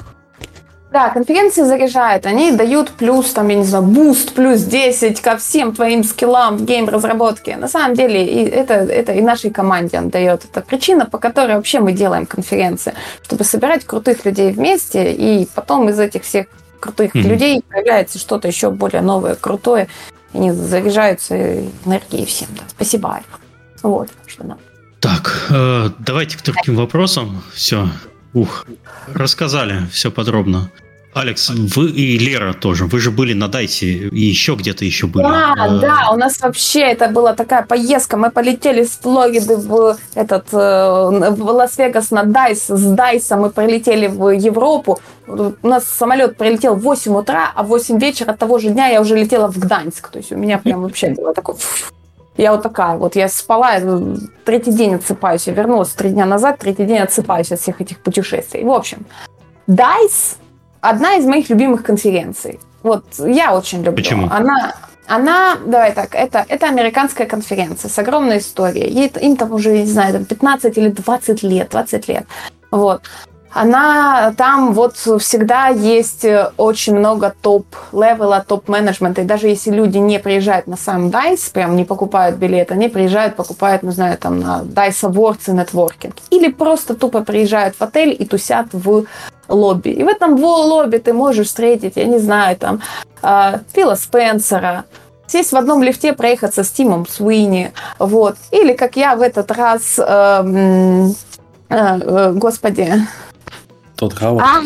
Да, 0.91 1.09
конференции 1.09 1.61
заряжают, 1.61 2.25
они 2.25 2.51
дают 2.51 2.89
плюс, 2.89 3.31
там, 3.31 3.49
я 3.49 3.57
не 3.57 3.63
знаю, 3.63 3.83
boost 3.83 4.33
плюс 4.33 4.61
10 4.61 5.21
ко 5.21 5.37
всем 5.37 5.75
твоим 5.75 6.03
скиллам 6.03 6.57
в 6.57 6.65
гейм-разработке. 6.65 7.57
На 7.57 7.67
самом 7.67 7.95
деле, 7.95 8.25
и 8.25 8.43
это, 8.43 8.73
это 8.73 9.11
и 9.11 9.21
нашей 9.21 9.51
команде 9.51 9.99
он 9.99 10.09
дает. 10.09 10.45
Это 10.45 10.61
причина, 10.61 11.05
по 11.05 11.19
которой 11.19 11.55
вообще 11.55 11.79
мы 11.79 11.91
делаем 11.91 12.25
конференции, 12.25 12.95
чтобы 13.21 13.43
собирать 13.43 13.85
крутых 13.85 14.25
людей 14.25 14.51
вместе, 14.51 15.13
и 15.13 15.47
потом 15.53 15.89
из 15.89 15.99
этих 15.99 16.23
всех 16.23 16.47
крутых 16.79 17.15
mm-hmm. 17.15 17.21
людей 17.21 17.63
появляется 17.69 18.17
что-то 18.17 18.47
еще 18.47 18.71
более 18.71 19.01
новое, 19.01 19.35
крутое, 19.35 19.89
они 20.33 20.51
заряжаются 20.51 21.35
энергией 21.85 22.25
всем. 22.25 22.47
Да. 22.57 22.63
Спасибо, 22.67 23.11
Альфа. 23.13 23.46
Вот, 23.83 24.09
что 24.25 24.43
нам. 24.43 24.57
Так, 24.99 25.47
э, 25.49 25.89
давайте 25.99 26.37
к 26.37 26.41
таким 26.41 26.75
вопросам. 26.75 27.43
Все, 27.53 27.87
ух, 28.33 28.65
рассказали 29.13 29.87
все 29.91 30.11
подробно. 30.11 30.71
Алекс, 31.17 31.49
вы 31.49 31.89
и 31.89 32.19
Лера 32.19 32.53
тоже. 32.53 32.85
Вы 32.85 32.99
же 32.99 33.09
были 33.09 33.33
на 33.33 33.47
DICE 33.47 33.79
е 33.79 33.87
и 33.87 34.21
еще 34.21 34.53
где-то 34.53 34.85
еще 34.85 35.07
были. 35.07 35.23
Да, 35.23 35.53
а... 35.57 35.79
да, 35.79 36.09
у 36.13 36.17
нас 36.17 36.39
вообще 36.39 36.81
это 36.81 37.09
была 37.09 37.33
такая 37.33 37.63
поездка. 37.63 38.17
Мы 38.17 38.29
полетели 38.29 38.83
с 38.83 38.99
Флориды 39.01 39.57
в 39.57 39.97
этот 40.13 40.53
э, 40.53 40.57
в 40.57 41.41
Лас-Вегас 41.41 42.11
на 42.11 42.23
DICE. 42.23 42.67
С 42.67 42.83
DICE 42.91 43.27
а 43.27 43.35
мы 43.35 43.49
прилетели 43.49 44.07
в 44.07 44.29
Европу. 44.29 44.99
У 45.27 45.67
нас 45.67 45.85
самолет 45.85 46.37
прилетел 46.37 46.75
в 46.75 46.81
8 46.81 47.15
утра, 47.15 47.51
а 47.55 47.63
в 47.63 47.67
8 47.67 47.99
вечера 47.99 48.33
того 48.33 48.59
же 48.59 48.69
дня 48.69 48.87
я 48.87 49.01
уже 49.01 49.15
летела 49.15 49.51
в 49.51 49.57
Гданьск. 49.57 50.09
То 50.09 50.19
есть 50.19 50.31
у 50.31 50.37
меня 50.37 50.59
прям 50.59 50.83
вообще 50.83 51.09
было 51.09 51.33
такое... 51.33 51.55
Я 52.37 52.51
вот 52.51 52.61
такая, 52.61 52.97
вот 52.97 53.15
я 53.15 53.27
спала, 53.29 53.79
третий 54.45 54.71
день 54.71 54.95
отсыпаюсь. 54.95 55.47
Я 55.47 55.53
вернулась 55.53 55.89
три 55.89 56.09
дня 56.09 56.25
назад, 56.25 56.59
третий 56.59 56.85
день 56.85 56.99
отсыпаюсь 56.99 57.51
от 57.51 57.59
всех 57.59 57.81
этих 57.81 57.99
путешествий. 57.99 58.63
В 58.63 58.71
общем, 58.71 59.05
DICE 59.67 60.37
одна 60.81 61.15
из 61.15 61.25
моих 61.25 61.49
любимых 61.49 61.83
конференций. 61.83 62.59
Вот 62.83 63.05
я 63.17 63.55
очень 63.55 63.79
люблю. 63.79 63.95
Почему? 63.95 64.27
Она, 64.31 64.75
она, 65.07 65.57
давай 65.65 65.93
так, 65.93 66.13
это, 66.13 66.45
это 66.47 66.67
американская 66.67 67.27
конференция 67.27 67.89
с 67.89 67.97
огромной 67.97 68.37
историей. 68.37 68.91
Ей, 68.91 69.11
им 69.21 69.35
там 69.35 69.51
уже, 69.51 69.79
не 69.79 69.85
знаю, 69.85 70.13
там 70.13 70.25
15 70.25 70.77
или 70.77 70.89
20 70.89 71.43
лет, 71.43 71.69
20 71.71 72.07
лет. 72.07 72.25
Вот 72.69 73.01
она 73.51 74.33
там 74.37 74.73
вот 74.73 74.97
всегда 74.97 75.67
есть 75.67 76.25
э, 76.25 76.51
очень 76.57 76.97
много 76.97 77.33
top-level 77.41 78.25
а, 78.25 78.43
топ-менеджмента. 78.47 79.21
И 79.21 79.25
даже 79.25 79.47
если 79.47 79.71
люди 79.71 79.97
не 79.97 80.19
приезжают 80.19 80.67
на 80.67 80.77
сам 80.77 81.07
DICE, 81.07 81.51
прям 81.53 81.75
не 81.75 81.85
покупают 81.85 82.37
билет, 82.37 82.71
они 82.71 82.89
приезжают, 82.89 83.35
покупают, 83.35 83.83
не 83.83 83.91
знаю, 83.91 84.17
там 84.17 84.39
на 84.39 84.61
DICE 84.61 85.11
Awards 85.11 85.47
и 85.47 85.51
нетворкинг. 85.51 86.15
Или 86.29 86.51
просто 86.51 86.93
тупо 86.93 87.23
приезжают 87.23 87.75
в 87.75 87.81
отель 87.81 88.15
и 88.17 88.25
тусят 88.25 88.67
в 88.73 89.05
лобби. 89.47 89.89
И 89.89 90.03
в 90.03 90.07
этом 90.07 90.35
лобби 90.35 90.97
ты 90.97 91.13
можешь 91.13 91.47
встретить, 91.47 91.93
я 91.95 92.05
не 92.05 92.19
знаю, 92.19 92.57
там, 92.57 92.81
э, 93.21 93.59
Фила 93.73 93.95
Спенсера, 93.95 94.85
сесть 95.25 95.51
в 95.51 95.55
одном 95.55 95.83
лифте, 95.83 96.13
проехаться 96.13 96.63
с 96.63 96.69
Тимом 96.69 97.07
Суини, 97.07 97.71
вот. 97.99 98.35
Или, 98.51 98.73
как 98.73 98.95
я 98.97 99.15
в 99.15 99.21
этот 99.21 99.51
раз, 99.51 99.97
э, 99.97 101.07
э, 101.69 102.31
господи, 102.33 102.93
тот 103.97 104.13
Хауард. 104.13 104.47
А, 104.47 104.61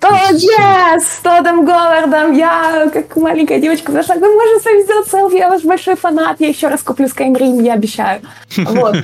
тот, 0.00 0.32
yes! 0.32 1.00
С 1.00 1.20
Тодом 1.22 1.66
Говардом. 1.66 2.32
Я, 2.32 2.88
как 2.92 3.16
маленькая 3.16 3.60
девочка, 3.60 3.92
зашла. 3.92 4.14
Мы 4.14 4.32
можем 4.32 4.60
с 4.60 4.64
вами 4.64 4.82
сделать 4.82 5.08
селфи, 5.10 5.36
я 5.36 5.50
ваш 5.50 5.62
большой 5.62 5.96
фанат. 5.96 6.36
Я 6.40 6.48
еще 6.48 6.68
раз 6.68 6.82
куплю 6.82 7.06
Skyrim, 7.06 7.62
я 7.62 7.74
обещаю. 7.74 8.22
Вот. 8.56 8.96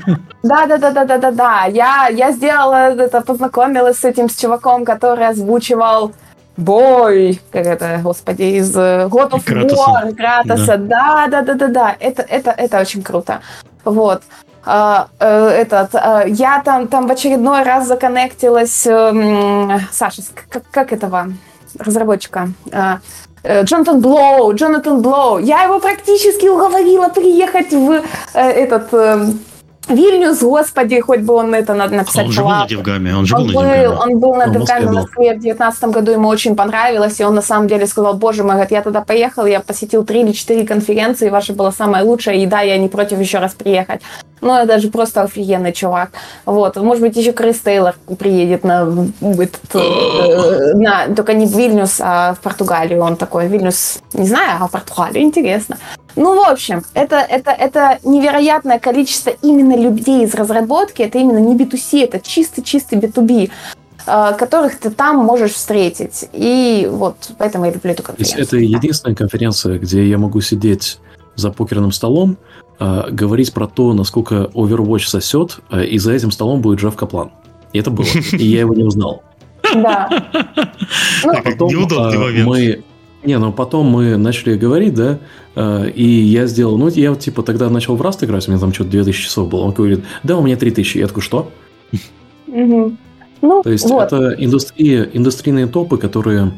Да, 0.42 0.66
да, 0.66 0.78
да, 0.78 0.90
да, 0.92 1.04
да, 1.04 1.18
да, 1.18 1.30
да. 1.32 1.64
Я, 1.66 2.08
я 2.08 2.32
сделала 2.32 2.92
это, 2.92 3.20
познакомилась 3.20 3.98
с 3.98 4.04
этим 4.04 4.30
с 4.30 4.36
чуваком, 4.36 4.84
который 4.84 5.26
озвучивал 5.26 6.12
бой, 6.56 7.40
как 7.50 7.66
это, 7.66 8.00
господи, 8.02 8.44
из 8.58 8.74
God 8.74 9.32
of 9.32 9.44
War, 9.44 10.14
Кратоса. 10.14 10.78
Да, 10.78 11.26
да, 11.28 11.42
да, 11.42 11.54
да, 11.54 11.66
да. 11.66 11.96
Это, 12.00 12.22
это, 12.22 12.52
это 12.52 12.80
очень 12.80 13.02
круто. 13.02 13.40
Вот. 13.84 14.22
А, 14.68 15.06
э, 15.20 15.48
этот, 15.48 15.94
а, 15.94 16.24
я 16.26 16.60
там, 16.64 16.88
там 16.88 17.06
в 17.06 17.12
очередной 17.12 17.62
раз 17.62 17.86
законнектилась, 17.86 18.84
э, 18.84 19.78
Саша, 19.92 20.22
как, 20.48 20.64
как 20.72 20.92
этого 20.92 21.28
разработчика? 21.78 22.48
А, 22.72 22.98
э, 23.44 23.62
Джонатан 23.62 24.00
Блоу, 24.00 24.52
Джонатан 24.54 25.02
Блоу. 25.02 25.38
Я 25.38 25.62
его 25.62 25.78
практически 25.78 26.46
уговорила 26.48 27.08
приехать 27.08 27.72
в 27.72 28.02
этот 28.34 28.92
Вильнюс, 29.88 30.40
господи, 30.40 31.00
хоть 31.00 31.20
бы 31.20 31.34
он 31.34 31.54
это 31.54 31.74
надо 31.74 31.94
написать. 31.94 32.26
Он 32.26 32.32
же 32.32 32.42
был 32.42 32.48
на 32.48 32.66
DevGAMM 32.66 33.05
е, 33.05 33.16
он 33.16 33.26
же 33.26 33.36
он 33.36 33.46
был, 33.52 33.62
на 33.62 33.76
DevGAMM 33.76 33.85
е. 33.85 33.88
Он 33.88 34.18
был 34.18 34.34
на 34.34 34.48
DevGAMM 34.48 34.81
е 34.81 34.86
в 34.86 34.92
Москве 34.92 35.30
в 35.30 35.40
2019 35.40 35.84
году, 35.84 36.12
ему 36.12 36.28
очень 36.28 36.56
понравилось, 36.56 37.20
и 37.20 37.24
он 37.24 37.34
на 37.34 37.42
самом 37.42 37.68
деле 37.68 37.86
сказал, 37.86 38.14
боже 38.14 38.42
мой, 38.42 38.52
говорит, 38.52 38.72
я 38.72 38.82
туда 38.82 39.00
поехал, 39.02 39.46
я 39.46 39.60
посетил 39.60 40.04
три 40.04 40.22
или 40.22 40.32
четыре 40.32 40.66
конференции, 40.66 41.28
ваша 41.28 41.52
была 41.52 41.70
самая 41.70 42.04
лучшая, 42.04 42.36
и 42.36 42.46
да, 42.46 42.62
я 42.62 42.78
не 42.78 42.88
против 42.88 43.20
еще 43.20 43.38
раз 43.38 43.54
приехать. 43.54 44.00
Ну, 44.40 44.54
это 44.54 44.78
же 44.80 44.90
просто 44.90 45.22
офигенный 45.22 45.72
чувак. 45.72 46.10
Вот, 46.44 46.76
может 46.76 47.02
быть, 47.02 47.16
еще 47.16 47.32
Крис 47.32 47.60
Тейлор 47.60 47.94
приедет 48.18 48.64
на, 48.64 48.86
этот, 49.20 49.74
э, 49.74 50.74
на 50.74 51.06
только 51.14 51.32
не 51.32 51.46
в 51.46 51.56
Вильнюс, 51.56 52.00
а 52.00 52.34
в 52.34 52.40
Португалию. 52.40 53.00
Он 53.00 53.16
такой, 53.16 53.46
Вильнюс, 53.46 53.98
не 54.12 54.26
знаю, 54.26 54.58
а 54.60 54.68
в 54.68 54.70
Португалию, 54.70 55.22
интересно. 55.22 55.78
Ну, 56.16 56.34
в 56.34 56.48
общем, 56.48 56.82
это, 56.94 57.16
это, 57.16 57.50
это 57.50 57.98
невероятное 58.02 58.78
количество 58.78 59.30
именно 59.42 59.76
людей 59.76 60.24
из 60.24 60.34
разработки, 60.34 61.02
это 61.02 61.18
именно 61.18 61.38
не 61.38 61.54
B2C, 61.54 62.04
это 62.04 62.20
чистый-чистый 62.20 62.98
B2B 62.98 63.50
э, 64.06 64.32
которых 64.38 64.78
ты 64.78 64.90
там 64.90 65.18
можешь 65.18 65.52
встретить. 65.52 66.28
И 66.32 66.88
вот 66.90 67.16
поэтому 67.36 67.66
я 67.66 67.72
люблю 67.72 67.92
эту 67.92 68.02
конференцию. 68.02 68.42
Это 68.42 68.56
единственная 68.56 69.14
конференция, 69.14 69.78
где 69.78 70.08
я 70.08 70.16
могу 70.16 70.40
сидеть 70.40 70.98
за 71.34 71.50
покерным 71.50 71.92
столом, 71.92 72.38
э, 72.80 73.10
говорить 73.10 73.52
про 73.52 73.66
то, 73.66 73.92
насколько 73.92 74.50
Overwatch 74.54 75.06
сосет, 75.06 75.58
э, 75.70 75.84
и 75.84 75.98
за 75.98 76.12
этим 76.12 76.30
столом 76.30 76.62
будет 76.62 76.80
Джефф 76.80 76.96
Каплан. 76.96 77.30
И 77.74 77.78
это 77.78 77.90
было. 77.90 78.06
И 78.32 78.46
я 78.46 78.60
его 78.60 78.74
не 78.74 78.84
узнал. 78.84 79.22
Да. 79.74 80.08
Ну, 81.24 81.42
потом 81.42 81.72
мы 82.44 82.84
не, 83.26 83.38
ну 83.38 83.52
потом 83.52 83.86
мы 83.86 84.16
начали 84.16 84.56
говорить, 84.56 84.94
да, 84.94 85.18
э, 85.54 85.90
и 85.90 86.04
я 86.04 86.46
сделал, 86.46 86.78
ну, 86.78 86.88
я 86.88 87.14
типа 87.14 87.42
тогда 87.42 87.68
начал 87.68 87.96
в 87.96 88.02
Rust 88.02 88.24
играть, 88.24 88.46
у 88.48 88.50
меня 88.50 88.60
там 88.60 88.72
что-то 88.72 88.90
2000 88.90 89.22
часов 89.22 89.48
было. 89.48 89.62
Он 89.62 89.72
говорит, 89.72 90.04
да, 90.22 90.36
у 90.36 90.42
меня 90.42 90.56
3000. 90.56 90.98
Я 90.98 91.08
такой, 91.08 91.22
что? 91.22 91.50
Ну, 92.46 93.62
То 93.62 93.70
есть 93.70 93.88
вот. 93.88 94.04
это 94.04 94.34
индустрия, 94.38 95.08
индустрийные 95.12 95.66
топы, 95.66 95.98
которые 95.98 96.52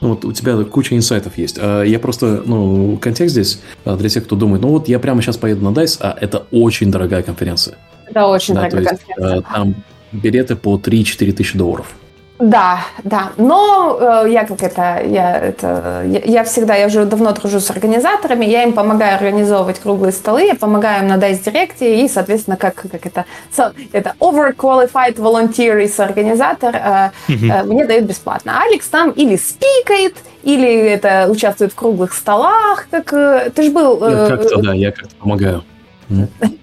ну, 0.00 0.10
вот 0.10 0.24
у 0.24 0.32
тебя 0.32 0.56
куча 0.64 0.96
инсайтов 0.96 1.38
есть. 1.38 1.58
А 1.60 1.82
я 1.82 1.98
просто, 1.98 2.42
ну, 2.44 2.98
контекст 3.00 3.32
здесь 3.32 3.60
а, 3.84 3.96
для 3.96 4.08
тех, 4.08 4.24
кто 4.24 4.34
думает, 4.34 4.62
ну 4.62 4.68
вот 4.68 4.88
я 4.88 4.98
прямо 4.98 5.22
сейчас 5.22 5.36
поеду 5.36 5.64
на 5.64 5.74
DICE, 5.74 5.98
а 6.00 6.16
это 6.20 6.46
очень 6.50 6.90
дорогая 6.90 7.22
конференция. 7.22 7.76
Это 8.06 8.26
очень 8.26 8.54
да, 8.54 8.68
дорогая 8.68 8.96
конференция. 8.96 9.34
Есть, 9.36 9.46
там 9.46 9.74
билеты 10.10 10.56
по 10.56 10.76
3-4 10.76 11.32
тысячи 11.32 11.56
долларов. 11.56 11.94
Да, 12.38 12.80
да. 13.04 13.32
Но 13.36 14.24
э, 14.24 14.30
я 14.30 14.44
как 14.44 14.62
это, 14.62 15.00
я 15.04 15.38
это, 15.38 16.02
я, 16.04 16.20
я 16.24 16.44
всегда, 16.44 16.74
я 16.74 16.86
уже 16.86 17.04
давно 17.04 17.32
дружу 17.32 17.60
с 17.60 17.70
организаторами, 17.70 18.44
я 18.44 18.64
им 18.64 18.72
помогаю 18.72 19.16
организовывать 19.16 19.78
круглые 19.78 20.12
столы, 20.12 20.42
я 20.42 20.54
помогаю 20.54 21.02
им 21.02 21.08
на 21.08 21.18
Dice 21.18 21.44
Direct, 21.44 21.76
и, 21.80 22.08
соответственно, 22.08 22.56
как, 22.56 22.74
как 22.90 23.06
это, 23.06 23.26
so, 23.56 23.72
это 23.92 24.14
overqualified 24.18 25.16
volunteer 25.16 25.84
из 25.84 25.98
организатор 26.00 26.74
э, 26.74 27.10
э, 27.28 27.62
мне 27.62 27.84
дают 27.84 28.06
бесплатно. 28.06 28.60
Алекс 28.62 28.88
там 28.88 29.10
или 29.10 29.36
спикает, 29.36 30.16
или 30.42 30.88
это 30.88 31.28
участвует 31.30 31.72
в 31.72 31.76
круглых 31.76 32.12
столах, 32.12 32.88
как 32.90 33.12
э, 33.12 33.50
ты 33.54 33.64
же 33.64 33.70
был. 33.70 34.02
Э, 34.02 34.28
я 34.28 34.36
как-то, 34.36 34.62
да, 34.62 34.72
я 34.72 34.90
как-то 34.90 35.14
помогаю. 35.16 35.64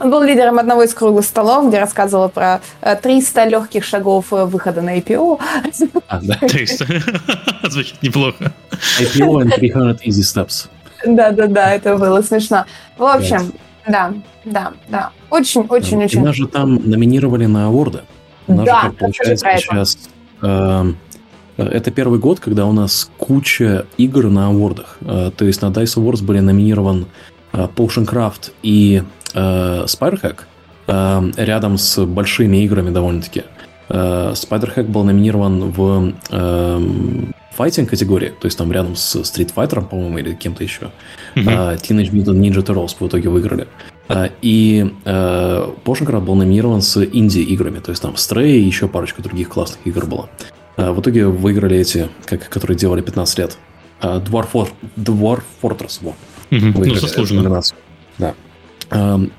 Он 0.00 0.10
был 0.10 0.22
лидером 0.22 0.58
одного 0.58 0.82
из 0.82 0.94
круглых 0.94 1.24
столов, 1.24 1.68
где 1.68 1.78
рассказывал 1.78 2.28
про 2.28 2.60
300 2.80 3.40
э, 3.40 3.48
легких 3.50 3.84
шагов 3.84 4.32
э, 4.32 4.44
выхода 4.44 4.82
на 4.82 4.98
IPO. 4.98 5.40
А, 6.08 6.20
да, 6.20 6.34
300. 6.34 6.86
Звучит 7.70 8.02
неплохо. 8.02 8.52
IPO 9.00 9.42
and 9.42 9.54
300 9.54 9.98
easy 10.04 10.22
steps. 10.22 10.68
Да-да-да, 11.06 11.74
это 11.74 11.96
было 11.96 12.20
смешно. 12.22 12.64
В 12.96 13.04
общем, 13.04 13.52
да, 13.86 14.12
да, 14.44 14.72
да. 14.88 15.10
Очень-очень-очень. 15.30 16.22
Нас 16.22 16.36
же 16.36 16.46
там 16.46 16.76
номинировали 16.88 17.46
на 17.46 17.66
аворды. 17.66 18.02
Да, 18.46 18.82
же, 18.82 18.92
получается, 18.92 19.46
сейчас... 19.56 19.98
Э, 20.42 20.92
это 21.58 21.90
первый 21.90 22.18
год, 22.18 22.40
когда 22.40 22.64
у 22.66 22.72
нас 22.72 23.10
куча 23.18 23.86
игр 23.98 24.28
на 24.30 24.48
авордах. 24.48 24.98
То 25.00 25.44
есть 25.44 25.60
на 25.60 25.66
DICE 25.66 25.98
Awards 25.98 26.24
были 26.24 26.40
номинирован 26.40 27.06
Potioncraft 27.52 28.52
и 28.62 29.02
э, 29.34 29.84
Spider-Hack 29.84 30.40
э, 30.86 31.30
рядом 31.36 31.78
с 31.78 32.04
большими 32.04 32.64
играми 32.64 32.90
довольно-таки. 32.90 33.44
Э, 33.88 34.32
Spider-Hack 34.32 34.84
был 34.84 35.04
номинирован 35.04 35.70
в 35.70 36.14
э, 36.30 36.80
файтинг 37.54 37.90
категории, 37.90 38.32
то 38.40 38.46
есть 38.46 38.58
там 38.58 38.72
рядом 38.72 38.96
с 38.96 39.16
Street 39.16 39.52
Fighter, 39.54 39.86
по-моему, 39.86 40.18
или 40.18 40.34
кем-то 40.34 40.64
еще. 40.64 40.90
Mm-hmm. 41.34 41.44
Uh, 41.44 41.80
Teenage 41.80 42.10
Mutant 42.10 42.40
Ninja 42.40 42.64
Turtles 42.64 42.96
в 42.98 43.06
итоге 43.06 43.28
выиграли. 43.28 43.68
Uh, 44.08 44.30
и 44.42 44.90
uh, 45.04 46.20
был 46.20 46.34
номинирован 46.34 46.82
с 46.82 47.02
инди-играми, 47.02 47.78
то 47.78 47.90
есть 47.90 48.02
там 48.02 48.14
Stray 48.14 48.52
и 48.52 48.60
еще 48.60 48.88
парочка 48.88 49.22
других 49.22 49.48
классных 49.48 49.86
игр 49.86 50.06
было. 50.06 50.28
Uh, 50.76 50.92
в 50.92 51.00
итоге 51.00 51.26
выиграли 51.26 51.76
эти, 51.76 52.08
как, 52.24 52.48
которые 52.48 52.76
делали 52.76 53.02
15 53.02 53.38
лет. 53.38 53.58
Uh, 54.00 54.24
Dwarf, 54.24 54.48
For- 54.52 54.72
Dwarf 54.96 55.42
Fortress. 55.62 56.00
Mm-hmm. 56.50 56.84
Ну, 56.84 56.94
заслуженно. 56.94 57.62
Да. 58.18 58.34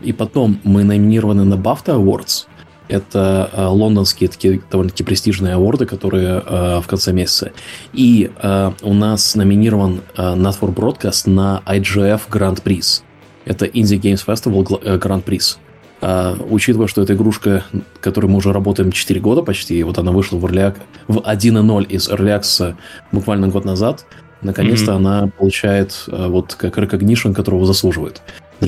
И 0.02 0.14
потом 0.14 0.60
мы 0.64 0.84
номинированы 0.84 1.44
на 1.44 1.56
BAFTA 1.56 1.96
Awards. 1.96 2.48
Это 2.90 3.50
э, 3.54 3.66
лондонские 3.66 4.30
такие 4.30 4.62
довольно-таки 4.70 5.04
престижные 5.04 5.56
аворды, 5.56 5.86
которые 5.86 6.44
э, 6.46 6.80
в 6.82 6.88
конце 6.88 7.14
месяца. 7.14 7.52
И 7.94 8.30
э, 8.42 8.72
у 8.82 8.94
нас 8.94 9.36
номинирован 9.36 10.02
э, 10.18 10.22
Not 10.22 10.60
for 10.60 10.74
Broadcast 10.74 11.30
на 11.30 11.64
IGF 11.66 12.22
Grand 12.30 12.62
Prix. 12.62 13.04
Это 13.46 13.66
Indie 13.66 14.00
Games 14.00 14.26
Festival 14.26 14.64
Grand 15.00 15.24
Prix. 15.24 15.58
Uh, 16.02 16.48
учитывая, 16.50 16.88
что 16.88 17.02
это 17.02 17.14
игрушка, 17.14 17.64
которой 18.02 18.26
мы 18.26 18.36
уже 18.36 18.52
работаем 18.52 18.92
4 18.92 19.22
года 19.22 19.42
почти, 19.42 19.82
вот 19.84 19.98
она 19.98 20.12
вышла 20.12 20.38
в, 20.38 20.44
Early, 20.44 20.76
в 21.08 21.20
1.0 21.20 21.86
из 21.86 22.10
Early 22.10 22.42
Access 22.42 22.76
буквально 23.14 23.48
год 23.48 23.64
назад, 23.64 24.06
наконец-то 24.42 24.92
mm-hmm. 24.92 24.96
она 24.98 25.28
получает 25.28 25.92
uh, 26.08 26.28
вот 26.28 26.56
как 26.56 26.78
recognition, 26.78 27.34
которого 27.34 27.66
заслуживает. 27.66 28.22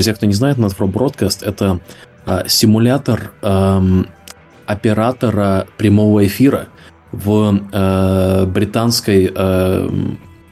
Тех, 0.03 0.17
кто 0.17 0.25
не 0.25 0.33
знает, 0.33 0.57
Netflix 0.57 0.91
Broadcast— 0.91 1.39
это 1.45 1.79
э, 2.25 2.43
симулятор 2.47 3.31
э, 3.41 4.03
оператора 4.65 5.67
прямого 5.77 6.25
эфира 6.25 6.67
в 7.11 7.59
э, 7.71 8.45
британской 8.45 9.31
э, 9.33 9.89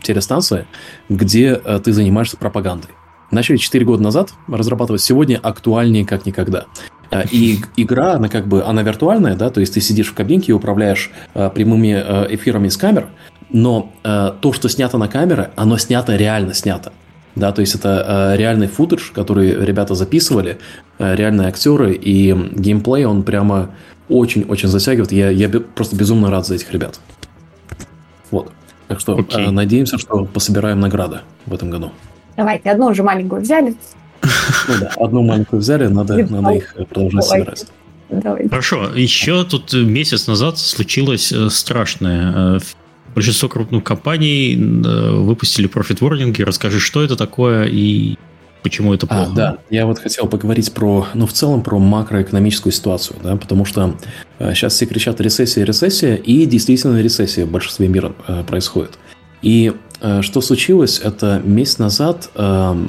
телестанции, 0.01 0.65
где 1.09 1.59
э, 1.63 1.79
ты 1.83 1.91
занимаешься 1.93 2.37
пропагандой. 2.37 2.91
Начали 3.31 3.57
4 3.57 3.83
года 3.85 4.03
назад 4.03 4.31
разрабатывать, 4.47 5.01
сегодня 5.01 5.39
актуальнее 5.41 6.05
как 6.05 6.25
никогда. 6.25 6.65
И 7.31 7.59
игра, 7.77 8.13
она 8.13 8.27
как 8.27 8.47
бы, 8.47 8.63
она 8.63 8.81
виртуальная, 8.81 9.35
да, 9.35 9.49
то 9.49 9.59
есть 9.59 9.73
ты 9.75 9.81
сидишь 9.81 10.09
в 10.09 10.13
кабинке 10.13 10.51
и 10.51 10.55
управляешь 10.55 11.11
э, 11.33 11.49
прямыми 11.49 11.91
эфирами 12.29 12.69
с 12.69 12.77
камер, 12.77 13.07
но 13.49 13.91
э, 14.03 14.31
то, 14.41 14.53
что 14.53 14.67
снято 14.67 14.97
на 14.97 15.07
камеры, 15.07 15.51
оно 15.55 15.77
снято 15.77 16.15
реально 16.15 16.53
снято. 16.53 16.91
Да, 17.35 17.51
то 17.51 17.61
есть 17.61 17.75
это 17.75 18.33
э, 18.33 18.37
реальный 18.37 18.67
футаж, 18.67 19.11
который 19.13 19.65
ребята 19.65 19.95
записывали, 19.95 20.59
э, 20.99 21.15
реальные 21.15 21.47
актеры, 21.47 21.93
и 21.93 22.31
геймплей, 22.31 23.05
он 23.05 23.23
прямо 23.23 23.71
очень-очень 24.07 24.69
затягивает. 24.69 25.11
Я, 25.11 25.29
я 25.29 25.49
просто 25.49 25.95
безумно 25.95 26.29
рад 26.29 26.45
за 26.45 26.55
этих 26.55 26.71
ребят. 26.71 26.99
Вот. 28.29 28.51
Так 28.87 28.99
что 28.99 29.17
okay. 29.17 29.47
э, 29.47 29.51
надеемся, 29.51 29.97
что 29.97 30.25
пособираем 30.25 30.79
награды 30.79 31.21
в 31.45 31.53
этом 31.53 31.71
году. 31.71 31.91
Давайте, 32.37 32.69
одну 32.69 32.87
уже 32.87 33.03
маленькую 33.03 33.41
взяли. 33.41 33.75
Ну 34.67 34.75
да, 34.79 34.91
одну 34.97 35.23
маленькую 35.23 35.59
взяли, 35.59 35.87
надо, 35.87 36.15
надо 36.15 36.51
их 36.51 36.73
продолжать 36.89 37.25
собирать. 37.25 37.65
Давайте. 38.09 38.49
Хорошо, 38.49 38.89
еще 38.95 39.43
тут 39.43 39.73
месяц 39.73 40.27
назад 40.27 40.57
случилось 40.57 41.31
э, 41.31 41.49
страшное. 41.49 42.59
Э, 43.13 43.15
большинство 43.15 43.49
крупных 43.49 43.83
компаний 43.83 44.55
э, 44.55 45.11
выпустили 45.11 45.67
профит 45.67 46.01
ворнинги. 46.01 46.41
Расскажи, 46.41 46.79
что 46.79 47.03
это 47.03 47.15
такое 47.15 47.65
и 47.65 48.17
почему 48.61 48.93
это 48.93 49.05
а, 49.09 49.15
плохо. 49.15 49.31
А, 49.31 49.35
да, 49.35 49.57
я 49.69 49.85
вот 49.85 49.99
хотел 49.99 50.27
поговорить 50.27 50.71
про, 50.73 51.07
ну, 51.13 51.27
в 51.27 51.33
целом 51.33 51.61
про 51.63 51.77
макроэкономическую 51.79 52.71
ситуацию, 52.71 53.17
да, 53.21 53.35
потому 53.35 53.65
что 53.65 53.97
э, 54.39 54.53
сейчас 54.53 54.73
все 54.73 54.85
кричат 54.85 55.19
рецессия, 55.19 55.65
рецессия, 55.65 56.15
и 56.15 56.45
действительно 56.45 57.01
рецессия 57.01 57.45
в 57.45 57.51
большинстве 57.51 57.87
мира 57.87 58.13
э, 58.27 58.43
происходит. 58.45 58.97
И 59.41 59.73
э, 60.01 60.21
что 60.21 60.39
случилось, 60.39 61.01
это 61.03 61.41
месяц 61.43 61.77
назад 61.77 62.29
э, 62.35 62.85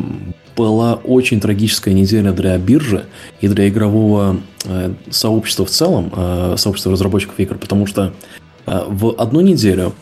была 0.56 0.94
очень 0.94 1.40
трагическая 1.40 1.92
неделя 1.92 2.30
для 2.30 2.56
биржи 2.58 3.06
и 3.40 3.48
для 3.48 3.68
игрового 3.68 4.40
э, 4.64 4.94
сообщества 5.10 5.66
в 5.66 5.70
целом, 5.70 6.12
э, 6.16 6.54
сообщества 6.56 6.92
разработчиков 6.92 7.34
игр, 7.40 7.58
потому 7.58 7.86
что 7.86 8.12
Э, 8.12 8.43
в 8.66 9.14
одну 9.18 9.40
неделю 9.40 9.92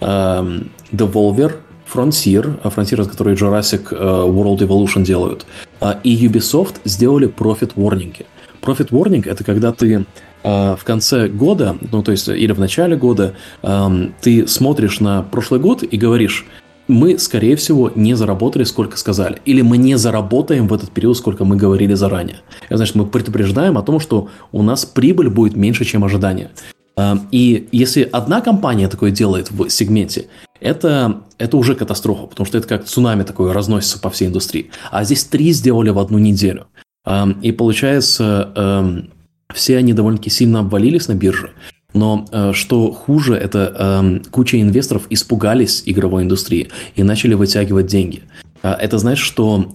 эм, 0.00 0.70
Devolver, 0.92 1.52
Frontier, 1.92 2.58
э, 2.62 2.68
Frontier, 2.68 3.08
который 3.08 3.34
Jurassic 3.34 3.88
э, 3.90 3.96
World 3.96 4.58
Evolution 4.58 5.02
делают, 5.02 5.46
и 6.04 6.26
Ubisoft 6.26 6.76
сделали 6.84 7.28
Profit 7.28 7.74
Warning. 7.74 8.24
Profit 8.62 8.90
Warning– 8.90 9.28
это 9.30 9.44
когда 9.44 9.72
ты 9.72 10.04
в 10.42 10.80
конце 10.84 11.26
года, 11.28 11.76
ну 11.90 12.02
то 12.02 12.12
есть 12.12 12.28
или 12.28 12.52
в 12.52 12.60
начале 12.60 12.96
года, 12.96 13.34
ты 14.20 14.46
смотришь 14.46 15.00
на 15.00 15.22
прошлый 15.22 15.58
год 15.58 15.82
и 15.82 15.96
говоришь, 15.96 16.46
мы, 16.88 17.18
скорее 17.18 17.54
всего, 17.56 17.92
не 17.94 18.14
заработали, 18.14 18.64
сколько 18.64 18.96
сказали. 18.96 19.40
Или 19.44 19.60
мы 19.60 19.76
не 19.76 19.96
заработаем 19.96 20.66
в 20.66 20.74
этот 20.74 20.90
период, 20.90 21.16
сколько 21.16 21.44
мы 21.44 21.56
говорили 21.56 21.94
заранее. 21.94 22.38
Это 22.68 22.78
значит, 22.78 22.94
мы 22.94 23.06
предупреждаем 23.06 23.76
о 23.76 23.82
том, 23.82 24.00
что 24.00 24.28
у 24.52 24.62
нас 24.62 24.86
прибыль 24.86 25.28
будет 25.28 25.54
меньше, 25.54 25.84
чем 25.84 26.02
ожидание. 26.02 26.50
Эм, 26.98 27.28
и 27.30 27.68
если 27.70 28.02
одна 28.10 28.40
компания 28.40 28.88
такое 28.88 29.12
делает 29.12 29.52
в 29.52 29.68
сегменте, 29.70 30.26
это, 30.60 31.22
это 31.38 31.56
уже 31.56 31.76
катастрофа, 31.76 32.26
потому 32.26 32.44
что 32.44 32.58
это 32.58 32.66
как 32.66 32.84
цунами 32.86 33.22
такое 33.22 33.52
разносится 33.52 34.00
по 34.00 34.10
всей 34.10 34.26
индустрии. 34.26 34.70
А 34.90 35.04
здесь 35.04 35.22
три 35.24 35.52
сделали 35.52 35.90
в 35.90 35.98
одну 36.00 36.18
неделю. 36.18 36.66
Эм, 37.06 37.38
и 37.40 37.52
получается, 37.52 38.52
эм, 38.56 39.10
все 39.54 39.76
они 39.76 39.92
довольно-таки 39.92 40.30
сильно 40.30 40.58
обвалились 40.58 41.06
на 41.06 41.14
бирже. 41.14 41.52
Но 41.94 42.26
э, 42.32 42.52
что 42.52 42.92
хуже, 42.92 43.34
это 43.34 44.20
куча 44.30 44.60
инвесторов 44.60 45.06
испугались 45.08 45.84
игровой 45.86 46.24
индустрии 46.24 46.68
и 46.96 47.02
начали 47.02 47.34
вытягивать 47.34 47.86
деньги. 47.86 48.24
это 48.62 48.98
значит, 48.98 49.24
что 49.24 49.72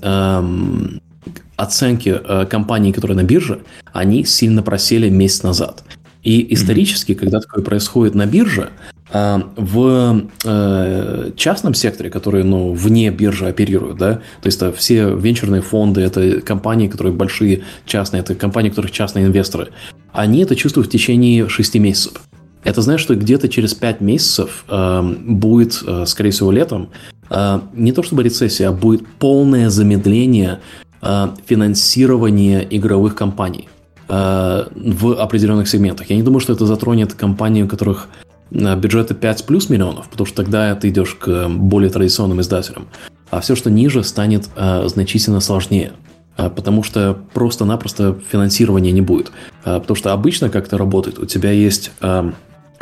оценки 1.56 2.10
э, 2.10 2.46
компаний, 2.46 2.92
которые 2.92 3.16
на 3.16 3.24
бирже, 3.24 3.62
они 3.94 4.26
сильно 4.26 4.62
просели 4.62 5.10
месяц 5.10 5.44
назад. 5.44 5.84
И 6.24 6.54
исторически, 6.54 7.12
mm-hmm. 7.12 7.16
когда 7.16 7.40
такое 7.40 7.64
происходит 7.64 8.16
на 8.16 8.26
бирже, 8.26 8.70
э, 9.12 9.42
в 9.58 10.24
э, 10.46 11.32
частном 11.36 11.74
секторе, 11.74 12.10
которые 12.10 12.46
ну, 12.46 12.72
вне 12.74 13.10
биржи 13.12 13.46
оперируют, 13.46 13.98
да, 13.98 14.16
то 14.42 14.48
есть 14.48 14.58
это 14.58 14.72
все 14.72 15.14
венчурные 15.14 15.62
фонды, 15.62 16.02
это 16.02 16.40
компании, 16.42 16.88
которые 16.88 17.14
большие 17.14 17.64
частные, 17.86 18.22
это 18.22 18.36
компании, 18.36 18.70
у 18.70 18.72
которых 18.72 18.92
частные 18.92 19.26
инвесторы, 19.26 19.70
они 20.14 20.44
это 20.44 20.56
чувствуют 20.56 20.88
в 20.88 20.92
течение 20.92 21.50
6 21.50 21.76
месяцев. 21.76 22.22
Это 22.64 22.82
значит, 22.82 23.04
что 23.04 23.16
где-то 23.16 23.50
через 23.50 23.74
5 23.74 24.00
месяцев 24.00 24.64
э, 24.70 25.16
будет, 25.26 25.84
э, 25.86 26.06
скорее 26.08 26.32
всего, 26.32 26.52
летом, 26.54 26.90
э, 27.30 27.60
не 27.74 27.92
то 27.92 28.02
чтобы 28.02 28.24
рецессия, 28.24 28.70
а 28.70 28.72
будет 28.72 29.06
полное 29.20 29.70
замедление 29.70 30.60
э, 31.02 31.28
финансирования 31.46 32.66
игровых 32.70 33.16
компаний 33.16 33.68
в 34.08 35.22
определенных 35.22 35.68
сегментах. 35.68 36.10
Я 36.10 36.16
не 36.16 36.24
думаю, 36.24 36.40
что 36.40 36.54
это 36.54 36.66
затронет 36.66 37.14
компании, 37.14 37.64
у 37.64 37.68
которых 37.68 38.08
э, 38.52 38.76
бюджеты 38.76 39.14
5 39.14 39.46
плюс 39.46 39.70
миллионов, 39.70 40.10
потому 40.10 40.28
что 40.28 40.38
тогда 40.44 40.76
ты 40.76 40.90
идешь 40.90 41.16
к 41.16 41.48
более 41.50 41.90
традиционным 41.90 42.42
издателям. 42.42 42.88
А 43.30 43.40
все, 43.40 43.56
что 43.56 43.72
ниже, 43.72 44.04
станет 44.04 44.50
э, 44.56 44.88
значительно 44.88 45.40
сложнее. 45.40 45.94
Э, 46.38 46.50
потому 46.50 46.84
что 46.84 47.18
просто-напросто 47.34 48.18
финансирования 48.30 48.92
не 48.92 49.02
будет. 49.02 49.32
Э, 49.66 49.80
потому 49.80 49.96
что 49.96 50.14
обычно 50.14 50.50
как 50.50 50.68
это 50.68 50.78
работает? 50.78 51.20
У 51.20 51.26
тебя 51.26 51.52
есть 51.52 51.92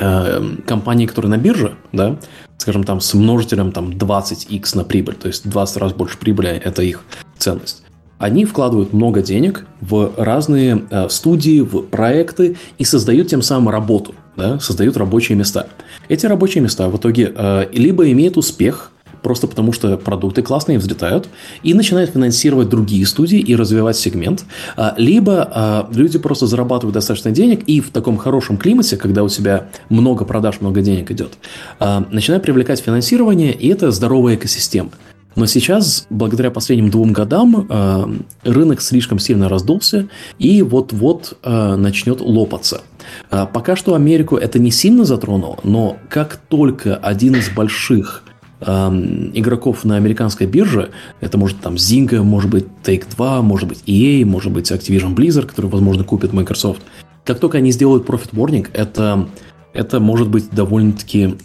Э, 0.01 0.41
компании, 0.65 1.05
которые 1.05 1.29
на 1.29 1.37
бирже, 1.37 1.75
да, 1.91 2.17
скажем, 2.57 2.83
там 2.83 2.99
с 3.01 3.13
множителем 3.13 3.71
там 3.71 3.91
20x 3.91 4.75
на 4.75 4.83
прибыль, 4.83 5.13
то 5.13 5.27
есть 5.27 5.47
20 5.47 5.77
раз 5.77 5.93
больше 5.93 6.17
прибыли, 6.17 6.49
это 6.49 6.81
их 6.81 7.03
ценность. 7.37 7.83
Они 8.21 8.45
вкладывают 8.45 8.93
много 8.93 9.23
денег 9.23 9.65
в 9.81 10.13
разные 10.15 10.83
э, 10.91 11.09
студии, 11.09 11.61
в 11.61 11.81
проекты 11.81 12.55
и 12.77 12.83
создают 12.83 13.29
тем 13.29 13.41
самым 13.41 13.69
работу, 13.69 14.13
да, 14.37 14.59
создают 14.59 14.95
рабочие 14.95 15.35
места. 15.35 15.65
Эти 16.07 16.27
рабочие 16.27 16.63
места 16.63 16.87
в 16.87 16.97
итоге 16.97 17.33
э, 17.35 17.65
либо 17.73 18.11
имеют 18.11 18.37
успех, 18.37 18.91
просто 19.23 19.47
потому 19.47 19.73
что 19.73 19.97
продукты 19.97 20.43
классные 20.43 20.77
взлетают, 20.77 21.29
и 21.63 21.73
начинают 21.73 22.11
финансировать 22.11 22.69
другие 22.69 23.07
студии 23.07 23.39
и 23.39 23.55
развивать 23.55 23.97
сегмент. 23.97 24.45
А, 24.77 24.93
либо 24.97 25.49
а, 25.51 25.89
люди 25.91 26.19
просто 26.19 26.45
зарабатывают 26.45 26.93
достаточно 26.93 27.31
денег, 27.31 27.63
и 27.65 27.81
в 27.81 27.89
таком 27.89 28.17
хорошем 28.17 28.57
климате, 28.57 28.97
когда 28.97 29.23
у 29.23 29.29
тебя 29.29 29.69
много 29.89 30.25
продаж, 30.25 30.61
много 30.61 30.81
денег 30.81 31.09
идет, 31.09 31.33
начинают 31.79 32.43
привлекать 32.43 32.81
финансирование, 32.81 33.51
и 33.51 33.67
это 33.67 33.89
здоровая 33.89 34.35
экосистема. 34.35 34.91
Но 35.35 35.45
сейчас, 35.45 36.07
благодаря 36.09 36.51
последним 36.51 36.89
двум 36.89 37.13
годам, 37.13 38.25
рынок 38.43 38.81
слишком 38.81 39.17
сильно 39.19 39.47
раздулся 39.47 40.09
и 40.39 40.61
вот-вот 40.61 41.37
начнет 41.43 42.19
лопаться. 42.19 42.81
Пока 43.29 43.75
что 43.75 43.95
Америку 43.95 44.35
это 44.35 44.59
не 44.59 44.71
сильно 44.71 45.05
затронуло, 45.05 45.57
но 45.63 45.97
как 46.09 46.35
только 46.35 46.95
один 46.95 47.35
из 47.35 47.49
больших 47.49 48.23
игроков 48.61 49.83
на 49.85 49.95
американской 49.95 50.45
бирже. 50.45 50.91
Это 51.19 51.37
может 51.37 51.59
там 51.61 51.75
Zynga, 51.75 52.21
может 52.21 52.51
быть 52.51 52.65
Take-Two, 52.83 53.41
может 53.41 53.67
быть 53.67 53.81
EA, 53.87 54.23
может 54.23 54.51
быть 54.51 54.71
Activision 54.71 55.15
Blizzard, 55.15 55.47
который, 55.47 55.65
возможно, 55.65 56.03
купит 56.03 56.31
Microsoft. 56.31 56.81
Как 57.25 57.39
только 57.39 57.57
они 57.57 57.71
сделают 57.71 58.07
Profit 58.07 58.31
Warning, 58.33 58.67
это, 58.73 59.27
это 59.73 59.99
может 59.99 60.29
быть 60.29 60.51
довольно-таки 60.51 61.37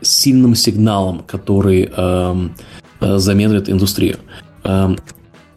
сильным 0.00 0.54
сигналом, 0.54 1.20
который 1.26 1.90
эм, 1.96 2.46
э, 2.46 2.48
замедлит 3.00 3.68
индустрию. 3.68 4.16
Эм, 4.64 4.98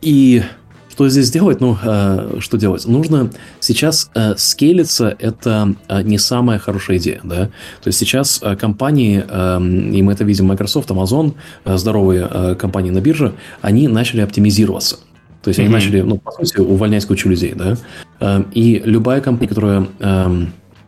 и 0.01 0.43
что 0.91 1.09
здесь 1.09 1.31
делать? 1.31 1.61
Ну, 1.61 1.77
э, 1.81 2.37
что 2.41 2.57
делать? 2.57 2.85
Нужно 2.85 3.31
сейчас 3.59 4.11
э, 4.13 4.35
скейлиться, 4.37 5.15
это 5.17 5.73
э, 5.87 6.01
не 6.03 6.17
самая 6.17 6.59
хорошая 6.59 6.97
идея, 6.97 7.21
да? 7.23 7.45
То 7.81 7.87
есть 7.87 7.97
сейчас 7.97 8.39
э, 8.43 8.55
компании, 8.55 9.23
э, 9.27 9.95
и 9.95 10.01
мы 10.03 10.13
это 10.13 10.23
видим, 10.23 10.47
Microsoft, 10.47 10.91
Amazon, 10.91 11.33
э, 11.65 11.77
здоровые 11.77 12.27
э, 12.29 12.55
компании 12.55 12.91
на 12.91 12.99
бирже, 12.99 13.33
они 13.61 13.87
начали 13.87 14.21
оптимизироваться. 14.21 14.97
То 15.41 15.47
есть 15.47 15.59
mm-hmm. 15.59 15.63
они 15.63 15.73
начали, 15.73 16.01
ну, 16.01 16.17
по 16.17 16.31
сути, 16.33 16.59
увольнять 16.59 17.05
кучу 17.05 17.29
людей, 17.29 17.53
да? 17.55 17.77
Э, 18.19 18.43
и 18.53 18.81
любая 18.85 19.21
компания, 19.21 19.49
которая 19.49 19.87
э, 19.99 20.45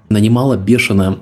нанимала 0.09 0.57
бешено 0.57 1.17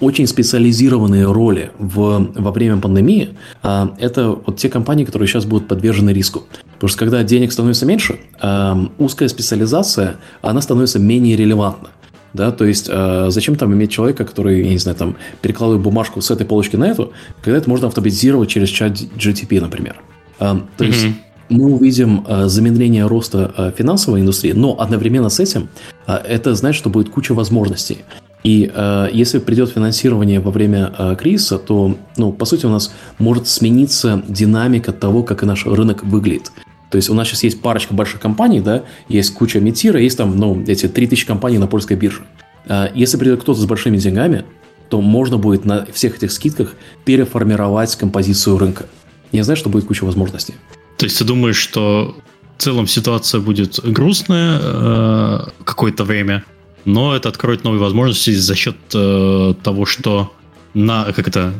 очень 0.00 0.26
специализированные 0.26 1.30
роли 1.30 1.70
в, 1.78 2.30
во 2.34 2.50
время 2.50 2.78
пандемии, 2.78 3.30
а, 3.62 3.94
это 3.98 4.30
вот 4.30 4.56
те 4.56 4.68
компании, 4.68 5.04
которые 5.04 5.28
сейчас 5.28 5.44
будут 5.44 5.68
подвержены 5.68 6.10
риску. 6.10 6.44
Потому 6.74 6.88
что 6.88 6.98
когда 6.98 7.22
денег 7.22 7.52
становится 7.52 7.86
меньше, 7.86 8.18
а, 8.40 8.76
узкая 8.98 9.28
специализация, 9.28 10.16
она 10.42 10.60
становится 10.60 10.98
менее 10.98 11.36
релевантна. 11.36 11.90
Да, 12.34 12.52
то 12.52 12.66
есть 12.66 12.90
зачем 13.28 13.56
там 13.56 13.72
иметь 13.72 13.90
человека, 13.90 14.26
который, 14.26 14.62
я 14.62 14.70
не 14.70 14.78
знаю, 14.78 14.98
там 14.98 15.16
перекладывает 15.40 15.82
бумажку 15.82 16.20
с 16.20 16.30
этой 16.30 16.44
полочки 16.44 16.76
на 16.76 16.84
эту, 16.84 17.12
когда 17.40 17.56
это 17.56 17.70
можно 17.70 17.86
автоматизировать 17.88 18.50
через 18.50 18.68
чат 18.68 18.92
GTP, 18.92 19.62
например. 19.62 19.96
то 20.38 20.44
mm-hmm. 20.44 20.86
есть 20.86 21.06
мы 21.48 21.72
увидим 21.72 22.26
замедление 22.44 23.06
роста 23.06 23.72
финансовой 23.78 24.20
индустрии, 24.20 24.52
но 24.52 24.78
одновременно 24.78 25.30
с 25.30 25.40
этим 25.40 25.70
это 26.06 26.54
значит, 26.54 26.80
что 26.80 26.90
будет 26.90 27.08
куча 27.08 27.32
возможностей. 27.32 28.04
И 28.44 28.70
э, 28.72 29.08
если 29.12 29.38
придет 29.38 29.70
финансирование 29.70 30.40
во 30.40 30.50
время 30.50 30.92
э, 30.96 31.16
кризиса, 31.18 31.58
то, 31.58 31.96
ну, 32.16 32.32
по 32.32 32.44
сути, 32.44 32.66
у 32.66 32.70
нас 32.70 32.92
может 33.18 33.48
смениться 33.48 34.22
динамика 34.28 34.92
того, 34.92 35.22
как 35.22 35.42
и 35.42 35.46
наш 35.46 35.66
рынок 35.66 36.04
выглядит. 36.04 36.52
То 36.90 36.96
есть 36.96 37.10
у 37.10 37.14
нас 37.14 37.28
сейчас 37.28 37.42
есть 37.42 37.60
парочка 37.60 37.94
больших 37.94 38.20
компаний, 38.20 38.60
да, 38.60 38.84
есть 39.08 39.34
куча 39.34 39.60
Метира, 39.60 40.00
есть 40.00 40.16
там, 40.16 40.36
ну, 40.36 40.62
эти 40.66 40.88
3000 40.88 41.26
компаний 41.26 41.58
на 41.58 41.66
польской 41.66 41.96
бирже. 41.96 42.22
Э, 42.66 42.88
если 42.94 43.16
придет 43.16 43.42
кто-то 43.42 43.60
с 43.60 43.66
большими 43.66 43.96
деньгами, 43.96 44.44
то 44.88 45.00
можно 45.00 45.36
будет 45.36 45.64
на 45.64 45.86
всех 45.92 46.16
этих 46.16 46.32
скидках 46.32 46.74
переформировать 47.04 47.94
композицию 47.96 48.58
рынка. 48.58 48.86
Я 49.32 49.44
знаю, 49.44 49.56
что 49.56 49.68
будет 49.68 49.84
куча 49.84 50.04
возможностей. 50.04 50.54
То 50.96 51.04
есть 51.04 51.18
ты 51.18 51.24
думаешь, 51.24 51.56
что 51.56 52.16
в 52.56 52.62
целом 52.62 52.86
ситуация 52.86 53.40
будет 53.40 53.78
грустная 53.84 54.58
э, 54.60 55.38
какое-то 55.64 56.04
время, 56.04 56.44
но 56.88 57.14
это 57.14 57.28
откроет 57.28 57.64
новые 57.64 57.80
возможности 57.80 58.30
за 58.30 58.54
счет 58.54 58.76
э, 58.94 59.54
того, 59.62 59.84
что 59.84 60.32
на 60.72 61.12
как 61.12 61.28
это 61.28 61.52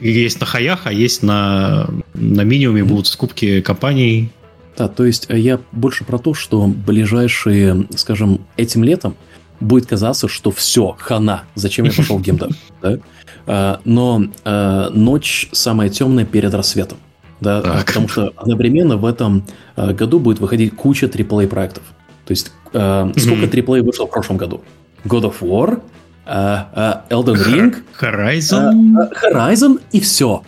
есть 0.00 0.40
на 0.40 0.46
хаях, 0.46 0.80
а 0.86 0.92
есть 0.92 1.22
на, 1.22 1.88
на 2.14 2.40
минимуме 2.40 2.82
будут 2.82 3.06
скупки 3.06 3.60
компаний. 3.60 4.30
Да, 4.76 4.88
то 4.88 5.04
есть 5.04 5.26
э, 5.28 5.38
я 5.38 5.60
больше 5.70 6.02
про 6.02 6.18
то, 6.18 6.34
что 6.34 6.66
ближайшие, 6.66 7.86
скажем, 7.94 8.40
этим 8.56 8.82
летом 8.82 9.14
будет 9.60 9.86
казаться, 9.86 10.26
что 10.26 10.50
все, 10.50 10.96
хана, 10.98 11.44
зачем 11.54 11.84
я 11.84 11.92
пошел 11.92 12.18
в 12.18 12.22
геймдев, 12.22 12.56
да? 12.82 12.98
А, 13.46 13.80
но 13.84 14.24
а, 14.44 14.90
ночь 14.90 15.48
самая 15.52 15.90
темная 15.90 16.24
перед 16.24 16.52
рассветом, 16.54 16.98
да, 17.40 17.62
так. 17.62 17.86
потому 17.86 18.08
что 18.08 18.32
одновременно 18.34 18.96
в 18.96 19.04
этом 19.04 19.44
э, 19.76 19.92
году 19.92 20.18
будет 20.18 20.40
выходить 20.40 20.74
куча 20.74 21.06
AAA 21.06 21.46
проектов. 21.46 21.84
То 22.32 22.34
есть 22.34 22.52
э, 22.72 23.12
сколько 23.18 23.44
AAA 23.44 23.82
вышло 23.82 24.06
в 24.06 24.10
прошлом 24.10 24.38
году? 24.38 24.62
God 25.04 25.24
of 25.24 25.40
War, 25.40 25.82
э, 26.24 26.58
э, 26.74 27.14
Elden 27.14 27.36
Ring, 27.36 27.76
Horizon, 28.00 28.96
э, 28.98 29.10
э, 29.12 29.34
Horizon 29.34 29.80
и 29.92 30.00
все. 30.00 30.42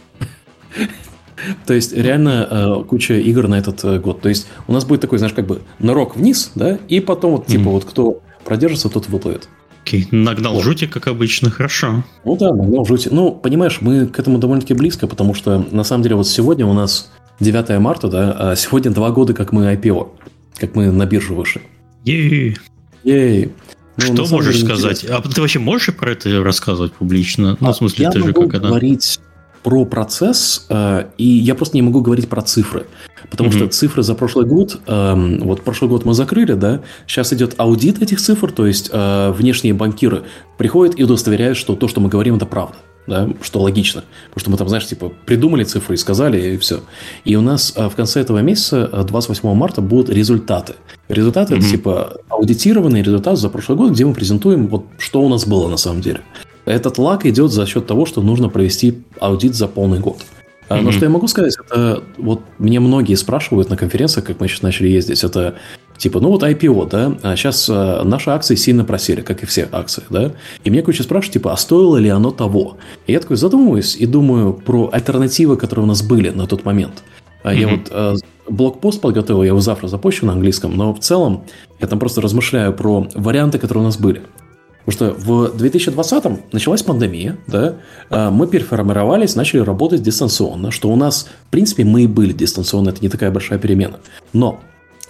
То 1.66 1.74
есть 1.74 1.92
реально 1.92 2.48
э, 2.50 2.84
куча 2.88 3.14
игр 3.14 3.48
на 3.48 3.56
этот 3.56 3.84
э, 3.84 3.98
год. 3.98 4.22
То 4.22 4.30
есть 4.30 4.46
у 4.66 4.72
нас 4.72 4.86
будет 4.86 5.02
такой, 5.02 5.18
знаешь, 5.18 5.34
как 5.34 5.46
бы 5.46 5.60
нырок 5.78 6.16
вниз, 6.16 6.52
да, 6.54 6.78
и 6.88 7.00
потом 7.00 7.32
вот 7.32 7.46
типа 7.46 7.60
mm-hmm. 7.60 7.72
вот 7.72 7.84
кто 7.84 8.22
продержится, 8.46 8.88
тот 8.88 9.08
выплывет. 9.08 9.50
Окей, 9.82 10.04
okay. 10.04 10.16
нагнал 10.16 10.54
вот. 10.54 10.64
жути, 10.64 10.86
как 10.86 11.06
обычно, 11.08 11.50
хорошо. 11.50 12.02
Ну 12.24 12.36
да, 12.38 12.54
нагнал 12.54 12.86
жути. 12.86 13.10
Ну, 13.12 13.30
понимаешь, 13.32 13.82
мы 13.82 14.06
к 14.06 14.18
этому 14.18 14.38
довольно-таки 14.38 14.72
близко, 14.72 15.06
потому 15.06 15.34
что 15.34 15.66
на 15.70 15.84
самом 15.84 16.02
деле 16.02 16.16
вот 16.16 16.26
сегодня 16.26 16.64
у 16.64 16.72
нас 16.72 17.10
9 17.40 17.78
марта, 17.78 18.08
да, 18.08 18.36
а 18.38 18.56
сегодня 18.56 18.90
два 18.90 19.10
года, 19.10 19.34
как 19.34 19.52
мы 19.52 19.74
IPO, 19.74 20.08
как 20.56 20.74
мы 20.74 20.90
на 20.90 21.04
биржу 21.04 21.34
вышли. 21.34 21.60
Ей. 22.04 22.56
Ей. 23.02 23.52
Ну, 23.96 24.04
Что 24.04 24.26
можешь 24.26 24.60
сказать? 24.60 25.04
А 25.04 25.20
ты 25.22 25.40
вообще 25.40 25.58
можешь 25.58 25.94
про 25.94 26.12
это 26.12 26.42
рассказывать 26.42 26.92
публично? 26.92 27.56
Ну, 27.60 27.72
в 27.72 27.76
смысле, 27.76 28.04
я 28.04 28.10
ты 28.10 28.18
могу 28.18 28.42
же 28.42 28.48
как 28.48 28.62
говорить 28.62 29.20
про 29.62 29.84
процесс, 29.86 30.66
э, 30.68 31.06
и 31.16 31.24
я 31.24 31.54
просто 31.54 31.76
не 31.76 31.82
могу 31.82 32.02
говорить 32.02 32.28
про 32.28 32.42
цифры. 32.42 32.86
Потому 33.30 33.48
mm-hmm. 33.48 33.56
что 33.56 33.68
цифры 33.68 34.02
за 34.02 34.14
прошлый 34.14 34.46
год, 34.46 34.80
э, 34.86 35.38
вот 35.40 35.62
прошлый 35.62 35.88
год 35.88 36.04
мы 36.04 36.12
закрыли, 36.12 36.52
да, 36.52 36.82
сейчас 37.06 37.32
идет 37.32 37.54
аудит 37.56 38.02
этих 38.02 38.20
цифр, 38.20 38.52
то 38.52 38.66
есть 38.66 38.90
э, 38.92 39.30
внешние 39.30 39.72
банкиры 39.72 40.24
приходят 40.58 40.98
и 40.98 41.04
удостоверяют, 41.04 41.56
что 41.56 41.76
то, 41.76 41.88
что 41.88 42.00
мы 42.00 42.10
говорим, 42.10 42.36
это 42.36 42.46
правда 42.46 42.76
да, 43.06 43.28
что 43.42 43.60
логично, 43.60 44.04
потому 44.30 44.40
что 44.40 44.50
мы 44.50 44.56
там, 44.56 44.68
знаешь, 44.68 44.86
типа 44.86 45.12
придумали 45.26 45.64
цифры 45.64 45.94
и 45.94 45.98
сказали, 45.98 46.54
и 46.54 46.56
все. 46.56 46.80
И 47.24 47.36
у 47.36 47.42
нас 47.42 47.72
а, 47.76 47.88
в 47.88 47.96
конце 47.96 48.20
этого 48.20 48.38
месяца, 48.38 48.86
28 48.86 49.48
а, 49.48 49.54
марта, 49.54 49.80
будут 49.82 50.08
результаты. 50.08 50.74
Результаты 51.08 51.54
mm-hmm. 51.54 51.58
это 51.58 51.70
типа 51.70 52.16
аудитированный 52.30 53.02
результат 53.02 53.38
за 53.38 53.48
прошлый 53.50 53.76
год, 53.76 53.92
где 53.92 54.04
мы 54.06 54.14
презентуем, 54.14 54.68
вот 54.68 54.86
что 54.98 55.22
у 55.22 55.28
нас 55.28 55.46
было 55.46 55.68
на 55.68 55.76
самом 55.76 56.00
деле. 56.00 56.20
Этот 56.64 56.96
лак 56.96 57.26
идет 57.26 57.52
за 57.52 57.66
счет 57.66 57.86
того, 57.86 58.06
что 58.06 58.22
нужно 58.22 58.48
провести 58.48 59.02
аудит 59.20 59.54
за 59.54 59.68
полный 59.68 60.00
год. 60.00 60.18
Mm-hmm. 60.68 60.80
Но 60.80 60.92
что 60.92 61.04
я 61.04 61.10
могу 61.10 61.28
сказать, 61.28 61.56
это 61.62 62.02
вот 62.16 62.40
мне 62.58 62.80
многие 62.80 63.16
спрашивают 63.16 63.68
на 63.68 63.76
конференциях, 63.76 64.26
как 64.26 64.40
мы 64.40 64.48
сейчас 64.48 64.62
начали 64.62 64.88
ездить, 64.88 65.22
это 65.22 65.56
типа, 65.98 66.20
ну 66.20 66.28
вот 66.28 66.42
IPO, 66.42 66.88
да, 66.88 67.36
сейчас 67.36 67.68
а, 67.70 68.02
наши 68.04 68.30
акции 68.30 68.54
сильно 68.54 68.84
просели, 68.84 69.20
как 69.20 69.42
и 69.42 69.46
все 69.46 69.68
акции, 69.70 70.02
да, 70.10 70.32
и 70.64 70.70
мне 70.70 70.82
куча 70.82 71.02
спрашивают, 71.02 71.34
типа, 71.34 71.52
а 71.52 71.56
стоило 71.56 71.96
ли 71.96 72.08
оно 72.08 72.30
того? 72.30 72.76
И 73.06 73.12
я 73.12 73.20
такой 73.20 73.36
задумываюсь 73.36 73.96
и 73.96 74.06
думаю 74.06 74.52
про 74.52 74.90
альтернативы, 74.92 75.56
которые 75.56 75.84
у 75.84 75.88
нас 75.88 76.02
были 76.02 76.30
на 76.30 76.46
тот 76.46 76.64
момент. 76.64 77.02
Mm-hmm. 77.44 77.58
Я 77.58 77.68
вот 77.68 77.80
а, 77.90 78.14
блокпост 78.48 79.00
подготовил, 79.00 79.42
я 79.42 79.48
его 79.48 79.60
завтра 79.60 79.88
запущу 79.88 80.26
на 80.26 80.32
английском, 80.32 80.76
но 80.76 80.94
в 80.94 81.00
целом 81.00 81.44
я 81.80 81.86
там 81.86 81.98
просто 81.98 82.20
размышляю 82.20 82.72
про 82.72 83.06
варианты, 83.14 83.58
которые 83.58 83.82
у 83.82 83.86
нас 83.86 83.98
были. 83.98 84.22
Потому 84.84 85.14
что 85.14 85.20
в 85.20 85.56
2020-м 85.56 86.40
началась 86.52 86.82
пандемия, 86.82 87.38
да, 87.46 87.76
а, 88.10 88.30
мы 88.30 88.46
переформировались, 88.46 89.34
начали 89.34 89.60
работать 89.60 90.02
дистанционно, 90.02 90.70
что 90.70 90.90
у 90.90 90.96
нас, 90.96 91.28
в 91.48 91.50
принципе, 91.50 91.84
мы 91.84 92.02
и 92.02 92.06
были 92.06 92.32
дистанционно, 92.32 92.90
это 92.90 93.00
не 93.00 93.08
такая 93.08 93.30
большая 93.30 93.58
перемена. 93.58 94.00
Но 94.32 94.60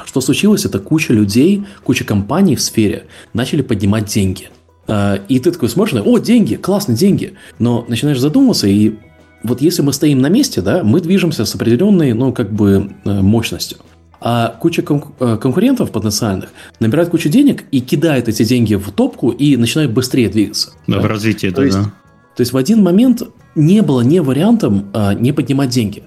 что 0.04 0.20
случилось, 0.20 0.64
это 0.64 0.78
куча 0.78 1.12
людей, 1.12 1.64
куча 1.84 2.04
компаний 2.04 2.56
в 2.56 2.60
сфере 2.60 3.04
начали 3.32 3.62
поднимать 3.62 4.06
деньги. 4.06 4.50
А, 4.86 5.20
и 5.28 5.38
ты 5.38 5.50
такой 5.50 5.68
смотришь, 5.68 6.02
о, 6.04 6.18
деньги, 6.18 6.56
классные 6.56 6.96
деньги. 6.96 7.34
Но 7.58 7.84
начинаешь 7.88 8.18
задумываться, 8.18 8.66
и 8.66 8.94
вот 9.42 9.60
если 9.60 9.82
мы 9.82 9.92
стоим 9.92 10.20
на 10.20 10.28
месте, 10.28 10.62
да, 10.62 10.82
мы 10.82 11.00
движемся 11.00 11.44
с 11.44 11.54
определенной, 11.54 12.12
ну, 12.12 12.32
как 12.32 12.52
бы, 12.52 12.90
э, 13.04 13.20
мощностью 13.20 13.78
а 14.26 14.56
куча 14.58 14.82
э, 14.82 15.36
конкурентов 15.36 15.90
потенциальных 15.90 16.48
набирают 16.80 17.10
кучу 17.10 17.28
денег 17.28 17.64
и 17.70 17.80
кидают 17.80 18.26
эти 18.26 18.42
деньги 18.42 18.74
в 18.74 18.90
топку 18.90 19.28
и 19.28 19.58
начинают 19.58 19.92
быстрее 19.92 20.30
двигаться. 20.30 20.72
Да, 20.86 20.96
да? 20.96 21.02
в 21.02 21.04
развитии, 21.04 21.48
то 21.48 21.56
да, 21.56 21.64
есть, 21.64 21.76
да. 21.76 21.84
То 22.34 22.40
есть 22.40 22.54
в 22.54 22.56
один 22.56 22.82
момент 22.82 23.22
не 23.54 23.82
было 23.82 24.00
не 24.00 24.20
вариантом 24.20 24.88
а, 24.94 25.12
не 25.12 25.32
поднимать 25.32 25.68
деньги 25.68 26.04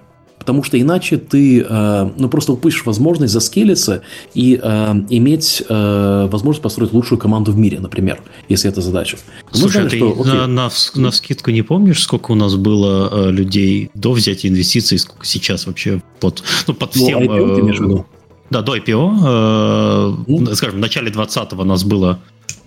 потому 0.47 0.63
что 0.63 0.79
иначе 0.79 1.17
ты 1.17 1.59
э, 1.59 2.09
ну, 2.17 2.29
просто 2.29 2.53
упустишь 2.53 2.85
возможность 2.85 3.33
заскелиться 3.33 4.01
и 4.33 4.57
э, 4.63 4.93
иметь 5.09 5.61
э, 5.67 6.27
возможность 6.31 6.63
построить 6.63 6.93
лучшую 6.93 7.19
команду 7.19 7.51
в 7.51 7.57
мире, 7.57 7.81
например, 7.81 8.21
если 8.47 8.69
это 8.69 8.79
задача. 8.79 9.17
Мы 9.51 9.59
Слушай, 9.59 9.73
знали, 9.73 9.89
ты 9.89 9.97
что, 9.97 10.23
на, 10.23 10.47
на, 10.47 10.69
на 10.95 11.11
скидку 11.11 11.51
не 11.51 11.63
помнишь, 11.63 12.01
сколько 12.01 12.31
у 12.31 12.35
нас 12.35 12.55
было 12.55 13.29
людей 13.29 13.91
до 13.93 14.13
взятия 14.13 14.49
инвестиций, 14.49 14.97
сколько 14.99 15.25
сейчас 15.25 15.67
вообще 15.67 16.01
под, 16.21 16.41
ну, 16.65 16.73
под 16.73 16.95
ну, 16.95 17.03
всем... 17.03 17.19
IPO, 17.19 17.71
виду? 17.73 18.05
Да, 18.49 18.61
до 18.61 18.77
IPO. 18.77 19.17
Э, 19.25 20.31
mm. 20.31 20.55
Скажем, 20.55 20.77
в 20.77 20.79
начале 20.79 21.11
20-го 21.11 21.65
нас 21.65 21.83
было 21.83 22.19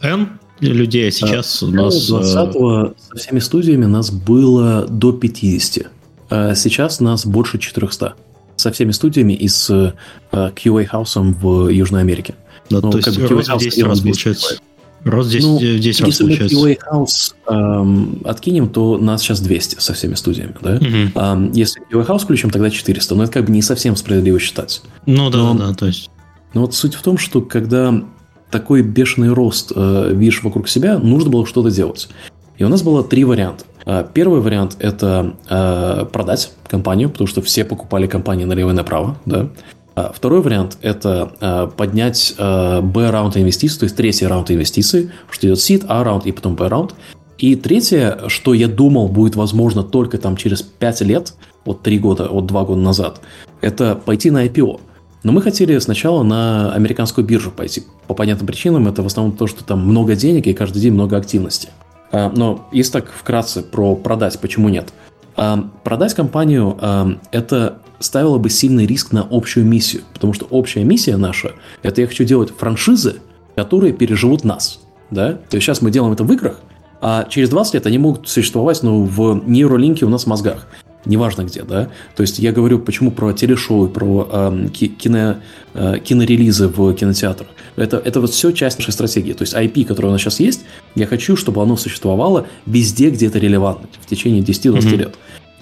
N 0.03 0.39
людей, 0.61 1.09
а 1.09 1.11
сейчас 1.11 1.63
а, 1.63 1.67
у 1.67 1.71
нас... 1.71 2.11
20-го 2.11 2.95
со 3.11 3.17
всеми 3.17 3.39
студиями 3.39 3.87
нас 3.87 4.11
было 4.11 4.87
до 4.87 5.13
50. 5.13 5.91
А 6.31 6.55
сейчас 6.55 7.01
нас 7.01 7.27
больше 7.27 7.59
400 7.59 8.15
со 8.57 8.73
всеми 8.73 8.93
студиями 8.93 9.33
и 9.33 9.49
с 9.49 9.71
э, 9.71 9.93
QA 10.33 10.87
хаусом 10.87 11.35
в 11.35 11.69
Южной 11.69 12.01
Америке. 12.03 12.35
Да, 12.69 12.81
ну, 12.81 12.91
то 12.91 12.99
есть 12.99 13.09
как 13.09 13.17
бы 13.17 13.23
QA 13.23 13.59
10 13.59 13.83
раз 13.83 14.01
получается. 14.01 14.59
Рост 15.05 15.31
здесь 15.31 15.45
ну, 15.45 15.59
10 15.59 16.01
раз 16.01 16.09
если 16.09 16.25
получается. 16.25 16.55
Если 16.55 16.63
мы 16.63 16.73
QA 16.73 16.79
House 16.93 17.35
эм, 17.47 18.21
откинем, 18.25 18.69
то 18.69 18.99
нас 18.99 19.23
сейчас 19.23 19.41
200 19.41 19.81
со 19.81 19.95
всеми 19.95 20.15
студиями, 20.15 20.55
да? 20.61 20.75
Угу. 20.75 21.19
Эм, 21.19 21.53
если 21.53 21.83
QA 21.91 22.07
House 22.07 22.21
включим, 22.21 22.51
тогда 22.51 22.71
400. 22.71 23.15
Но 23.15 23.25
это 23.25 23.33
как 23.33 23.47
бы 23.47 23.53
не 23.53 23.63
совсем 23.63 23.97
справедливо 23.97 24.39
считать. 24.39 24.83
Ну 25.07 25.31
да, 25.31 25.39
но, 25.39 25.55
да, 25.55 25.73
то 25.73 25.87
есть. 25.87 26.11
Но 26.53 26.63
вот 26.63 26.75
суть 26.75 26.95
в 26.95 27.03
том, 27.03 27.17
что 27.17 27.41
когда 27.41 27.95
такой 28.51 28.83
бешеный 28.83 29.31
рост 29.31 29.73
э, 29.75 30.13
видишь 30.13 30.43
вокруг 30.43 30.69
себя, 30.69 30.99
нужно 30.99 31.31
было 31.31 31.47
что-то 31.47 31.71
делать. 31.71 32.09
И 32.59 32.65
у 32.65 32.69
нас 32.69 32.83
было 32.83 33.03
три 33.03 33.25
варианта. 33.25 33.65
А, 33.85 34.03
первый 34.05 34.41
вариант– 34.41 34.77
это 34.79 35.35
э, 35.49 36.07
продать 36.13 36.53
компанию, 36.67 37.11
потому 37.11 37.27
что 37.27 37.43
все 37.43 37.65
покупали 37.65 38.07
компании 38.07 38.45
налево 38.45 38.71
и 38.71 38.75
направо. 38.75 39.17
Да? 39.27 39.49
А, 39.95 40.13
второй 40.15 40.41
вариант– 40.43 40.79
это 40.83 41.71
поднять 41.77 42.35
B-раунд 42.39 43.37
инвестиций, 43.37 43.79
то 43.79 43.85
есть 43.85 43.97
третий 43.97 44.27
раунд 44.27 44.51
инвестиций, 44.51 45.11
что 45.31 45.47
идет 45.47 45.59
seed, 45.59 45.87
A-раунд 45.89 46.27
и 46.27 46.33
потом 46.33 46.57
B-раунд. 46.57 46.95
И 47.39 47.57
третье, 47.57 48.19
что 48.29 48.53
я 48.53 48.69
думал 48.69 49.09
будет 49.09 49.35
возможно 49.35 49.83
только 49.83 50.19
там 50.19 50.37
через 50.37 50.61
5 50.63 51.01
лет, 51.03 51.35
вот 51.65 51.83
3 51.83 51.99
года, 51.99 52.29
вот 52.31 52.47
2 52.47 52.65
года 52.65 52.81
назад, 52.81 53.21
это 53.63 53.95
пойти 53.95 54.31
на 54.31 54.47
IPO. 54.47 54.81
Но 55.23 55.33
мы 55.33 55.43
хотели 55.43 55.79
сначала 55.79 56.23
на 56.23 56.73
американскую 56.73 57.27
биржу 57.27 57.51
пойти. 57.51 57.85
По 58.07 58.15
понятным 58.15 58.47
причинам 58.47 58.89
это 58.89 59.03
в 59.03 59.07
основном 59.07 59.37
то, 59.37 59.47
что 59.47 59.65
там 59.65 59.87
много 59.87 60.17
денег 60.17 60.47
и 60.47 60.55
каждый 60.55 60.81
день 60.81 60.93
много 60.93 61.17
активности. 61.17 61.69
А, 62.13 62.31
но 62.35 62.69
если 62.73 62.93
так 62.93 63.11
вкратце 63.13 63.63
про 63.63 63.95
продать, 63.97 64.39
почему 64.41 64.69
нет? 64.69 64.93
А, 65.37 65.69
продать 65.85 66.15
компанию 66.15 66.77
а,– 66.81 67.13
это 67.33 67.79
ставило 67.99 68.39
бы 68.39 68.51
сильный 68.51 68.87
риск 68.87 69.13
на 69.13 69.27
общую 69.31 69.67
миссию, 69.67 70.03
потому 70.13 70.33
что 70.33 70.47
общая 70.47 70.85
миссия 70.85 71.17
наша– 71.17 71.53
это 71.83 72.01
я 72.01 72.07
хочу 72.07 72.25
делать 72.25 72.51
франшизы, 72.57 73.17
которые 73.57 73.93
переживут 73.93 74.45
нас. 74.45 74.81
Да? 75.11 75.33
То 75.33 75.57
есть 75.57 75.67
сейчас 75.67 75.83
мы 75.83 75.91
делаем 75.91 76.13
это 76.13 76.25
в 76.25 76.33
играх, 76.33 76.61
а 77.01 77.27
через 77.29 77.49
20 77.49 77.75
лет 77.75 77.87
они 77.87 77.99
могут 77.99 78.29
существовать 78.29 78.83
ну, 78.83 79.05
в 79.05 79.43
нейролинке 79.47 80.05
у 80.05 80.09
нас 80.09 80.25
в 80.25 80.27
мозгах 80.27 80.67
неважно 81.05 81.43
где, 81.43 81.63
да. 81.63 81.89
То 82.17 82.23
есть 82.23 82.39
я 82.39 82.53
говорю, 82.53 82.79
почему 82.79 83.11
про 83.11 83.33
телешоу, 83.33 83.89
про 83.89 84.29
э, 84.31 84.69
кино, 84.73 85.37
э, 85.75 85.99
кинорелизы 86.03 86.69
в 86.69 86.93
кинотеатрах. 86.95 87.49
Это, 87.77 87.97
это 87.99 88.21
вот 88.21 88.31
все 88.31 88.53
часть 88.53 88.79
нашей 88.79 88.93
стратегии. 88.93 89.33
То 89.33 89.43
есть 89.43 89.55
IP, 89.55 89.85
которое 89.85 90.09
у 90.09 90.13
нас 90.13 90.21
сейчас 90.21 90.41
есть, 90.41 90.65
я 90.95 91.07
хочу, 91.07 91.37
чтобы 91.37 91.63
оно 91.63 91.77
существовало 91.77 92.47
везде, 92.67 93.11
где 93.11 93.27
это 93.27 93.39
релевантно, 93.39 93.89
в 94.01 94.07
течение 94.07 94.43
10-20 94.43 94.73
mm-hmm. 94.73 94.97
лет. 94.97 95.15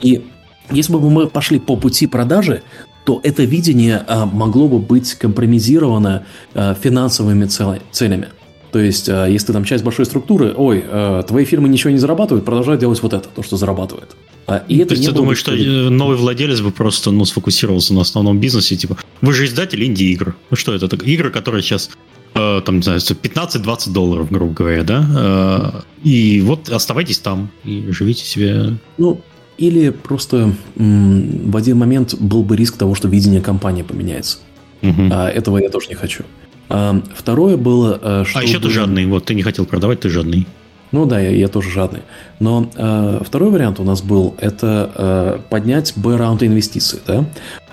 И 0.03 0.25
если 0.71 0.93
бы 0.93 1.11
мы 1.11 1.29
пошли 1.29 1.59
по 1.59 1.77
пути 1.77 2.07
продажи, 2.07 2.63
то 3.05 3.21
это 3.23 3.45
видение 3.45 4.05
а, 4.07 4.27
могло 4.27 4.69
бы 4.69 4.79
быть 4.79 5.15
компромизировано 5.15 6.27
а, 6.55 6.75
финансовыми 6.75 7.47
целями. 7.47 8.29
То 8.71 8.79
есть, 8.79 9.09
а, 9.09 9.27
если 9.27 9.53
там 9.53 9.65
часть 9.65 9.83
большой 9.83 10.05
структуры, 10.05 10.53
ой, 10.55 10.85
а, 10.87 11.23
твои 11.23 11.45
фирмы 11.45 11.69
ничего 11.69 11.91
не 11.91 11.99
зарабатывают, 11.99 12.45
продолжай 12.45 12.77
делать 12.77 13.03
вот 13.03 13.15
это, 13.15 13.29
то, 13.29 13.43
что 13.43 13.57
зарабатывает. 13.57 14.15
А, 14.49 14.65
и 14.67 14.79
это 14.79 14.89
То 14.89 14.95
есть 14.95 15.07
ты 15.07 15.15
думаешь, 15.15 15.39
что 15.39 15.53
новый 15.53 16.17
владелец 16.17 16.61
бы 16.61 16.71
просто 16.71 17.11
ну, 17.11 17.27
сфокусировался 17.27 17.93
на 17.93 18.01
основном 18.01 18.41
бизнесе, 18.41 18.77
типа, 18.77 18.97
вы 19.21 19.35
же 19.35 19.45
издатель 19.45 19.85
инди-игр. 19.85 20.35
Ну 20.51 20.57
что 20.57 20.75
это? 20.75 20.87
это 20.87 20.97
игры, 20.97 21.31
которые 21.31 21.63
сейчас 21.63 21.91
э, 22.35 22.63
там, 22.65 22.77
не 22.77 22.83
знаю, 22.83 22.99
15-20 22.99 23.93
долларов, 23.93 24.31
грубо 24.31 24.55
говоря, 24.55 24.85
да? 24.85 25.85
Э, 26.03 26.07
и 26.09 26.41
вот 26.41 26.71
оставайтесь 26.71 27.19
там 27.19 27.51
и 27.63 27.91
живите 27.91 28.25
себе. 28.25 28.79
Ну, 28.97 29.21
или 29.59 29.91
просто 29.91 30.55
в 30.77 31.57
один 31.57 31.77
момент 31.77 32.15
был 32.15 32.43
бы 32.43 32.57
риск 32.57 32.79
того, 32.79 32.95
что 32.95 33.07
видение 33.07 33.43
компании 33.43 33.83
поменяется. 33.83 34.39
Угу. 34.83 35.09
А, 35.11 35.29
этого 35.29 35.59
я 35.59 35.69
тоже 35.69 35.89
не 35.89 35.95
хочу. 35.95 36.25
А, 36.71 37.03
второе 37.15 37.59
было, 37.59 37.99
э, 38.01 38.25
что... 38.27 38.39
А 38.39 38.43
еще 38.43 38.61
ты 38.61 38.71
жадный, 38.71 39.05
вот 39.05 39.27
ты 39.27 39.35
не 39.35 39.43
хотел 39.43 39.67
продавать, 39.67 40.01
ты 40.01 40.09
жадный. 40.09 40.47
Ну 40.93 41.05
да, 41.07 41.21
я, 41.21 41.31
я 41.31 41.49
тоже 41.49 41.71
жадный. 41.71 42.01
Но 42.41 42.69
э, 42.75 43.21
второй 43.25 43.51
вариант 43.51 43.81
у 43.81 43.85
нас 43.85 44.01
был 44.01 44.35
это 44.39 44.91
э, 44.95 45.39
поднять 45.51 45.93
B-раунд 45.97 46.43
инвестиций, 46.43 47.01
да. 47.07 47.25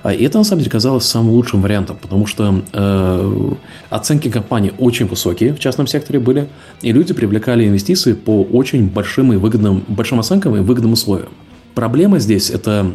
А 0.03 0.13
это 0.13 0.37
на 0.37 0.43
самом 0.43 0.59
деле 0.59 0.71
казалось 0.71 1.05
самым 1.05 1.31
лучшим 1.31 1.61
вариантом, 1.61 1.97
потому 1.99 2.27
что 2.27 2.61
э, 2.71 3.53
оценки 3.89 4.29
компании 4.29 4.71
очень 4.77 5.07
высокие 5.07 5.53
в 5.53 5.59
частном 5.59 5.87
секторе 5.87 6.19
были, 6.19 6.47
и 6.83 6.91
люди 6.91 7.13
привлекали 7.13 7.67
инвестиции 7.67 8.13
по 8.13 8.43
очень 8.43 8.87
большим 8.87 9.33
и 9.33 9.37
выгодным, 9.37 9.83
большим 9.87 10.19
оценкам 10.19 10.55
и 10.57 10.59
выгодным 10.59 10.93
условиям. 10.93 11.29
Проблема 11.73 12.19
здесь 12.19 12.51
это 12.51 12.91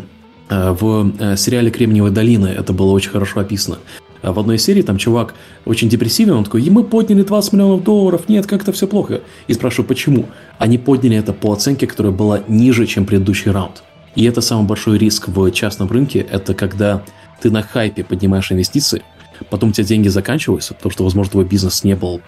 э, 0.51 0.71
в 0.71 1.13
э, 1.19 1.37
сериале 1.37 1.71
«Кремниевая 1.71 2.13
долина» 2.13 2.47
это 2.47 2.73
было 2.73 2.93
очень 2.93 3.11
хорошо 3.11 3.41
описано. 3.41 3.79
В 4.23 4.39
одной 4.39 4.59
серии 4.59 4.83
там 4.83 4.99
чувак 4.99 5.35
очень 5.65 5.89
депрессивный, 5.89 6.35
он 6.35 6.45
такой, 6.45 6.63
и 6.63 6.71
мы 6.71 6.85
подняли 6.85 7.23
20 7.23 7.53
миллионов 7.55 7.85
долларов, 7.85 8.29
нет, 8.29 8.47
как 8.47 8.63
это 8.63 8.73
все 8.73 8.87
плохо. 8.87 9.23
И 9.47 9.55
спрашиваю, 9.55 9.89
почему? 9.89 10.27
Они 10.59 10.79
подняли 10.79 11.17
это 11.17 11.33
по 11.33 11.53
оценке, 11.53 11.87
которая 11.87 12.13
была 12.13 12.41
ниже, 12.47 12.87
чем 12.87 13.07
предыдущий 13.07 13.51
раунд. 13.51 13.83
И 14.17 14.25
это 14.25 14.41
самый 14.41 14.67
большой 14.67 14.99
риск 14.99 15.29
в 15.29 15.51
частном 15.53 15.89
рынке, 15.89 16.19
это 16.19 16.55
когда 16.55 17.03
ты 17.41 17.51
на 17.51 17.63
хайпе 17.63 18.05
поднимаешь 18.05 18.53
инвестиции, 18.53 19.03
потом 19.49 19.71
у 19.71 19.73
тебя 19.73 19.87
деньги 19.87 20.09
заканчиваются, 20.09 20.75
потому 20.75 20.93
что, 20.93 21.05
возможно, 21.05 21.33
твой 21.33 21.45
бизнес 21.45 21.85
не 21.85 21.97
был 21.97 22.21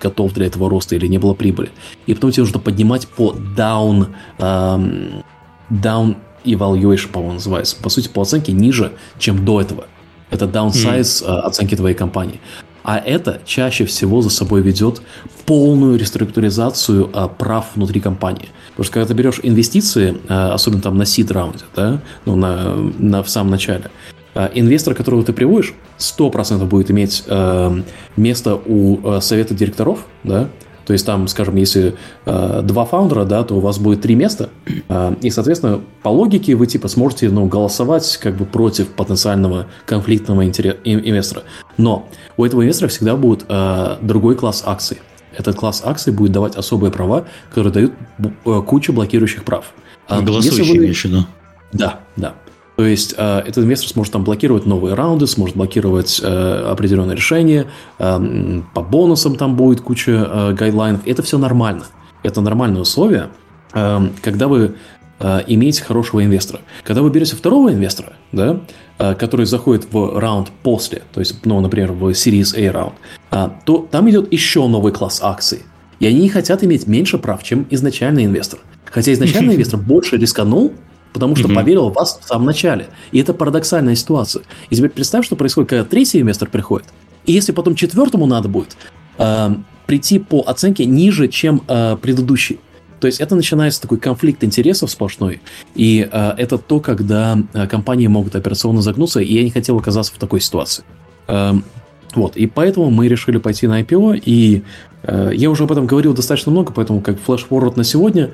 готов 0.00 0.32
для 0.34 0.46
этого 0.46 0.70
роста 0.70 0.94
или 0.94 1.06
не 1.06 1.18
было 1.18 1.34
прибыли. 1.34 1.70
И 2.06 2.14
потом 2.14 2.30
тебе 2.30 2.44
нужно 2.44 2.60
поднимать 2.60 3.08
по 3.08 3.32
down, 3.32 4.08
um, 4.38 5.24
down 5.70 6.16
evaluation, 6.44 7.08
по-моему, 7.10 7.34
называется. 7.34 7.76
По 7.82 7.88
сути, 7.88 8.08
по 8.08 8.22
оценке 8.22 8.52
ниже, 8.52 8.92
чем 9.18 9.44
до 9.44 9.60
этого. 9.60 9.86
Это 10.30 10.46
downsize 10.46 11.24
mm. 11.24 11.40
оценки 11.40 11.76
твоей 11.76 11.94
компании. 11.94 12.40
А 12.82 12.98
это 12.98 13.40
чаще 13.44 13.84
всего 13.84 14.22
за 14.22 14.30
собой 14.30 14.62
ведет 14.62 15.02
полную 15.44 15.98
реструктуризацию 15.98 17.10
а, 17.12 17.28
прав 17.28 17.66
внутри 17.74 18.00
компании. 18.00 18.48
Потому 18.70 18.84
что 18.84 18.92
когда 18.94 19.06
ты 19.06 19.14
берешь 19.14 19.40
инвестиции, 19.42 20.16
а, 20.28 20.54
особенно 20.54 20.82
там 20.82 20.96
на 20.96 21.02
seed 21.02 21.32
раунде, 21.32 21.64
да, 21.76 22.00
ну, 22.24 22.36
на, 22.36 22.74
на, 22.74 23.22
в 23.22 23.28
самом 23.28 23.50
начале, 23.50 23.90
а, 24.34 24.50
инвестор, 24.54 24.94
которого 24.94 25.24
ты 25.24 25.32
приводишь, 25.32 25.74
100% 25.98 26.64
будет 26.66 26.90
иметь 26.90 27.24
а, 27.26 27.82
место 28.16 28.54
у 28.54 28.98
а, 29.04 29.20
совета 29.20 29.54
директоров, 29.54 30.06
да, 30.24 30.48
То 30.86 30.92
есть 30.92 31.06
там, 31.06 31.28
скажем, 31.28 31.56
если 31.56 31.94
э, 32.26 32.60
два 32.64 32.84
фаундера, 32.84 33.24
да, 33.24 33.44
то 33.44 33.56
у 33.56 33.60
вас 33.60 33.78
будет 33.78 34.02
три 34.02 34.14
места, 34.14 34.50
э, 34.88 35.14
и, 35.20 35.30
соответственно, 35.30 35.80
по 36.02 36.08
логике 36.08 36.54
вы 36.54 36.66
типа 36.66 36.88
сможете 36.88 37.28
ну, 37.28 37.46
голосовать 37.46 38.18
как 38.22 38.36
бы 38.36 38.44
против 38.44 38.88
потенциального 38.88 39.66
конфликтного 39.86 40.44
интерес, 40.44 40.76
инвестора. 40.84 41.44
Но 41.76 42.08
у 42.36 42.44
этого 42.44 42.62
инвестора 42.62 42.88
всегда 42.88 43.16
будет 43.16 43.44
э, 43.48 43.96
другой 44.02 44.34
класс 44.36 44.62
акций. 44.66 44.98
Этот 45.36 45.56
класс 45.56 45.82
акций 45.84 46.12
будет 46.12 46.32
давать 46.32 46.56
особые 46.56 46.90
права, 46.90 47.26
которые 47.50 47.72
дают 47.72 47.92
э, 48.18 48.62
кучу 48.66 48.92
блокирующих 48.92 49.44
прав. 49.44 49.72
А 50.08 50.20
Голосующие, 50.22 50.72
вы... 50.72 50.78
имеешь 50.78 51.02
в 51.02 51.04
виду? 51.04 51.26
Да, 51.72 52.00
да. 52.16 52.34
То 52.80 52.86
есть 52.86 53.14
э, 53.14 53.40
этот 53.40 53.64
инвестор 53.64 53.90
сможет 53.90 54.14
там 54.14 54.24
блокировать 54.24 54.64
новые 54.64 54.94
раунды, 54.94 55.26
сможет 55.26 55.54
блокировать 55.54 56.18
э, 56.24 56.64
определенные 56.66 57.14
решения, 57.14 57.66
э, 57.98 58.62
по 58.72 58.80
бонусам 58.80 59.36
там 59.36 59.54
будет 59.54 59.82
куча 59.82 60.54
гайдлайнов. 60.58 61.02
Это 61.04 61.22
все 61.22 61.36
нормально. 61.36 61.84
Это 62.22 62.40
нормальные 62.40 62.80
условия, 62.80 63.28
когда 63.72 64.48
вы 64.48 64.76
имеете 65.18 65.84
хорошего 65.84 66.24
инвестора. 66.24 66.60
Когда 66.82 67.02
вы 67.02 67.10
берете 67.10 67.36
второго 67.36 67.70
инвестора, 67.70 68.14
да, 68.32 68.60
который 68.96 69.44
заходит 69.44 69.92
в 69.92 70.18
раунд 70.18 70.48
после, 70.62 71.02
то 71.12 71.20
есть, 71.20 71.44
ну, 71.44 71.60
например, 71.60 71.92
в 71.92 72.08
Series 72.10 72.58
A 72.58 72.72
раунд, 72.72 72.94
то 73.66 73.88
там 73.90 74.08
идет 74.08 74.32
еще 74.32 74.66
новый 74.66 74.92
класс 74.92 75.20
акций. 75.22 75.64
И 75.98 76.06
они 76.06 76.30
хотят 76.30 76.64
иметь 76.64 76.86
меньше 76.86 77.18
прав, 77.18 77.42
чем 77.42 77.66
изначальный 77.68 78.24
инвестор. 78.24 78.60
Хотя 78.86 79.12
изначальный 79.12 79.54
инвестор 79.56 79.78
больше 79.78 80.16
рисканул, 80.16 80.72
потому 81.12 81.36
что 81.36 81.48
mm-hmm. 81.48 81.54
поверил 81.54 81.88
в 81.90 81.94
вас 81.94 82.18
в 82.22 82.26
самом 82.26 82.46
начале. 82.46 82.88
И 83.12 83.18
это 83.18 83.34
парадоксальная 83.34 83.94
ситуация. 83.94 84.44
И 84.70 84.76
теперь 84.76 84.90
представь, 84.90 85.24
что 85.24 85.36
происходит, 85.36 85.70
когда 85.70 85.84
третий 85.84 86.20
инвестор 86.20 86.48
приходит. 86.48 86.88
И 87.26 87.32
если 87.32 87.52
потом 87.52 87.74
четвертому 87.74 88.26
надо 88.26 88.48
будет 88.48 88.76
э, 89.18 89.50
прийти 89.86 90.18
по 90.18 90.42
оценке 90.46 90.84
ниже, 90.84 91.28
чем 91.28 91.62
э, 91.68 91.96
предыдущий. 92.00 92.60
То 93.00 93.06
есть 93.06 93.20
это 93.20 93.34
начинается 93.34 93.80
такой 93.80 93.98
конфликт 93.98 94.44
интересов 94.44 94.90
сплошной, 94.90 95.40
и 95.74 96.08
э, 96.10 96.32
это 96.36 96.58
то, 96.58 96.80
когда 96.80 97.38
э, 97.54 97.66
компании 97.66 98.06
могут 98.06 98.36
операционно 98.36 98.82
загнуться, 98.82 99.20
и 99.20 99.34
я 99.34 99.42
не 99.42 99.50
хотел 99.50 99.78
оказаться 99.78 100.12
в 100.14 100.18
такой 100.18 100.40
ситуации. 100.40 100.84
Э, 101.26 101.54
вот, 102.14 102.36
и 102.36 102.46
поэтому 102.46 102.90
мы 102.90 103.08
решили 103.08 103.38
пойти 103.38 103.66
на 103.66 103.80
IPO, 103.80 104.20
и 104.22 104.62
э, 105.02 105.32
я 105.34 105.50
уже 105.50 105.64
об 105.64 105.72
этом 105.72 105.86
говорил 105.86 106.12
достаточно 106.12 106.52
много, 106.52 106.72
поэтому 106.72 107.00
как 107.00 107.18
флеш-форвард 107.18 107.76
на 107.76 107.84
сегодня, 107.84 108.30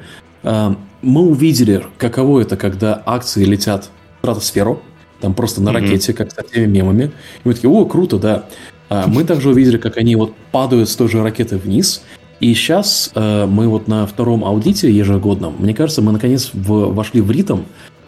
мы 1.02 1.20
увидели, 1.22 1.84
каково 1.98 2.40
это, 2.40 2.56
когда 2.56 3.02
акции 3.04 3.44
летят 3.44 3.90
в 4.16 4.18
стратосферу, 4.20 4.80
там 5.20 5.34
просто 5.34 5.60
на 5.60 5.70
mm-hmm. 5.70 5.72
ракете, 5.72 6.12
как 6.12 6.30
с 6.30 6.52
теми 6.52 6.66
мемами. 6.66 7.04
И 7.44 7.48
мы 7.48 7.54
такие, 7.54 7.70
о, 7.70 7.84
круто, 7.84 8.18
да. 8.18 8.46
А 8.88 9.06
мы 9.06 9.24
также 9.24 9.50
увидели, 9.50 9.78
как 9.78 9.96
они 9.96 10.16
вот 10.16 10.34
падают 10.52 10.88
с 10.88 10.96
той 10.96 11.08
же 11.08 11.22
ракеты 11.22 11.56
вниз. 11.56 12.02
И 12.38 12.52
сейчас 12.54 13.10
э, 13.14 13.46
мы 13.46 13.66
вот 13.66 13.88
на 13.88 14.06
втором 14.06 14.44
аудите 14.44 14.90
ежегодном, 14.90 15.56
мне 15.58 15.74
кажется, 15.74 16.02
мы 16.02 16.12
наконец 16.12 16.50
в, 16.52 16.92
вошли 16.92 17.22
в 17.22 17.30
ритм 17.30 17.60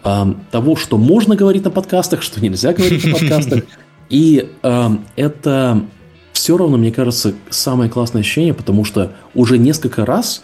э, 0.04 0.34
того, 0.50 0.76
что 0.76 0.98
можно 0.98 1.34
говорить 1.34 1.64
на 1.64 1.70
подкастах, 1.70 2.22
что 2.22 2.40
нельзя 2.40 2.74
говорить 2.74 3.04
на 3.04 3.12
подкастах. 3.12 3.64
И 4.10 4.50
э, 4.62 4.88
это 5.16 5.82
все 6.32 6.56
равно, 6.58 6.76
мне 6.76 6.92
кажется, 6.92 7.34
самое 7.48 7.90
классное 7.90 8.20
ощущение, 8.20 8.52
потому 8.52 8.84
что 8.84 9.12
уже 9.34 9.56
несколько 9.56 10.04
раз 10.04 10.42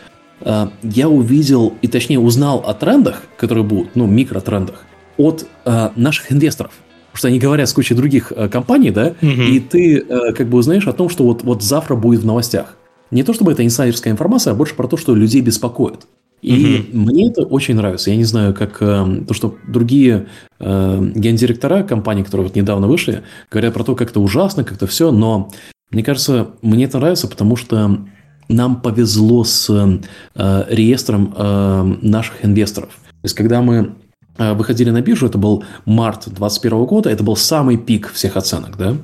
я 0.82 1.08
увидел, 1.08 1.74
и 1.80 1.88
точнее 1.88 2.18
узнал 2.18 2.58
о 2.66 2.74
трендах, 2.74 3.22
которые 3.36 3.64
будут, 3.64 3.94
ну, 3.94 4.06
микротрендах, 4.06 4.84
от 5.16 5.46
э, 5.64 5.90
наших 5.96 6.32
инвесторов. 6.32 6.72
Потому 7.06 7.18
что 7.18 7.28
они 7.28 7.38
говорят 7.38 7.68
с 7.68 7.72
кучей 7.72 7.94
других 7.94 8.32
э, 8.34 8.48
компаний, 8.48 8.90
да, 8.90 9.14
угу. 9.22 9.30
и 9.30 9.60
ты 9.60 9.98
э, 9.98 10.32
как 10.32 10.48
бы 10.48 10.58
узнаешь 10.58 10.86
о 10.88 10.92
том, 10.92 11.08
что 11.08 11.24
вот, 11.24 11.44
вот 11.44 11.62
завтра 11.62 11.94
будет 11.94 12.20
в 12.20 12.26
новостях. 12.26 12.76
Не 13.10 13.22
то 13.22 13.32
чтобы 13.32 13.52
это 13.52 13.64
инсайдерская 13.64 14.12
информация, 14.12 14.52
а 14.52 14.56
больше 14.56 14.74
про 14.74 14.88
то, 14.88 14.96
что 14.96 15.14
людей 15.14 15.40
беспокоит. 15.40 16.06
И 16.42 16.84
угу. 16.90 16.98
мне 16.98 17.30
это 17.30 17.42
очень 17.42 17.76
нравится. 17.76 18.10
Я 18.10 18.16
не 18.16 18.24
знаю, 18.24 18.52
как 18.52 18.78
э, 18.82 19.24
то, 19.26 19.32
что 19.32 19.56
другие 19.66 20.26
э, 20.58 21.10
гендиректора 21.14 21.84
компаний, 21.84 22.24
которые 22.24 22.48
вот 22.48 22.56
недавно 22.56 22.88
вышли, 22.88 23.22
говорят 23.50 23.72
про 23.72 23.84
то, 23.84 23.94
как 23.94 24.10
это 24.10 24.20
ужасно, 24.20 24.64
как 24.64 24.76
это 24.76 24.86
все, 24.86 25.12
но 25.12 25.50
мне 25.90 26.02
кажется, 26.02 26.48
мне 26.60 26.86
это 26.86 26.98
нравится, 26.98 27.28
потому 27.28 27.54
что 27.54 28.00
нам 28.48 28.80
повезло 28.80 29.44
с 29.44 29.70
э, 30.34 30.64
реестром 30.68 31.34
э, 31.36 31.96
наших 32.02 32.44
инвесторов. 32.44 32.90
То 32.90 33.26
есть, 33.26 33.34
когда 33.34 33.62
мы 33.62 33.94
э, 34.38 34.54
выходили 34.54 34.90
на 34.90 35.00
биржу, 35.00 35.26
это 35.26 35.38
был 35.38 35.64
март 35.86 36.24
2021 36.26 36.84
года, 36.84 37.10
это 37.10 37.24
был 37.24 37.36
самый 37.36 37.76
пик 37.76 38.12
всех 38.12 38.36
оценок, 38.36 38.76
да, 38.76 38.96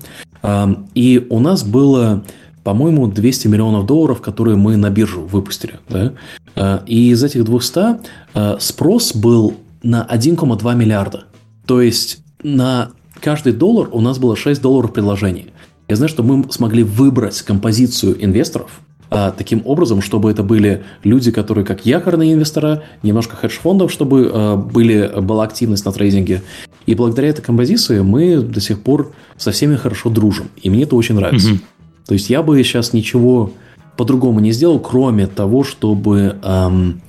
э, 0.43 0.75
и 0.95 1.27
у 1.31 1.41
нас 1.41 1.65
было, 1.65 2.25
по-моему, 2.65 3.07
200 3.07 3.49
миллионов 3.49 3.87
долларов, 3.87 4.21
которые 4.21 4.57
мы 4.57 4.77
на 4.77 4.91
биржу 4.91 5.23
выпустили, 5.23 5.81
да, 5.89 6.13
э, 6.55 6.81
и 6.87 7.11
из 7.11 7.25
этих 7.25 7.45
200 7.45 7.99
э, 8.35 8.57
спрос 8.61 9.15
был 9.15 9.55
на 9.83 10.07
1,2 10.11 10.77
миллиарда, 10.77 11.25
то 11.67 11.81
есть 11.81 12.23
на 12.43 12.91
каждый 13.21 13.53
доллар 13.53 13.89
у 13.93 14.01
нас 14.01 14.19
было 14.19 14.37
6 14.37 14.61
долларов 14.61 14.93
предложений. 14.93 15.47
Я 15.89 15.97
знаю, 15.97 16.09
что 16.09 16.23
мы 16.23 16.51
смогли 16.53 16.83
выбрать 16.83 17.43
композицию 17.43 18.23
инвесторов, 18.25 18.81
таким 19.11 19.63
образом, 19.65 20.03
чтобы 20.03 20.31
это 20.31 20.43
были 20.43 20.85
люди, 21.03 21.33
которые 21.33 21.65
как 21.65 21.85
якорные 21.85 22.33
инвестора, 22.33 22.85
немножко 23.03 23.35
хедж-фондов, 23.37 23.91
чтобы 23.91 24.31
а, 24.33 24.57
были, 24.57 25.11
была 25.21 25.45
активность 25.45 25.85
на 25.85 25.93
трейдинге. 25.93 26.43
И 26.87 26.95
благодаря 26.95 27.29
этой 27.29 27.43
композиции 27.43 28.01
мы 28.01 28.41
до 28.41 28.61
сих 28.61 28.81
пор 28.83 29.13
со 29.37 29.51
всеми 29.51 29.77
хорошо 29.77 30.11
дружим. 30.11 30.49
И 30.63 30.71
мне 30.71 30.85
это 30.85 30.97
очень 30.97 31.17
нравится. 31.17 31.53
Угу. 31.53 31.59
То 32.07 32.15
есть 32.15 32.31
я 32.31 32.43
бы 32.43 32.63
сейчас 32.63 32.93
ничего 32.93 33.53
по-другому 33.97 34.41
не 34.41 34.53
сделал, 34.53 34.79
кроме 34.81 35.27
того, 35.27 35.63
чтобы 35.63 36.37
эм, 36.43 37.03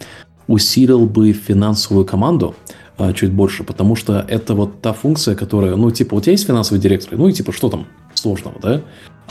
усилил 0.48 1.06
бы 1.06 1.32
финансовую 1.32 2.06
команду 2.06 2.54
э, 2.98 3.14
чуть 3.14 3.32
больше, 3.32 3.64
потому 3.64 3.96
что 3.96 4.26
это 4.28 4.54
вот 4.56 4.82
та 4.82 4.94
функция, 4.94 5.36
которая, 5.36 5.76
ну, 5.76 5.90
типа, 5.92 6.16
у 6.16 6.22
тебя 6.22 6.34
есть 6.34 6.46
финансовый 6.46 6.80
директор, 6.80 7.18
ну, 7.18 7.28
и 7.30 7.34
типа, 7.34 7.54
что 7.54 7.70
там 7.70 7.88
сложного, 8.14 8.58
да? 8.62 8.82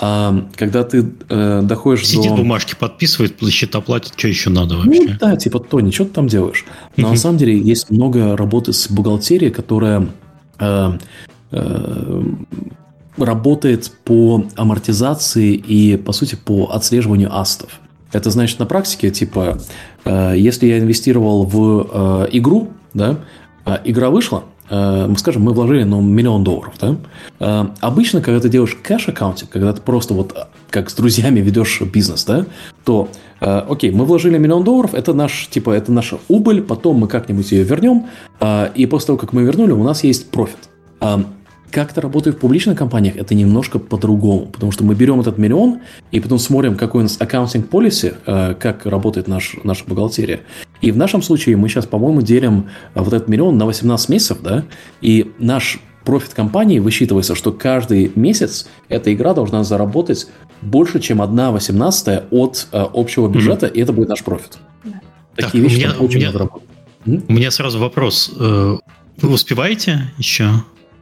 А 0.02 0.47
когда 0.56 0.82
ты 0.82 1.06
э, 1.28 1.60
доходишь 1.62 2.06
Сидит, 2.06 2.16
до... 2.16 2.22
Сидит, 2.22 2.39
бумажки 2.39 2.74
подписывает, 2.74 3.36
счета 3.51 3.82
платит, 3.82 4.14
что 4.16 4.28
еще 4.28 4.48
надо 4.48 4.77
ну 4.77 4.85
вообще? 4.85 5.02
Ну 5.02 5.16
да, 5.20 5.36
типа, 5.36 5.60
Тони, 5.60 5.90
что 5.90 6.06
ты 6.06 6.10
там 6.12 6.27
делаешь? 6.27 6.64
Но 6.97 7.09
uh 7.09 7.10
на 7.10 7.16
самом 7.16 7.36
деле 7.36 7.59
есть 7.59 7.90
много 7.90 8.35
работы 8.35 8.72
с 8.72 8.90
бухгалтерией, 8.90 9.52
которая 9.52 10.09
э, 10.59 10.98
э, 11.51 12.22
работает 13.18 13.93
по 14.05 14.47
амортизации 14.56 15.52
и, 15.52 15.98
по 15.98 16.12
сути, 16.12 16.35
по 16.35 16.70
отслеживанию 16.72 17.36
asset 17.36 17.64
ов. 17.64 17.80
Это 18.12 18.31
значит 18.31 18.59
на 18.59 18.66
практике, 18.66 19.10
типа, 19.10 19.60
э, 20.06 20.35
если 20.36 20.66
я 20.66 20.78
инвестировал 20.78 21.44
в 21.44 22.24
э, 22.24 22.28
игру, 22.32 22.70
да, 22.94 23.18
э, 23.66 23.77
игра 23.85 24.09
вышла, 24.09 24.44
мы 24.70 25.16
скажем, 25.18 25.42
мы 25.42 25.52
вложили 25.52 25.82
ну, 25.82 26.01
миллион 26.01 26.44
долларов, 26.44 26.74
да? 26.80 26.97
Э, 27.40 27.66
обычно, 27.80 28.20
когда 28.20 28.40
ты 28.40 28.48
делаешь 28.48 28.76
cash 28.80 28.99
accounting, 28.99 29.51
когда 29.51 29.72
ты 29.72 29.80
просто 29.80 30.14
вот 30.14 30.32
э, 30.36 30.44
как 30.70 30.90
с 30.90 30.94
друзьями 30.94 31.40
ведешь 31.40 31.80
бизнес, 31.80 32.24
да, 32.24 32.47
то, 32.84 33.09
окей, 33.40 33.90
мы 33.90 34.05
вложили 34.05 34.38
миллион 34.38 34.62
долларов, 34.62 34.94
это 34.94 35.12
наш, 35.12 35.48
типа, 35.48 35.70
это 35.70 35.90
наша 35.90 36.18
убыль, 36.28 36.62
потом 36.62 36.98
мы 36.98 37.09
как-нибудь 37.09 37.51
ее 37.51 37.64
вернем, 37.64 38.06
и 38.74 38.86
после 38.86 39.06
того, 39.09 39.18
как 39.18 39.32
мы 39.32 39.42
вернули, 39.42 39.72
у 39.72 39.82
нас 39.82 40.05
есть 40.05 40.30
профит. 40.30 40.68
Как 41.70 41.92
это 41.92 42.01
работает 42.01 42.36
в 42.36 42.38
публичных 42.40 42.76
компаниях, 42.76 43.16
это 43.16 43.34
немножко 43.34 43.78
по-другому, 43.78 44.47
потому 44.47 44.72
что 44.72 44.82
мы 44.82 44.94
берем 44.94 45.20
этот 45.20 45.38
миллион 45.38 45.80
и 46.10 46.18
потом 46.18 46.38
смотрим, 46.38 46.76
какой 46.76 47.01
у 47.01 47.02
нас 47.05 47.18
accounting 47.18 47.68
policy, 47.68 48.14
э, 48.26 48.55
как 48.55 48.86
работает 48.86 49.28
наш, 49.28 49.56
наша 49.62 49.84
бухгалтерия. 49.86 50.40
И 50.80 50.90
в 50.90 50.97
нашем 50.97 51.22
случае 51.22 51.56
мы 51.56 51.68
сейчас, 51.68 51.86
по-моему, 51.86 52.22
делим 52.22 52.70
э, 52.94 53.01
вот 53.01 53.12
этот 53.12 53.28
миллион 53.28 53.56
на 53.56 53.66
18 53.66 54.09
месяцев, 54.09 54.38
да, 54.42 54.64
и 55.01 55.30
наш 55.38 55.78
профит 56.05 56.34
компании 56.34 56.80
высчитывается, 56.80 57.34
что 57.36 57.52
каждый 57.52 58.10
месяц 58.16 58.66
эта 58.88 59.12
игра 59.12 59.32
должна 59.32 59.62
заработать 59.62 60.26
больше, 60.62 60.98
чем 60.98 61.22
1 61.22 61.52
18 61.52 62.24
от 62.30 62.66
э, 62.72 62.86
общего 62.92 63.28
бюджета, 63.28 63.66
mm-hmm. 63.66 63.74
и 63.74 63.80
это 63.80 63.92
будет 63.92 64.09
наш 64.09 64.24
профит. 64.24 64.59
Да. 64.82 65.01
Такие 65.36 65.62
так, 65.62 65.70
вещи 65.72 65.84
у 65.84 65.88
меня, 65.88 66.01
очень 66.01 66.26
у 66.26 67.10
меня, 67.10 67.22
У 67.28 67.32
меня 67.32 67.51
сразу 67.52 67.78
вопрос. 67.78 68.32
Вы 68.36 68.80
успеваете 69.22 70.10
еще 70.18 70.51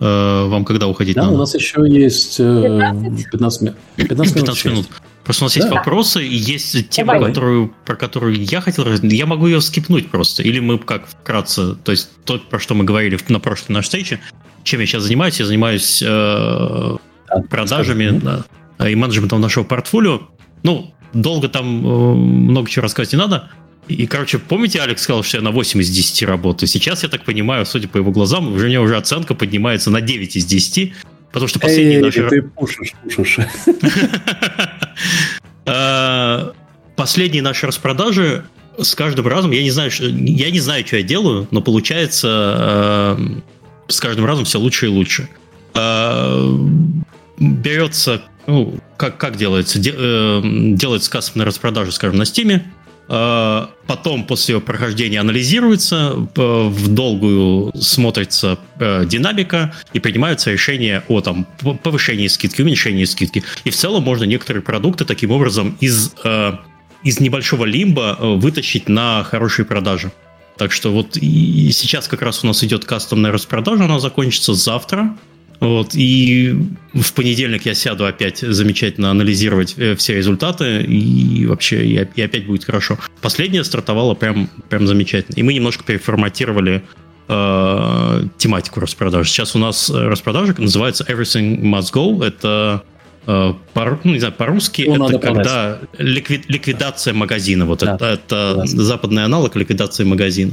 вам 0.01 0.65
когда 0.65 0.87
уходить 0.87 1.17
да, 1.17 1.25
надо? 1.25 1.35
у 1.35 1.39
нас 1.39 1.55
еще 1.55 1.85
есть 1.89 2.37
15, 2.39 3.31
15 3.31 3.61
минут. 3.63 3.77
15, 3.97 4.35
15 4.35 4.65
минут. 4.67 4.87
Просто 5.29 5.45
у 5.45 5.47
нас 5.47 5.55
да. 5.55 5.61
есть 5.61 5.75
вопросы, 5.75 6.27
и 6.27 6.35
есть 6.35 6.89
тема, 6.89 7.21
которую, 7.21 7.75
про 7.85 7.97
которую 7.97 8.43
я 8.43 8.63
хотел. 8.63 8.87
Я 9.03 9.27
могу 9.27 9.47
ее 9.47 9.61
скипнуть 9.61 10.11
просто. 10.11 10.43
Или 10.43 10.59
мы 10.59 10.79
как 10.79 11.07
вкратце, 11.07 11.75
то 11.75 11.93
есть 11.93 12.09
то, 12.25 12.39
про 12.39 12.59
что 12.59 12.75
мы 12.75 12.85
говорили 12.85 13.19
на 13.29 13.39
прошлой 13.39 13.75
нашей 13.75 13.85
встрече, 13.87 14.21
чем 14.63 14.81
я 14.81 14.87
сейчас 14.87 15.03
занимаюсь. 15.03 15.39
Я 15.39 15.45
занимаюсь 15.45 16.03
э, 16.03 16.07
да, 16.07 17.43
продажами 17.51 18.19
да, 18.19 18.89
и 18.89 18.95
менеджментом 18.95 19.43
нашего 19.43 19.65
портфолио. 19.65 20.23
Ну, 20.63 20.95
долго 21.13 21.49
там 21.49 21.87
э, 21.87 22.15
много 22.15 22.71
чего 22.71 22.85
рассказать 22.85 23.13
не 23.13 23.19
надо. 23.19 23.51
И, 23.89 24.07
короче, 24.07 24.39
помните, 24.39 24.81
Алекс 24.81 25.03
сказал, 25.03 25.23
что 25.23 25.39
я 25.39 25.43
на 25.43 25.51
8 25.51 25.81
из 25.81 25.91
10 25.91 26.23
работаю? 26.25 26.69
Сейчас, 26.69 27.03
я 27.03 27.09
так 27.09 27.25
понимаю, 27.25 27.65
судя 27.65 27.89
по 27.89 27.97
его 27.97 28.11
глазам, 28.11 28.53
уже 28.53 28.67
у 28.67 28.69
меня 28.69 28.83
уже 28.83 28.97
оценка 28.97 29.35
поднимается 29.35 29.91
на 29.91 30.01
9 30.01 30.37
из 30.37 30.45
10, 30.45 30.93
потому 31.33 31.49
что 31.49 31.59
последний 31.59 31.99
наш... 31.99 32.15
ты 32.15 32.43
пушишь, 32.43 32.93
пушишь. 33.15 33.39
А, 35.71 36.55
последние 36.97 37.43
наши 37.43 37.67
распродажи 37.67 38.43
с 38.79 38.95
каждым 38.95 39.27
разом, 39.27 39.51
я 39.51 39.63
не 39.63 39.71
знаю, 39.71 39.91
я 40.01 40.51
не 40.51 40.61
знаю, 40.61 40.87
что 40.87 40.97
я 40.97 41.03
делаю, 41.03 41.47
но 41.51 41.61
получается 41.61 43.17
э, 43.19 43.39
с 43.89 44.01
каждым 44.01 44.25
разом 44.25 44.47
все 44.47 44.59
лучше 44.59 44.87
и 44.87 44.89
лучше. 44.89 45.29
Э, 45.75 46.59
берется, 47.39 48.23
ну, 48.47 48.79
как, 48.97 49.19
как 49.19 49.37
делается? 49.37 49.79
Де, 49.79 49.93
э, 49.95 50.41
делается 50.43 51.11
кассовая 51.11 51.45
распродажа, 51.45 51.93
скажем, 51.93 52.17
на 52.17 52.25
Стиме, 52.25 52.65
потом 53.09 54.25
после 54.27 54.53
его 54.53 54.61
прохождения 54.61 55.21
анализируется, 55.21 56.15
в 56.35 56.89
долгую 56.89 57.73
смотрится 57.75 58.59
э, 58.79 59.07
динамика 59.07 59.73
и 59.95 59.99
принимаются 60.01 60.51
решения 60.51 61.03
о 61.09 61.23
там, 61.23 61.47
повышении 61.83 62.29
скидки, 62.29 62.61
уменьшении 62.61 63.05
скидки. 63.07 63.43
И 63.65 63.71
в 63.71 63.75
целом 63.75 64.03
можно 64.03 64.25
некоторые 64.25 64.63
продукты 64.63 65.07
таким 65.07 65.31
образом 65.31 65.77
из 65.81 66.13
э, 66.23 66.53
из 67.03 67.21
небольшого 67.21 67.65
лимба 67.65 68.17
э, 68.19 68.27
вытащить 68.35 68.89
на 68.89 69.25
хорошие 69.25 69.65
продажи. 69.65 70.13
Так 70.57 70.73
что 70.73 70.93
вот 70.93 71.17
и 71.17 71.71
сейчас 71.73 72.09
как 72.09 72.23
раз 72.23 72.43
у 72.43 72.47
нас 72.47 72.65
идет 72.65 72.85
кастомная 72.85 73.31
распродажа, 73.31 73.85
она 73.85 74.01
закончится 74.01 74.55
завтра. 74.55 75.17
Вот, 75.61 75.95
и 75.95 76.55
в 76.95 77.13
понедельник 77.15 77.67
я 77.67 77.75
сяду 77.75 78.07
опять 78.07 78.39
замечательно 78.39 79.11
анализировать 79.11 79.75
э, 79.77 79.97
все 79.97 80.15
результаты, 80.15 80.83
и 80.83 81.47
вообще 81.47 81.85
и, 81.85 82.09
и 82.15 82.23
опять 82.23 82.47
будет 82.47 82.65
хорошо. 82.65 82.99
Последняя 83.21 83.65
стартовала 83.65 84.15
прям, 84.15 84.49
прям 84.69 84.87
замечательно. 84.87 85.35
И 85.37 85.43
мы 85.43 85.53
немножко 85.55 85.83
переформатировали 85.83 86.85
э, 87.29 88.23
тематику 88.37 88.81
распродажи. 88.81 89.29
Сейчас 89.29 89.57
у 89.57 89.59
нас 89.59 89.91
распродажа 89.91 90.55
называется 90.59 91.05
Everything 91.09 91.61
Must 91.61 91.93
Go. 91.93 92.25
Это 92.25 92.85
Э, 93.29 93.53
по, 93.75 93.99
ну, 94.05 94.13
не 94.13 94.21
знаю, 94.21 94.33
по-русски 94.33 94.87
ну, 94.89 95.07
это 95.07 95.19
когда 95.19 95.81
ликвид, 95.99 96.49
ликвидация 96.49 97.13
магазина. 97.13 97.67
Вот 97.67 97.81
да, 97.81 97.95
это, 97.95 98.07
это 98.07 98.55
да. 98.57 98.67
западный 98.67 99.23
аналог 99.23 99.55
ликвидации 99.55 100.05
магазина. 100.05 100.53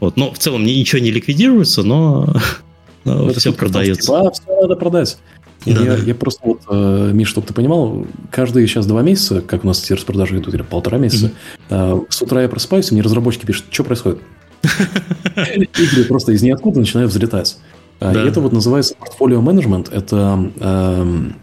Вот, 0.00 0.16
но 0.16 0.32
в 0.32 0.38
целом 0.38 0.64
ничего 0.64 1.00
не 1.00 1.12
ликвидируется, 1.12 1.84
но, 1.84 2.34
но 3.14 3.32
все 3.32 3.52
продается. 3.52 4.12
Да, 4.12 4.30
все 4.30 4.60
надо 4.60 4.76
продать. 4.76 5.18
Да, 5.64 5.72
я, 5.72 5.96
да. 5.96 5.96
я 5.96 6.14
просто 6.14 6.40
вот, 6.44 6.60
э, 6.70 7.10
Миш, 7.12 7.28
чтобы 7.28 7.46
ты 7.46 7.54
понимал, 7.54 8.06
каждые 8.30 8.68
сейчас 8.68 8.86
два 8.86 9.02
месяца, 9.02 9.40
как 9.40 9.64
у 9.64 9.66
нас 9.66 9.82
эти 9.82 9.94
распродажи 9.94 10.38
идут, 10.38 10.54
или 10.54 10.62
полтора 10.62 10.98
месяца, 10.98 11.32
mm-hmm. 11.70 12.04
э, 12.04 12.06
с 12.08 12.22
утра 12.22 12.42
я 12.42 12.48
просыпаюсь, 12.48 12.90
и 12.90 12.94
мне 12.94 13.02
разработчики 13.02 13.46
пишут, 13.46 13.66
что 13.70 13.82
происходит. 13.82 14.20
Игры 14.62 16.04
просто 16.04 16.32
из 16.32 16.42
ниоткуда 16.42 16.78
начинают 16.78 17.10
взлетать. 17.10 17.58
А, 17.98 18.12
и 18.12 18.28
это 18.28 18.40
вот 18.40 18.52
называется 18.52 18.94
портфолио 18.98 19.40
менеджмент. 19.40 19.88
Это 19.90 20.50
эм, 20.60 21.36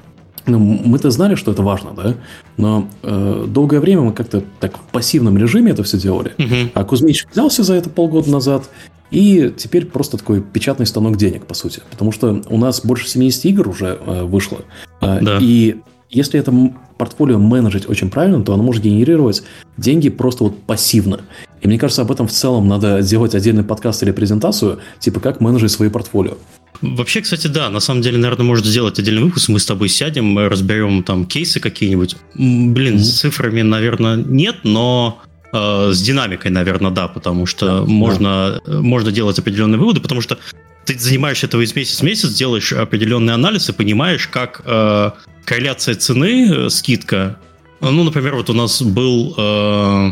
ну, 0.45 0.59
мы-то 0.59 1.09
знали, 1.09 1.35
что 1.35 1.51
это 1.51 1.63
важно, 1.63 1.91
да, 1.95 2.15
но 2.57 2.87
э, 3.01 3.45
долгое 3.47 3.79
время 3.79 4.01
мы 4.01 4.13
как-то 4.13 4.43
так 4.59 4.77
в 4.77 4.81
пассивном 4.91 5.37
режиме 5.37 5.71
это 5.71 5.83
все 5.83 5.97
делали. 5.97 6.33
Угу. 6.37 6.71
А 6.73 6.83
Кузьмич 6.83 7.25
взялся 7.31 7.63
за 7.63 7.75
это 7.75 7.89
полгода 7.89 8.29
назад, 8.29 8.69
и 9.13 9.53
теперь 9.55 9.85
просто 9.85 10.17
такой 10.17 10.41
печатный 10.41 10.87
станок 10.87 11.17
денег, 11.17 11.45
по 11.45 11.53
сути. 11.53 11.81
Потому 11.91 12.11
что 12.11 12.41
у 12.49 12.57
нас 12.57 12.83
больше 12.83 13.07
70 13.07 13.45
игр 13.45 13.69
уже 13.69 13.99
э, 14.03 14.23
вышло. 14.23 14.61
Э, 15.01 15.19
да. 15.21 15.37
И 15.39 15.77
если 16.09 16.39
это 16.39 16.51
портфолио 16.97 17.37
менеджить 17.37 17.87
очень 17.87 18.09
правильно, 18.09 18.43
то 18.43 18.55
оно 18.55 18.63
может 18.63 18.81
генерировать 18.81 19.43
деньги 19.77 20.09
просто 20.09 20.45
вот 20.45 20.63
пассивно. 20.63 21.21
И 21.61 21.67
мне 21.67 21.77
кажется, 21.77 22.01
об 22.01 22.11
этом 22.11 22.27
в 22.27 22.31
целом 22.31 22.67
надо 22.67 23.01
сделать 23.01 23.35
отдельный 23.35 23.63
подкаст 23.63 24.01
или 24.01 24.11
презентацию, 24.11 24.79
типа 24.99 25.19
как 25.19 25.41
менеджить 25.41 25.71
свои 25.71 25.89
портфолио. 25.89 26.37
Вообще, 26.81 27.21
кстати, 27.21 27.45
да, 27.45 27.69
на 27.69 27.79
самом 27.79 28.01
деле, 28.01 28.17
наверное, 28.17 28.45
может 28.45 28.65
сделать 28.65 28.97
отдельный 28.97 29.23
выпуск, 29.23 29.47
мы 29.49 29.59
с 29.59 29.65
тобой 29.67 29.89
сядем, 29.89 30.39
разберем 30.39 31.03
там 31.03 31.25
кейсы 31.25 31.59
какие-нибудь. 31.59 32.15
Блин, 32.33 32.95
mm-hmm. 32.95 32.97
с 32.97 33.19
цифрами, 33.19 33.61
наверное, 33.61 34.17
нет, 34.17 34.55
но 34.63 35.21
с 35.53 36.01
динамикой, 36.01 36.49
наверное, 36.49 36.89
да, 36.91 37.07
потому 37.07 37.45
что 37.45 37.81
да, 37.81 37.85
можно, 37.85 38.59
да. 38.65 38.81
можно 38.81 39.11
делать 39.11 39.37
определенные 39.37 39.77
выводы, 39.77 40.01
потому 40.01 40.19
что 40.19 40.39
ты 40.85 40.97
занимаешься 40.97 41.45
этого 41.45 41.61
из 41.61 41.75
месяца 41.75 42.01
в 42.01 42.05
месяц, 42.05 42.29
делаешь 42.33 42.73
определенный 42.73 43.33
анализ 43.33 43.69
и 43.69 43.73
понимаешь, 43.73 44.27
как 44.27 44.61
э, 44.65 45.11
корреляция 45.45 45.95
цены, 45.95 46.49
э, 46.49 46.69
скидка. 46.69 47.37
Ну, 47.79 48.03
например, 48.03 48.35
вот 48.35 48.49
у 48.49 48.53
нас 48.53 48.81
был... 48.81 49.33
Э, 49.37 50.09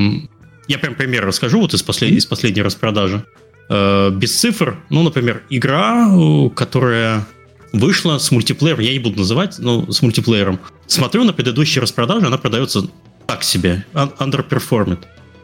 я 0.68 0.78
прям 0.78 0.96
пример 0.96 1.26
расскажу 1.26 1.60
вот 1.60 1.74
из, 1.74 1.84
послед, 1.84 2.12
из 2.12 2.26
последней 2.26 2.62
распродажи. 2.62 3.26
Э, 3.70 4.12
без 4.12 4.40
цифр. 4.40 4.78
Ну, 4.90 5.04
например, 5.04 5.44
игра, 5.50 6.10
э, 6.10 6.50
которая 6.50 7.26
вышла 7.74 8.18
с 8.18 8.32
мультиплеером, 8.32 8.82
я 8.82 8.94
не 8.94 9.00
буду 9.00 9.20
называть, 9.20 9.60
но 9.60 9.92
с 9.92 10.02
мультиплеером. 10.02 10.60
Смотрю 10.88 11.24
на 11.24 11.34
предыдущие 11.34 11.82
распродажи, 11.82 12.28
она 12.28 12.38
продается 12.38 12.88
так 13.28 13.44
себе, 13.44 13.86
underperformed. 13.94 15.00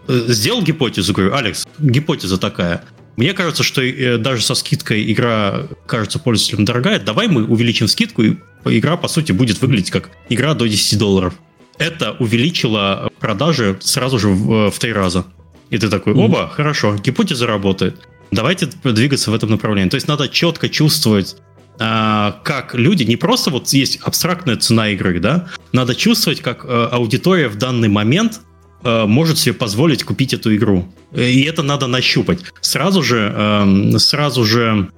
Э, 0.07 0.25
сделал 0.27 0.61
гипотезу, 0.61 1.13
говорю, 1.13 1.33
Алекс, 1.33 1.65
гипотеза 1.79 2.37
такая. 2.37 2.83
Мне 3.15 3.33
кажется, 3.33 3.63
что 3.63 3.81
даже 4.19 4.43
со 4.43 4.53
скидкой 4.53 5.11
игра 5.11 5.67
кажется 5.87 6.19
пользователям 6.19 6.65
дорогая. 6.65 6.99
Давай 6.99 7.27
мы 7.27 7.45
увеличим 7.45 7.87
скидку, 7.87 8.21
и 8.21 8.37
игра, 8.65 8.95
по 8.95 9.07
сути, 9.07 9.31
будет 9.31 9.59
выглядеть 9.61 9.89
как 9.89 10.11
игра 10.29 10.53
до 10.53 10.67
10 10.67 10.99
долларов. 10.99 11.33
Это 11.79 12.13
увеличило 12.19 13.11
продажи 13.19 13.77
сразу 13.81 14.19
же 14.19 14.29
в, 14.29 14.69
в 14.69 14.79
три 14.79 14.93
раза. 14.93 15.25
И 15.69 15.77
ты 15.77 15.89
такой, 15.89 16.13
оба, 16.13 16.41
mm-hmm. 16.41 16.49
хорошо, 16.51 16.95
гипотеза 16.95 17.47
работает. 17.47 18.07
Давайте 18.31 18.67
двигаться 18.83 19.31
в 19.31 19.33
этом 19.33 19.51
направлении. 19.51 19.89
То 19.89 19.95
есть 19.95 20.07
надо 20.07 20.27
четко 20.29 20.69
чувствовать, 20.69 21.37
а, 21.79 22.39
как 22.43 22.73
люди, 22.75 23.03
не 23.03 23.15
просто 23.15 23.51
вот 23.51 23.67
есть 23.69 23.99
абстрактная 24.01 24.57
цена 24.57 24.89
игры, 24.89 25.19
да, 25.19 25.47
надо 25.71 25.95
чувствовать, 25.95 26.41
как 26.41 26.65
э, 26.65 26.89
аудитория 26.91 27.49
в 27.49 27.57
данный 27.57 27.87
момент 27.87 28.41
э, 28.41 28.46
может 28.83 29.37
себе 29.37 29.53
позволить 29.53 30.03
купить 30.03 30.33
эту 30.33 30.55
игру. 30.55 30.87
И 31.13 31.41
это 31.43 31.63
надо 31.63 31.87
нащупать. 31.87 32.39
Сразу 32.61 33.01
же, 33.01 33.33
эм, 33.35 33.97
сразу 33.99 34.43
же 34.43 34.89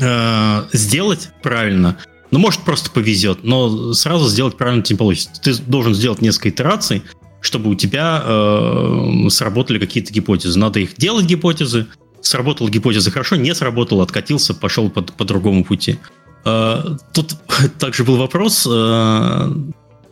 э, 0.00 0.62
сделать 0.72 1.30
правильно. 1.42 1.98
Ну, 2.30 2.38
может, 2.38 2.60
просто 2.60 2.90
повезет, 2.90 3.44
но 3.44 3.92
сразу 3.92 4.28
сделать 4.28 4.56
правильно 4.56 4.82
не 4.88 4.96
получится. 4.96 5.30
Ты 5.42 5.54
должен 5.54 5.94
сделать 5.94 6.22
несколько 6.22 6.50
итераций, 6.50 7.02
чтобы 7.40 7.70
у 7.70 7.74
тебя 7.74 8.22
э, 8.24 9.28
сработали 9.28 9.78
какие-то 9.78 10.12
гипотезы. 10.12 10.58
Надо 10.58 10.80
их 10.80 10.96
делать, 10.96 11.26
гипотезы, 11.26 11.86
сработала 12.20 12.68
гипотеза 12.68 13.10
хорошо, 13.10 13.36
не 13.36 13.54
сработал, 13.54 14.00
откатился, 14.00 14.54
пошел 14.54 14.90
по, 14.90 15.02
по 15.02 15.24
другому 15.24 15.64
пути. 15.64 15.98
Тут 16.44 17.36
также 17.78 18.04
был 18.04 18.16
вопрос, 18.16 18.66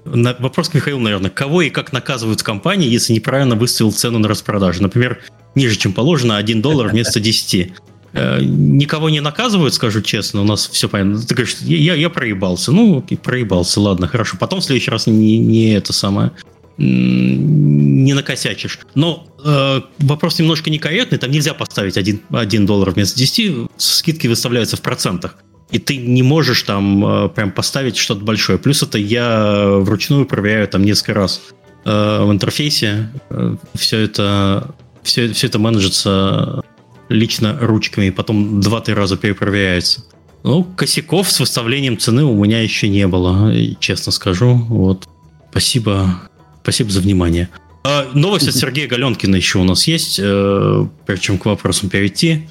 а, 0.05 0.37
вопрос 0.39 0.69
к 0.69 0.75
Михаилу, 0.75 1.01
наверное, 1.01 1.31
кого 1.31 1.63
и 1.63 1.71
как 1.71 1.93
наказывают 1.93 2.43
компании, 2.43 2.89
если 2.89 3.13
неправильно 3.13 3.55
выставил 3.55 3.93
цену 3.93 4.19
на 4.19 4.29
распродажу? 4.29 4.83
Например, 4.83 5.21
ниже, 5.55 5.77
чем 5.77 5.93
положено, 5.93 6.37
1 6.37 6.63
доллар 6.63 6.89
вместо 6.89 7.21
10. 7.21 7.73
А, 8.13 8.41
никого 8.41 9.11
не 9.11 9.21
наказывают, 9.21 9.75
скажу 9.75 10.03
честно, 10.03 10.43
у 10.43 10.45
нас 10.45 10.69
все 10.69 10.89
понятно. 10.89 11.21
Ты 11.21 11.35
говоришь, 11.35 11.57
я, 11.61 11.95
я 11.95 12.11
проебался. 12.11 12.73
Ну, 12.73 13.01
проебался, 13.01 13.81
ладно, 13.81 14.07
хорошо. 14.07 14.37
Потом 14.39 14.61
в 14.61 14.65
следующий 14.65 14.91
раз 14.91 15.07
не, 15.07 15.39
не 15.39 15.75
это 15.75 15.93
самое 15.93 16.33
не 16.77 18.15
накосячишь. 18.15 18.81
Но 18.95 19.27
э, 19.45 19.81
вопрос 19.99 20.39
немножко 20.39 20.71
некорректный, 20.71 21.19
там 21.19 21.31
нельзя 21.31 21.55
поставить 21.55 21.97
1, 21.97 22.23
1 22.31 22.67
доллар 22.67 22.91
вместо 22.91 23.19
10, 23.19 23.71
скидки 23.77 24.27
выставляются 24.27 24.77
в 24.77 24.81
процентах. 24.81 25.37
И 25.75 25.79
ты 25.79 25.97
не 25.97 26.23
можешь 26.23 26.63
там 26.63 27.05
э, 27.05 27.29
прям 27.29 27.51
поставить 27.51 27.97
что-то 27.97 28.25
большое. 28.25 28.59
Плюс 28.59 28.83
это 28.83 28.97
я 28.97 29.67
вручную 29.81 30.25
проверяю 30.25 30.69
там 30.69 30.85
несколько 30.85 31.15
раз 31.15 31.43
э, 31.85 32.25
в 32.25 32.31
интерфейсе. 32.31 33.11
Э, 33.29 33.57
все 33.75 33.99
это 33.99 34.75
все, 35.03 35.33
все 35.33 35.49
это 35.49 35.59
менеджится 35.59 36.63
лично 37.11 37.59
ручками, 37.61 38.07
и 38.07 38.11
потом 38.11 38.61
2-3 38.61 38.95
раза 38.95 39.17
перепроверяется. 39.17 40.05
Ну, 40.45 40.65
косяков 40.65 41.31
с 41.31 41.41
выставлением 41.41 41.99
цены 41.99 42.25
у 42.25 42.43
меня 42.43 42.63
еще 42.63 42.89
не 42.89 43.07
было, 43.07 43.53
честно 43.81 44.13
скажу. 44.13 44.55
Вот. 44.55 45.09
Спасибо 45.51 46.29
Спасибо 46.65 46.91
за 46.91 47.03
внимание. 47.03 47.51
А, 47.85 48.09
новость 48.15 48.49
от 48.49 48.55
Сергея 48.57 48.89
Галенкина 48.89 49.37
еще 49.37 49.59
у 49.59 49.65
нас 49.65 49.87
есть, 49.87 50.19
э, 50.19 50.87
причем 51.05 51.39
к 51.39 51.45
вопросам 51.45 51.91
перейти. 51.91 52.49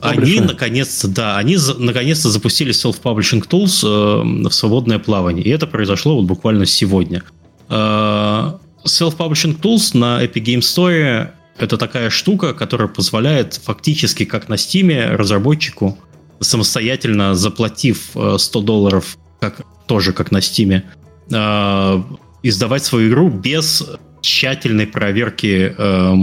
Они 0.00 0.40
наконец-то, 0.40 1.08
да, 1.08 1.36
они 1.38 1.56
за, 1.56 1.74
наконец-то 1.74 2.30
запустили 2.30 2.72
self-publishing 2.72 3.46
tools 3.48 3.84
э, 3.84 4.48
в 4.48 4.52
свободное 4.52 4.98
плавание. 4.98 5.44
И 5.44 5.50
это 5.50 5.66
произошло 5.66 6.16
вот 6.16 6.24
буквально 6.24 6.66
сегодня. 6.66 7.22
Э, 7.68 8.52
self-publishing 8.84 9.60
tools 9.60 9.96
на 9.96 10.24
Epic 10.24 10.44
Game 10.44 10.60
Store 10.60 11.30
это 11.58 11.76
такая 11.76 12.10
штука, 12.10 12.54
которая 12.54 12.88
позволяет 12.88 13.54
фактически, 13.54 14.24
как 14.24 14.48
на 14.48 14.54
Steam, 14.54 15.14
разработчику 15.16 15.98
самостоятельно 16.40 17.34
заплатив 17.34 18.10
100 18.36 18.60
э, 18.60 18.62
долларов, 18.62 19.16
как, 19.40 19.62
тоже 19.86 20.12
как 20.12 20.32
на 20.32 20.38
Steam, 20.38 20.82
э, 21.30 22.02
издавать 22.42 22.84
свою 22.84 23.10
игру 23.10 23.28
без 23.28 23.84
тщательной 24.22 24.86
проверки 24.86 25.74
э, 25.76 26.14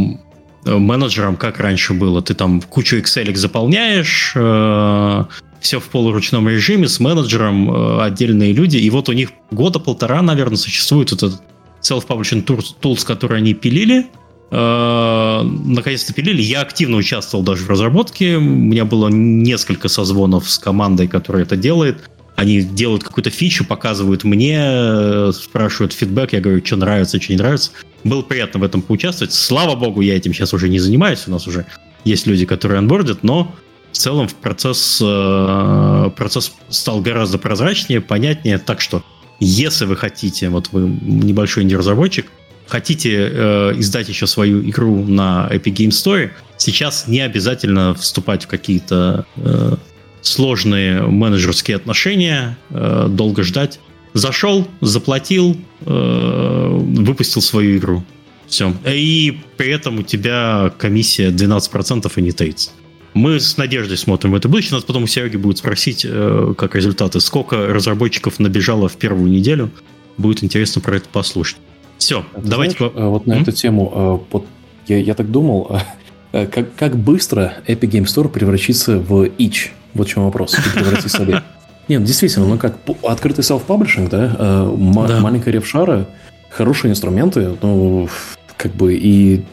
менеджером, 0.65 1.35
как 1.35 1.59
раньше 1.59 1.93
было. 1.93 2.21
Ты 2.21 2.33
там 2.33 2.61
кучу 2.61 2.97
Excel 2.97 3.33
заполняешь, 3.35 4.33
э, 4.35 5.23
все 5.59 5.79
в 5.79 5.85
полуручном 5.85 6.47
режиме, 6.49 6.87
с 6.87 6.99
менеджером 6.99 7.71
э, 7.71 8.01
отдельные 8.03 8.53
люди, 8.53 8.77
и 8.77 8.89
вот 8.89 9.09
у 9.09 9.13
них 9.13 9.29
года 9.51 9.79
полтора, 9.79 10.21
наверное, 10.21 10.57
существует 10.57 11.11
этот 11.11 11.41
self-publishing 11.81 12.45
tools, 12.45 13.05
которые 13.05 13.37
они 13.37 13.53
пилили, 13.53 14.07
э, 14.51 15.41
наконец-то 15.43 16.13
пилили. 16.13 16.41
Я 16.41 16.61
активно 16.61 16.97
участвовал 16.97 17.43
даже 17.43 17.63
в 17.63 17.69
разработке. 17.69 18.37
У 18.37 18.41
меня 18.41 18.85
было 18.85 19.07
несколько 19.09 19.87
созвонов 19.87 20.49
с 20.49 20.57
командой, 20.57 21.07
которая 21.07 21.43
это 21.43 21.55
делает. 21.55 22.09
Они 22.35 22.61
делают 22.61 23.03
какую-то 23.03 23.29
фичу, 23.31 23.65
показывают 23.65 24.23
мне, 24.23 25.33
спрашивают 25.33 25.91
фидбэк, 25.91 26.31
я 26.31 26.39
говорю, 26.39 26.65
что 26.65 26.77
нравится, 26.77 27.21
что 27.21 27.33
не 27.33 27.37
нравится. 27.37 27.71
Было 28.03 28.21
приятно 28.21 28.59
в 28.59 28.63
этом 28.63 28.81
поучаствовать. 28.81 29.33
Слава 29.33 29.75
богу, 29.75 30.01
я 30.01 30.15
этим 30.15 30.33
сейчас 30.33 30.53
уже 30.53 30.69
не 30.69 30.79
занимаюсь. 30.79 31.23
У 31.27 31.31
нас 31.31 31.47
уже 31.47 31.65
есть 32.05 32.27
люди, 32.27 32.45
которые 32.45 32.79
анбордят, 32.79 33.23
но 33.23 33.53
в 33.91 33.97
целом 33.97 34.27
процесс, 34.41 34.99
э, 35.01 36.11
процесс 36.15 36.53
стал 36.69 37.01
гораздо 37.01 37.37
прозрачнее, 37.37 38.01
понятнее. 38.01 38.57
Так 38.57 38.81
что, 38.81 39.03
если 39.39 39.85
вы 39.85 39.95
хотите, 39.95 40.49
вот 40.49 40.69
вы 40.71 40.81
небольшой 41.01 41.63
инди-разработчик, 41.63 42.27
хотите 42.67 43.29
э, 43.31 43.73
издать 43.77 44.07
еще 44.09 44.27
свою 44.27 44.61
игру 44.69 45.03
на 45.05 45.49
Epic 45.51 45.73
Game 45.73 45.89
Store, 45.89 46.31
сейчас 46.57 47.07
не 47.07 47.21
обязательно 47.21 47.93
вступать 47.95 48.45
в 48.45 48.47
какие-то 48.47 49.25
э, 49.37 49.75
сложные 50.21 51.01
менеджерские 51.01 51.77
отношения, 51.77 52.57
э, 52.69 53.07
долго 53.09 53.43
ждать. 53.43 53.79
Зашел, 54.13 54.67
заплатил, 54.81 55.57
э, 55.81 56.77
выпустил 56.79 57.41
свою 57.41 57.77
игру. 57.77 58.03
Все. 58.47 58.73
И 58.85 59.39
при 59.57 59.71
этом 59.71 59.99
у 59.99 60.03
тебя 60.03 60.73
комиссия 60.77 61.29
12% 61.29 62.11
и 62.15 62.21
не 62.21 62.31
таится. 62.31 62.71
Мы 63.13 63.39
с 63.39 63.57
надеждой 63.57 63.97
смотрим 63.97 64.31
в 64.31 64.35
это 64.35 64.47
будущее. 64.49 64.73
Нас 64.73 64.83
потом 64.83 65.03
у 65.03 65.07
Сереги 65.07 65.37
будет 65.37 65.59
спросить, 65.59 66.05
э, 66.07 66.53
как 66.57 66.75
результаты, 66.75 67.19
сколько 67.19 67.67
разработчиков 67.67 68.39
набежало 68.39 68.87
в 68.89 68.97
первую 68.97 69.29
неделю. 69.29 69.69
Будет 70.17 70.43
интересно 70.43 70.81
про 70.81 70.97
это 70.97 71.07
послушать. 71.09 71.57
Все, 71.97 72.25
Ты 72.35 72.41
давайте... 72.41 72.77
Знаешь, 72.77 72.93
вот 72.95 73.27
на 73.27 73.33
М? 73.33 73.41
эту 73.41 73.51
тему, 73.51 74.25
вот 74.31 74.45
я, 74.87 74.97
я 74.97 75.13
так 75.13 75.29
думал, 75.29 75.79
как, 76.31 76.75
как 76.75 76.97
быстро 76.97 77.55
Epic 77.67 77.89
Game 77.89 78.05
Store 78.05 78.29
превратится 78.29 78.97
в 78.97 79.25
Itch? 79.25 79.69
Вот 79.93 80.07
в 80.07 80.09
чем 80.09 80.23
вопрос. 80.23 80.55
Превратится 80.73 81.23
в 81.23 81.58
нет, 81.89 82.03
действительно, 82.03 82.45
ну 82.45 82.57
как 82.57 82.77
открытый 83.03 83.43
self-publishing, 83.43 84.09
да, 84.09 84.35
э, 84.37 85.07
да. 85.07 85.19
маленькая 85.19 85.51
ревшара, 85.51 86.07
хорошие 86.49 86.91
инструменты, 86.91 87.57
ну, 87.61 88.07
как 88.57 88.73
бы, 88.73 88.93
и 88.95 89.43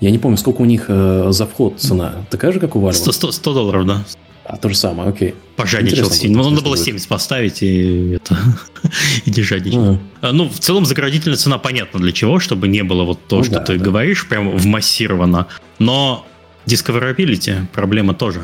я 0.00 0.10
не 0.10 0.18
помню, 0.18 0.36
сколько 0.36 0.62
у 0.62 0.64
них 0.64 0.86
э, 0.88 1.26
за 1.30 1.46
вход 1.46 1.78
цена. 1.78 2.14
Такая 2.30 2.50
же, 2.52 2.60
как 2.60 2.74
у 2.74 2.80
Valve? 2.80 2.94
100, 2.94 3.12
100, 3.12 3.32
100 3.32 3.54
долларов, 3.54 3.86
да. 3.86 4.04
А 4.44 4.56
то 4.56 4.68
же 4.68 4.74
самое, 4.74 5.10
окей. 5.10 5.34
Пожадничал 5.54 6.10
сильно. 6.10 6.42
Ну, 6.42 6.50
надо 6.50 6.62
было 6.62 6.76
70 6.76 7.06
поставить 7.06 7.62
и 7.62 8.14
это 8.14 8.36
и 9.24 9.30
не 9.30 9.42
жадничать. 9.42 9.78
Mm. 9.78 10.32
Ну, 10.32 10.48
в 10.48 10.58
целом, 10.58 10.84
заградительная 10.84 11.36
цена 11.36 11.58
понятна 11.58 12.00
для 12.00 12.10
чего, 12.10 12.40
чтобы 12.40 12.66
не 12.66 12.82
было 12.82 13.04
вот 13.04 13.20
то, 13.28 13.38
ну, 13.38 13.44
что 13.44 13.54
да, 13.54 13.60
ты 13.60 13.78
да. 13.78 13.84
говоришь, 13.84 14.26
прям 14.26 14.50
вмассировано. 14.50 15.46
Но 15.78 16.26
discoverability 16.66 17.66
проблема 17.72 18.14
тоже 18.14 18.40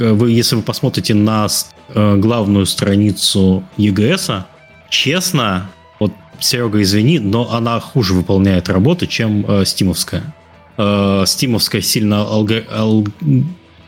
вы, 0.00 0.30
если 0.30 0.56
вы 0.56 0.62
посмотрите 0.62 1.14
на 1.14 1.46
э, 1.88 2.16
главную 2.16 2.66
страницу 2.66 3.64
EGS, 3.76 4.44
честно, 4.90 5.70
вот, 5.98 6.12
Серега, 6.40 6.82
извини, 6.82 7.18
но 7.18 7.52
она 7.52 7.80
хуже 7.80 8.14
выполняет 8.14 8.68
работу, 8.68 9.06
чем 9.06 9.44
э, 9.46 9.64
стимовская. 9.64 10.34
Э, 10.76 11.24
стимовская 11.26 11.80
сильно 11.80 12.22
алго, 12.22 12.64
ал, 12.70 13.06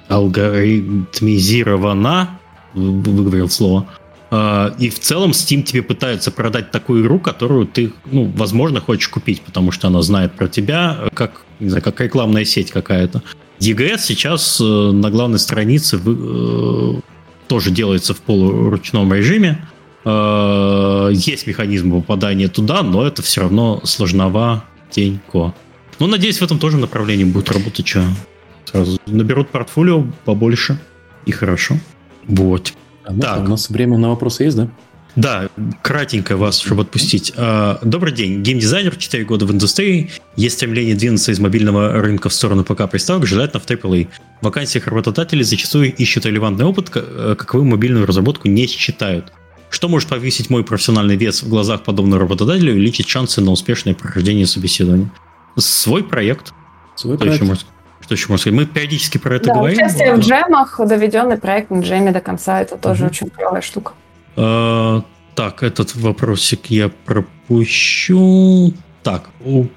алгоритмизирована, 0.08 2.40
выговорил 2.74 3.48
слово, 3.48 3.86
э, 4.30 4.70
и 4.78 4.90
в 4.90 4.98
целом 4.98 5.30
Steam 5.30 5.62
тебе 5.62 5.82
пытается 5.82 6.30
продать 6.30 6.70
такую 6.70 7.02
игру, 7.02 7.18
которую 7.20 7.66
ты, 7.66 7.92
ну, 8.06 8.30
возможно, 8.36 8.80
хочешь 8.80 9.08
купить, 9.08 9.42
потому 9.42 9.72
что 9.72 9.88
она 9.88 10.02
знает 10.02 10.32
про 10.32 10.48
тебя, 10.48 10.98
как, 11.14 11.44
не 11.60 11.68
знаю, 11.68 11.82
как 11.82 12.00
рекламная 12.00 12.44
сеть 12.44 12.70
какая-то. 12.70 13.22
EGS 13.60 13.98
сейчас 13.98 14.60
э, 14.60 14.64
на 14.64 15.10
главной 15.10 15.38
странице 15.38 16.00
э, 16.04 17.00
тоже 17.46 17.70
делается 17.70 18.14
в 18.14 18.20
полуручном 18.20 19.12
режиме. 19.12 19.68
Э, 20.04 21.10
есть 21.12 21.46
механизм 21.46 21.92
попадания 21.92 22.48
туда, 22.48 22.82
но 22.82 23.06
это 23.06 23.22
все 23.22 23.42
равно 23.42 23.80
сложноватенько. 23.84 25.54
Ну, 25.98 26.06
надеюсь, 26.06 26.38
в 26.38 26.42
этом 26.42 26.58
тоже 26.58 26.78
направлении 26.78 27.24
будет 27.24 27.50
работать. 27.52 27.86
Что 27.86 28.04
сразу 28.64 28.98
наберут 29.06 29.50
портфолио 29.50 30.06
побольше 30.24 30.80
и 31.26 31.32
хорошо. 31.32 31.76
Вот. 32.26 32.72
А 33.04 33.14
так. 33.14 33.40
У 33.40 33.50
нас 33.50 33.68
время 33.68 33.98
на 33.98 34.08
вопросы 34.08 34.44
есть, 34.44 34.56
да? 34.56 34.68
Да, 35.16 35.48
кратенько 35.82 36.36
вас, 36.36 36.60
чтобы 36.60 36.82
отпустить. 36.82 37.32
А, 37.36 37.78
добрый 37.82 38.12
день. 38.12 38.42
Геймдизайнер, 38.42 38.96
4 38.96 39.24
года 39.24 39.46
в 39.46 39.52
индустрии. 39.52 40.10
Есть 40.36 40.56
стремление 40.56 40.94
двинуться 40.94 41.32
из 41.32 41.40
мобильного 41.40 41.92
рынка 41.92 42.28
в 42.28 42.34
сторону 42.34 42.64
ПК-приставок, 42.64 43.26
желательно 43.26 43.60
в 43.60 43.66
AAA. 43.66 44.08
В 44.40 44.44
вакансиях 44.44 44.86
работодатели 44.86 45.42
зачастую 45.42 45.94
ищут 45.94 46.26
релевантный 46.26 46.64
опыт, 46.64 46.90
э, 46.94 47.34
каковую 47.36 47.68
мобильную 47.68 48.06
разработку 48.06 48.48
не 48.48 48.66
считают. 48.66 49.32
Что 49.68 49.88
может 49.88 50.08
повысить 50.08 50.50
мой 50.50 50.64
профессиональный 50.64 51.16
вес 51.16 51.42
в 51.42 51.48
глазах 51.48 51.82
подобного 51.82 52.22
работодателя 52.22 52.70
и 52.70 52.74
увеличить 52.74 53.08
шансы 53.08 53.40
на 53.40 53.52
успешное 53.52 53.94
прохождение 53.94 54.46
собеседования? 54.46 55.10
Свой 55.56 56.02
проект. 56.02 56.52
Свой 56.96 57.16
Что 57.16 57.24
проект. 57.24 57.42
Еще 57.42 57.48
можно, 57.48 57.68
что 58.00 58.14
еще 58.14 58.26
можно 58.28 58.42
сказать? 58.42 58.58
Мы 58.58 58.66
периодически 58.66 59.18
про 59.18 59.36
это 59.36 59.46
да, 59.46 59.54
говорим. 59.54 59.78
Участие 59.78 60.14
в 60.14 60.20
джемах, 60.20 60.80
доведенный 60.84 61.36
проект 61.36 61.70
на 61.70 61.80
джеме 61.80 62.10
до 62.10 62.20
конца, 62.20 62.60
это 62.60 62.76
тоже 62.76 63.04
угу. 63.04 63.10
очень 63.10 63.30
клевая 63.30 63.60
штука. 63.60 63.92
А, 64.36 65.02
так, 65.34 65.62
этот 65.62 65.94
вопросик 65.94 66.66
я 66.66 66.88
пропущу. 66.88 68.72
Так, 69.02 69.30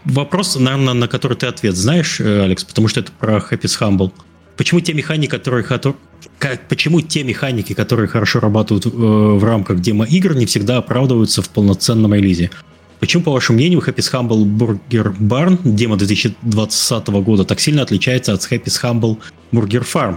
вопрос, 0.03 0.57
наверное, 0.57 0.93
на 0.93 1.07
который 1.07 1.37
ты 1.37 1.47
ответ 1.47 1.75
знаешь, 1.75 2.19
э, 2.19 2.43
Алекс, 2.43 2.63
потому 2.63 2.87
что 2.89 2.99
это 2.99 3.11
про 3.17 3.37
Happy's 3.37 3.79
Humble. 3.79 4.11
Почему 4.57 4.81
те 4.81 4.93
механики, 4.93 5.29
которые, 5.29 5.63
как, 5.63 6.67
почему 6.67 7.01
те 7.01 7.23
механики, 7.23 7.73
которые 7.73 8.07
хорошо 8.07 8.39
работают 8.39 8.85
э, 8.85 8.89
в 8.89 9.43
рамках 9.43 9.79
демо-игр, 9.79 10.35
не 10.35 10.45
всегда 10.45 10.77
оправдываются 10.77 11.41
в 11.41 11.49
полноценном 11.49 12.13
релизе? 12.13 12.51
Почему, 12.99 13.23
по 13.23 13.31
вашему 13.31 13.57
мнению, 13.57 13.79
Happy's 13.79 14.11
Humble 14.13 14.45
Burger 14.45 15.15
Barn 15.17 15.57
демо 15.63 15.97
2020 15.97 17.07
года 17.07 17.43
так 17.45 17.59
сильно 17.59 17.81
отличается 17.81 18.33
от 18.33 18.41
Happy's 18.41 18.81
Humble 18.81 19.17
Burger 19.53 19.85
Farm 19.85 20.15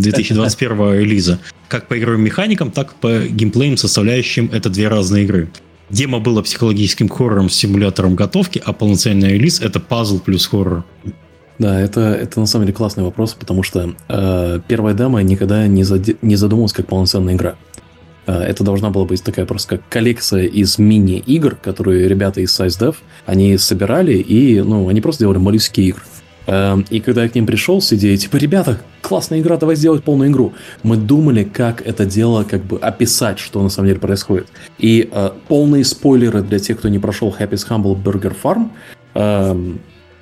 2021 0.00 0.92
релиза? 0.94 1.38
Как 1.68 1.88
по 1.88 1.98
игровым 1.98 2.22
механикам, 2.22 2.70
так 2.70 2.92
и 2.92 2.94
по 3.00 3.18
геймплейным 3.26 3.76
составляющим 3.76 4.48
это 4.52 4.70
две 4.70 4.88
разные 4.88 5.24
игры. 5.24 5.50
Демо 5.90 6.18
было 6.20 6.42
психологическим 6.42 7.08
хоррором 7.08 7.48
с 7.50 7.54
симулятором 7.54 8.14
готовки, 8.14 8.60
а 8.64 8.72
полноценный 8.72 9.30
релиз 9.30 9.60
это 9.60 9.80
пазл 9.80 10.18
плюс 10.18 10.46
хоррор. 10.46 10.84
Да, 11.58 11.80
это, 11.80 12.00
это 12.00 12.40
на 12.40 12.46
самом 12.46 12.66
деле 12.66 12.76
классный 12.76 13.04
вопрос, 13.04 13.34
потому 13.34 13.62
что 13.62 13.94
э, 14.08 14.60
первая 14.68 14.94
демо 14.94 15.22
никогда 15.22 15.66
не, 15.66 15.84
зади- 15.84 16.16
не 16.22 16.36
задумывалась 16.36 16.72
как 16.72 16.86
полноценная 16.86 17.34
игра. 17.34 17.56
Э, 18.26 18.40
это 18.42 18.62
должна 18.62 18.90
была 18.90 19.04
быть 19.06 19.22
такая 19.22 19.46
просто 19.46 19.76
как 19.76 19.88
коллекция 19.88 20.44
из 20.44 20.78
мини-игр, 20.78 21.56
которые 21.56 22.08
ребята 22.08 22.40
из 22.40 22.58
SizeDev, 22.58 22.96
они 23.24 23.56
собирали 23.56 24.14
и, 24.14 24.60
ну, 24.60 24.88
они 24.88 25.00
просто 25.00 25.20
делали 25.20 25.38
моллюсские 25.38 25.88
игры. 25.88 26.02
Эм, 26.46 26.84
и 26.90 27.00
когда 27.00 27.24
я 27.24 27.28
к 27.28 27.34
ним 27.34 27.46
пришел 27.46 27.80
с 27.80 27.92
идеей, 27.92 28.16
типа, 28.16 28.36
ребята, 28.36 28.78
классная 29.02 29.40
игра, 29.40 29.56
давай 29.56 29.76
сделать 29.76 30.04
полную 30.04 30.30
игру. 30.30 30.52
Мы 30.82 30.96
думали, 30.96 31.44
как 31.44 31.86
это 31.86 32.06
дело 32.06 32.44
как 32.44 32.64
бы 32.64 32.78
описать, 32.78 33.38
что 33.38 33.62
на 33.62 33.68
самом 33.68 33.88
деле 33.88 34.00
происходит. 34.00 34.48
И 34.78 35.08
э, 35.10 35.30
полные 35.48 35.84
спойлеры 35.84 36.42
для 36.42 36.58
тех, 36.58 36.78
кто 36.78 36.88
не 36.88 36.98
прошел 36.98 37.34
Happy's 37.38 37.68
Humble 37.68 38.00
Burger 38.00 38.34
Farm, 38.42 38.70
э, 39.14 39.74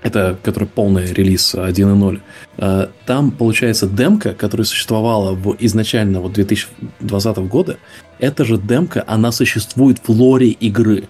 это 0.02 0.38
который 0.42 0.68
полный 0.68 1.06
релиз 1.12 1.54
1.0, 1.54 2.20
э, 2.58 2.86
там 3.06 3.30
получается 3.30 3.86
демка, 3.86 4.34
которая 4.34 4.66
существовала 4.66 5.32
в 5.34 5.56
изначально 5.60 6.20
вот 6.20 6.32
2020 6.32 7.36
года, 7.48 7.78
эта 8.18 8.44
же 8.44 8.58
демка, 8.58 9.02
она 9.06 9.32
существует 9.32 9.98
в 10.06 10.10
лоре 10.10 10.48
игры. 10.48 11.04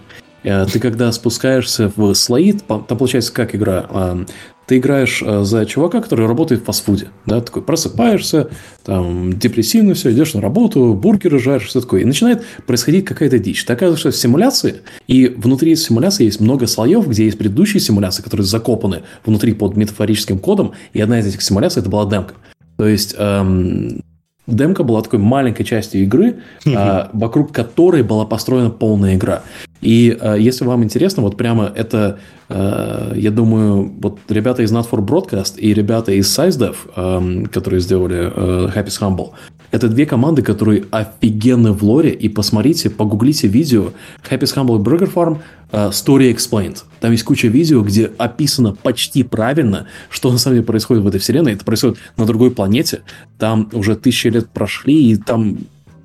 Э, 0.45 0.65
ты 0.71 0.79
когда 0.79 1.11
спускаешься 1.11 1.91
в 1.95 2.13
слои, 2.13 2.53
там 2.53 2.85
получается 2.85 3.33
как 3.33 3.55
игра, 3.55 3.87
э, 3.89 4.25
ты 4.67 4.77
играешь 4.77 5.21
э, 5.25 5.43
за 5.43 5.65
чувака, 5.65 6.01
который 6.01 6.27
работает 6.27 6.61
в 6.61 6.65
фастфуде, 6.65 7.07
да, 7.25 7.41
такой 7.41 7.63
просыпаешься, 7.63 8.49
там, 8.83 9.33
депрессивно 9.33 9.95
все, 9.95 10.11
идешь 10.11 10.35
на 10.35 10.41
работу, 10.41 10.93
бургеры 10.93 11.39
жаришь, 11.39 11.67
все 11.67 11.81
такое, 11.81 12.01
и 12.01 12.05
начинает 12.05 12.45
происходить 12.67 13.05
какая-то 13.05 13.39
дичь. 13.39 13.65
Ты 13.65 13.73
оказываешься 13.73 14.11
в 14.11 14.15
симуляции, 14.15 14.81
и 15.07 15.27
внутри 15.27 15.75
симуляции 15.75 16.25
есть 16.25 16.39
много 16.39 16.67
слоев, 16.67 17.07
где 17.07 17.25
есть 17.25 17.39
предыдущие 17.39 17.79
симуляции, 17.79 18.21
которые 18.21 18.45
закопаны 18.45 19.01
внутри 19.25 19.53
под 19.53 19.75
метафорическим 19.75 20.37
кодом, 20.37 20.73
и 20.93 21.01
одна 21.01 21.19
из 21.19 21.27
этих 21.27 21.41
симуляций 21.41 21.81
это 21.81 21.89
была 21.89 22.09
демка. 22.09 22.35
То 22.77 22.87
есть 22.87 23.15
эм, 23.17 24.03
демка 24.47 24.83
была 24.83 25.01
такой 25.01 25.19
маленькой 25.19 25.63
частью 25.63 26.03
игры, 26.03 26.37
э, 26.65 27.07
вокруг 27.13 27.51
которой 27.51 28.03
была 28.03 28.25
построена 28.25 28.69
полная 28.69 29.15
игра. 29.15 29.41
И 29.81 30.17
э, 30.19 30.37
если 30.39 30.65
вам 30.65 30.83
интересно, 30.83 31.23
вот 31.23 31.37
прямо 31.37 31.71
это, 31.75 32.19
э, 32.49 33.13
я 33.15 33.31
думаю, 33.31 33.91
вот 34.01 34.19
ребята 34.29 34.63
из 34.63 34.71
Not 34.71 34.89
for 34.89 35.05
Broadcast 35.05 35.59
и 35.59 35.73
ребята 35.73 36.11
из 36.11 36.27
SizeDev, 36.37 37.47
которые 37.49 37.79
сделали 37.79 38.31
Happy's 38.73 38.99
Humble, 38.99 39.31
это 39.71 39.89
две 39.89 40.05
команды, 40.05 40.41
которые 40.41 40.85
офигенны 40.91 41.73
в 41.73 41.83
лоре, 41.83 42.11
и 42.11 42.29
посмотрите, 42.29 42.89
погуглите 42.89 43.47
видео 43.47 43.91
Happy's 44.29 44.55
Humble 44.55 44.81
Burger 44.81 45.11
Farm, 45.13 45.39
Story 45.75 46.33
Explained. 46.33 46.83
Там 46.99 47.11
есть 47.11 47.23
куча 47.23 47.47
видео, 47.47 47.81
где 47.81 48.11
описано 48.17 48.73
почти 48.73 49.23
правильно, 49.23 49.87
что 50.09 50.31
на 50.31 50.37
самом 50.37 50.57
деле 50.57 50.65
происходит 50.65 51.03
в 51.03 51.07
этой 51.07 51.19
вселенной. 51.19 51.53
Это 51.53 51.65
происходит 51.65 51.97
на 52.17 52.25
другой 52.25 52.51
планете. 52.51 53.01
Там 53.37 53.69
уже 53.73 53.95
тысячи 53.95 54.27
лет 54.27 54.49
прошли, 54.49 55.11
и 55.11 55.15
там, 55.15 55.59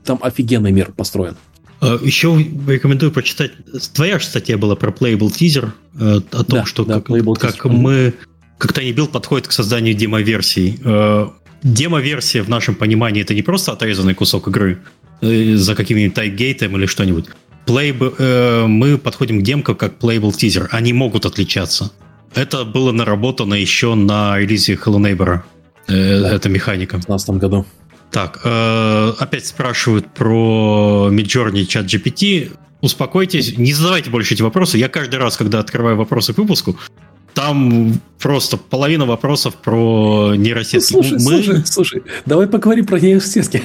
там 0.04 0.18
офигенный 0.22 0.72
мир 0.72 0.92
построен. 0.92 1.36
А, 1.80 1.98
Еще 2.02 2.36
рекомендую 2.66 3.12
прочитать. 3.12 3.52
Твоя 3.94 4.18
же 4.18 4.26
статья 4.26 4.58
была 4.58 4.76
про 4.76 4.90
Playable 4.90 5.30
Teaser, 5.30 5.70
э, 5.98 6.20
о 6.32 6.44
том, 6.44 6.60
да, 6.60 6.64
что 6.64 6.84
да, 6.84 7.00
как, 7.00 7.38
как 7.38 7.64
мы 7.64 8.14
как 8.60 8.72
Tiny 8.76 8.94
Build 8.94 9.08
подходит 9.08 9.48
к 9.48 9.52
созданию 9.52 9.94
демо-версий. 9.94 10.78
Э, 10.84 11.28
демо-версия 11.62 12.42
в 12.42 12.48
нашем 12.48 12.74
понимании 12.74 13.22
это 13.22 13.34
не 13.34 13.42
просто 13.42 13.72
отрезанный 13.72 14.14
кусок 14.14 14.48
игры 14.48 14.80
э, 15.22 15.54
за 15.56 15.74
каким-нибудь 15.74 16.14
тайгейтом 16.14 16.76
или 16.76 16.84
что-нибудь. 16.84 17.26
Play, 17.70 18.14
э, 18.18 18.66
мы 18.66 18.98
подходим 18.98 19.40
к 19.40 19.42
демкам 19.42 19.76
как 19.76 19.98
Playable 19.98 20.32
Teaser. 20.32 20.66
Они 20.70 20.92
могут 20.92 21.24
отличаться. 21.24 21.92
Это 22.34 22.64
было 22.64 22.90
наработано 22.90 23.54
еще 23.54 23.94
на 23.94 24.38
релизе 24.38 24.74
Hello 24.74 24.98
Neighbor. 24.98 25.42
Э, 25.86 26.20
да. 26.20 26.34
Это 26.34 26.48
механика. 26.48 26.96
В 26.96 27.06
2015 27.06 27.30
году. 27.40 27.66
Так, 28.10 28.40
э, 28.42 29.12
опять 29.18 29.46
спрашивают 29.46 30.12
про 30.12 31.10
Midjourney 31.12 31.64
Chat 31.66 31.84
GPT. 31.84 32.50
Успокойтесь, 32.80 33.56
не 33.56 33.72
задавайте 33.72 34.10
больше 34.10 34.34
эти 34.34 34.42
вопросы. 34.42 34.78
Я 34.78 34.88
каждый 34.88 35.16
раз, 35.16 35.36
когда 35.36 35.60
открываю 35.60 35.96
вопросы 35.96 36.34
к 36.34 36.38
выпуску, 36.38 36.76
там 37.34 38.00
просто 38.18 38.56
половина 38.56 39.06
вопросов 39.06 39.56
про 39.56 40.34
нейросетки. 40.36 40.86
Слушай, 40.86 41.12
Мы... 41.12 41.20
слушай, 41.20 41.66
слушай, 41.66 42.02
давай 42.26 42.46
поговорим 42.46 42.86
про 42.86 43.00
нейросетки. 43.00 43.62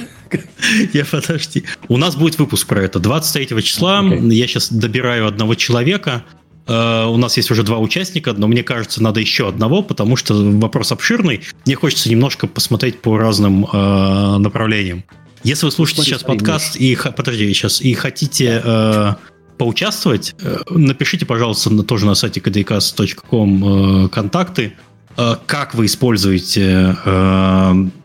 Я 0.92 1.04
подожди. 1.04 1.64
У 1.88 1.96
нас 1.96 2.16
будет 2.16 2.38
выпуск 2.38 2.66
про 2.66 2.82
это. 2.82 2.98
23 2.98 3.62
числа 3.62 4.02
okay. 4.02 4.32
я 4.32 4.46
сейчас 4.46 4.72
добираю 4.72 5.26
одного 5.26 5.54
человека. 5.54 6.24
Uh, 6.66 7.06
у 7.06 7.16
нас 7.16 7.36
есть 7.36 7.48
уже 7.52 7.62
два 7.62 7.78
участника, 7.78 8.32
но 8.32 8.48
мне 8.48 8.64
кажется, 8.64 9.00
надо 9.00 9.20
еще 9.20 9.48
одного, 9.48 9.82
потому 9.82 10.16
что 10.16 10.34
вопрос 10.34 10.90
обширный. 10.90 11.42
Мне 11.64 11.76
хочется 11.76 12.10
немножко 12.10 12.48
посмотреть 12.48 13.00
по 13.00 13.16
разным 13.16 13.66
uh, 13.66 14.38
направлениям. 14.38 15.04
Если 15.44 15.64
вы 15.64 15.70
слушаете 15.70 16.02
Смотри, 16.02 16.14
сейчас 16.14 16.22
подкаст 16.24 16.76
и 16.76 16.98
подожди, 17.16 17.52
сейчас 17.54 17.80
и 17.80 17.94
хотите 17.94 18.60
uh, 18.64 19.14
поучаствовать, 19.56 20.34
э, 20.40 20.58
напишите, 20.70 21.26
пожалуйста, 21.26 21.70
на, 21.70 21.82
тоже 21.82 22.06
на 22.06 22.14
сайте 22.14 22.40
kdcast.com 22.40 24.04
э, 24.04 24.08
контакты, 24.08 24.74
э, 25.16 25.34
как 25.46 25.74
вы 25.74 25.86
используете 25.86 26.96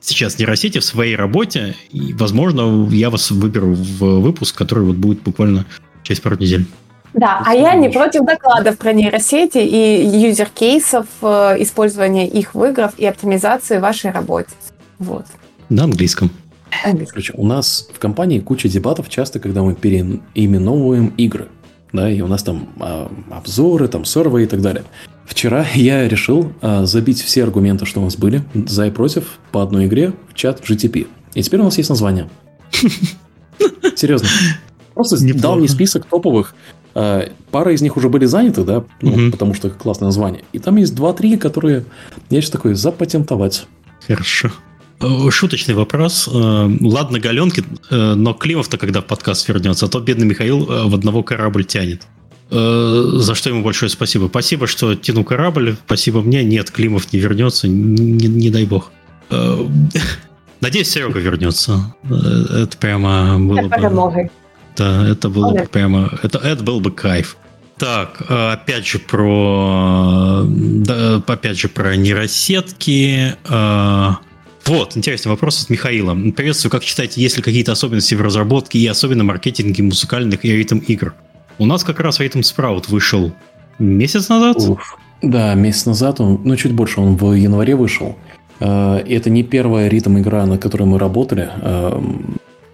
сейчас 0.02 0.40
нейросети 0.40 0.80
в 0.80 0.86
своей 0.86 1.16
работе, 1.16 1.76
и, 1.92 2.14
возможно, 2.14 2.88
я 2.92 3.10
вас 3.10 3.32
выберу 3.32 3.74
в 3.74 4.22
выпуск, 4.22 4.58
который 4.58 4.86
вот 4.86 4.96
будет 4.96 5.22
буквально 5.22 5.66
через 6.04 6.20
пару 6.22 6.38
недель. 6.38 6.66
Да, 7.14 7.44
а 7.46 7.54
я 7.54 7.76
не 7.76 7.90
против 7.90 8.26
докладов 8.26 8.78
про 8.78 8.94
нейросети 8.94 9.58
и 9.58 10.06
юзер-кейсов 10.06 11.06
использования 11.60 12.28
их 12.28 12.56
в 12.56 12.64
играх 12.64 12.94
и 12.98 13.06
оптимизации 13.06 13.80
в 13.80 13.82
вашей 13.82 14.12
работе. 14.12 14.50
Вот. 14.98 15.26
На 15.68 15.84
английском. 15.84 16.32
Короче, 17.10 17.34
у 17.36 17.46
нас 17.46 17.88
в 17.94 18.00
компании 18.00 18.40
куча 18.40 18.70
дебатов 18.70 19.10
часто, 19.10 19.40
когда 19.40 19.62
мы 19.62 19.76
переименовываем 19.76 21.14
игры. 21.18 21.48
Да, 21.94 22.10
и 22.10 22.22
у 22.22 22.28
нас 22.28 22.44
там 22.44 22.70
а, 22.80 23.12
обзоры, 23.30 23.90
там 23.90 24.06
сервы 24.06 24.44
и 24.44 24.46
так 24.46 24.62
далее. 24.62 24.84
Вчера 25.26 25.66
я 25.76 26.08
решил 26.08 26.54
а, 26.62 26.86
забить 26.86 27.22
все 27.22 27.44
аргументы, 27.44 27.86
что 27.86 28.02
у 28.02 28.06
нас 28.06 28.16
были, 28.16 28.44
за 28.54 28.88
и 28.88 28.92
против, 28.92 29.40
по 29.52 29.62
одной 29.62 29.88
игре 29.88 30.14
в 30.30 30.34
чат 30.34 30.62
GTP. 30.62 31.08
И 31.34 31.44
теперь 31.44 31.60
у 31.60 31.66
нас 31.66 31.78
есть 31.78 31.90
название. 31.90 32.30
Серьезно. 33.96 34.28
Просто 34.94 35.24
Неплохо. 35.24 35.42
дал 35.42 35.56
мне 35.58 35.68
список 35.68 36.06
топовых. 36.06 36.56
А, 36.94 37.30
пара 37.52 37.74
из 37.74 37.82
них 37.82 37.98
уже 37.98 38.10
были 38.10 38.26
заняты, 38.26 38.64
да, 38.64 38.84
ну, 39.02 39.12
угу. 39.12 39.32
потому 39.32 39.54
что 39.54 39.70
классное 39.70 40.08
название. 40.08 40.44
И 40.54 40.60
там 40.60 40.78
есть 40.78 40.96
два-три, 40.96 41.38
которые 41.38 41.86
я 42.30 42.42
сейчас 42.42 42.52
такой 42.52 42.74
запатентовать. 42.74 43.66
Хорошо. 44.08 44.52
Э, 45.02 45.30
шуточный 45.32 45.74
вопрос. 45.74 46.30
Э, 46.32 46.70
ладно, 46.82 47.20
Галенки, 47.20 47.64
э, 47.90 48.14
но 48.14 48.34
Климов-то 48.34 48.78
когда 48.78 49.02
в 49.02 49.06
подкаст 49.06 49.48
вернется, 49.48 49.86
а 49.86 49.90
то 49.90 50.00
бедный 50.00 50.28
Михаил 50.28 50.66
в 50.66 50.94
одного 50.94 51.24
корабль 51.24 51.66
тянет. 51.66 52.08
За 52.50 53.34
что 53.34 53.50
ему 53.50 53.64
большое 53.64 53.90
спасибо. 53.90 54.28
Спасибо, 54.28 54.68
что 54.68 54.94
тяну 54.94 55.24
корабль. 55.24 55.78
Спасибо 55.86 56.22
мне. 56.22 56.44
Нет, 56.44 56.70
Климов 56.70 57.14
не 57.14 57.20
вернется. 57.20 57.70
Не, 57.70 58.28
не 58.28 58.50
дай 58.50 58.66
бог. 58.66 58.92
Надеюсь, 60.60 60.90
Серега 60.90 61.20
вернется. 61.20 61.96
Это 62.04 62.78
прямо 62.78 63.40
было 63.40 64.10
бы... 64.10 64.30
Да, 64.76 65.08
это 65.08 65.30
было 65.30 65.54
бы 65.54 65.64
прямо... 65.64 66.12
Это, 66.24 66.40
это 66.40 66.62
был 66.62 66.82
бы 66.82 66.92
кайф. 66.92 67.38
Так, 67.78 68.22
опять 68.28 68.86
же 68.86 69.00
про... 69.00 70.44
Да, 70.46 71.24
опять 71.26 71.58
же 71.58 71.70
про 71.70 71.96
нейросетки. 71.96 73.38
Вот, 74.66 74.96
интересный 74.96 75.30
вопрос 75.30 75.64
от 75.64 75.70
Михаила. 75.70 76.16
Приветствую, 76.32 76.72
как 76.72 76.84
считаете, 76.84 77.22
есть 77.22 77.38
ли 77.38 77.44
какие-то 77.44 77.72
особенности 77.72 78.16
в 78.16 78.22
разработке 78.22 78.80
и 78.80 78.88
особенно 78.88 79.24
маркетинге 79.24 79.84
музыкальных 79.84 80.46
и 80.46 80.52
ритм 80.52 80.78
игр? 80.80 81.14
У 81.58 81.66
нас 81.66 81.84
как 81.84 82.00
раз 82.00 82.20
ритм 82.20 82.40
Sprout 82.40 82.86
вышел 82.88 83.34
месяц 83.80 84.30
назад? 84.30 84.58
Уф. 84.58 84.98
Да, 85.22 85.54
месяц 85.54 85.86
назад, 85.86 86.20
он, 86.20 86.42
ну 86.44 86.56
чуть 86.56 86.72
больше, 86.72 87.00
он 87.00 87.16
в 87.16 87.34
январе 87.34 87.76
вышел. 87.76 88.16
Э, 88.60 88.98
это 89.08 89.30
не 89.30 89.44
первая 89.44 89.88
ритм 89.88 90.18
игра, 90.18 90.46
на 90.46 90.58
которой 90.58 90.84
мы 90.84 91.00
работали. 91.00 91.50
Э, 91.62 92.00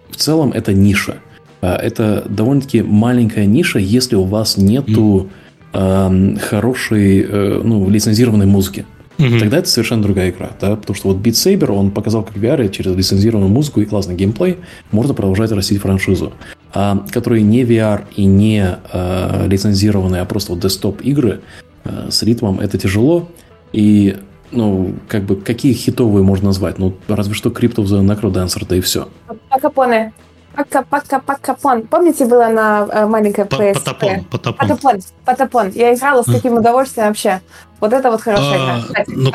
в 0.09 0.15
целом 0.15 0.51
это 0.51 0.73
ниша. 0.73 1.17
Э, 1.61 1.75
это 1.75 2.25
довольно-таки 2.29 2.81
маленькая 2.81 3.45
ниша, 3.45 3.79
если 3.79 4.15
у 4.15 4.23
вас 4.23 4.57
нету 4.57 5.29
mm. 5.73 6.39
хорошей, 6.39 7.27
ну, 7.63 7.89
лицензированной 7.89 8.45
музыки. 8.45 8.85
Угу. 9.19 9.39
Тогда 9.39 9.57
это 9.57 9.67
совершенно 9.67 10.03
другая 10.03 10.29
игра, 10.29 10.51
да, 10.61 10.75
потому 10.75 10.95
что 10.95 11.09
вот 11.09 11.17
Beat 11.17 11.31
Saber, 11.31 11.71
он 11.71 11.91
показал, 11.91 12.23
как 12.23 12.35
в 12.35 12.43
VR 12.43 12.69
через 12.69 12.95
лицензированную 12.95 13.51
музыку 13.51 13.81
и 13.81 13.85
классный 13.85 14.15
геймплей 14.15 14.57
можно 14.91 15.13
продолжать 15.13 15.51
растить 15.51 15.81
франшизу. 15.81 16.33
А, 16.73 17.03
которые 17.11 17.41
не 17.41 17.63
VR 17.63 18.03
и 18.15 18.25
не 18.25 18.63
а, 18.63 19.47
лицензированные, 19.47 20.21
а 20.21 20.25
просто 20.25 20.51
вот 20.51 20.61
десктоп 20.61 21.01
игры 21.01 21.41
а, 21.83 22.09
с 22.11 22.21
ритмом, 22.21 22.59
это 22.59 22.77
тяжело. 22.77 23.29
И 23.73 24.17
ну, 24.51 24.93
как 25.07 25.23
бы, 25.23 25.35
какие 25.35 25.73
хитовые 25.73 26.23
можно 26.23 26.47
назвать? 26.47 26.77
Ну, 26.77 26.93
разве 27.07 27.33
что 27.33 27.49
Crypt 27.49 27.75
of 27.75 27.85
the 27.85 28.01
Necrodancer, 28.05 28.65
да 28.67 28.75
и 28.75 28.81
все. 28.81 29.09
Акапоне. 29.49 30.13
Пока, 30.57 30.81
пока, 30.81 31.19
покапон. 31.19 31.83
Помните, 31.83 32.25
было 32.25 32.47
на 32.47 32.87
э, 32.91 33.05
маленькой 33.05 33.45
PSP? 33.45 33.73
Потапон, 33.75 34.23
потапон. 34.23 34.67
Потапон, 34.67 35.01
потапон. 35.23 35.69
Я 35.69 35.93
играла 35.93 36.23
с 36.23 36.25
таким 36.25 36.53
удовольствием 36.53 37.09
вообще. 37.09 37.41
Вот 37.79 37.93
это 37.93 38.09
вот 38.09 38.21
хорошая 38.21 38.57
игра. 38.57 38.81
Кстати, 38.81 39.11
ну, 39.15 39.31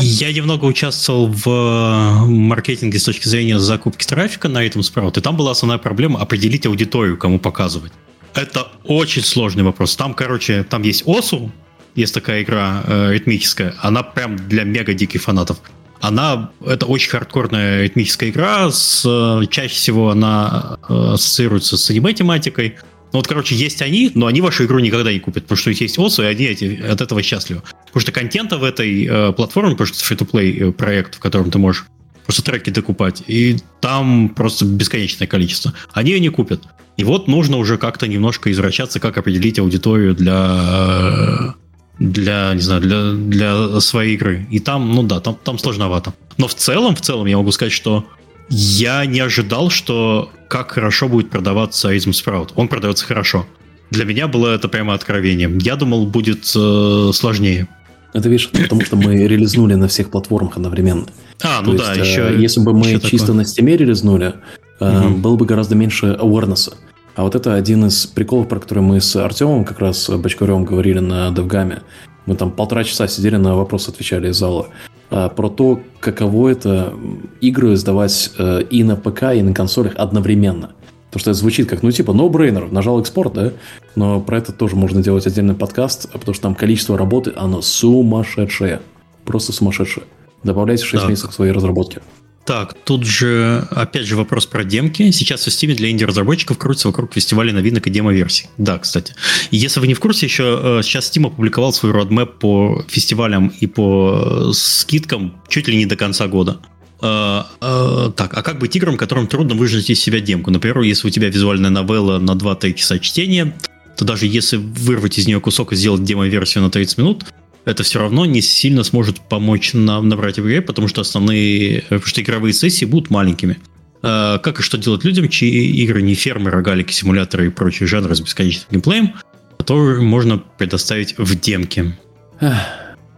я 0.00 0.32
немного 0.32 0.64
участвовал 0.64 1.26
в 1.26 1.46
э, 1.46 2.24
маркетинге 2.24 2.98
с 2.98 3.04
точки 3.04 3.28
зрения 3.28 3.58
закупки 3.58 4.06
трафика 4.06 4.48
на 4.48 4.64
этом 4.64 4.80
Sprout, 4.80 5.18
и 5.18 5.20
там 5.20 5.36
была 5.36 5.50
основная 5.50 5.76
проблема 5.76 6.18
определить 6.22 6.64
аудиторию, 6.64 7.18
кому 7.18 7.38
показывать. 7.38 7.92
Это 8.34 8.68
очень 8.84 9.22
сложный 9.22 9.62
вопрос. 9.62 9.94
Там, 9.94 10.14
короче, 10.14 10.64
там 10.64 10.80
есть 10.84 11.06
ОСУ, 11.06 11.52
есть 11.94 12.14
такая 12.14 12.42
игра 12.42 12.82
э, 12.86 13.12
ритмическая, 13.12 13.74
она 13.82 14.02
прям 14.02 14.36
для 14.36 14.64
мега 14.64 14.94
диких 14.94 15.22
фанатов 15.22 15.58
она 16.06 16.50
это 16.64 16.86
очень 16.86 17.10
хардкорная 17.10 17.82
ритмическая 17.82 18.30
игра, 18.30 18.70
с, 18.70 19.02
чаще 19.50 19.74
всего 19.74 20.10
она 20.10 20.78
э, 20.88 21.12
ассоциируется 21.14 21.76
с 21.76 21.90
аниме-тематикой. 21.90 22.76
Ну 23.12 23.18
вот, 23.18 23.26
короче, 23.26 23.54
есть 23.54 23.80
они, 23.80 24.10
но 24.14 24.26
они 24.26 24.40
вашу 24.40 24.64
игру 24.64 24.80
никогда 24.80 25.12
не 25.12 25.20
купят, 25.20 25.44
потому 25.44 25.56
что 25.56 25.70
есть 25.70 25.98
ОСУ, 25.98 26.22
и 26.22 26.26
они 26.26 26.44
эти, 26.44 26.80
от 26.82 27.00
этого 27.00 27.22
счастливы. 27.22 27.62
Потому 27.86 28.00
что 28.00 28.12
контента 28.12 28.58
в 28.58 28.64
этой 28.64 29.06
э, 29.06 29.32
платформе, 29.32 29.72
потому 29.72 29.86
что 29.86 29.96
это 29.96 30.24
free-to-play 30.24 30.68
э, 30.68 30.72
проект, 30.72 31.14
в 31.14 31.20
котором 31.20 31.50
ты 31.50 31.58
можешь 31.58 31.86
просто 32.26 32.42
треки 32.42 32.70
докупать, 32.70 33.22
и 33.26 33.58
там 33.80 34.28
просто 34.30 34.66
бесконечное 34.66 35.26
количество. 35.26 35.72
Они 35.92 36.10
ее 36.10 36.20
не 36.20 36.28
купят. 36.28 36.62
И 36.96 37.04
вот 37.04 37.28
нужно 37.28 37.56
уже 37.56 37.78
как-то 37.78 38.06
немножко 38.06 38.52
извращаться, 38.52 39.00
как 39.00 39.16
определить 39.16 39.58
аудиторию 39.58 40.14
для 40.14 41.54
для, 41.98 42.52
не 42.54 42.60
знаю, 42.60 42.80
для, 42.80 43.12
для 43.12 43.80
своей 43.80 44.14
игры. 44.14 44.46
И 44.50 44.60
там, 44.60 44.92
ну 44.94 45.02
да, 45.02 45.20
там, 45.20 45.36
там 45.42 45.58
сложновато. 45.58 46.14
Но 46.38 46.48
в 46.48 46.54
целом, 46.54 46.96
в 46.96 47.00
целом 47.00 47.26
я 47.26 47.36
могу 47.36 47.52
сказать, 47.52 47.72
что 47.72 48.04
я 48.50 49.06
не 49.06 49.20
ожидал, 49.20 49.70
что 49.70 50.30
как 50.48 50.72
хорошо 50.72 51.08
будет 51.08 51.30
продаваться 51.30 51.92
Rhythm 51.94 52.10
Sprout. 52.10 52.50
Он 52.56 52.68
продается 52.68 53.04
хорошо. 53.04 53.46
Для 53.90 54.04
меня 54.04 54.28
было 54.28 54.54
это 54.54 54.68
прямо 54.68 54.94
откровением. 54.94 55.58
Я 55.58 55.76
думал, 55.76 56.06
будет 56.06 56.50
э, 56.56 57.10
сложнее. 57.12 57.68
Это 58.12 58.28
видишь, 58.28 58.48
потому 58.50 58.82
что 58.82 58.96
мы 58.96 59.26
релизнули 59.26 59.74
на 59.74 59.88
всех 59.88 60.10
платформах 60.10 60.56
одновременно. 60.56 61.06
А, 61.42 61.62
ну 61.62 61.72
То 61.72 61.78
да, 61.78 61.94
есть, 61.94 62.10
еще. 62.10 62.34
Если 62.38 62.60
бы 62.60 62.72
мы 62.72 63.00
чисто 63.00 63.28
такое. 63.28 63.36
на 63.36 63.40
Steam 63.42 63.76
релизнули, 63.76 64.34
угу. 64.80 65.08
было 65.16 65.36
бы 65.36 65.46
гораздо 65.46 65.74
меньше 65.74 66.16
awareness. 66.20 66.72
А 67.14 67.22
вот 67.22 67.34
это 67.34 67.54
один 67.54 67.86
из 67.86 68.06
приколов, 68.06 68.48
про 68.48 68.58
который 68.58 68.82
мы 68.82 69.00
с 69.00 69.14
Артемом 69.16 69.64
как 69.64 69.78
раз 69.78 70.10
Бочкарем 70.10 70.64
говорили 70.64 70.98
на 70.98 71.30
Девгаме. 71.30 71.82
Мы 72.26 72.34
там 72.34 72.50
полтора 72.50 72.84
часа 72.84 73.06
сидели 73.06 73.36
на 73.36 73.56
вопросы, 73.56 73.90
отвечали 73.90 74.30
из 74.30 74.36
зала. 74.36 74.68
А, 75.10 75.28
про 75.28 75.48
то, 75.48 75.80
каково 76.00 76.48
это 76.48 76.92
игры 77.40 77.76
сдавать 77.76 78.32
э, 78.38 78.62
и 78.68 78.82
на 78.82 78.96
ПК, 78.96 79.34
и 79.34 79.42
на 79.42 79.54
консолях 79.54 79.92
одновременно. 79.96 80.72
Потому 81.06 81.20
что 81.20 81.30
это 81.30 81.38
звучит 81.38 81.68
как, 81.68 81.84
ну, 81.84 81.92
типа, 81.92 82.10
no-brainer, 82.10 82.72
нажал 82.72 83.00
экспорт, 83.00 83.34
да? 83.34 83.52
Но 83.94 84.20
про 84.20 84.38
это 84.38 84.50
тоже 84.50 84.74
можно 84.74 85.00
делать 85.00 85.26
отдельный 85.28 85.54
подкаст, 85.54 86.10
потому 86.10 86.34
что 86.34 86.42
там 86.42 86.56
количество 86.56 86.98
работы, 86.98 87.32
оно 87.36 87.62
сумасшедшее. 87.62 88.80
Просто 89.24 89.52
сумасшедшее. 89.52 90.06
Добавляйте 90.42 90.84
6 90.84 91.02
так. 91.02 91.10
месяцев 91.10 91.30
к 91.30 91.32
своей 91.34 91.52
разработке. 91.52 92.00
Так, 92.46 92.74
тут 92.84 93.04
же, 93.06 93.66
опять 93.70 94.06
же, 94.06 94.16
вопрос 94.16 94.44
про 94.44 94.64
демки. 94.64 95.10
Сейчас 95.12 95.46
в 95.46 95.48
Steam 95.48 95.74
для 95.74 95.90
инди-разработчиков 95.90 96.58
крутится 96.58 96.88
вокруг 96.88 97.14
фестиваля 97.14 97.52
новинок 97.52 97.86
и 97.86 97.90
демо-версий. 97.90 98.48
Да, 98.58 98.78
кстати. 98.78 99.14
Если 99.50 99.80
вы 99.80 99.86
не 99.86 99.94
в 99.94 100.00
курсе, 100.00 100.26
еще 100.26 100.60
э, 100.62 100.82
сейчас 100.82 101.10
Steam 101.10 101.26
опубликовал 101.26 101.72
свой 101.72 101.92
roadmap 101.92 102.38
по 102.38 102.84
фестивалям 102.88 103.48
и 103.60 103.66
по 103.66 104.50
э, 104.50 104.52
скидкам 104.52 105.40
чуть 105.48 105.68
ли 105.68 105.76
не 105.76 105.86
до 105.86 105.96
конца 105.96 106.26
года. 106.26 106.60
Uh, 107.00 108.12
так, 108.12 108.32
а 108.32 108.42
как 108.42 108.58
быть 108.58 108.74
играм, 108.76 108.96
которым 108.96 109.26
трудно 109.26 109.54
выжать 109.54 109.90
из 109.90 110.00
себя 110.00 110.20
демку? 110.20 110.50
Например, 110.50 110.80
если 110.80 111.06
у 111.06 111.10
тебя 111.10 111.28
визуальная 111.28 111.68
новелла 111.68 112.18
на 112.18 112.30
2-3 112.30 112.72
часа 112.72 112.98
чтения, 112.98 113.54
то 113.98 114.06
даже 114.06 114.26
если 114.26 114.56
вырвать 114.56 115.18
из 115.18 115.26
нее 115.26 115.38
кусок 115.38 115.72
и 115.72 115.76
сделать 115.76 116.02
демо-версию 116.02 116.64
на 116.64 116.70
30 116.70 116.98
минут, 116.98 117.26
это 117.64 117.82
все 117.82 117.98
равно 117.98 118.26
не 118.26 118.40
сильно 118.40 118.84
сможет 118.84 119.20
помочь 119.20 119.72
нам 119.74 120.08
набрать 120.08 120.38
в 120.38 120.42
игре, 120.42 120.60
потому 120.62 120.88
что 120.88 121.00
основные, 121.00 121.82
потому 121.82 122.06
что 122.06 122.20
игровые 122.20 122.52
сессии 122.52 122.84
будут 122.84 123.10
маленькими. 123.10 123.58
А, 124.02 124.38
как 124.38 124.60
и 124.60 124.62
что 124.62 124.76
делать 124.76 125.04
людям, 125.04 125.28
чьи 125.28 125.48
игры 125.82 126.02
не 126.02 126.14
фермы, 126.14 126.50
рогалики, 126.50 126.92
симуляторы 126.92 127.46
и 127.46 127.50
прочие 127.50 127.86
жанры 127.86 128.14
с 128.14 128.20
бесконечным 128.20 128.66
геймплеем, 128.70 129.14
которые 129.58 130.02
можно 130.02 130.38
предоставить 130.38 131.16
в 131.16 131.40
демке. 131.40 131.96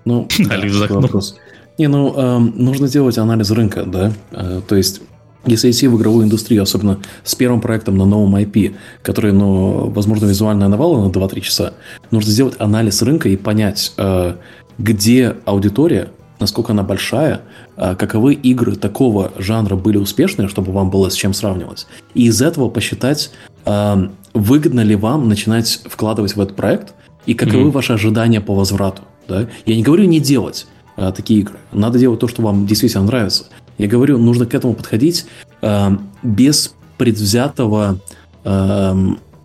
Ну, 0.05 0.29
да, 0.39 0.61
вопрос. 0.91 1.37
Не, 1.79 1.89
ну, 1.89 2.15
э, 2.17 2.39
нужно 2.39 2.89
делать 2.89 3.19
анализ 3.19 3.51
рынка, 3.51 3.85
да. 3.85 4.13
Э, 4.31 4.63
то 4.67 4.77
есть 4.77 5.03
если 5.47 5.71
идти 5.71 5.87
в 5.89 5.97
игровую 5.97 6.27
индустрию, 6.27 6.63
особенно 6.63 6.99
с 7.25 7.35
первым 7.35 7.61
проектом 7.61 7.97
на 7.97 8.05
новом 8.05 8.37
IP, 8.37 8.75
который, 9.03 9.33
ну, 9.33 9.89
возможно, 9.91 10.27
визуальная 10.27 10.69
новелла 10.69 11.07
на 11.07 11.11
2-3 11.11 11.41
часа, 11.41 11.75
нужно 12.11 12.31
сделать 12.31 12.55
анализ 12.59 13.03
рынка 13.03 13.29
и 13.29 13.37
понять, 13.37 13.93
э, 13.97 14.35
где 14.79 15.37
аудитория, 15.45 16.11
насколько 16.41 16.73
она 16.73 16.83
большая, 16.83 17.43
э, 17.77 17.95
каковы 17.95 18.35
игры 18.35 18.77
такого 18.77 19.33
жанра 19.39 19.77
были 19.77 19.99
успешные, 19.99 20.49
чтобы 20.49 20.73
вам 20.73 20.91
было 20.91 21.09
с 21.09 21.15
чем 21.15 21.33
сравнивать. 21.33 21.87
И 22.15 22.27
из 22.27 22.43
этого 22.43 22.69
посчитать, 22.69 23.31
э, 23.65 24.09
выгодно 24.35 24.81
ли 24.81 24.97
вам 24.97 25.29
начинать 25.29 25.81
вкладывать 25.85 26.35
в 26.35 26.41
этот 26.41 26.57
проект, 26.57 26.95
и 27.25 27.35
каковы 27.35 27.65
mm-hmm. 27.65 27.73
ваши 27.73 27.93
ожидания 27.93 28.41
по 28.41 28.55
возврату. 28.55 29.03
Да? 29.27 29.49
Я 29.65 29.75
не 29.75 29.83
говорю 29.83 30.05
не 30.05 30.21
делать 30.21 30.69
такие 30.95 31.41
игры. 31.41 31.59
Надо 31.73 31.99
делать 31.99 32.21
то, 32.21 32.29
что 32.29 32.41
вам 32.41 32.67
действительно 32.67 33.05
нравится. 33.05 33.47
Я 33.79 33.89
говорю, 33.89 34.19
нужно 34.19 34.47
к 34.47 34.55
этому 34.55 34.75
подходить 34.75 35.27
э, 35.63 35.91
без 36.23 36.75
предвзятого 36.99 37.99
э, 38.45 38.95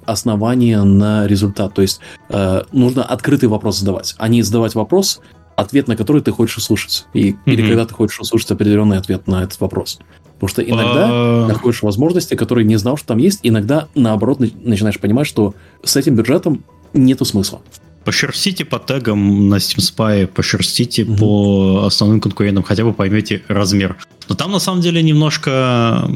основания 0.06 0.84
на 0.84 1.28
результат. 1.28 1.74
То 1.74 1.82
есть 1.82 1.99
э, 2.30 2.64
нужно 2.72 3.03
открытый 3.03 3.49
вопрос 3.49 3.80
задавать, 3.80 4.16
а 4.18 4.28
не 4.28 4.41
задавать 4.41 4.76
вопрос, 4.76 5.22
ответ 5.56 5.88
на 5.88 5.95
который 5.95 6.22
ты 6.22 6.32
хочешь 6.32 6.58
услышать. 6.58 7.06
И, 7.14 7.32
mm-hmm. 7.32 7.38
Или 7.45 7.68
когда 7.68 7.86
ты 7.86 7.94
хочешь 7.94 8.20
услышать 8.20 8.52
определенный 8.52 8.98
ответ 8.98 9.28
на 9.28 9.44
этот 9.44 9.60
вопрос. 9.60 9.99
Потому 10.36 10.49
что 10.49 10.62
иногда 10.64 11.10
uh... 11.10 11.48
находишь 11.48 11.84
возможности, 11.84 12.34
которые 12.36 12.66
не 12.66 12.78
знал, 12.78 12.98
что 12.98 13.08
там 13.08 13.20
есть. 13.20 13.41
Иногда, 13.44 13.88
наоборот, 13.94 14.40
начинаешь 14.40 14.99
понимать, 14.99 15.28
что 15.28 15.53
с 15.84 15.95
этим 15.95 16.16
бюджетом 16.16 16.64
нету 16.94 17.26
смысла. 17.26 17.62
Пошерстите 18.03 18.65
по 18.65 18.80
тегам 18.80 19.49
на 19.49 19.56
Steam 19.56 19.80
Spy, 19.80 20.28
пошерстите 20.28 21.03
угу. 21.03 21.15
по 21.18 21.84
основным 21.86 22.19
конкурентам, 22.19 22.64
хотя 22.64 22.84
бы 22.84 22.94
поймете 22.94 23.44
размер. 23.48 23.98
Но 24.28 24.36
там 24.36 24.52
на 24.52 24.60
самом 24.60 24.82
деле 24.82 25.03
немножко 25.03 26.10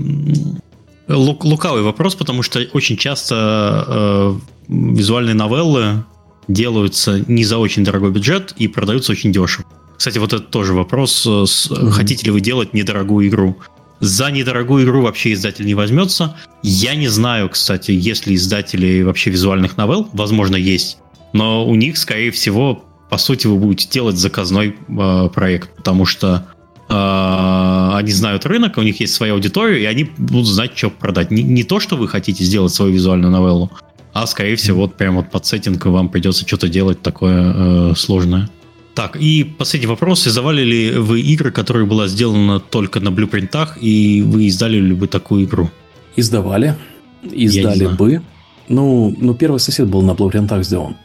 лук, 1.08 1.46
лукавый 1.46 1.84
вопрос, 1.84 2.16
потому 2.16 2.42
что 2.42 2.60
очень 2.74 2.98
часто 2.98 3.86
э, 3.88 4.36
визуальные 4.68 5.36
новеллы 5.36 6.04
делаются 6.48 7.24
не 7.28 7.44
за 7.44 7.58
очень 7.58 7.84
дорогой 7.84 8.12
бюджет 8.12 8.54
и 8.58 8.68
продаются 8.68 9.12
очень 9.12 9.32
дешево. 9.32 9.66
Кстати, 9.98 10.18
вот 10.18 10.34
это 10.34 10.44
тоже 10.44 10.74
вопрос. 10.74 11.26
Угу. 11.26 11.92
Хотите 11.92 12.26
ли 12.26 12.32
вы 12.32 12.42
делать 12.42 12.74
недорогую 12.74 13.28
игру? 13.28 13.58
За 14.02 14.30
недорогую 14.30 14.84
игру 14.86 15.02
вообще 15.02 15.34
издатель 15.34 15.66
не 15.66 15.74
возьмется. 15.74 16.36
Я 16.62 16.96
не 16.96 17.08
знаю, 17.08 17.50
кстати, 17.50 17.92
есть 17.92 18.28
ли 18.28 18.36
издатели 18.36 19.02
вообще 19.04 19.30
визуальных 19.30 19.78
новелл. 19.78 20.10
Возможно, 20.14 20.56
есть 20.58 20.98
но 21.36 21.68
у 21.68 21.76
них, 21.76 21.98
скорее 21.98 22.32
всего, 22.32 22.86
по 23.10 23.18
сути, 23.18 23.46
вы 23.46 23.58
будете 23.58 23.90
делать 23.90 24.16
заказной 24.16 24.74
э, 24.88 25.30
проект, 25.34 25.70
потому 25.76 26.06
что 26.06 26.48
э, 26.88 27.90
они 27.94 28.12
знают 28.12 28.46
рынок, 28.46 28.78
у 28.78 28.82
них 28.82 29.02
есть 29.02 29.14
своя 29.14 29.34
аудитория, 29.34 29.82
и 29.82 29.86
они 29.86 30.10
будут 30.18 30.48
знать, 30.48 30.78
что 30.78 30.90
продать. 30.90 31.32
Не, 31.32 31.44
не 31.44 31.66
то, 31.66 31.82
что 31.82 31.98
вы 31.98 32.08
хотите 32.08 32.46
сделать 32.46 32.74
свою 32.74 32.94
визуальную 32.94 33.32
новеллу, 33.34 33.70
а, 34.14 34.26
скорее 34.28 34.56
всего, 34.56 34.84
вот 34.84 34.96
прям 34.96 35.18
вот 35.18 35.30
под 35.30 35.46
сеттинг 35.46 35.86
вам 35.86 36.08
придется 36.08 36.48
что-то 36.48 36.70
делать 36.70 37.02
такое 37.02 37.92
э, 37.92 37.94
сложное. 37.98 38.50
Так, 38.94 39.18
и 39.18 39.44
последний 39.44 39.88
вопрос. 39.88 40.26
Издавали 40.26 40.62
ли 40.62 40.92
вы 40.92 41.20
игры, 41.20 41.52
которые 41.52 41.86
была 41.86 42.08
сделана 42.08 42.62
только 42.62 43.02
на 43.02 43.12
блюпринтах, 43.12 43.78
и 43.82 44.22
вы 44.22 44.46
издали 44.46 44.78
ли 44.78 44.94
бы 44.94 45.08
такую 45.08 45.44
игру? 45.44 45.70
Издавали. 46.16 46.78
Издали 47.24 47.88
бы. 47.88 48.22
Ну, 48.70 49.14
ну, 49.20 49.34
первый 49.34 49.60
сосед 49.60 49.90
был 49.90 50.02
на 50.02 50.14
блюпринтах 50.14 50.64
сделан 50.64 50.96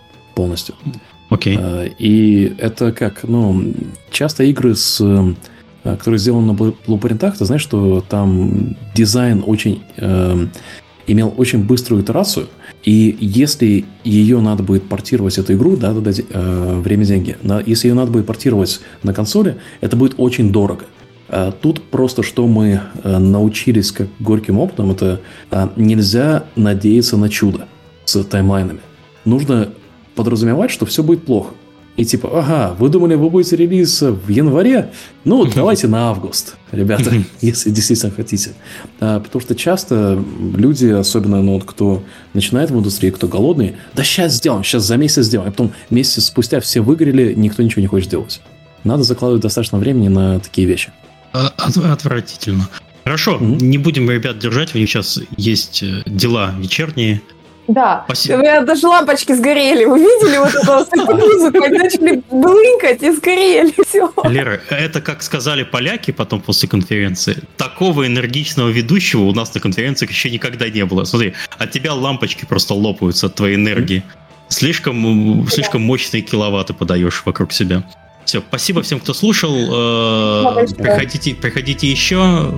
полностью. 0.40 0.74
Окей. 1.28 1.56
Okay. 1.56 1.86
Э, 1.86 1.90
и 1.98 2.54
это 2.58 2.92
как, 2.92 3.24
ну, 3.24 3.74
часто 4.10 4.44
игры 4.44 4.74
с 4.74 4.98
э, 5.00 5.34
которые 5.84 6.18
сделаны 6.18 6.46
на 6.52 6.72
блупринтах, 6.86 7.36
ты 7.36 7.44
знаешь, 7.44 7.62
что 7.62 8.02
там 8.08 8.76
дизайн 8.94 9.42
очень 9.46 9.82
э, 9.96 10.46
имел 11.06 11.34
очень 11.36 11.64
быструю 11.64 12.02
итерацию, 12.02 12.46
и 12.84 13.16
если 13.20 13.84
ее 14.04 14.40
надо 14.40 14.62
будет 14.62 14.88
портировать 14.88 15.36
эту 15.38 15.52
игру, 15.54 15.76
да, 15.76 15.92
да, 15.92 16.00
да 16.00 16.12
э, 16.16 16.80
время 16.80 17.04
деньги, 17.04 17.36
на, 17.42 17.60
если 17.60 17.88
ее 17.88 17.94
надо 17.94 18.10
будет 18.12 18.26
портировать 18.26 18.80
на 19.02 19.12
консоли, 19.12 19.56
это 19.82 19.96
будет 19.96 20.14
очень 20.16 20.52
дорого. 20.52 20.86
Э, 21.28 21.52
тут 21.60 21.82
просто 21.82 22.22
что 22.22 22.46
мы 22.46 22.80
научились 23.04 23.92
как 23.92 24.08
горьким 24.20 24.58
опытом, 24.58 24.90
это 24.90 25.20
э, 25.50 25.68
нельзя 25.76 26.44
надеяться 26.56 27.16
на 27.16 27.28
чудо 27.28 27.68
с 28.04 28.24
таймлайнами. 28.24 28.80
Нужно 29.24 29.68
подразумевать, 30.20 30.70
что 30.70 30.84
все 30.84 31.02
будет 31.02 31.24
плохо. 31.24 31.55
И 31.97 32.05
типа, 32.05 32.30
ага, 32.32 32.76
вы 32.78 32.88
думали, 32.88 33.14
вы 33.14 33.30
будете 33.30 33.56
релиз 33.56 34.02
в 34.02 34.28
январе? 34.28 34.90
Ну, 35.24 35.44
давайте 35.44 35.88
на 35.88 36.10
август, 36.10 36.56
ребята, 36.72 37.12
если 37.40 37.70
действительно 37.70 38.12
хотите. 38.12 38.52
А, 39.01 39.20
потому 39.20 39.40
что 39.40 39.55
часто 39.55 40.22
люди, 40.55 40.86
особенно 40.86 41.42
ну, 41.42 41.55
вот, 41.55 41.64
кто 41.64 42.02
начинает 42.32 42.70
в 42.70 42.78
индустрии, 42.78 43.10
кто 43.10 43.28
голодный, 43.28 43.76
да 43.94 44.05
сейчас 44.05 44.34
сделаем, 44.34 44.62
сейчас 44.62 44.84
за 44.84 44.97
месяц 44.98 45.24
сделаем. 45.24 45.48
А 45.48 45.52
потом 45.52 45.72
месяц 45.88 46.26
спустя 46.26 46.60
все 46.60 46.80
выгорели, 46.80 47.34
никто 47.34 47.62
ничего 47.62 47.80
не 47.80 47.88
хочет 47.88 48.10
делать. 48.10 48.40
Надо 48.84 49.02
закладывать 49.02 49.42
достаточно 49.42 49.78
времени 49.78 50.09
на 50.09 50.38
такие 50.38 50.66
вещи. 50.66 50.92
А, 51.32 51.48
отвратительно. 51.56 52.68
Хорошо, 53.05 53.38
mm-hmm. 53.38 53.62
не 53.62 53.78
будем 53.78 54.10
ребят 54.10 54.38
держать, 54.38 54.74
у 54.74 54.78
них 54.78 54.88
сейчас 54.88 55.18
есть 55.36 55.82
э, 55.82 56.02
дела 56.06 56.55
вечерние. 56.59 57.22
Да. 57.69 58.03
Спасибо. 58.07 58.37
У 58.37 58.39
меня 58.39 58.62
даже 58.62 58.87
лампочки 58.87 59.32
сгорели. 59.32 59.85
Вы 59.85 59.99
видели 60.01 60.39
вот 60.39 60.89
эту 60.93 61.16
музыку? 61.16 61.62
Они 61.62 61.78
начали 61.78 62.23
блынкать 62.31 63.03
и 63.03 63.11
сгорели. 63.11 63.73
Все. 63.87 64.12
Лера, 64.24 64.61
это 64.70 65.01
как 65.01 65.23
сказали 65.23 65.62
поляки 65.62 66.11
потом 66.11 66.41
после 66.41 66.69
конференции. 66.69 67.37
Такого 67.57 68.07
энергичного 68.07 68.69
ведущего 68.69 69.23
у 69.23 69.32
нас 69.32 69.55
на 69.55 69.61
конференциях 69.61 70.11
еще 70.11 70.31
никогда 70.31 70.69
не 70.69 70.85
было. 70.85 71.05
Смотри, 71.05 71.35
от 71.59 71.70
тебя 71.70 71.95
лампочки 71.95 72.45
просто 72.45 72.74
лопаются 72.74 73.27
от 73.27 73.35
твоей 73.37 73.57
энергии. 73.57 74.03
Слишком, 74.49 75.47
слишком 75.49 75.82
мощные 75.82 76.23
киловатты 76.23 76.74
подаешь 76.74 77.23
вокруг 77.24 77.53
себя. 77.53 77.85
Все, 78.24 78.41
спасибо 78.41 78.82
всем, 78.82 79.01
кто 79.01 79.15
слушал. 79.15 79.55
Э, 79.55 80.66
приходите, 80.77 81.35
приходите 81.35 81.89
еще. 81.89 82.53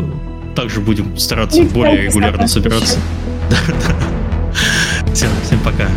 Также 0.57 0.81
будем 0.81 1.17
стараться 1.19 1.63
более 1.63 2.03
регулярно 2.03 2.47
собираться. 2.49 2.99
Да, 3.51 3.59
да. 3.69 4.22
Все, 5.23 5.31
всем 5.45 5.61
пока. 5.61 5.89